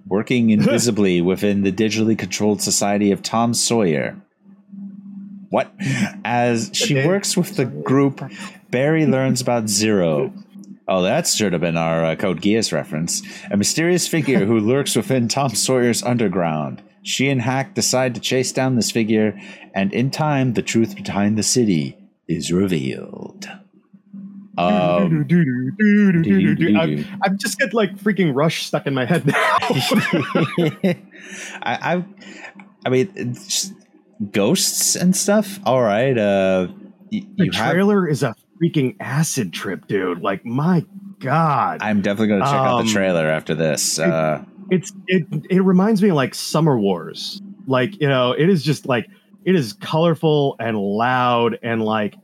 working 0.08 0.50
invisibly 0.52 1.22
within 1.22 1.62
the 1.62 1.72
digitally 1.72 2.18
controlled 2.18 2.62
society 2.62 3.12
of 3.12 3.22
Tom 3.22 3.54
Sawyer. 3.54 4.18
What? 5.50 5.72
As 6.24 6.72
she 6.74 7.06
works 7.06 7.38
with 7.38 7.56
the 7.56 7.66
group, 7.66 8.22
Berry 8.70 9.06
learns 9.06 9.42
about 9.42 9.70
Zero. 9.70 10.34
Oh, 10.88 11.02
that 11.02 11.28
should 11.28 11.54
have 11.54 11.62
been 11.62 11.78
our 11.78 12.06
uh, 12.06 12.16
Code 12.16 12.42
Geass 12.42 12.72
reference. 12.72 13.22
A 13.50 13.58
mysterious 13.58 14.08
figure 14.08 14.46
who 14.46 14.60
lurks 14.72 14.96
within 14.96 15.28
Tom 15.28 15.56
Sawyer's 15.56 16.04
underground. 16.04 16.84
She 17.02 17.30
and 17.30 17.42
Hack 17.42 17.74
decide 17.74 18.16
to 18.16 18.22
chase 18.22 18.52
down 18.52 18.76
this 18.76 18.92
figure, 18.92 19.40
and 19.74 19.94
in 19.94 20.12
time, 20.12 20.54
the 20.54 20.62
truth 20.62 20.96
behind 20.96 21.38
the 21.38 21.44
city 21.44 21.98
is 22.28 22.52
revealed. 22.52 23.48
Um, 24.58 25.28
I'm, 25.32 27.06
I'm 27.24 27.38
just 27.38 27.60
get 27.60 27.74
like 27.74 27.96
freaking 27.98 28.34
rush 28.34 28.66
stuck 28.66 28.88
in 28.88 28.94
my 28.94 29.06
head 29.06 29.26
now. 29.26 29.34
I, 31.62 31.96
I, 31.96 32.06
I 32.86 32.90
mean, 32.90 33.12
it's 33.16 33.72
ghosts 34.32 34.96
and 34.96 35.16
stuff. 35.16 35.60
All 35.66 35.82
right. 35.82 36.18
Uh, 36.18 36.68
y- 37.12 37.26
the 37.38 37.46
you 37.46 37.52
have. 37.52 37.72
trailer 37.74 38.08
is 38.08 38.24
a 38.24 38.36
freaking 38.62 38.96
acid 39.00 39.54
trip, 39.54 39.88
dude. 39.88 40.22
Like 40.22 40.46
my 40.46 40.86
god, 41.20 41.80
I'm 41.82 42.02
definitely 42.02 42.28
going 42.30 42.42
to 42.42 42.46
check 42.48 42.56
out 42.56 42.80
Um, 42.80 42.86
the 42.88 42.92
trailer 42.94 43.28
after 43.28 43.56
this. 43.56 44.00
Uh, 44.00 44.44
it's 44.72 44.92
it 45.08 45.26
it 45.50 45.62
reminds 45.62 46.02
me 46.02 46.10
of 46.10 46.16
like 46.16 46.34
Summer 46.36 46.78
Wars. 46.80 47.42
Like 47.68 48.00
you 48.02 48.08
know, 48.08 48.32
it 48.32 48.50
is 48.50 48.64
just 48.64 48.86
like 48.86 49.08
it 49.44 49.56
is 49.56 49.74
colorful 49.74 50.56
and 50.60 50.78
loud 50.78 51.60
and 51.62 51.84
like 51.84 52.16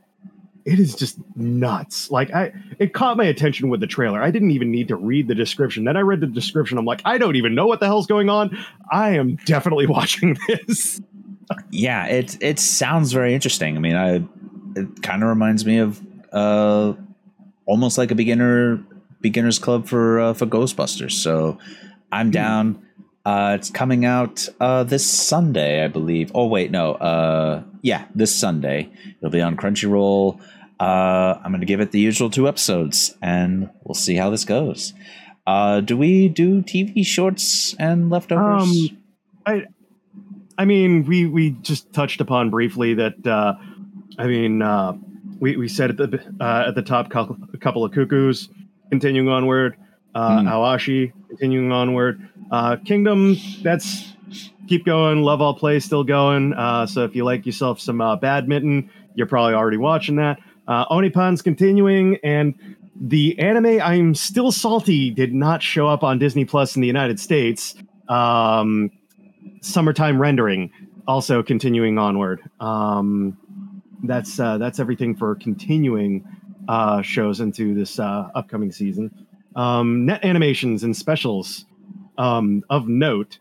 it 0.64 0.78
is 0.78 0.94
just 0.94 1.18
nuts. 1.36 2.10
Like 2.10 2.32
I, 2.32 2.52
it 2.78 2.94
caught 2.94 3.16
my 3.16 3.24
attention 3.24 3.68
with 3.68 3.80
the 3.80 3.86
trailer. 3.88 4.22
I 4.22 4.30
didn't 4.30 4.52
even 4.52 4.70
need 4.70 4.86
to 4.88 4.96
read 4.96 5.26
the 5.26 5.34
description. 5.34 5.82
Then 5.84 5.96
I 5.96 6.00
read 6.00 6.20
the 6.20 6.26
description. 6.28 6.78
I'm 6.78 6.84
like, 6.84 7.02
I 7.04 7.18
don't 7.18 7.34
even 7.34 7.56
know 7.56 7.66
what 7.66 7.80
the 7.80 7.86
hell's 7.86 8.06
going 8.06 8.28
on. 8.30 8.56
I 8.90 9.10
am 9.16 9.36
definitely 9.44 9.86
watching 9.88 10.36
this. 10.46 11.00
Yeah, 11.70 12.06
it 12.06 12.36
it 12.40 12.58
sounds 12.58 13.12
very 13.12 13.34
interesting. 13.34 13.76
I 13.76 13.80
mean, 13.80 13.96
I 13.96 14.24
it 14.76 15.02
kind 15.02 15.22
of 15.22 15.28
reminds 15.28 15.66
me 15.66 15.78
of 15.78 16.00
uh, 16.32 16.94
almost 17.66 17.98
like 17.98 18.10
a 18.10 18.14
beginner 18.14 18.84
beginners 19.20 19.58
club 19.58 19.86
for 19.86 20.20
uh, 20.20 20.34
for 20.34 20.46
Ghostbusters. 20.46 21.12
So 21.12 21.58
I'm 22.10 22.30
down. 22.30 22.86
Uh, 23.24 23.56
it's 23.58 23.70
coming 23.70 24.04
out 24.04 24.48
uh, 24.60 24.82
this 24.82 25.08
Sunday, 25.08 25.84
I 25.84 25.88
believe. 25.88 26.32
Oh 26.34 26.46
wait, 26.46 26.70
no. 26.70 26.94
Uh, 26.94 27.62
yeah, 27.80 28.06
this 28.14 28.34
Sunday. 28.34 28.90
It'll 29.18 29.30
be 29.30 29.40
on 29.40 29.56
Crunchyroll. 29.56 30.40
Uh, 30.80 31.38
I'm 31.44 31.52
going 31.52 31.60
to 31.60 31.66
give 31.66 31.80
it 31.80 31.92
the 31.92 32.00
usual 32.00 32.28
two 32.30 32.48
episodes, 32.48 33.16
and 33.22 33.70
we'll 33.84 33.94
see 33.94 34.16
how 34.16 34.30
this 34.30 34.44
goes. 34.44 34.94
Uh, 35.46 35.80
do 35.80 35.96
we 35.96 36.28
do 36.28 36.62
TV 36.62 37.06
shorts 37.06 37.74
and 37.78 38.10
leftovers? 38.10 38.62
Um, 38.62 38.98
I, 39.46 39.66
I 40.58 40.64
mean, 40.64 41.04
we 41.04 41.26
we 41.26 41.50
just 41.50 41.92
touched 41.92 42.20
upon 42.20 42.50
briefly 42.50 42.94
that. 42.94 43.26
Uh, 43.26 43.54
I 44.18 44.26
mean, 44.26 44.62
uh, 44.62 44.94
we 45.40 45.56
we 45.56 45.68
said 45.68 45.90
at 45.90 45.96
the 45.96 46.20
uh, 46.40 46.64
at 46.68 46.74
the 46.74 46.82
top 46.82 47.06
a 47.14 47.56
couple 47.58 47.84
of 47.84 47.92
cuckoos, 47.92 48.48
continuing 48.90 49.28
onward. 49.28 49.76
Uh, 50.14 50.40
Hmm. 50.42 50.48
Aoashi 50.48 51.12
continuing 51.28 51.72
onward. 51.72 52.28
Uh, 52.50 52.76
Kingdom, 52.84 53.36
that's 53.62 54.12
keep 54.68 54.84
going. 54.84 55.22
Love 55.22 55.40
all 55.40 55.54
play 55.54 55.80
still 55.80 56.04
going. 56.04 56.52
Uh, 56.52 56.86
so 56.86 57.04
if 57.04 57.16
you 57.16 57.24
like 57.24 57.46
yourself 57.46 57.80
some 57.80 58.00
uh, 58.02 58.16
badminton, 58.16 58.90
you're 59.14 59.26
probably 59.26 59.54
already 59.54 59.78
watching 59.78 60.16
that. 60.16 60.38
Uh, 60.68 60.84
Onipon's 60.88 61.40
continuing, 61.40 62.18
and 62.22 62.54
the 63.00 63.38
anime 63.38 63.80
I'm 63.80 64.14
still 64.14 64.52
salty 64.52 65.10
did 65.10 65.32
not 65.32 65.62
show 65.62 65.88
up 65.88 66.04
on 66.04 66.18
Disney 66.18 66.44
Plus 66.44 66.76
in 66.76 66.82
the 66.82 66.86
United 66.86 67.18
States. 67.18 67.74
Um, 68.08 68.90
summertime 69.62 70.20
rendering 70.20 70.70
also 71.06 71.42
continuing 71.42 71.98
onward. 71.98 72.42
Um, 72.60 73.38
that's 74.04 74.38
uh, 74.38 74.58
that's 74.58 74.78
everything 74.78 75.16
for 75.16 75.34
continuing 75.36 76.24
uh, 76.68 77.02
shows 77.02 77.40
into 77.40 77.74
this 77.74 77.98
uh, 77.98 78.28
upcoming 78.34 78.72
season. 78.72 79.26
Um, 79.56 80.06
net 80.06 80.24
animations 80.24 80.82
and 80.82 80.96
specials 80.96 81.66
um, 82.18 82.64
of 82.70 82.88
note. 82.88 83.38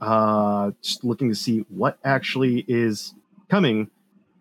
Uh, 0.00 0.72
just 0.82 1.04
looking 1.04 1.28
to 1.30 1.34
see 1.34 1.60
what 1.68 1.98
actually 2.04 2.64
is 2.68 3.14
coming 3.48 3.90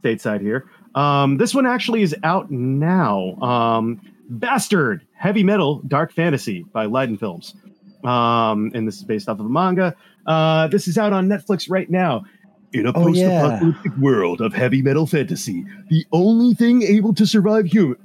stateside 0.03 0.41
here. 0.41 0.69
Um, 0.95 1.37
this 1.37 1.55
one 1.55 1.65
actually 1.65 2.01
is 2.01 2.15
out 2.23 2.51
now. 2.51 3.35
Um, 3.41 4.01
Bastard, 4.29 5.05
heavy 5.13 5.43
metal, 5.43 5.81
dark 5.87 6.11
fantasy 6.11 6.65
by 6.73 6.87
Liden 6.87 7.19
Films. 7.19 7.55
Um, 8.03 8.71
and 8.73 8.87
this 8.87 8.97
is 8.97 9.03
based 9.03 9.29
off 9.29 9.39
of 9.39 9.45
a 9.45 9.49
manga. 9.49 9.95
Uh, 10.25 10.67
this 10.67 10.87
is 10.87 10.97
out 10.97 11.13
on 11.13 11.27
Netflix 11.27 11.69
right 11.69 11.89
now. 11.89 12.23
In 12.73 12.87
a 12.87 12.89
Oh, 12.89 13.03
post-apocalyptic 13.03 13.95
world 13.97 14.41
of 14.41 14.53
heavy 14.53 14.81
metal 14.81 15.05
fantasy, 15.05 15.63
the 15.89 16.05
only 16.11 16.55
thing 16.55 16.81
able 16.81 17.13
to 17.13 17.25
survive 17.27 17.67
human, 17.67 17.97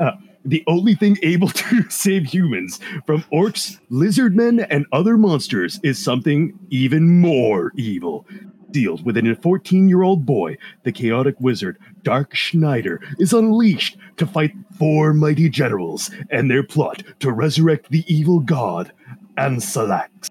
uh, 0.00 0.12
the 0.46 0.64
only 0.66 0.94
thing 0.94 1.18
able 1.22 1.48
to 1.50 1.90
save 1.90 2.24
humans 2.24 2.80
from 3.06 3.22
orcs, 3.32 3.78
lizard 3.90 4.34
men, 4.34 4.60
and 4.60 4.86
other 4.92 5.18
monsters 5.18 5.78
is 5.82 6.02
something 6.02 6.58
even 6.70 7.20
more 7.20 7.70
evil. 7.76 8.26
Sealed 8.72 9.04
within 9.04 9.26
a 9.30 9.36
14 9.36 9.88
year 9.88 10.02
old 10.02 10.26
boy, 10.26 10.56
the 10.82 10.90
chaotic 10.90 11.36
wizard 11.38 11.78
Dark 12.02 12.34
Schneider 12.34 13.00
is 13.20 13.32
unleashed 13.32 13.96
to 14.16 14.26
fight 14.26 14.52
four 14.78 15.14
mighty 15.14 15.48
generals 15.48 16.10
and 16.30 16.50
their 16.50 16.64
plot 16.64 17.04
to 17.20 17.30
resurrect 17.30 17.90
the 17.90 18.04
evil 18.12 18.40
god 18.40 18.90
Anthrasax. 19.36 20.30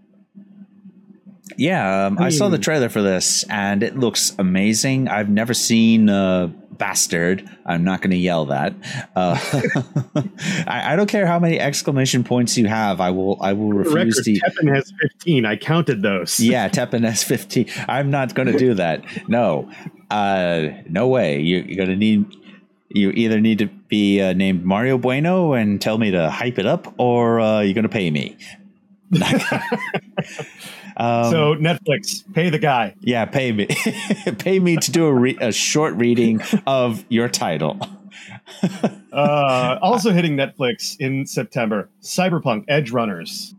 Yeah, 1.57 2.07
um, 2.07 2.17
I, 2.17 2.25
I 2.25 2.29
saw 2.29 2.49
the 2.49 2.57
trailer 2.57 2.89
for 2.89 3.01
this, 3.01 3.43
and 3.49 3.83
it 3.83 3.97
looks 3.97 4.33
amazing. 4.39 5.07
I've 5.07 5.29
never 5.29 5.53
seen 5.53 6.09
uh, 6.09 6.47
Bastard. 6.71 7.47
I'm 7.65 7.83
not 7.83 8.01
going 8.01 8.11
to 8.11 8.17
yell 8.17 8.45
that. 8.45 8.73
Uh, 9.15 9.37
I, 10.67 10.93
I 10.93 10.95
don't 10.95 11.07
care 11.07 11.27
how 11.27 11.39
many 11.39 11.59
exclamation 11.59 12.23
points 12.23 12.57
you 12.57 12.67
have. 12.67 12.99
I 12.99 13.11
will. 13.11 13.37
I 13.41 13.53
will 13.53 13.69
For 13.83 13.89
the 13.89 13.95
record, 13.95 14.17
refuse 14.17 14.23
to. 14.23 14.31
Teppen 14.39 14.75
has 14.75 14.91
15. 15.01 15.45
I 15.45 15.55
counted 15.55 16.01
those. 16.01 16.39
yeah, 16.39 16.69
Teppen 16.69 17.01
S15. 17.01 17.85
I'm 17.87 18.09
not 18.09 18.33
going 18.33 18.51
to 18.51 18.57
do 18.57 18.73
that. 18.75 19.03
No, 19.29 19.71
uh, 20.09 20.69
no 20.89 21.07
way. 21.07 21.39
You, 21.39 21.57
you're 21.59 21.77
going 21.77 21.89
to 21.89 21.95
need. 21.95 22.25
You 22.89 23.09
either 23.11 23.39
need 23.39 23.59
to 23.59 23.67
be 23.67 24.21
uh, 24.21 24.33
named 24.33 24.65
Mario 24.65 24.97
Bueno 24.99 25.53
and 25.53 25.81
tell 25.81 25.97
me 25.97 26.11
to 26.11 26.29
hype 26.29 26.59
it 26.59 26.65
up, 26.65 26.93
or 26.99 27.39
uh, 27.39 27.61
you're 27.61 27.73
going 27.73 27.83
to 27.83 27.89
pay 27.89 28.09
me. 28.11 28.37
um, 30.97 31.31
so 31.31 31.55
Netflix, 31.55 32.23
pay 32.33 32.49
the 32.49 32.59
guy. 32.59 32.95
yeah, 33.01 33.25
pay 33.25 33.51
me, 33.51 33.67
pay 34.39 34.59
me 34.59 34.77
to 34.77 34.91
do 34.91 35.05
a, 35.05 35.13
re- 35.13 35.37
a 35.39 35.51
short 35.51 35.93
reading 35.95 36.41
of 36.65 37.03
your 37.09 37.29
title. 37.29 37.79
Uh, 39.11 39.77
also 39.81 40.11
hitting 40.11 40.35
Netflix 40.35 40.95
in 40.99 41.25
September, 41.27 41.87
Cyberpunk 42.01 42.65
Edgerunners 42.67 43.53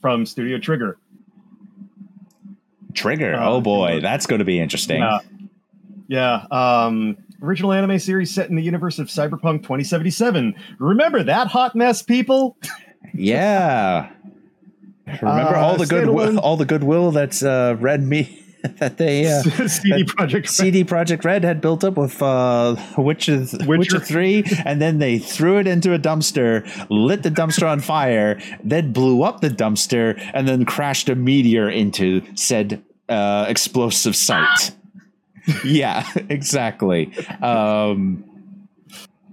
from 0.00 0.24
Studio 0.24 0.58
Trigger. 0.58 0.96
Trigger. 2.94 3.34
Uh, 3.34 3.50
oh 3.50 3.60
boy, 3.60 4.00
that's 4.00 4.26
going 4.26 4.38
to 4.38 4.46
be 4.46 4.58
interesting. 4.58 5.00
Yeah. 5.00 5.18
Yeah. 6.08 6.46
Um, 6.50 7.18
original 7.42 7.72
anime 7.72 7.98
series 7.98 8.34
set 8.34 8.48
in 8.48 8.56
the 8.56 8.62
universe 8.62 8.98
of 8.98 9.08
Cyberpunk 9.08 9.62
2077. 9.62 10.54
Remember 10.78 11.22
that 11.22 11.48
hot 11.48 11.74
mess, 11.74 12.02
people? 12.02 12.56
Yeah. 13.12 14.10
Remember 15.06 15.56
Uh, 15.56 15.60
all 15.60 15.76
the 15.76 15.86
goodwill, 15.86 16.28
standalone- 16.28 16.38
all 16.42 16.56
the 16.56 16.64
goodwill 16.64 17.10
that's 17.10 17.42
uh, 17.42 17.76
Red 17.80 18.02
Me 18.02 18.38
that 18.78 18.96
they 18.96 19.26
uh, 19.26 19.42
CD 19.66 20.04
Projekt 20.04 20.48
CD 20.48 20.84
Projekt 20.84 21.24
Red 21.24 21.42
had 21.44 21.60
built 21.60 21.82
up 21.82 21.96
with 21.96 22.22
uh, 22.22 22.76
Witcher, 22.96 23.40
Witcher 23.40 23.66
Witcher. 23.66 23.98
Three, 24.00 24.44
and 24.64 24.80
then 24.80 24.98
they 24.98 25.18
threw 25.18 25.58
it 25.58 25.66
into 25.66 25.92
a 25.92 25.98
dumpster, 25.98 26.64
lit 26.88 27.24
the 27.24 27.30
dumpster 27.30 27.68
on 27.68 27.80
fire, 27.80 28.40
then 28.62 28.92
blew 28.92 29.22
up 29.24 29.40
the 29.40 29.50
dumpster, 29.50 30.16
and 30.32 30.46
then 30.46 30.64
crashed 30.64 31.08
a 31.08 31.16
meteor 31.16 31.68
into 31.68 32.22
said 32.36 32.82
uh, 33.08 33.46
explosive 33.48 34.14
site. 34.14 34.70
yeah, 35.64 36.06
exactly. 36.28 37.12
Um, 37.42 38.22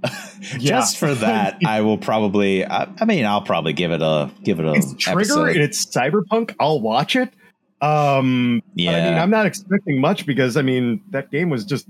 Just 0.42 0.98
for 0.98 1.14
that, 1.14 1.60
I 1.66 1.82
will 1.82 1.98
probably. 1.98 2.66
I, 2.66 2.88
I 3.00 3.06
mean, 3.06 3.26
I'll 3.26 3.42
probably 3.42 3.74
give 3.74 3.92
it 3.92 4.02
a 4.02 4.32
give 4.44 4.60
it 4.60 4.66
a 4.66 4.74
it's 4.74 4.94
Trigger 4.94 5.20
episode. 5.20 5.48
and 5.50 5.58
it's 5.62 5.86
Cyberpunk. 5.86 6.56
I'll 6.60 6.80
watch 6.82 7.16
it. 7.16 7.34
Um, 7.82 8.62
but 8.76 8.88
I 8.88 9.02
mean, 9.02 9.14
Yeah. 9.14 9.24
I'm 9.24 9.30
not 9.30 9.46
expecting 9.46 10.02
much 10.02 10.26
because 10.26 10.58
I 10.58 10.62
mean 10.62 11.02
that 11.12 11.32
game 11.32 11.50
was 11.50 11.66
just. 11.66 11.88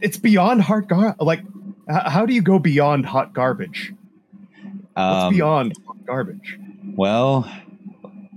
It's 0.00 0.16
beyond 0.18 0.62
hard 0.62 0.88
gar. 0.88 1.16
Like, 1.18 1.40
h- 1.40 2.02
how 2.06 2.26
do 2.26 2.34
you 2.34 2.42
go 2.42 2.58
beyond 2.58 3.06
hot 3.06 3.32
garbage? 3.32 3.92
What's 4.94 5.24
Um, 5.24 5.34
beyond 5.34 5.72
hot 5.86 5.96
garbage? 6.06 6.58
Well, 6.94 7.50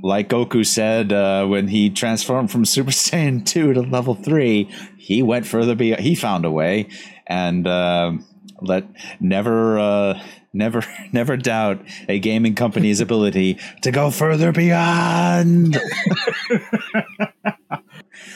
like 0.01 0.29
Goku 0.29 0.65
said 0.65 1.11
uh, 1.11 1.45
when 1.47 1.67
he 1.67 1.89
transformed 1.89 2.51
from 2.51 2.63
Super 2.65 2.91
Saiyan 2.91 3.45
2 3.45 3.73
to 3.73 3.81
level 3.81 4.15
3, 4.15 4.69
he 4.97 5.21
went 5.23 5.45
further 5.45 5.75
beyond. 5.75 6.01
He 6.01 6.15
found 6.15 6.45
a 6.45 6.51
way. 6.51 6.87
And 7.25 7.67
um 7.67 8.25
let 8.61 8.85
never, 9.19 9.79
uh, 9.79 10.21
never, 10.53 10.83
never 11.11 11.37
doubt 11.37 11.81
a 12.07 12.19
gaming 12.19 12.55
company's 12.55 12.99
ability 12.99 13.59
to 13.81 13.91
go 13.91 14.11
further 14.11 14.51
beyond. 14.51 15.77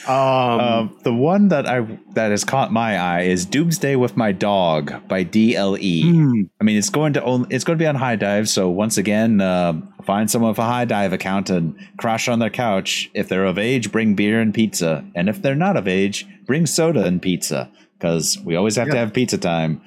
Um, 0.08 0.60
Um, 0.60 0.98
the 1.04 1.14
one 1.14 1.50
that 1.50 1.68
I 1.68 1.82
that 2.14 2.32
has 2.32 2.44
caught 2.44 2.72
my 2.72 2.98
eye 2.98 3.22
is 3.22 3.46
Doomsday 3.46 3.96
with 3.96 4.18
My 4.18 4.32
Dog 4.32 5.08
by 5.08 5.24
DLE. 5.24 6.04
hmm, 6.04 6.42
I 6.60 6.64
mean, 6.64 6.78
it's 6.78 6.90
going 6.90 7.14
to 7.14 7.24
only, 7.24 7.48
it's 7.54 7.64
going 7.64 7.78
to 7.78 7.82
be 7.84 7.88
on 7.88 7.96
HIDIVE. 7.96 8.48
So 8.48 8.70
once 8.70 8.98
again, 8.98 9.42
uh, 9.42 9.80
find 10.04 10.30
someone 10.30 10.50
with 10.50 10.60
a 10.60 10.64
HIDIVE 10.64 11.14
account 11.14 11.50
and 11.50 11.76
crash 11.98 12.28
on 12.28 12.40
their 12.40 12.50
couch. 12.50 13.12
If 13.14 13.30
they're 13.30 13.46
of 13.46 13.58
age, 13.58 13.92
bring 13.92 14.16
beer 14.16 14.40
and 14.40 14.54
pizza, 14.54 15.06
and 15.16 15.30
if 15.30 15.42
they're 15.42 15.56
not 15.56 15.78
of 15.78 15.88
age, 15.88 16.26
bring 16.46 16.66
soda 16.66 17.06
and 17.06 17.22
pizza 17.22 17.72
because 17.94 18.40
we 18.44 18.56
always 18.56 18.76
have 18.78 18.90
to 18.90 18.98
have 18.98 19.14
pizza 19.14 19.38
time. 19.38 19.82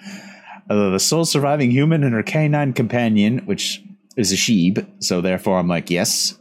Uh, 0.68 0.90
the 0.90 1.00
sole 1.00 1.24
surviving 1.24 1.70
human 1.70 2.02
and 2.04 2.14
her 2.14 2.22
canine 2.22 2.72
companion, 2.72 3.38
which 3.46 3.82
is 4.16 4.32
a 4.32 4.36
sheep, 4.36 4.78
so 4.98 5.20
therefore 5.20 5.58
I'm 5.58 5.68
like, 5.68 5.90
yes. 5.90 6.38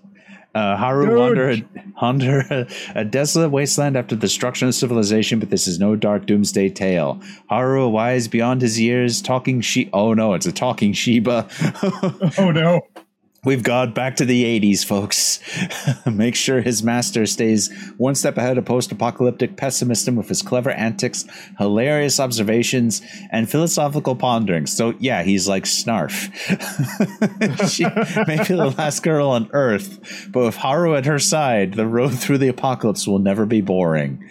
Uh, 0.56 0.78
Haru 0.78 1.08
Dude. 1.08 1.18
wander, 1.18 1.56
wander 2.00 2.40
a, 2.52 2.68
a 3.00 3.04
desolate 3.04 3.50
wasteland 3.50 3.98
after 3.98 4.14
the 4.14 4.22
destruction 4.22 4.68
of 4.68 4.76
civilization, 4.76 5.40
but 5.40 5.50
this 5.50 5.68
is 5.68 5.80
no 5.80 5.95
dark 5.95 6.28
doomsday 6.28 6.70
tale. 6.70 7.20
Haru, 7.50 7.82
a 7.82 7.90
wise 7.90 8.28
beyond 8.28 8.62
his 8.62 8.80
years, 8.80 9.20
talking 9.20 9.62
she. 9.62 9.90
Oh 9.94 10.14
no, 10.14 10.36
it's 10.36 10.45
a 10.45 10.52
talking 10.52 10.94
Shiba. 10.94 11.48
oh 12.38 12.52
no. 12.52 12.82
We've 13.45 13.64
gone 13.64 13.94
back 13.94 14.15
to 14.18 14.26
the 14.26 14.44
80s, 14.60 14.86
folks. 14.86 15.40
Make 16.06 16.34
sure 16.36 16.61
his 16.61 16.82
master 16.82 17.26
stays 17.26 17.70
one 17.98 18.15
step 18.15 18.38
ahead 18.38 18.57
of 18.57 18.64
post 18.64 18.91
apocalyptic 18.91 19.57
pessimism 19.57 20.15
with 20.15 20.30
his 20.30 20.41
clever 20.41 20.72
antics, 20.72 21.26
hilarious 21.57 22.22
observations, 22.22 23.02
and 23.32 23.49
philosophical 23.49 24.15
ponderings. 24.15 24.72
So, 24.72 24.94
yeah, 24.99 25.24
he's 25.24 25.48
like 25.48 25.65
Snarf. 25.65 26.32
she 27.70 27.84
may 28.28 28.38
be 28.38 28.56
the 28.56 28.74
last 28.78 29.03
girl 29.03 29.30
on 29.30 29.49
Earth, 29.52 30.30
but 30.32 30.45
with 30.45 30.56
Haru 30.56 30.95
at 30.95 31.06
her 31.06 31.20
side, 31.20 31.74
the 31.74 31.88
road 31.88 32.18
through 32.18 32.38
the 32.38 32.48
apocalypse 32.48 33.06
will 33.06 33.20
never 33.20 33.45
be 33.45 33.60
boring. 33.60 34.24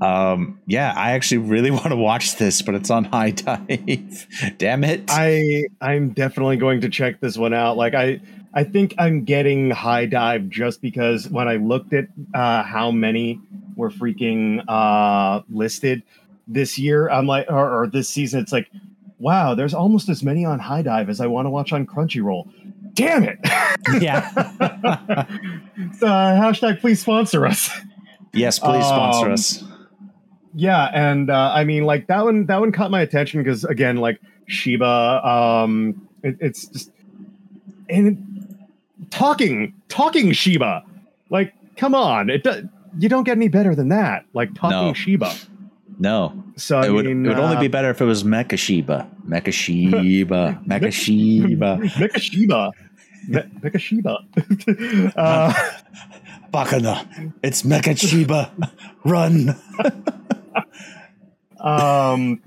Um, 0.00 0.58
yeah, 0.66 0.92
I 0.96 1.12
actually 1.12 1.38
really 1.38 1.70
want 1.80 1.88
to 1.88 1.96
watch 1.96 2.36
this, 2.36 2.62
but 2.62 2.74
it's 2.74 2.90
on 2.90 3.04
HIDIVE. 3.06 4.58
Damn 4.58 4.84
it. 4.84 5.04
I 5.08 5.64
I'm 5.80 6.10
definitely 6.10 6.56
going 6.56 6.80
to 6.82 6.88
check 6.88 7.20
this 7.20 7.36
one 7.36 7.52
out. 7.54 7.76
Like 7.76 7.94
I 7.94 8.20
I 8.54 8.64
think 8.64 8.94
I'm 8.98 9.24
getting 9.24 9.70
HIDIVE 9.70 10.48
just 10.48 10.80
because 10.82 11.28
when 11.28 11.48
I 11.48 11.56
looked 11.56 11.92
at 11.92 12.06
uh, 12.34 12.62
how 12.62 12.90
many 12.90 13.40
were 13.76 13.90
freaking 13.90 14.64
uh, 14.66 15.42
listed 15.50 16.02
this 16.48 16.76
year, 16.78 17.08
I'm 17.08 17.26
like, 17.26 17.46
or, 17.48 17.82
or 17.82 17.86
this 17.86 18.08
season, 18.08 18.40
it's 18.40 18.50
like, 18.50 18.68
wow, 19.20 19.54
there's 19.54 19.72
almost 19.72 20.08
as 20.08 20.24
many 20.24 20.44
on 20.44 20.58
HIDIVE 20.58 21.08
as 21.08 21.20
I 21.20 21.28
want 21.28 21.46
to 21.46 21.50
watch 21.50 21.72
on 21.72 21.86
Crunchyroll. 21.86 22.50
Damn 22.94 23.22
it! 23.22 23.38
Yeah. 24.02 24.28
so, 24.32 24.40
uh, 26.06 26.40
hashtag 26.40 26.80
please 26.80 27.00
sponsor 27.00 27.46
us. 27.46 27.70
yes, 28.32 28.58
please 28.58 28.84
sponsor 28.84 29.26
Um, 29.26 29.32
us. 29.34 29.62
Yeah, 30.54 30.84
and 30.92 31.30
uh, 31.30 31.52
I 31.54 31.64
mean, 31.64 31.84
like 31.84 32.08
that 32.08 32.24
one. 32.24 32.46
That 32.46 32.60
one 32.60 32.72
caught 32.72 32.90
my 32.90 33.00
attention 33.00 33.42
because 33.42 33.64
again, 33.64 33.98
like 33.98 34.20
Shiba, 34.46 35.26
um, 35.26 36.08
it, 36.22 36.36
it's 36.40 36.66
just 36.66 36.90
and 37.88 38.56
talking, 39.10 39.74
talking 39.88 40.32
Shiba. 40.32 40.84
Like, 41.28 41.54
come 41.76 41.94
on, 41.94 42.30
it 42.30 42.42
do, 42.42 42.68
you 42.98 43.08
don't 43.08 43.24
get 43.24 43.36
any 43.36 43.48
better 43.48 43.74
than 43.74 43.88
that. 43.88 44.24
Like 44.32 44.54
talking 44.54 44.88
No. 44.88 44.92
Shiba. 44.94 45.32
No, 45.98 46.42
So 46.56 46.78
I 46.78 46.86
it 46.86 46.92
would, 46.92 47.04
mean, 47.04 47.26
it 47.26 47.28
would 47.28 47.38
only 47.38 47.58
uh, 47.58 47.60
be 47.60 47.68
better 47.68 47.90
if 47.90 48.00
it 48.00 48.06
was 48.06 48.24
Mecha 48.24 48.58
Shiba. 48.58 49.06
Mecha 49.28 49.52
Shiba. 49.52 50.58
Mecha 50.66 50.90
Shiba. 50.90 51.78
Mecha 51.78 52.18
Shiba. 52.18 52.72
Mecha 53.28 53.78
Shiba. 53.78 54.18
uh, 55.16 55.52
Bakana. 56.54 57.32
It's 57.42 57.62
Mecha 57.64 57.98
Shiba. 57.98 58.50
Run. 59.04 59.54
Um 61.60 62.40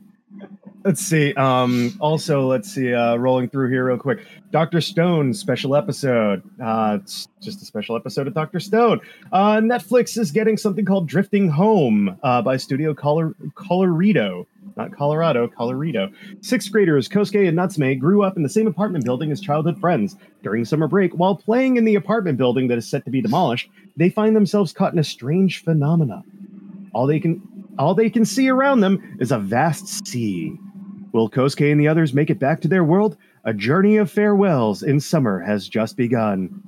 let's 0.84 1.02
see 1.02 1.34
um 1.36 1.96
also 2.00 2.48
let's 2.48 2.72
see 2.74 2.94
uh 2.94 3.16
rolling 3.16 3.48
through 3.50 3.70
here 3.70 3.86
real 3.88 3.98
quick. 3.98 4.26
Dr 4.52 4.82
stone 4.82 5.34
special 5.34 5.76
episode. 5.76 6.44
Uh 6.62 7.00
it's 7.02 7.28
just 7.42 7.62
a 7.62 7.66
special 7.66 7.96
episode 7.96 8.28
of 8.28 8.34
dr 8.34 8.60
stone. 8.60 9.00
Uh 9.32 9.58
netflix 9.58 10.18
is 10.18 10.32
getting 10.32 10.58
something 10.58 10.86
called 10.86 11.08
drifting 11.08 11.50
home 11.50 12.18
uh 12.24 12.42
by 12.42 12.58
studio 12.58 12.94
Color- 12.94 13.36
colorado 13.56 14.48
not 14.76 14.92
colorado 14.92 15.48
colorado. 15.48 16.10
Sixth 16.42 16.72
graders 16.72 17.08
kosuke 17.08 17.48
and 17.48 17.56
natsume 17.56 18.00
grew 18.00 18.24
up 18.24 18.36
in 18.38 18.44
the 18.44 18.50
same 18.50 18.66
apartment 18.66 19.06
building 19.06 19.32
as 19.32 19.40
childhood 19.40 19.80
friends. 19.80 20.16
During 20.42 20.66
summer 20.66 20.88
break 20.88 21.14
while 21.14 21.36
playing 21.36 21.78
in 21.78 21.86
the 21.86 21.96
apartment 21.96 22.38
building 22.38 22.68
that 22.70 22.78
is 22.78 22.90
set 22.90 23.06
to 23.06 23.12
be 23.12 23.22
demolished 23.22 23.70
they 23.96 24.10
find 24.10 24.36
themselves 24.36 24.74
caught 24.74 24.92
in 24.94 25.00
a 25.00 25.04
strange 25.04 25.64
phenomena. 25.64 26.24
All 26.94 27.06
they 27.08 27.20
can 27.20 27.42
all 27.78 27.94
they 27.96 28.10
can 28.10 28.26
see 28.26 28.50
around 28.50 28.82
them 28.82 29.18
is 29.20 29.32
a 29.32 29.40
vast 29.40 30.08
sea. 30.08 30.58
Will 31.12 31.30
Kosuke 31.30 31.72
and 31.72 31.80
the 31.80 31.88
others 31.88 32.14
make 32.14 32.30
it 32.30 32.40
back 32.40 32.62
to 32.62 32.68
their 32.68 32.84
world? 32.84 33.18
A 33.46 33.54
journey 33.54 33.98
of 33.98 34.10
farewells 34.10 34.84
in 34.84 35.00
summer 35.00 35.40
has 35.42 35.68
just 35.68 35.98
begun. 35.98 36.62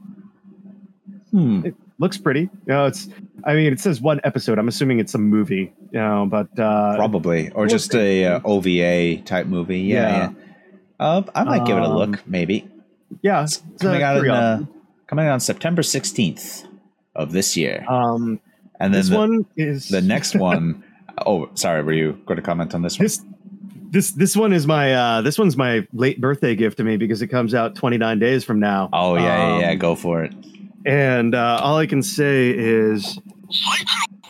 Hmm. 1.32 1.66
It 1.66 1.76
looks 2.00 2.18
pretty. 2.18 2.42
You 2.42 2.50
know, 2.68 2.86
it's 2.86 3.08
I 3.44 3.54
mean, 3.56 3.72
it 3.74 3.80
says 3.80 4.02
one 4.02 4.20
episode. 4.24 4.60
I'm 4.60 4.68
assuming 4.68 5.00
it's 5.00 5.14
a 5.14 5.18
movie, 5.18 5.74
you 5.92 6.00
know, 6.00 6.28
but 6.30 6.48
uh 6.60 6.96
Probably. 6.96 7.50
Or 7.52 7.68
just 7.68 7.94
a 7.96 8.26
uh, 8.26 8.40
OVA 8.44 9.22
type 9.24 9.48
movie. 9.48 9.80
Yeah. 9.82 9.96
Yeah. 10.10 10.18
yeah. 10.18 10.32
Uh, 10.98 11.24
I 11.34 11.44
might 11.44 11.66
give 11.66 11.78
it 11.78 11.82
a 11.82 11.86
Um, 11.86 11.96
look, 11.96 12.28
maybe. 12.28 12.70
yeah, 13.22 13.44
It's 13.44 13.62
it's, 13.74 13.82
coming 13.82 14.02
uh, 14.02 14.06
out 14.06 14.24
in, 14.24 14.32
uh, 14.32 14.66
coming 15.08 15.26
out 15.26 15.34
on 15.34 15.40
September 15.40 15.82
16th 15.82 16.66
of 17.16 17.32
this 17.32 17.58
year. 17.58 17.86
um 17.90 18.40
and 18.80 18.94
then 18.94 19.00
this 19.02 19.10
the, 19.10 19.18
one 19.18 19.46
is 19.56 19.88
the 19.88 20.02
next 20.02 20.36
one 20.36 20.84
oh 21.26 21.50
sorry, 21.56 21.84
were 21.84 21.94
you 21.94 22.14
going 22.26 22.38
to 22.38 22.42
comment 22.42 22.74
on 22.74 22.82
this 22.82 22.98
one? 22.98 23.06
this 23.06 23.24
this 23.92 24.12
this 24.12 24.36
one 24.36 24.52
is 24.54 24.68
my 24.68 24.94
uh 24.94 25.22
this 25.22 25.38
one's 25.38 25.56
my 25.56 25.88
late 25.94 26.20
birthday 26.20 26.56
gift 26.56 26.78
to 26.78 26.84
me 26.84 26.98
because 26.98 27.22
it 27.22 27.28
comes 27.28 27.54
out 27.54 27.76
29 27.76 28.20
days 28.20 28.44
from 28.44 28.60
now. 28.60 28.90
Oh 28.92 29.16
yeah, 29.16 29.24
yeah, 29.24 29.60
yeah, 29.60 29.72
Um, 29.72 29.78
go 29.78 29.96
for 29.96 30.24
it. 30.24 30.34
And 30.86 31.34
uh, 31.34 31.60
all 31.64 31.78
I 31.78 31.88
can 31.88 32.04
say 32.04 32.50
is 32.52 33.20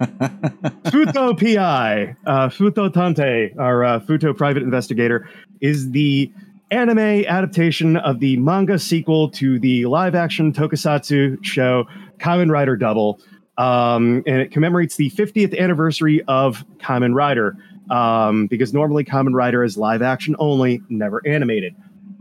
Futo 0.00 1.38
PI, 1.38 2.16
uh, 2.26 2.48
Futo 2.48 2.88
Tantei, 2.90 3.58
our 3.58 3.84
uh, 3.84 4.00
Futo 4.00 4.36
private 4.36 4.62
investigator, 4.62 5.28
is 5.60 5.90
the 5.92 6.30
anime 6.70 6.98
adaptation 6.98 7.96
of 7.96 8.20
the 8.20 8.36
manga 8.36 8.78
sequel 8.78 9.30
to 9.30 9.58
the 9.58 9.86
live 9.86 10.14
action 10.14 10.52
tokusatsu 10.52 11.42
show 11.42 11.84
Kamen 12.18 12.50
Rider 12.50 12.76
Double. 12.76 13.20
Um, 13.58 14.22
and 14.26 14.40
it 14.40 14.52
commemorates 14.52 14.96
the 14.96 15.10
50th 15.10 15.58
anniversary 15.58 16.22
of 16.28 16.64
Kamen 16.78 17.14
Rider 17.14 17.56
um, 17.90 18.46
because 18.46 18.72
normally 18.72 19.04
Kamen 19.04 19.34
Rider 19.34 19.64
is 19.64 19.76
live 19.76 20.00
action 20.00 20.36
only, 20.38 20.80
never 20.88 21.26
animated. 21.26 21.74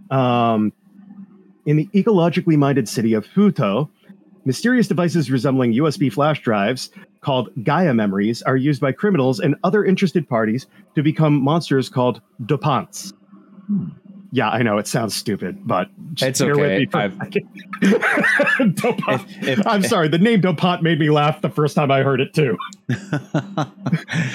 Um, 0.09 0.73
in 1.65 1.77
the 1.77 1.88
ecologically 1.93 2.57
minded 2.57 2.89
city 2.89 3.14
of 3.14 3.26
Futo, 3.27 3.89
mysterious 4.45 4.88
devices 4.88 5.30
resembling 5.30 5.73
USB 5.73 6.11
flash 6.11 6.41
drives 6.41 6.89
called 7.22 7.49
Gaia 7.64 7.93
memories 7.93 8.41
are 8.41 8.55
used 8.55 8.81
by 8.81 8.91
criminals 8.91 9.39
and 9.39 9.55
other 9.64 9.84
interested 9.84 10.27
parties 10.27 10.65
to 10.95 11.03
become 11.03 11.41
monsters 11.43 11.89
called 11.89 12.22
dopants. 12.43 13.14
Yeah, 14.32 14.49
I 14.49 14.62
know 14.62 14.78
it 14.78 14.88
sounds 14.88 15.16
stupid, 15.16 15.66
but 15.66 15.90
It's 16.22 16.41
okay. 16.41 16.80
me 16.80 16.86
for 16.86 16.98
a 16.99 17.04
I've- 17.04 17.18
If- 17.82 19.48
if- 19.48 19.68
I'm 19.68 19.84
sorry, 19.84 20.08
the 20.10 20.18
name 20.18 20.41
Dopant 20.41 20.82
made 20.82 20.99
me 20.99 21.10
laugh 21.10 21.41
the 21.41 21.49
first 21.49 21.76
time 21.76 21.91
I 21.91 22.02
heard 22.04 22.20
it 22.22 22.34
too. 22.34 22.58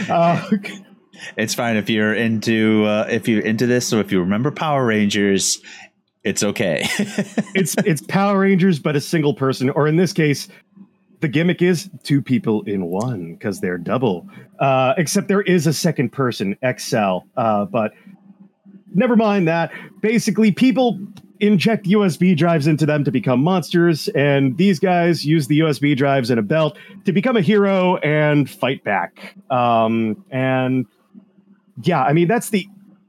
Uh, 0.09 0.49
it's 1.37 1.55
fine 1.55 1.77
if 1.77 1.89
you're 1.89 2.15
into 2.15 2.85
uh, 2.85 3.07
if 3.09 3.29
you're 3.29 3.43
into 3.43 3.67
this. 3.67 3.87
So 3.87 4.01
if 4.01 4.11
you 4.11 4.21
remember 4.21 4.51
Power 4.51 4.85
Rangers, 4.85 5.61
it's 6.25 6.43
okay. 6.43 6.83
it's 7.55 7.75
it's 7.87 8.01
Power 8.03 8.39
Rangers, 8.41 8.79
but 8.79 8.97
a 8.97 9.01
single 9.01 9.35
person, 9.35 9.71
or 9.71 9.87
in 9.87 9.97
this 9.97 10.13
case, 10.13 10.49
the 11.21 11.29
gimmick 11.29 11.63
is 11.63 11.89
two 12.03 12.21
people 12.23 12.63
in 12.63 12.87
one 12.87 13.35
because 13.35 13.61
they're 13.61 13.79
double. 13.79 14.29
Uh, 14.59 14.95
except 14.97 15.29
there 15.29 15.43
is 15.43 15.67
a 15.67 15.73
second 15.73 16.11
person, 16.11 16.57
Accel. 16.63 17.23
Uh, 17.37 17.65
but 17.67 17.93
never 18.95 19.17
mind 19.17 19.49
that. 19.49 19.71
Basically, 20.01 20.53
people 20.53 20.99
inject 21.41 21.87
USB 21.87 22.37
drives 22.37 22.67
into 22.67 22.87
them 22.87 23.05
to 23.05 23.11
become 23.11 23.43
monsters, 23.43 24.09
and 24.09 24.57
these 24.57 24.79
guys 24.79 25.25
use 25.25 25.49
the 25.49 25.61
USB 25.61 25.97
drives 25.97 26.31
in 26.31 26.39
a 26.39 26.43
belt 26.43 26.79
to 27.05 27.13
become 27.13 27.37
a 27.37 27.41
hero 27.41 27.97
and 27.97 28.49
fight 28.49 28.85
back. 28.85 29.37
Um, 29.51 30.25
and 30.31 30.87
yeah, 31.83 32.03
I 32.03 32.13
mean 32.13 32.29
that's 32.29 32.51
the 32.51 32.67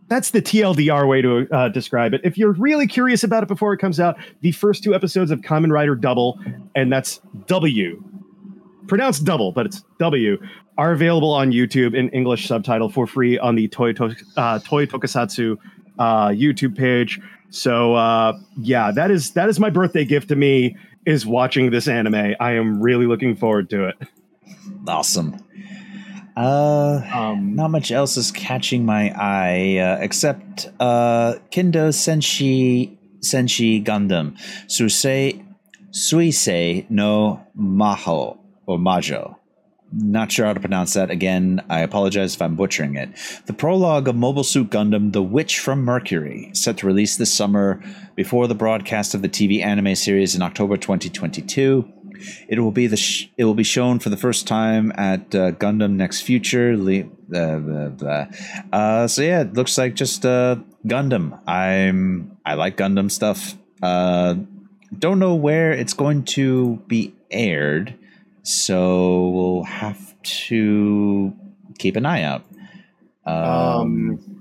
that's 0.08 0.32
the 0.32 0.42
TLDR 0.42 1.08
way 1.08 1.22
to 1.22 1.48
uh, 1.52 1.70
describe 1.70 2.14
it. 2.14 2.22
If 2.24 2.38
you're 2.38 2.54
really 2.54 2.88
curious 2.88 3.24
about 3.24 3.44
it 3.44 3.48
before 3.48 3.74
it 3.74 3.78
comes 3.78 4.00
out, 4.00 4.18
the 4.42 4.52
first 4.52 4.84
two 4.84 4.94
episodes 4.94 5.32
of 5.32 5.40
Kamen 5.42 5.72
Rider 5.72 5.96
Double, 5.96 6.40
and 6.76 6.92
that's 6.92 7.22
W, 7.48 8.04
pronounced 8.88 9.26
double, 9.26 9.52
but 9.52 9.66
it's 9.66 9.84
W, 10.00 10.38
are 10.78 10.92
available 10.92 11.32
on 11.32 11.52
YouTube 11.52 11.94
in 11.96 12.10
English 12.10 12.48
subtitle 12.48 12.90
for 12.90 13.06
free 13.08 13.38
on 13.40 13.56
the 13.56 13.68
Toei, 13.68 13.96
to- 13.96 14.16
uh, 14.38 14.60
Toei 14.60 14.88
Tokusatsu 14.88 15.58
uh, 16.00 16.28
YouTube 16.30 16.76
page. 16.78 17.20
So 17.50 17.94
uh, 17.96 18.40
yeah, 18.58 18.92
that 18.92 19.12
is 19.12 19.32
that 19.32 19.50
is 19.50 19.60
my 19.60 19.70
birthday 19.70 20.06
gift 20.06 20.30
to 20.30 20.36
me 20.36 20.76
is 21.06 21.26
watching 21.26 21.70
this 21.70 21.88
anime. 21.88 22.36
I 22.40 22.54
am 22.54 22.82
really 22.82 23.06
looking 23.06 23.36
forward 23.36 23.70
to 23.72 23.90
it. 23.90 23.96
awesome. 24.88 25.36
Uh, 26.36 27.02
Um, 27.14 27.56
not 27.56 27.70
much 27.70 27.92
else 27.92 28.18
is 28.18 28.32
catching 28.32 28.86
my 28.86 29.12
eye 29.16 29.78
uh, 29.78 29.98
except 30.02 30.68
uh, 30.80 31.36
Kendo 31.52 31.90
Senshi 31.94 32.98
Senshi 33.20 33.84
Gundam 33.86 34.36
Susei 34.68 35.46
Suisei 35.92 36.90
no 36.90 37.46
Maho 37.56 38.40
or 38.66 38.80
Majo. 38.80 39.38
Not 39.96 40.32
sure 40.32 40.46
how 40.46 40.54
to 40.54 40.60
pronounce 40.60 40.94
that 40.94 41.12
again. 41.12 41.64
I 41.70 41.82
apologize 41.82 42.36
if 42.36 42.42
I'm 42.42 42.56
butchering 42.56 42.96
it. 42.96 43.10
The 43.46 43.54
prologue 43.54 44.08
of 44.08 44.16
Mobile 44.16 44.44
Suit 44.44 44.70
Gundam 44.70 45.14
The 45.14 45.22
Witch 45.22 45.60
from 45.60 45.84
Mercury, 45.84 46.50
set 46.54 46.78
to 46.78 46.88
release 46.88 47.18
this 47.18 47.32
summer 47.32 47.82
before 48.16 48.48
the 48.48 48.56
broadcast 48.56 49.14
of 49.14 49.22
the 49.22 49.30
TV 49.30 49.64
anime 49.64 49.96
series 49.96 50.36
in 50.36 50.42
October 50.42 50.78
2022. 50.78 51.92
It 52.48 52.60
will 52.60 52.72
be 52.72 52.88
the 52.88 52.98
sh- 52.98 53.28
it 53.38 53.46
will 53.46 53.54
be 53.54 53.64
shown 53.64 54.00
for 54.00 54.10
the 54.10 54.18
first 54.18 54.48
time 54.48 54.92
at 54.96 55.36
uh, 55.36 55.52
Gundam 55.52 55.94
Next 55.94 56.22
Future. 56.22 56.78
Le- 56.78 57.10
uh, 57.34 57.58
blah, 57.60 57.90
blah. 57.90 58.26
Uh, 58.72 59.08
so 59.08 59.22
yeah, 59.22 59.42
it 59.42 59.54
looks 59.54 59.78
like 59.78 59.96
just 59.96 60.26
uh, 60.26 60.58
Gundam. 60.86 61.40
I'm 61.48 62.38
I 62.46 62.54
like 62.56 62.78
Gundam 62.78 63.12
stuff. 63.12 63.56
Uh, 63.82 64.36
don't 64.98 65.20
know 65.20 65.36
where 65.36 65.72
it's 65.72 65.94
going 65.94 66.24
to 66.24 66.82
be 66.88 67.14
aired, 67.32 67.96
so 68.44 69.30
we'll 69.30 69.64
have 69.64 70.14
to 70.24 71.34
keep 71.80 71.96
an 71.96 72.06
eye 72.06 72.24
out. 72.24 72.44
Um, 73.26 73.34
Um, 73.36 74.40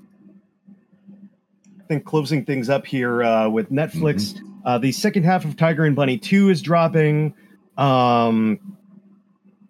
I 1.81 1.85
think 1.85 2.05
closing 2.05 2.45
things 2.45 2.69
up 2.69 2.87
here 2.87 3.23
uh, 3.23 3.49
with 3.49 3.71
Netflix, 3.71 4.39
uh, 4.65 4.79
the 4.79 4.93
second 4.93 5.25
half 5.25 5.45
of 5.45 5.57
Tiger 5.57 5.85
and 5.85 5.95
Bunny 5.95 6.19
2 6.19 6.51
is 6.51 6.63
dropping. 6.63 7.35
Um, 7.77 8.77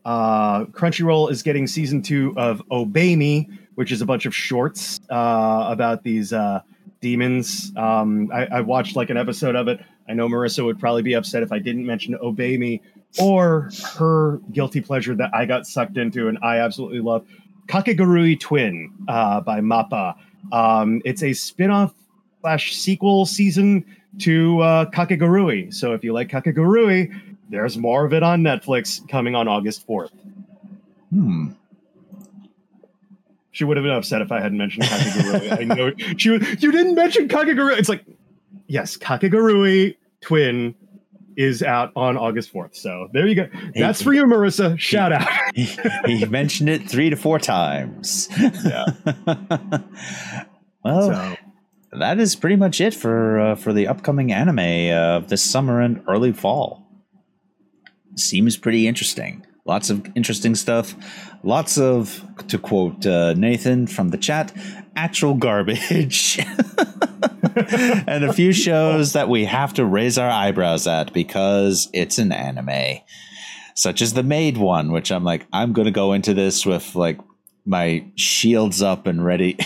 uh, 0.04 0.64
Crunchyroll 0.66 1.30
is 1.30 1.42
getting 1.42 1.66
season 1.66 2.02
two 2.02 2.34
of 2.36 2.62
Obey 2.70 3.14
Me, 3.16 3.48
which 3.76 3.92
is 3.92 4.02
a 4.02 4.06
bunch 4.06 4.26
of 4.26 4.34
shorts 4.34 5.00
uh, 5.10 5.66
about 5.68 6.02
these 6.02 6.32
uh, 6.32 6.60
Demons. 7.00 7.72
Um, 7.76 8.30
I, 8.32 8.46
I 8.46 8.60
watched 8.60 8.96
like 8.96 9.10
an 9.10 9.16
episode 9.16 9.54
of 9.56 9.68
it. 9.68 9.80
I 10.08 10.14
know 10.14 10.28
Marissa 10.28 10.64
would 10.64 10.78
probably 10.80 11.02
be 11.02 11.14
upset 11.14 11.42
if 11.42 11.52
I 11.52 11.58
didn't 11.58 11.86
mention 11.86 12.16
Obey 12.20 12.56
Me 12.56 12.80
or 13.20 13.70
her 13.96 14.40
guilty 14.52 14.80
pleasure 14.80 15.14
that 15.14 15.30
I 15.34 15.44
got 15.44 15.66
sucked 15.66 15.96
into 15.96 16.28
and 16.28 16.38
I 16.42 16.58
absolutely 16.58 17.00
love 17.00 17.26
Kakegurui 17.66 18.38
Twin 18.40 18.92
uh, 19.08 19.40
by 19.40 19.60
Mappa. 19.60 20.14
Um, 20.50 21.02
it's 21.04 21.22
a 21.22 21.32
spin-off 21.32 21.94
slash 22.40 22.74
sequel 22.74 23.26
season 23.26 23.84
to 24.20 24.60
uh, 24.60 24.90
Kakegurui. 24.90 25.72
So 25.72 25.92
if 25.92 26.04
you 26.04 26.12
like 26.12 26.28
Kakegurui, 26.28 27.14
there's 27.48 27.78
more 27.78 28.04
of 28.04 28.12
it 28.12 28.22
on 28.22 28.42
Netflix 28.42 29.06
coming 29.08 29.34
on 29.34 29.48
August 29.48 29.86
4th. 29.86 30.10
Hmm. 31.10 31.50
She 33.52 33.64
would 33.64 33.76
have 33.76 33.84
been 33.84 33.92
upset 33.92 34.22
if 34.22 34.32
I 34.32 34.40
hadn't 34.40 34.58
mentioned 34.58 34.84
Kakegurui. 34.84 35.60
I 35.60 35.64
know 35.64 35.92
she 36.16 36.30
was, 36.30 36.62
you 36.62 36.72
didn't 36.72 36.94
mention 36.94 37.28
Kakegurui. 37.28 37.78
It's 37.78 37.88
like, 37.88 38.04
yes, 38.66 38.96
Kakegurui 38.96 39.96
Twin 40.22 40.74
is 41.36 41.62
out 41.62 41.92
on 41.96 42.16
August 42.16 42.52
4th. 42.52 42.76
So 42.76 43.08
there 43.12 43.26
you 43.26 43.34
go. 43.34 43.48
That's 43.74 44.02
for 44.02 44.12
you, 44.12 44.24
Marissa. 44.24 44.78
Shout 44.78 45.12
out. 45.12 45.28
he, 45.54 45.68
he 46.06 46.24
mentioned 46.26 46.68
it 46.68 46.88
three 46.88 47.10
to 47.10 47.16
four 47.16 47.38
times. 47.38 48.28
Yeah. 48.64 48.86
well, 50.84 51.10
So 51.10 51.36
that 51.98 52.18
is 52.18 52.36
pretty 52.36 52.56
much 52.56 52.80
it 52.80 52.94
for 52.94 53.38
uh, 53.38 53.54
for 53.54 53.72
the 53.72 53.86
upcoming 53.86 54.32
anime 54.32 54.92
of 54.92 55.28
this 55.28 55.42
summer 55.42 55.80
and 55.80 56.02
early 56.08 56.32
fall. 56.32 56.86
Seems 58.16 58.56
pretty 58.56 58.86
interesting. 58.86 59.46
Lots 59.64 59.90
of 59.90 60.04
interesting 60.16 60.54
stuff. 60.54 60.94
Lots 61.44 61.78
of, 61.78 62.24
to 62.48 62.58
quote 62.58 63.06
uh, 63.06 63.34
Nathan 63.34 63.86
from 63.86 64.08
the 64.10 64.18
chat, 64.18 64.52
actual 64.96 65.34
garbage. 65.34 66.38
and 67.56 68.24
a 68.24 68.32
few 68.32 68.52
shows 68.52 69.12
that 69.12 69.28
we 69.28 69.44
have 69.44 69.74
to 69.74 69.84
raise 69.84 70.18
our 70.18 70.30
eyebrows 70.30 70.86
at 70.86 71.12
because 71.12 71.88
it's 71.92 72.18
an 72.18 72.32
anime. 72.32 72.98
Such 73.74 74.02
as 74.02 74.12
the 74.14 74.22
Maid 74.22 74.56
one, 74.58 74.92
which 74.92 75.10
I'm 75.10 75.24
like, 75.24 75.46
I'm 75.52 75.72
going 75.72 75.86
to 75.86 75.90
go 75.92 76.12
into 76.12 76.34
this 76.34 76.66
with 76.66 76.94
like 76.94 77.18
my 77.64 78.04
shields 78.16 78.82
up 78.82 79.06
and 79.06 79.24
ready. 79.24 79.56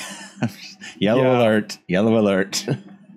yellow 0.99 1.23
Yeah. 1.23 1.39
alert, 1.39 1.79
yellow 1.89 2.19
alert. 2.19 2.67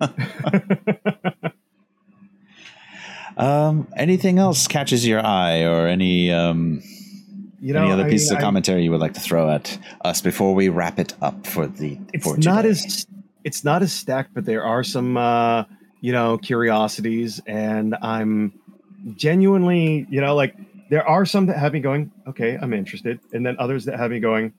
um, 3.36 3.86
anything 3.96 4.38
else 4.38 4.66
catches 4.66 5.06
your 5.06 5.24
eye 5.24 5.62
or 5.64 5.86
any 5.86 6.32
um, 6.32 6.82
you 7.60 7.74
know, 7.74 7.82
any 7.82 7.92
other 7.92 8.04
I 8.04 8.10
pieces 8.10 8.30
mean, 8.30 8.38
of 8.38 8.42
I- 8.42 8.44
commentary 8.46 8.82
you 8.82 8.90
would 8.90 9.00
like 9.00 9.14
to 9.14 9.20
throw 9.20 9.50
at 9.50 9.78
us 10.02 10.20
before 10.20 10.54
we 10.54 10.68
wrap 10.68 10.98
it 10.98 11.14
up 11.20 11.46
for 11.46 11.66
the 11.66 11.98
it's 12.12 12.24
for 12.24 12.36
not 12.38 12.64
as 12.64 13.06
it's 13.44 13.64
not 13.64 13.82
as 13.82 13.92
stacked, 13.92 14.34
but 14.34 14.44
there 14.44 14.64
are 14.64 14.82
some 14.82 15.16
uh, 15.16 15.64
you 16.00 16.12
know 16.12 16.38
curiosities, 16.38 17.40
and 17.46 17.96
I'm 18.00 18.52
genuinely 19.16 20.06
you 20.10 20.20
know 20.20 20.34
like 20.34 20.54
there 20.90 21.06
are 21.06 21.24
some 21.24 21.46
that 21.46 21.56
have 21.56 21.72
me 21.72 21.80
going, 21.80 22.10
okay, 22.26 22.58
I'm 22.60 22.72
interested, 22.72 23.20
and 23.32 23.46
then 23.46 23.56
others 23.58 23.84
that 23.84 23.98
have 23.98 24.10
me 24.10 24.20
going, 24.20 24.52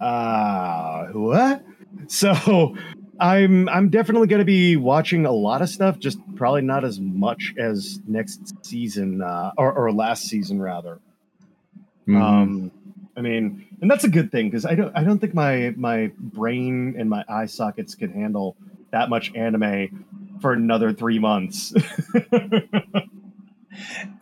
uh, 0.00 1.06
what? 1.08 1.64
So 2.06 2.76
I'm 3.20 3.68
I'm 3.68 3.90
definitely 3.90 4.28
going 4.28 4.38
to 4.38 4.46
be 4.46 4.76
watching 4.76 5.26
a 5.26 5.32
lot 5.32 5.60
of 5.60 5.68
stuff, 5.68 5.98
just 5.98 6.18
probably 6.36 6.62
not 6.62 6.84
as 6.84 6.98
much 6.98 7.52
as 7.58 8.00
next 8.06 8.64
season 8.64 9.20
uh, 9.22 9.52
or, 9.58 9.72
or 9.72 9.92
last 9.92 10.24
season 10.24 10.60
rather. 10.60 11.00
Mhm. 12.10 12.22
Um, 12.22 12.70
I 13.16 13.20
mean, 13.22 13.66
and 13.80 13.90
that's 13.90 14.04
a 14.04 14.08
good 14.08 14.30
thing 14.32 14.46
because 14.46 14.64
I 14.64 14.74
don't 14.74 14.96
I 14.96 15.04
don't 15.04 15.18
think 15.18 15.34
my 15.34 15.74
my 15.76 16.10
brain 16.18 16.94
and 16.98 17.10
my 17.10 17.24
eye 17.28 17.46
sockets 17.46 17.94
can 17.94 18.12
handle 18.12 18.56
that 18.92 19.08
much 19.08 19.34
anime 19.34 20.06
for 20.40 20.52
another 20.52 20.92
three 20.92 21.18
months. 21.18 21.72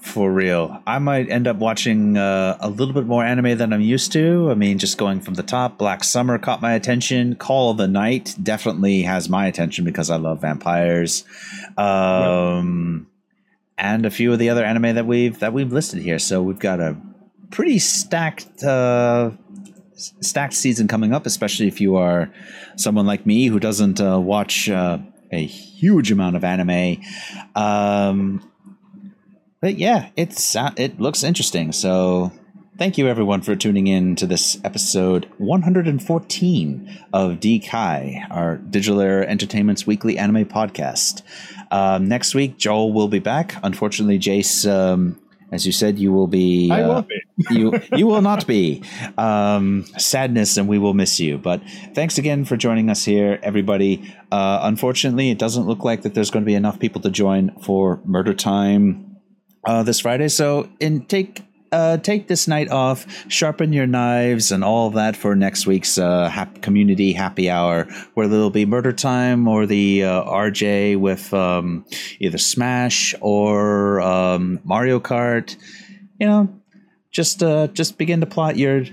For 0.01 0.31
real. 0.31 0.83
I 0.87 0.99
might 0.99 1.31
end 1.31 1.49
up 1.49 1.57
watching 1.57 2.17
uh, 2.17 2.59
a 2.61 2.69
little 2.69 2.93
bit 2.93 3.07
more 3.07 3.25
anime 3.25 3.57
than 3.57 3.73
I'm 3.73 3.81
used 3.81 4.13
to. 4.13 4.51
I 4.51 4.55
mean, 4.55 4.79
just 4.79 4.99
going 4.99 5.21
from 5.21 5.35
the 5.35 5.43
top, 5.43 5.79
Black 5.79 6.05
Summer 6.05 6.39
caught 6.39 6.61
my 6.61 6.75
attention. 6.75 7.35
Call 7.35 7.71
of 7.71 7.79
the 7.79 7.89
Night 7.89 8.37
definitely 8.43 9.03
has 9.03 9.29
my 9.29 9.47
attention 9.47 9.85
because 9.85 10.11
I 10.11 10.17
love 10.17 10.43
vampires. 10.43 11.25
Um, 11.77 13.07
and 13.79 14.05
a 14.05 14.11
few 14.11 14.33
of 14.33 14.39
the 14.39 14.51
other 14.51 14.65
anime 14.65 14.95
that 14.95 15.07
we've 15.07 15.39
that 15.39 15.53
we've 15.53 15.73
listed 15.73 16.03
here. 16.03 16.19
So 16.19 16.43
we've 16.43 16.59
got 16.59 16.81
a 16.81 16.97
pretty 17.51 17.79
stacked 17.79 18.63
uh, 18.63 19.31
stacked 19.95 20.55
season 20.55 20.89
coming 20.89 21.13
up, 21.13 21.27
especially 21.27 21.67
if 21.67 21.81
you 21.81 21.97
are 21.97 22.33
someone 22.77 23.07
like 23.07 23.27
me 23.27 23.47
who 23.47 23.59
doesn't 23.59 24.01
uh, 24.01 24.19
watch 24.19 24.69
uh, 24.69 24.99
a 25.33 25.45
huge 25.45 26.11
amount 26.11 26.37
of 26.37 26.45
anime. 26.45 27.03
Um, 27.55 28.51
but 29.61 29.79
yeah, 29.79 30.11
it's 30.17 30.55
uh, 30.57 30.73
it 30.77 31.01
looks 31.01 31.23
interesting. 31.23 31.73
So 31.73 32.33
thank 32.79 32.97
you 32.97 33.09
everyone 33.09 33.43
for 33.43 33.57
tuning 33.57 33.89
in 33.89 34.15
to 34.17 34.27
this 34.27 34.61
episode 34.63 35.29
114 35.39 36.99
of 37.13 37.41
DEE 37.41 37.59
Kai, 37.59 38.25
our 38.31 38.57
Digital 38.57 39.01
Era 39.01 39.27
Entertainment's 39.27 39.87
weekly 39.87 40.17
anime 40.17 40.45
podcast. 40.45 41.23
Um, 41.71 42.09
next 42.09 42.35
week, 42.35 42.57
Joel 42.57 42.93
will 42.93 43.09
be 43.09 43.19
back. 43.19 43.57
Unfortunately, 43.63 44.19
Jace, 44.19 44.71
um, 44.71 45.19
as 45.51 45.67
you 45.67 45.73
said, 45.73 45.99
you 45.99 46.13
will 46.13 46.27
be. 46.27 46.71
I 46.71 46.83
uh, 46.83 46.89
won't 46.89 47.09
be. 47.09 47.21
you 47.51 47.81
you 47.95 48.07
will 48.07 48.23
not 48.23 48.47
be 48.47 48.83
um, 49.17 49.85
sadness 49.97 50.57
and 50.57 50.67
we 50.67 50.79
will 50.79 50.95
miss 50.95 51.21
you 51.21 51.39
but 51.39 51.63
thanks 51.95 52.19
again 52.19 52.45
for 52.45 52.57
joining 52.57 52.91
us 52.91 53.05
here 53.05 53.39
everybody 53.45 54.13
uh, 54.33 54.61
unfortunately 54.63 55.31
it 55.31 55.39
doesn't 55.39 55.67
look 55.67 55.85
like 55.85 56.03
that 56.03 56.15
there's 56.15 56.31
going 56.31 56.45
to 56.45 56.47
be 56.47 56.55
enough 56.55 56.81
people 56.81 57.01
to 57.01 57.11
join 57.11 57.55
for 57.61 58.01
murder 58.05 58.35
time 58.35 59.17
uh, 59.67 59.85
this 59.85 60.01
friday 60.01 60.27
so 60.27 60.69
in 60.81 61.05
take 61.07 61.45
uh, 61.73 61.99
take 61.99 62.29
this 62.29 62.49
night 62.49 62.71
off, 62.71 63.07
sharpen 63.29 63.73
your 63.73 63.87
knives 63.87 64.51
and 64.53 64.65
all 64.65 64.91
that 64.91 65.17
for 65.17 65.35
next 65.35 65.67
week's 65.67 65.99
uh, 65.99 66.29
hap- 66.29 66.63
community 66.63 67.13
happy 67.13 67.51
hour, 67.51 67.85
where 68.15 68.29
there'll 68.29 68.51
be 68.51 68.67
murder 68.67 68.93
time 68.93 69.47
or 69.49 69.67
the 69.67 70.05
uh, 70.05 70.25
RJ 70.25 70.99
with 70.99 71.33
um, 71.35 71.85
either 72.21 72.39
Smash 72.39 73.15
or 73.21 74.01
um, 74.01 74.61
Mario 74.65 75.01
Kart. 75.01 75.57
You 76.19 76.27
know, 76.27 76.61
just 77.11 77.43
uh, 77.43 77.69
just 77.69 77.99
begin 77.99 78.21
to 78.21 78.27
plot 78.27 78.57
your 78.57 78.85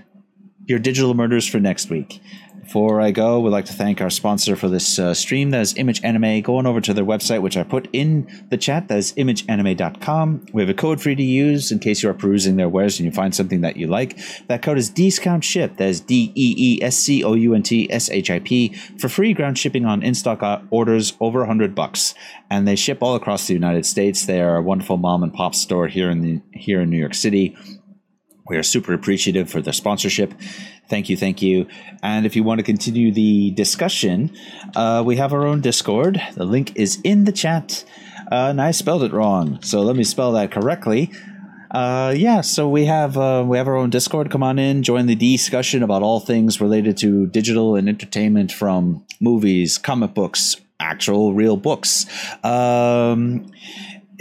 your 0.65 0.79
digital 0.79 1.13
murders 1.13 1.47
for 1.47 1.59
next 1.59 1.89
week. 1.89 2.21
Before 2.65 2.99
I 2.99 3.11
go, 3.11 3.39
we'd 3.39 3.51
like 3.51 3.65
to 3.65 3.73
thank 3.73 4.01
our 4.01 4.09
sponsor 4.09 4.55
for 4.55 4.67
this 4.67 4.97
uh, 4.97 5.13
stream. 5.13 5.51
That 5.51 5.61
is 5.61 5.77
Image 5.77 6.03
Anime. 6.03 6.41
Go 6.41 6.57
on 6.57 6.65
over 6.65 6.81
to 6.81 6.95
their 6.95 7.05
website, 7.05 7.43
which 7.43 7.55
I 7.55 7.63
put 7.63 7.87
in 7.93 8.27
the 8.49 8.57
chat. 8.57 8.87
That 8.87 8.97
is 8.97 9.13
imageanime.com. 9.13 10.47
We 10.51 10.63
have 10.63 10.69
a 10.69 10.73
code 10.73 10.99
for 10.99 11.11
you 11.11 11.15
to 11.15 11.23
use 11.23 11.71
in 11.71 11.77
case 11.77 12.01
you 12.01 12.09
are 12.09 12.13
perusing 12.15 12.55
their 12.55 12.67
wares 12.67 12.99
and 12.99 13.05
you 13.05 13.11
find 13.11 13.35
something 13.35 13.61
that 13.61 13.77
you 13.77 13.85
like. 13.85 14.17
That 14.47 14.63
code 14.63 14.79
is 14.79 14.89
Discount 14.89 15.43
Ship. 15.43 15.77
That 15.77 15.87
is 15.89 16.01
D 16.01 16.33
E 16.33 16.55
E 16.57 16.83
S 16.83 16.97
C 16.97 17.23
O 17.23 17.35
U 17.35 17.53
N 17.53 17.61
T 17.61 17.89
S 17.91 18.09
H 18.09 18.31
I 18.31 18.39
P 18.39 18.73
for 18.97 19.09
free 19.09 19.35
ground 19.35 19.59
shipping 19.59 19.85
on 19.85 20.01
in 20.01 20.15
stock 20.15 20.41
uh, 20.41 20.59
orders 20.71 21.15
over 21.19 21.41
100 21.41 21.75
bucks. 21.75 22.15
And 22.49 22.67
they 22.67 22.75
ship 22.75 22.97
all 23.03 23.15
across 23.15 23.45
the 23.45 23.53
United 23.53 23.85
States. 23.85 24.25
They 24.25 24.41
are 24.41 24.55
a 24.55 24.63
wonderful 24.63 24.97
mom 24.97 25.21
and 25.21 25.31
pop 25.31 25.53
store 25.53 25.87
here 25.87 26.09
in 26.09 26.21
the 26.21 26.41
here 26.51 26.81
in 26.81 26.89
New 26.89 26.99
York 26.99 27.13
City. 27.13 27.55
We 28.47 28.57
are 28.57 28.63
super 28.63 28.93
appreciative 28.93 29.49
for 29.49 29.61
the 29.61 29.73
sponsorship. 29.73 30.33
Thank 30.87 31.09
you, 31.09 31.17
thank 31.17 31.41
you. 31.41 31.67
And 32.03 32.25
if 32.25 32.35
you 32.35 32.43
want 32.43 32.59
to 32.59 32.63
continue 32.63 33.11
the 33.11 33.51
discussion, 33.51 34.31
uh, 34.75 35.01
we 35.05 35.15
have 35.15 35.33
our 35.33 35.45
own 35.45 35.61
Discord. 35.61 36.21
The 36.35 36.45
link 36.45 36.75
is 36.75 36.99
in 37.03 37.23
the 37.23 37.31
chat. 37.31 37.83
Uh, 38.31 38.49
and 38.49 38.61
I 38.61 38.71
spelled 38.71 39.03
it 39.03 39.13
wrong, 39.13 39.61
so 39.61 39.81
let 39.81 39.95
me 39.95 40.03
spell 40.03 40.31
that 40.33 40.51
correctly. 40.51 41.11
Uh, 41.69 42.13
yeah, 42.15 42.41
so 42.41 42.69
we 42.69 42.85
have 42.85 43.17
uh, 43.17 43.43
we 43.45 43.57
have 43.57 43.67
our 43.67 43.75
own 43.75 43.89
Discord. 43.89 44.31
Come 44.31 44.43
on 44.43 44.57
in, 44.57 44.81
join 44.81 45.07
the 45.07 45.15
discussion 45.15 45.83
about 45.83 46.01
all 46.01 46.19
things 46.19 46.61
related 46.61 46.97
to 46.97 47.27
digital 47.27 47.75
and 47.75 47.89
entertainment, 47.89 48.51
from 48.51 49.05
movies, 49.19 49.77
comic 49.77 50.13
books, 50.13 50.55
actual 50.79 51.33
real 51.33 51.57
books, 51.57 52.05
um, 52.43 53.51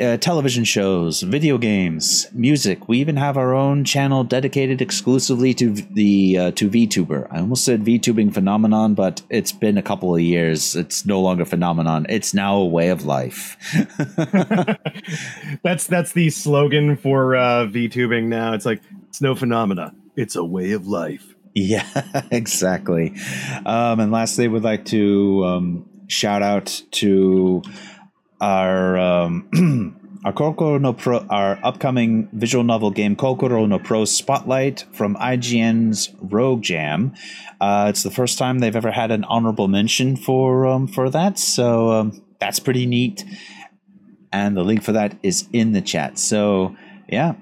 uh, 0.00 0.16
television 0.16 0.64
shows, 0.64 1.22
video 1.22 1.58
games, 1.58 2.26
music. 2.32 2.88
We 2.88 2.98
even 2.98 3.16
have 3.16 3.36
our 3.36 3.54
own 3.54 3.84
channel 3.84 4.24
dedicated 4.24 4.82
exclusively 4.82 5.54
to 5.54 5.72
the 5.72 6.38
uh, 6.38 6.50
to 6.52 6.68
VTuber. 6.68 7.28
I 7.30 7.40
almost 7.40 7.64
said 7.64 7.84
VTubing 7.84 8.34
phenomenon, 8.34 8.94
but 8.94 9.22
it's 9.30 9.52
been 9.52 9.78
a 9.78 9.82
couple 9.82 10.14
of 10.14 10.20
years. 10.20 10.74
It's 10.74 11.06
no 11.06 11.20
longer 11.20 11.44
phenomenon. 11.44 12.06
It's 12.08 12.34
now 12.34 12.56
a 12.56 12.66
way 12.66 12.88
of 12.88 13.04
life. 13.04 13.56
that's 15.62 15.86
that's 15.86 16.12
the 16.12 16.30
slogan 16.30 16.96
for 16.96 17.36
uh, 17.36 17.66
VTubing 17.66 18.24
now. 18.24 18.54
It's 18.54 18.66
like 18.66 18.82
it's 19.08 19.20
no 19.20 19.34
phenomena. 19.34 19.94
It's 20.16 20.36
a 20.36 20.44
way 20.44 20.72
of 20.72 20.86
life. 20.86 21.34
Yeah, 21.54 21.86
exactly. 22.30 23.14
Um, 23.64 24.00
and 24.00 24.10
lastly, 24.10 24.48
would 24.48 24.64
like 24.64 24.86
to 24.86 25.44
um, 25.44 25.88
shout 26.08 26.42
out 26.42 26.82
to 26.92 27.62
our 28.40 28.98
um, 28.98 29.98
our 30.24 30.32
Kokoro 30.32 30.78
no 30.78 30.92
Pro, 30.92 31.18
our 31.30 31.58
upcoming 31.62 32.28
visual 32.32 32.64
novel 32.64 32.90
game 32.90 33.16
Kokoro 33.16 33.66
no 33.66 33.78
Pro 33.78 34.04
Spotlight 34.04 34.84
from 34.92 35.16
IGN's 35.16 36.10
Rogue 36.20 36.62
Jam. 36.62 37.14
Uh, 37.60 37.86
it's 37.88 38.02
the 38.02 38.10
first 38.10 38.38
time 38.38 38.58
they've 38.58 38.76
ever 38.76 38.90
had 38.90 39.10
an 39.10 39.24
honorable 39.24 39.68
mention 39.68 40.16
for 40.16 40.66
um, 40.66 40.86
for 40.86 41.10
that, 41.10 41.38
so 41.38 41.90
um, 41.90 42.22
that's 42.40 42.58
pretty 42.58 42.86
neat. 42.86 43.24
And 44.32 44.56
the 44.56 44.64
link 44.64 44.82
for 44.82 44.92
that 44.92 45.16
is 45.22 45.48
in 45.52 45.72
the 45.72 45.80
chat. 45.80 46.18
So 46.18 46.76
yeah, 47.08 47.34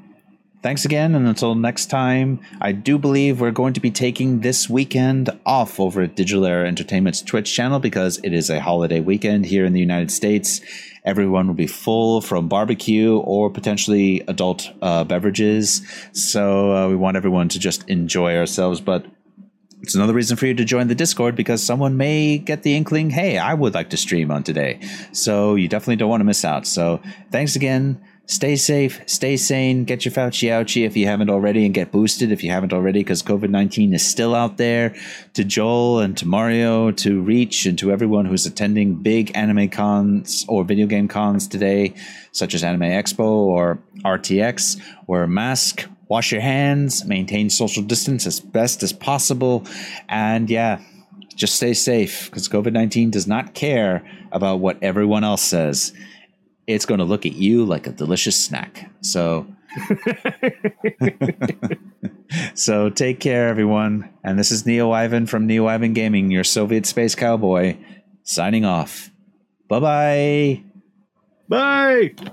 thanks 0.63 0.85
again, 0.85 1.15
and 1.15 1.27
until 1.27 1.55
next 1.55 1.87
time, 1.87 2.41
I 2.61 2.73
do 2.73 2.99
believe 2.99 3.41
we're 3.41 3.51
going 3.51 3.75
to 3.75 3.81
be 3.81 3.91
taking 3.91 4.41
this 4.41 4.71
weekend 4.71 5.31
off 5.45 5.79
over 5.81 6.03
at 6.03 6.15
Digital 6.15 6.47
Era 6.47 6.67
Entertainment's 6.67 7.21
Twitch 7.21 7.53
channel 7.53 7.81
because 7.81 8.19
it 8.23 8.33
is 8.33 8.49
a 8.49 8.61
holiday 8.61 9.01
weekend 9.01 9.47
here 9.47 9.65
in 9.65 9.73
the 9.73 9.81
United 9.81 10.11
States. 10.11 10.61
Everyone 11.05 11.49
will 11.49 11.55
be 11.55 11.67
full 11.67 12.21
from 12.21 12.49
barbecue 12.49 13.17
or 13.19 13.51
potentially 13.51 14.23
adult 14.29 14.71
uh, 14.81 15.03
beverages. 15.05 15.83
So 16.13 16.73
uh, 16.75 16.89
we 16.89 16.97
want 16.97 17.17
everyone 17.17 17.49
to 17.51 17.59
just 17.59 17.89
enjoy 17.89 18.37
ourselves. 18.37 18.81
But 18.81 19.07
it's 19.81 19.97
another 19.97 20.15
reason 20.15 20.37
for 20.37 20.47
you 20.47 20.55
to 20.55 20.65
join 20.65 20.87
the 20.87 20.95
Discord 20.95 21.35
because 21.35 21.61
someone 21.61 21.97
may 21.97 22.39
get 22.39 22.63
the 22.63 22.77
inkling, 22.77 23.11
hey, 23.11 23.37
I 23.37 23.53
would 23.53 23.75
like 23.75 23.91
to 23.91 23.97
stream 23.97 24.31
on 24.31 24.45
today. 24.45 24.79
So 25.11 25.57
you 25.57 25.67
definitely 25.67 25.97
don't 25.97 26.09
want 26.09 26.21
to 26.21 26.25
miss 26.25 26.45
out. 26.45 26.69
So 26.69 27.01
thanks 27.33 27.57
again. 27.57 28.01
Stay 28.27 28.55
safe, 28.55 29.01
stay 29.07 29.37
sane, 29.37 29.83
get 29.83 30.05
your 30.05 30.13
Fauci 30.13 30.49
ouchie 30.49 30.87
if 30.87 30.97
you 30.97 31.07
haven't 31.07 31.29
already, 31.29 31.65
and 31.65 31.75
get 31.75 31.91
boosted 31.91 32.31
if 32.31 32.45
you 32.45 32.51
haven't 32.51 32.73
already, 32.73 33.01
because 33.01 33.21
COVID 33.21 33.51
19 33.51 33.93
is 33.95 34.07
still 34.07 34.33
out 34.37 34.59
there. 34.59 34.95
To 35.35 35.43
Joel 35.43 35.99
and 35.99 36.17
to 36.19 36.27
Mario, 36.27 36.93
to 36.93 37.21
Reach, 37.21 37.67
and 37.67 37.77
to 37.81 37.91
everyone 37.91 38.27
who's 38.27 38.47
attending 38.47 38.95
big 38.95 39.33
anime 39.35 39.69
cons 39.71 40.45
or 40.49 40.63
video 40.63 40.87
game 40.87 41.09
cons 41.09 41.49
today, 41.49 41.95
such 42.31 42.55
as 42.55 42.63
Anime 42.63 42.83
Expo 42.83 43.27
or 43.27 43.81
RTX, 44.05 44.81
wear 45.09 45.25
a 45.25 45.29
mask, 45.29 45.89
wash 46.07 46.31
your 46.31 46.43
hands, 46.43 47.05
maintain 47.05 47.51
social 47.51 47.83
distance 47.83 48.25
as 48.25 48.39
best 48.39 48.85
as 48.85 48.93
possible, 48.93 49.67
and 50.09 50.49
yeah, 50.49 50.81
just 51.35 51.57
stay 51.57 51.75
safe 51.75 52.31
because 52.31 52.49
COVID 52.49 52.73
19 52.73 53.11
does 53.11 53.27
not 53.27 53.55
care 53.55 54.09
about 54.31 54.61
what 54.61 54.79
everyone 54.81 55.25
else 55.25 55.43
says 55.43 55.93
it's 56.67 56.87
going 56.87 56.99
to 56.99 57.05
look 57.05 57.27
at 57.27 57.33
you 57.33 57.65
like 57.65 57.87
a 57.87 57.93
delicious 57.93 58.43
snack. 58.43 58.91
So, 59.01 59.47
so 62.55 62.91
take 62.91 63.21
care, 63.21 63.49
everyone. 63.49 64.11
And 64.23 64.39
this 64.39 64.53
is 64.53 64.65
NeoIvan 64.65 65.29
from 65.29 65.49
NeoIvan 65.49 65.95
Gaming, 65.95 66.31
your 66.31 66.45
Soviet 66.45 66.87
space 66.87 67.15
cowboy, 67.15 67.77
signing 68.23 68.65
off. 68.65 69.11
Bye-bye. 69.69 70.63
Bye. 71.49 72.15
Bye. 72.21 72.33